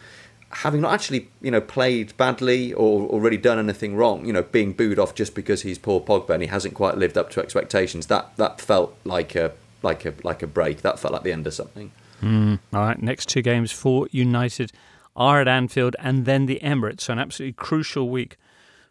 having 0.53 0.81
not 0.81 0.93
actually 0.93 1.29
you 1.41 1.51
know 1.51 1.61
played 1.61 2.15
badly 2.17 2.73
or, 2.73 3.19
really 3.19 3.37
done 3.37 3.59
anything 3.59 3.95
wrong, 3.95 4.25
you 4.25 4.33
know, 4.33 4.43
being 4.43 4.73
booed 4.73 4.99
off 4.99 5.15
just 5.15 5.35
because 5.35 5.61
he's 5.61 5.77
poor 5.77 6.01
Pogba 6.01 6.31
and 6.31 6.41
he 6.41 6.47
hasn't 6.47 6.73
quite 6.73 6.97
lived 6.97 7.17
up 7.17 7.29
to 7.31 7.39
expectations. 7.39 8.07
That 8.07 8.35
that 8.37 8.59
felt 8.59 8.95
like 9.03 9.35
a 9.35 9.53
like 9.83 10.05
a 10.05 10.13
like 10.23 10.43
a 10.43 10.47
break. 10.47 10.81
That 10.81 10.99
felt 10.99 11.13
like 11.13 11.23
the 11.23 11.31
end 11.31 11.47
of 11.47 11.53
something. 11.53 11.91
Mm. 12.21 12.59
All 12.73 12.81
right, 12.81 13.01
next 13.01 13.29
two 13.29 13.41
games 13.41 13.71
for 13.71 14.07
United 14.11 14.71
are 15.15 15.41
at 15.41 15.47
Anfield 15.47 15.95
and 15.99 16.25
then 16.25 16.45
the 16.45 16.59
Emirates. 16.63 17.01
So 17.01 17.13
an 17.13 17.19
absolutely 17.19 17.53
crucial 17.53 18.09
week 18.09 18.37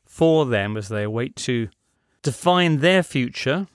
for 0.04 0.44
them 0.44 0.76
as 0.76 0.88
they 0.88 1.04
await 1.04 1.36
to 1.36 1.68
define 2.22 2.78
their 2.78 3.02
future, 3.02 3.68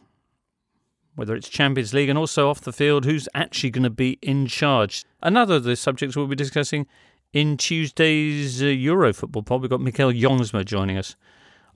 whether 1.16 1.36
it's 1.36 1.50
Champions 1.50 1.94
League 1.94 2.10
and 2.10 2.20
also 2.20 2.50
off 2.50 2.62
the 2.62 2.74
field, 2.74 3.06
who's 3.06 3.30
actually 3.34 3.72
going 3.72 3.84
to 3.84 3.90
be 3.90 4.20
in 4.22 4.48
charge. 4.48 5.04
Another 5.24 5.56
of 5.56 5.64
the 5.64 5.76
subjects 5.76 6.16
we'll 6.16 6.28
be 6.28 6.36
discussing 6.36 6.86
in 7.36 7.58
Tuesday's 7.58 8.64
uh, 8.64 8.68
Euro 8.68 9.12
Football 9.14 9.44
Pod. 9.44 9.62
We've 9.62 9.70
got 9.70 9.82
Michael 9.82 10.12
Jongsma 10.12 10.64
joining 10.66 10.98
us 10.98 11.16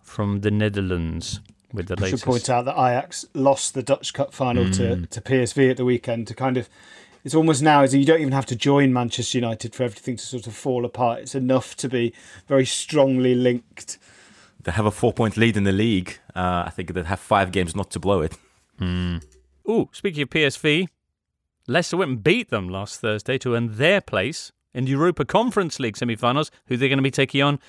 from 0.02 0.40
the 0.40 0.50
Netherlands 0.50 1.42
with 1.74 1.88
the 1.90 1.96
I 2.00 2.04
latest. 2.04 2.24
should 2.24 2.30
point 2.30 2.50
out 2.50 2.64
that 2.66 2.76
Ajax 2.76 3.26
lost 3.34 3.74
the 3.74 3.84
Dutch 3.84 4.14
Cup 4.14 4.34
final 4.34 4.72
to, 4.72 4.82
Mm. 4.96 5.10
to 5.10 5.22
PSV 5.22 5.70
at 5.70 5.78
the 5.78 5.84
weekend 5.86 6.28
to 6.28 6.34
kind 6.34 6.56
of. 6.58 6.70
It's 7.26 7.36
almost 7.36 7.62
now 7.62 7.82
as 7.84 7.94
you 7.94 8.06
don't 8.06 8.22
even 8.22 8.32
have 8.32 8.46
to 8.46 8.56
join 8.56 8.94
Manchester 8.94 9.38
United 9.38 9.76
for 9.76 9.84
everything 9.84 10.16
to 10.16 10.26
sort 10.26 10.48
of 10.48 10.56
fall 10.56 10.86
apart. 10.86 11.20
It's 11.20 11.36
enough 11.36 11.76
to 11.76 11.90
be 11.90 12.14
very 12.48 12.66
strongly 12.66 13.36
linked. 13.36 14.00
They 14.64 14.72
have 14.72 14.86
a 14.86 14.92
four 14.92 15.12
point 15.12 15.36
lead 15.36 15.58
in 15.58 15.66
the 15.66 15.74
league. 15.74 16.18
Uh, 16.34 16.64
I 16.66 16.70
think 16.74 16.94
they'd 16.94 17.06
have 17.06 17.20
five 17.20 17.52
games 17.52 17.76
not 17.76 17.92
to 17.92 18.00
blow 18.00 18.22
it. 18.22 18.38
Oh, 18.82 19.90
speaking 19.92 20.24
of 20.24 20.30
PSV, 20.30 20.88
Leicester 21.68 21.98
went 21.98 22.10
and 22.12 22.24
beat 22.24 22.50
them 22.50 22.70
last 22.70 23.02
Thursday 23.02 23.38
to 23.40 23.54
earn 23.56 23.76
their 23.76 24.00
place 24.00 24.54
in 24.74 24.88
Europa 24.88 25.26
Conference 25.26 25.80
League 25.80 25.98
semi-finals. 25.98 26.52
Who 26.68 26.78
they're 26.78 26.90
going 26.90 26.98
to 26.98 27.04
be 27.04 27.12
taking 27.12 27.42
on 27.42 27.60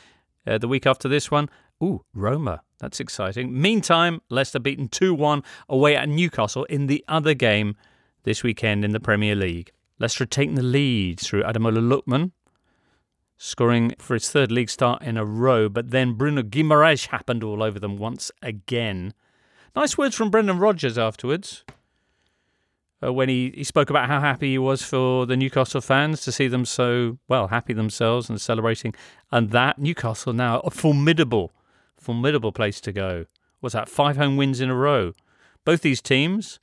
uh, 0.47 0.59
the 0.59 0.69
week 0.69 0.87
after 0.87 1.09
this 1.09 1.31
one? 1.31 1.49
Ooh, 1.83 2.05
Roma. 2.15 2.63
That's 2.79 3.01
exciting. 3.01 3.61
Meantime, 3.61 4.21
Leicester 4.29 4.59
beaten 4.59 4.89
2-1 4.89 5.45
away 5.69 5.97
at 5.97 6.09
Newcastle 6.09 6.65
in 6.65 6.87
the 6.87 7.05
other 7.09 7.35
game 7.35 7.77
this 8.25 8.43
weekend 8.43 8.85
in 8.85 8.93
the 8.93 9.01
Premier 9.01 9.35
League. 9.35 9.71
Leicester 9.99 10.27
taking 10.27 10.55
the 10.55 10.63
lead 10.63 11.21
through 11.21 11.43
Ademola 11.43 11.81
Lookman, 11.81 12.33
scoring 13.37 13.95
for 13.99 14.15
his 14.15 14.31
third 14.31 14.51
league 14.51 14.71
start 14.71 15.03
in 15.03 15.17
a 15.17 15.25
row, 15.25 15.69
but 15.69 15.91
then 15.91 16.15
Bruno 16.15 16.43
Guimaraes 16.43 17.09
happened 17.09 17.45
all 17.45 17.63
over 17.63 17.79
them 17.79 17.97
once 17.97 18.31
again. 18.43 19.15
Nice 19.77 19.97
words 19.97 20.17
from 20.17 20.31
Brendan 20.31 20.59
Rodgers 20.59 20.99
afterwards 20.99 21.65
uh, 23.03 23.13
when 23.13 23.29
he, 23.29 23.53
he 23.55 23.65
spoke 23.65 23.91
about 23.91 24.09
how 24.09 24.21
happy 24.21 24.51
he 24.51 24.59
was 24.59 24.83
for 24.83 25.27
the 25.27 25.37
Newcastle 25.37 25.81
fans 25.81 26.21
to 26.23 26.33
see 26.33 26.49
them 26.49 26.65
so, 26.65 27.19
well, 27.29 27.49
happy 27.49 27.73
themselves 27.73 28.29
and 28.29 28.41
celebrating. 28.41 28.95
And 29.33 29.51
that, 29.51 29.79
Newcastle 29.79 30.33
now, 30.33 30.61
a 30.61 30.71
formidable, 30.71 31.53
formidable 31.97 32.53
place 32.53 32.81
to 32.83 32.93
go. 32.93 33.27
What's 33.61 33.75
that? 33.75 33.89
Five 33.89 34.17
home 34.17 34.37
wins 34.37 34.61
in 34.61 34.71
a 34.71 34.75
row. 34.75 35.15
Both 35.65 35.83
these 35.83 36.01
teams 36.01 36.61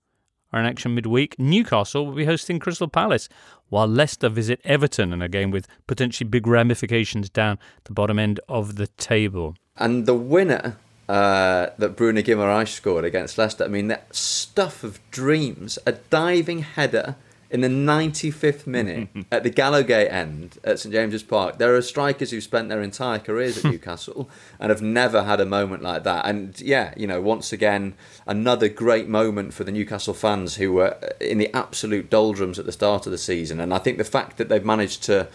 are 0.52 0.60
in 0.60 0.66
action 0.66 0.96
midweek. 0.96 1.38
Newcastle 1.38 2.06
will 2.06 2.16
be 2.16 2.26
hosting 2.26 2.60
Crystal 2.60 2.88
Palace, 2.88 3.30
while 3.70 3.88
Leicester 3.88 4.30
visit 4.30 4.62
Everton 4.64 5.14
in 5.14 5.22
a 5.22 5.28
game 5.28 5.52
with 5.52 5.68
potentially 5.88 6.28
big 6.28 6.48
ramifications 6.48 7.30
down 7.30 7.60
the 7.84 7.94
bottom 7.94 8.18
end 8.18 8.40
of 8.48 8.76
the 8.76 8.88
table. 8.88 9.56
And 9.76 10.06
the 10.06 10.16
winner 10.16 10.78
uh, 11.08 11.70
that 11.78 11.96
Bruno 11.96 12.22
Guimaraes 12.22 12.70
scored 12.70 13.06
against 13.06 13.38
Leicester, 13.38 13.64
I 13.64 13.68
mean, 13.68 13.88
that 13.88 14.14
stuff 14.16 14.84
of 14.84 15.00
dreams, 15.12 15.80
a 15.86 15.94
diving 15.94 16.60
header 16.60 17.16
in 17.50 17.62
the 17.62 17.68
95th 17.68 18.68
minute 18.68 19.08
at 19.32 19.44
the 19.44 19.50
Gallowgate 19.50 20.12
end 20.12 20.58
at 20.64 20.80
St 20.80 20.94
James's 20.94 21.24
Park. 21.24 21.58
There 21.58 21.76
are 21.76 21.82
strikers 21.82 22.32
who've 22.32 22.44
spent 22.44 22.70
their 22.70 22.82
entire 22.82 23.20
careers 23.20 23.58
at 23.58 23.64
Newcastle 23.72 24.30
and 24.60 24.70
have 24.70 24.82
never 24.82 25.24
had 25.24 25.40
a 25.40 25.46
moment 25.46 25.84
like 25.84 26.04
that. 26.04 26.26
And 26.26 26.60
yeah, 26.60 26.94
you 26.98 27.08
know, 27.08 27.22
once 27.22 27.54
again, 27.54 27.94
another 28.26 28.68
great 28.68 29.08
moment 29.08 29.54
for 29.54 29.64
the 29.64 29.72
Newcastle 29.72 30.14
fans 30.14 30.56
who 30.56 30.74
were 30.74 30.98
in 31.22 31.38
the 31.38 31.54
absolute 31.54 32.10
doldrums 32.10 32.60
at 32.60 32.66
the 32.66 32.72
start 32.72 33.06
of 33.06 33.12
the 33.12 33.18
season. 33.18 33.60
And 33.60 33.74
I 33.74 33.78
think 33.78 33.98
the 33.98 34.04
fact 34.04 34.38
that 34.38 34.50
they've 34.50 34.66
managed 34.66 35.04
to 35.04 35.28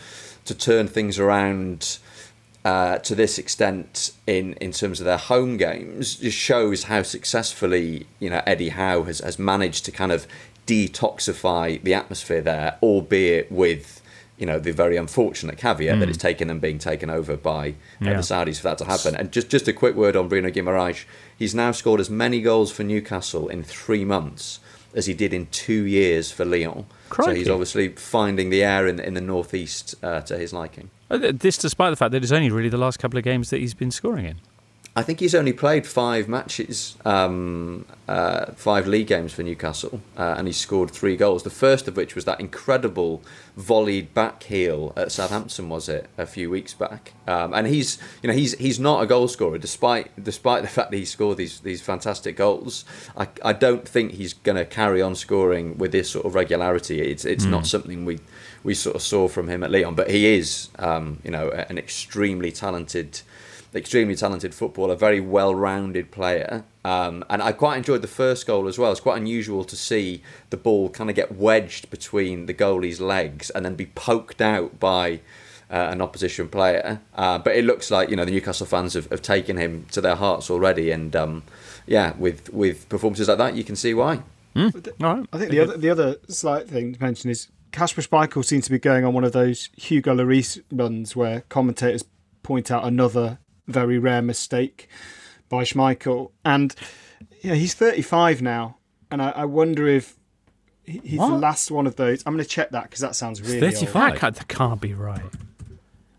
to 0.45 0.55
turn 0.57 0.89
things 0.89 1.21
around 1.21 1.99
uh, 2.65 2.99
to 2.99 3.15
this 3.15 3.39
extent 3.39 4.13
in, 4.27 4.53
in 4.55 4.71
terms 4.73 5.01
of 5.01 5.05
their 5.05 5.17
home 5.19 5.57
games 5.57 6.17
just 6.17 6.39
shows 6.39 6.85
how 6.85 7.03
successfully 7.03 8.07
you 8.21 8.31
know 8.31 8.41
Eddie 8.47 8.69
Howe 8.71 9.03
has, 9.05 9.19
has 9.21 9.39
managed 9.39 9.85
to 9.87 9.91
kind 9.91 10.13
of 10.13 10.27
detoxify 10.67 11.83
the 11.83 11.95
atmosphere 11.95 12.41
there, 12.41 12.79
albeit 12.83 13.51
with 13.51 14.01
you 14.39 14.47
know 14.47 14.59
the 14.59 14.73
very 14.73 14.97
unfortunate 14.97 15.57
caveat 15.59 15.99
that 16.01 16.07
Mm. 16.07 16.09
it's 16.09 16.19
taken 16.19 16.49
them 16.49 16.59
being 16.59 16.79
taken 16.79 17.11
over 17.11 17.37
by 17.37 17.71
uh, 17.71 17.73
Yeah. 18.07 18.15
the 18.15 18.23
Saudis 18.23 18.57
for 18.59 18.65
that 18.65 18.79
to 18.79 18.85
happen. 18.85 19.15
And 19.15 19.31
just 19.33 19.49
just 19.49 19.69
a 19.69 19.73
quick 19.73 19.95
word 19.95 20.17
on 20.17 20.29
Bruno 20.29 20.51
Guimaraes, 20.51 21.05
he's 21.39 21.55
now 21.55 21.73
scored 21.73 22.01
as 22.01 22.11
many 22.11 22.41
goals 22.41 22.73
for 22.73 22.83
Newcastle 22.83 23.49
in 23.49 23.63
three 23.63 24.05
months 24.05 24.59
as 24.95 25.07
he 25.07 25.15
did 25.15 25.33
in 25.33 25.47
two 25.47 25.85
years 25.87 26.31
for 26.31 26.45
Lyon. 26.45 26.85
So 27.17 27.35
he's 27.35 27.49
obviously 27.49 27.89
finding 27.89 28.51
the 28.51 28.63
air 28.65 28.87
in 28.87 28.99
in 29.01 29.15
the 29.15 29.21
northeast 29.21 29.95
uh, 30.03 30.21
to 30.23 30.37
his 30.39 30.53
liking. 30.53 30.91
Uh, 31.13 31.19
th- 31.19 31.39
This 31.39 31.59
despite 31.59 31.91
the 31.91 31.97
fact 31.97 32.13
that 32.13 32.23
it's 32.23 32.33
only 32.33 32.51
really 32.51 32.71
the 32.71 32.79
last 32.79 32.99
couple 32.99 33.19
of 33.19 33.25
games 33.25 33.51
that 33.51 33.61
he's 33.61 33.75
been 33.75 33.91
scoring 33.91 34.25
in. 34.25 34.37
I 34.95 35.03
think 35.03 35.21
he's 35.21 35.35
only 35.35 35.55
played 35.55 35.87
five 35.87 36.29
matches, 36.29 36.97
um, 37.07 37.87
uh, 38.07 38.53
five 38.53 38.87
league 38.87 39.07
games 39.07 39.33
for 39.33 39.43
Newcastle, 39.43 40.03
uh, 40.19 40.35
and 40.37 40.47
he 40.47 40.53
scored 40.53 40.91
three 40.91 41.17
goals. 41.17 41.45
The 41.45 41.51
first 41.51 41.89
of 41.89 41.97
which 41.97 42.15
was 42.15 42.27
that 42.27 42.41
incredible 42.41 43.23
volleyed 43.57 44.13
back 44.13 44.43
heel 44.43 44.93
at 44.95 45.11
Southampton, 45.11 45.71
was 45.71 45.89
it 45.89 46.11
a 46.19 46.27
few 46.27 46.51
weeks 46.51 46.75
back? 46.75 47.15
Um, 47.27 47.55
and 47.55 47.67
he's, 47.69 47.97
you 48.23 48.29
know, 48.29 48.35
he's 48.35 48.53
he's 48.59 48.79
not 48.79 49.03
a 49.03 49.07
goal 49.07 49.29
scorer, 49.29 49.57
despite 49.57 50.11
despite 50.23 50.61
the 50.61 50.69
fact 50.69 50.91
that 50.91 50.99
he 50.99 51.07
scored 51.07 51.39
these 51.39 51.61
these 51.61 51.81
fantastic 51.81 52.37
goals. 52.37 52.85
I, 53.17 53.29
I 53.43 53.55
don't 53.55 53.89
think 53.89 54.13
he's 54.13 54.35
going 54.35 54.57
to 54.57 54.67
carry 54.67 55.01
on 55.01 55.15
scoring 55.15 55.79
with 55.79 55.93
this 55.93 56.11
sort 56.11 56.27
of 56.27 56.35
regularity. 56.35 57.01
It's 57.01 57.25
it's 57.25 57.47
mm. 57.47 57.51
not 57.51 57.67
something 57.67 58.05
we 58.05 58.19
we 58.65 58.75
sort 58.75 58.97
of 58.97 59.03
saw 59.03 59.29
from 59.29 59.49
him 59.49 59.63
at 59.63 59.71
Lyon. 59.71 59.95
but 59.95 60.11
he 60.11 60.27
is, 60.35 60.69
um, 60.79 61.19
you 61.25 61.31
know, 61.31 61.51
an 61.51 61.79
extremely 61.79 62.53
talented 62.53 63.21
extremely 63.75 64.15
talented 64.15 64.55
footballer, 64.55 64.95
very 64.95 65.21
well-rounded 65.21 66.11
player. 66.11 66.63
Um, 66.85 67.25
and 67.31 67.43
I 67.43 67.53
quite 67.53 67.79
enjoyed 67.79 68.03
the 68.03 68.09
first 68.09 68.47
goal 68.47 68.69
as 68.69 68.79
well. 68.79 68.91
It's 68.91 69.01
quite 69.01 69.17
unusual 69.17 69.65
to 69.65 69.77
see 69.77 70.23
the 70.51 70.57
ball 70.59 70.91
kind 70.91 71.09
of 71.09 71.17
get 71.17 71.35
wedged 71.35 71.89
between 71.91 72.47
the 72.47 72.53
goalie's 72.55 73.01
legs 73.01 73.49
and 73.49 73.65
then 73.65 73.75
be 73.75 73.87
poked 73.87 74.43
out 74.43 74.79
by 74.79 75.21
uh, 75.71 75.89
an 75.91 76.03
opposition 76.03 76.49
player. 76.49 77.01
Uh, 77.15 77.39
but 77.39 77.57
it 77.57 77.65
looks 77.65 77.91
like 77.91 78.11
you 78.11 78.17
know 78.17 78.27
the 78.27 78.31
Newcastle 78.31 78.67
fans 78.67 78.95
have, 78.95 79.07
have 79.07 79.23
taken 79.23 79.57
him 79.57 79.87
to 79.93 80.01
their 80.01 80.17
hearts 80.17 80.51
already, 80.51 80.91
and 80.91 81.17
um, 81.17 81.43
yeah, 81.87 82.13
with 82.19 82.53
with 82.53 82.89
performances 82.91 83.29
like 83.29 83.39
that, 83.39 83.55
you 83.55 83.65
can 83.65 83.75
see 83.77 83.95
why. 83.95 84.23
Mm. 84.55 84.93
All 85.03 85.17
right. 85.17 85.27
I 85.33 85.39
think 85.39 85.51
the 85.51 85.61
other 85.61 85.77
the 85.79 85.89
other 85.89 86.17
slight 86.29 86.69
thing 86.69 86.95
to 86.95 87.03
mention 87.03 87.31
is 87.31 87.49
Kasper 87.73 88.03
Schmeichel 88.03 88.45
seems 88.45 88.67
to 88.67 88.71
be 88.71 88.79
going 88.79 89.05
on 89.05 89.15
one 89.15 89.25
of 89.25 89.33
those 89.33 89.71
Hugo 89.77 90.15
Lloris 90.15 90.63
runs 90.71 91.17
where 91.17 91.41
commentators 91.49 92.05
point 92.43 92.71
out 92.71 92.85
another 92.85 93.39
very 93.67 93.99
rare 93.99 94.23
mistake 94.23 94.89
by 95.49 95.65
Schmeichel. 95.65 96.31
And 96.45 96.75
yeah, 97.41 97.55
he's 97.55 97.75
35 97.75 98.43
now, 98.43 98.77
and 99.11 99.23
I, 99.23 99.31
I 99.31 99.45
wonder 99.47 99.89
if 99.89 100.19
he's 100.85 101.19
what? 101.19 101.31
the 101.31 101.37
last 101.37 101.71
one 101.71 101.87
of 101.87 101.97
those. 101.97 102.23
I'm 102.27 102.35
going 102.35 102.45
to 102.45 102.49
check 102.49 102.71
that 102.71 102.85
because 102.85 103.01
that 103.01 103.17
sounds 103.17 103.41
really 103.41 103.61
35. 103.61 104.21
That, 104.21 104.35
that 104.35 104.49
can't 104.49 104.81
be 104.81 104.95
right. 104.95 105.23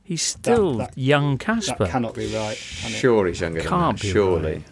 He's 0.04 0.22
still 0.22 0.78
that, 0.78 0.96
that, 0.96 1.02
young 1.02 1.38
Kasper. 1.38 1.86
That 1.86 1.90
cannot 1.90 2.14
be 2.14 2.34
right. 2.34 2.58
Sure, 2.58 3.28
he's 3.28 3.40
younger. 3.40 3.62
Can't 3.62 4.02
be 4.02 4.10
surely. 4.10 4.54
Right. 4.54 4.64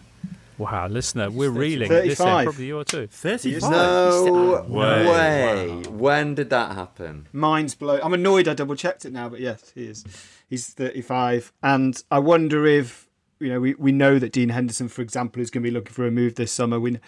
Wow, 0.62 0.86
listener, 0.86 1.28
we're 1.28 1.50
reeling. 1.50 1.88
35. 1.88 2.08
This 2.08 2.18
probably 2.44 2.66
you 2.66 2.78
are 2.78 2.84
too. 2.84 3.08
35? 3.08 3.70
No 3.72 4.64
way. 4.68 5.06
way. 5.08 5.66
Wow. 5.68 5.90
When 5.90 6.36
did 6.36 6.50
that 6.50 6.76
happen? 6.76 7.26
Mind's 7.32 7.74
blown. 7.74 7.98
I'm 8.00 8.14
annoyed 8.14 8.46
I 8.46 8.54
double 8.54 8.76
checked 8.76 9.04
it 9.04 9.12
now, 9.12 9.28
but 9.28 9.40
yes, 9.40 9.72
he 9.74 9.86
is. 9.86 10.04
He's 10.48 10.68
35. 10.68 11.52
And 11.64 12.00
I 12.12 12.20
wonder 12.20 12.64
if, 12.64 13.08
you 13.40 13.48
know, 13.48 13.58
we, 13.58 13.74
we 13.74 13.90
know 13.90 14.20
that 14.20 14.30
Dean 14.30 14.50
Henderson, 14.50 14.86
for 14.86 15.02
example, 15.02 15.42
is 15.42 15.50
going 15.50 15.64
to 15.64 15.68
be 15.68 15.74
looking 15.74 15.92
for 15.92 16.06
a 16.06 16.12
move 16.12 16.36
this 16.36 16.52
summer. 16.52 16.78
We, 16.78 17.00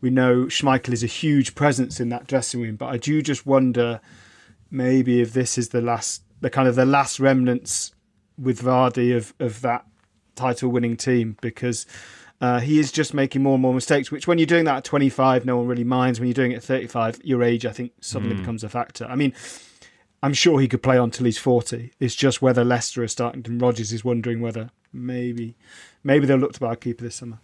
we 0.00 0.10
know 0.10 0.44
Schmeichel 0.44 0.92
is 0.92 1.02
a 1.02 1.08
huge 1.08 1.56
presence 1.56 1.98
in 1.98 2.10
that 2.10 2.28
dressing 2.28 2.62
room, 2.62 2.76
but 2.76 2.86
I 2.86 2.96
do 2.96 3.22
just 3.22 3.44
wonder 3.44 4.00
maybe 4.70 5.20
if 5.20 5.32
this 5.32 5.58
is 5.58 5.70
the 5.70 5.80
last, 5.80 6.22
the 6.40 6.48
kind 6.48 6.68
of 6.68 6.76
the 6.76 6.86
last 6.86 7.18
remnants 7.18 7.92
with 8.38 8.62
Vardy 8.62 9.16
of, 9.16 9.34
of 9.40 9.62
that 9.62 9.84
title 10.36 10.70
winning 10.70 10.96
team 10.96 11.36
because 11.40 11.86
uh, 12.40 12.60
he 12.60 12.78
is 12.78 12.90
just 12.90 13.12
making 13.12 13.42
more 13.42 13.54
and 13.54 13.62
more 13.62 13.74
mistakes, 13.74 14.10
which 14.10 14.26
when 14.26 14.38
you're 14.38 14.46
doing 14.46 14.64
that 14.64 14.78
at 14.78 14.84
25, 14.84 15.44
no 15.44 15.58
one 15.58 15.66
really 15.66 15.84
minds. 15.84 16.18
When 16.18 16.26
you're 16.26 16.34
doing 16.34 16.52
it 16.52 16.56
at 16.56 16.64
35, 16.64 17.20
your 17.22 17.42
age, 17.42 17.66
I 17.66 17.72
think, 17.72 17.92
suddenly 18.00 18.34
mm. 18.34 18.38
becomes 18.38 18.64
a 18.64 18.68
factor. 18.68 19.04
I 19.04 19.14
mean, 19.14 19.34
I'm 20.22 20.32
sure 20.32 20.60
he 20.60 20.68
could 20.68 20.82
play 20.82 20.96
on 20.96 21.10
till 21.10 21.26
he's 21.26 21.38
40. 21.38 21.92
It's 22.00 22.14
just 22.14 22.40
whether 22.40 22.64
Leicester 22.64 23.02
are 23.02 23.08
starting, 23.08 23.42
and 23.46 23.60
Rodgers 23.60 23.92
is 23.92 24.04
wondering 24.04 24.40
whether 24.40 24.70
maybe 24.92 25.54
maybe 26.02 26.26
they'll 26.26 26.38
look 26.38 26.54
to 26.54 26.60
buy 26.60 26.72
a 26.72 26.76
keeper 26.76 27.04
this 27.04 27.16
summer. 27.16 27.38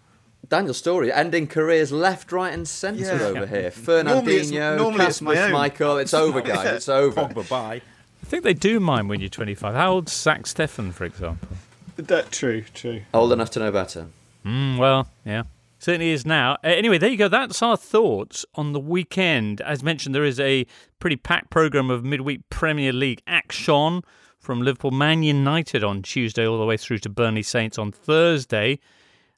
Daniel 0.49 0.75
Storey 0.75 1.13
ending 1.13 1.47
careers 1.47 1.91
left, 1.93 2.33
right, 2.33 2.53
and 2.53 2.67
centre 2.67 3.03
yeah. 3.03 3.23
over 3.23 3.47
here. 3.47 3.71
Fernandinho, 3.71 4.07
normally 4.07 4.37
it's, 4.37 5.21
normally 5.21 5.41
it's 5.41 5.53
Michael. 5.53 5.99
It's 5.99 6.15
over, 6.15 6.41
guys. 6.43 6.67
It's 6.67 6.89
over. 6.89 7.23
Pogba, 7.23 7.49
bye. 7.49 7.83
I 8.23 8.27
think 8.27 8.45
they 8.45 8.55
do 8.55 8.81
mind 8.81 9.09
when 9.09 9.21
you're 9.21 9.29
25. 9.29 9.75
How 9.75 9.93
old's 9.93 10.13
Zack 10.13 10.45
Steffen, 10.45 10.93
for 10.93 11.05
example? 11.05 11.49
That 11.97 12.31
true, 12.31 12.65
true. 12.75 13.03
Old 13.15 13.33
enough 13.33 13.51
to 13.53 13.59
know 13.59 13.73
better. 13.73 14.09
Mm, 14.47 14.79
well, 14.79 15.09
yeah. 15.25 15.43
Certainly 15.79 16.11
is 16.11 16.25
now. 16.25 16.53
Uh, 16.65 16.69
anyway, 16.69 16.99
there 16.99 17.11
you 17.11 17.17
go. 17.17 17.29
That's 17.29 17.61
our 17.63 17.77
thoughts 17.77 18.47
on 18.55 18.73
the 18.73 18.81
weekend. 18.81 19.61
As 19.61 19.83
mentioned, 19.83 20.15
there 20.15 20.25
is 20.25 20.41
a 20.41 20.67
pretty 21.01 21.17
packed 21.17 21.51
programme 21.51 21.91
of 21.91 22.05
midweek 22.05 22.49
Premier 22.49 22.93
League 22.93 23.23
action 23.27 24.03
from 24.39 24.63
Liverpool 24.63 24.93
Man 24.93 25.23
United 25.23 25.83
on 25.83 26.03
Tuesday 26.03 26.47
all 26.47 26.59
the 26.59 26.65
way 26.65 26.77
through 26.77 26.99
to 26.99 27.09
Burnley 27.09 27.43
Saints 27.43 27.77
on 27.79 27.91
Thursday. 27.91 28.79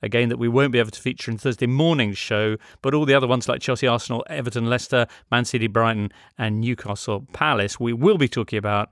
A 0.02 0.08
game 0.08 0.28
that 0.28 0.38
we 0.38 0.46
won't 0.46 0.70
be 0.70 0.78
able 0.78 0.92
to 0.92 1.00
feature 1.00 1.30
in 1.30 1.38
Thursday 1.38 1.66
morning's 1.66 2.18
show, 2.18 2.56
but 2.82 2.94
all 2.94 3.04
the 3.04 3.14
other 3.14 3.26
ones 3.26 3.48
like 3.48 3.60
Chelsea, 3.60 3.86
Arsenal, 3.86 4.24
Everton, 4.28 4.66
Leicester, 4.66 5.06
Man 5.30 5.44
City, 5.44 5.66
Brighton, 5.66 6.12
and 6.36 6.60
Newcastle 6.60 7.26
Palace, 7.32 7.80
we 7.80 7.92
will 7.92 8.18
be 8.18 8.28
talking 8.28 8.58
about 8.58 8.90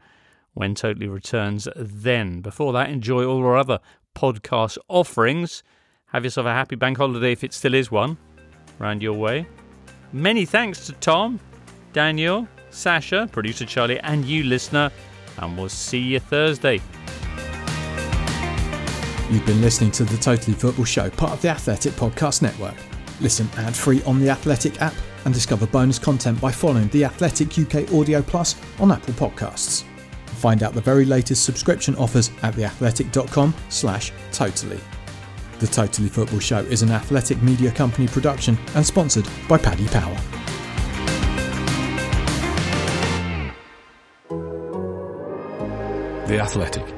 when 0.55 0.75
Totally 0.75 1.07
returns 1.07 1.69
then. 1.77 2.41
Before 2.41 2.73
that, 2.73 2.89
enjoy 2.89 3.25
all 3.25 3.45
our 3.45 3.57
other 3.57 3.79
podcast 4.17 4.79
offerings. 4.89 5.63
Have 6.17 6.25
yourself 6.25 6.47
a 6.47 6.53
happy 6.55 6.77
bank 6.77 6.97
holiday 6.97 7.33
if 7.33 7.45
it 7.45 7.53
still 7.53 7.75
is 7.75 7.91
one, 7.91 8.17
round 8.79 9.03
your 9.03 9.13
way. 9.13 9.47
Many 10.15 10.47
thanks 10.47 10.87
to 10.87 10.93
Tom, 10.93 11.39
Daniel, 11.93 12.49
Sasha, 12.71 13.29
producer 13.31 13.67
Charlie, 13.67 14.01
and 14.01 14.25
you, 14.25 14.43
listener, 14.45 14.91
and 15.37 15.59
we'll 15.59 15.69
see 15.69 15.99
you 15.99 16.19
Thursday. 16.19 16.81
You've 19.31 19.45
been 19.45 19.61
listening 19.61 19.91
to 19.91 20.05
the 20.05 20.17
Totally 20.17 20.57
Football 20.57 20.87
Show, 20.87 21.11
part 21.11 21.33
of 21.33 21.43
the 21.43 21.51
Athletic 21.51 21.93
Podcast 21.93 22.41
Network. 22.41 22.77
Listen 23.21 23.47
ad 23.59 23.77
free 23.77 24.03
on 24.05 24.19
the 24.19 24.31
Athletic 24.31 24.81
app 24.81 24.95
and 25.27 25.35
discover 25.35 25.67
bonus 25.67 25.99
content 25.99 26.41
by 26.41 26.51
following 26.51 26.89
the 26.89 27.05
Athletic 27.05 27.59
UK 27.59 27.93
Audio 27.93 28.23
Plus 28.23 28.57
on 28.81 28.91
Apple 28.91 29.13
Podcasts. 29.13 29.85
Find 30.39 30.63
out 30.63 30.73
the 30.73 30.81
very 30.81 31.05
latest 31.05 31.45
subscription 31.45 31.95
offers 31.97 32.31
at 32.43 32.55
theathletic.com/slash 32.55 34.13
totally. 34.33 34.81
The 35.59 35.67
Totally 35.67 36.09
Football 36.09 36.41
Show 36.41 36.59
is 36.59 36.83
an 36.83 36.91
athletic 36.91 37.43
media 37.43 37.71
company 37.71 38.07
production 38.07 38.59
and 38.75 38.87
sponsored 38.87 39.27
by 39.49 39.57
Paddy 39.57 39.87
Power. 39.89 40.17
The 46.27 46.41
Athletic. 46.41 46.96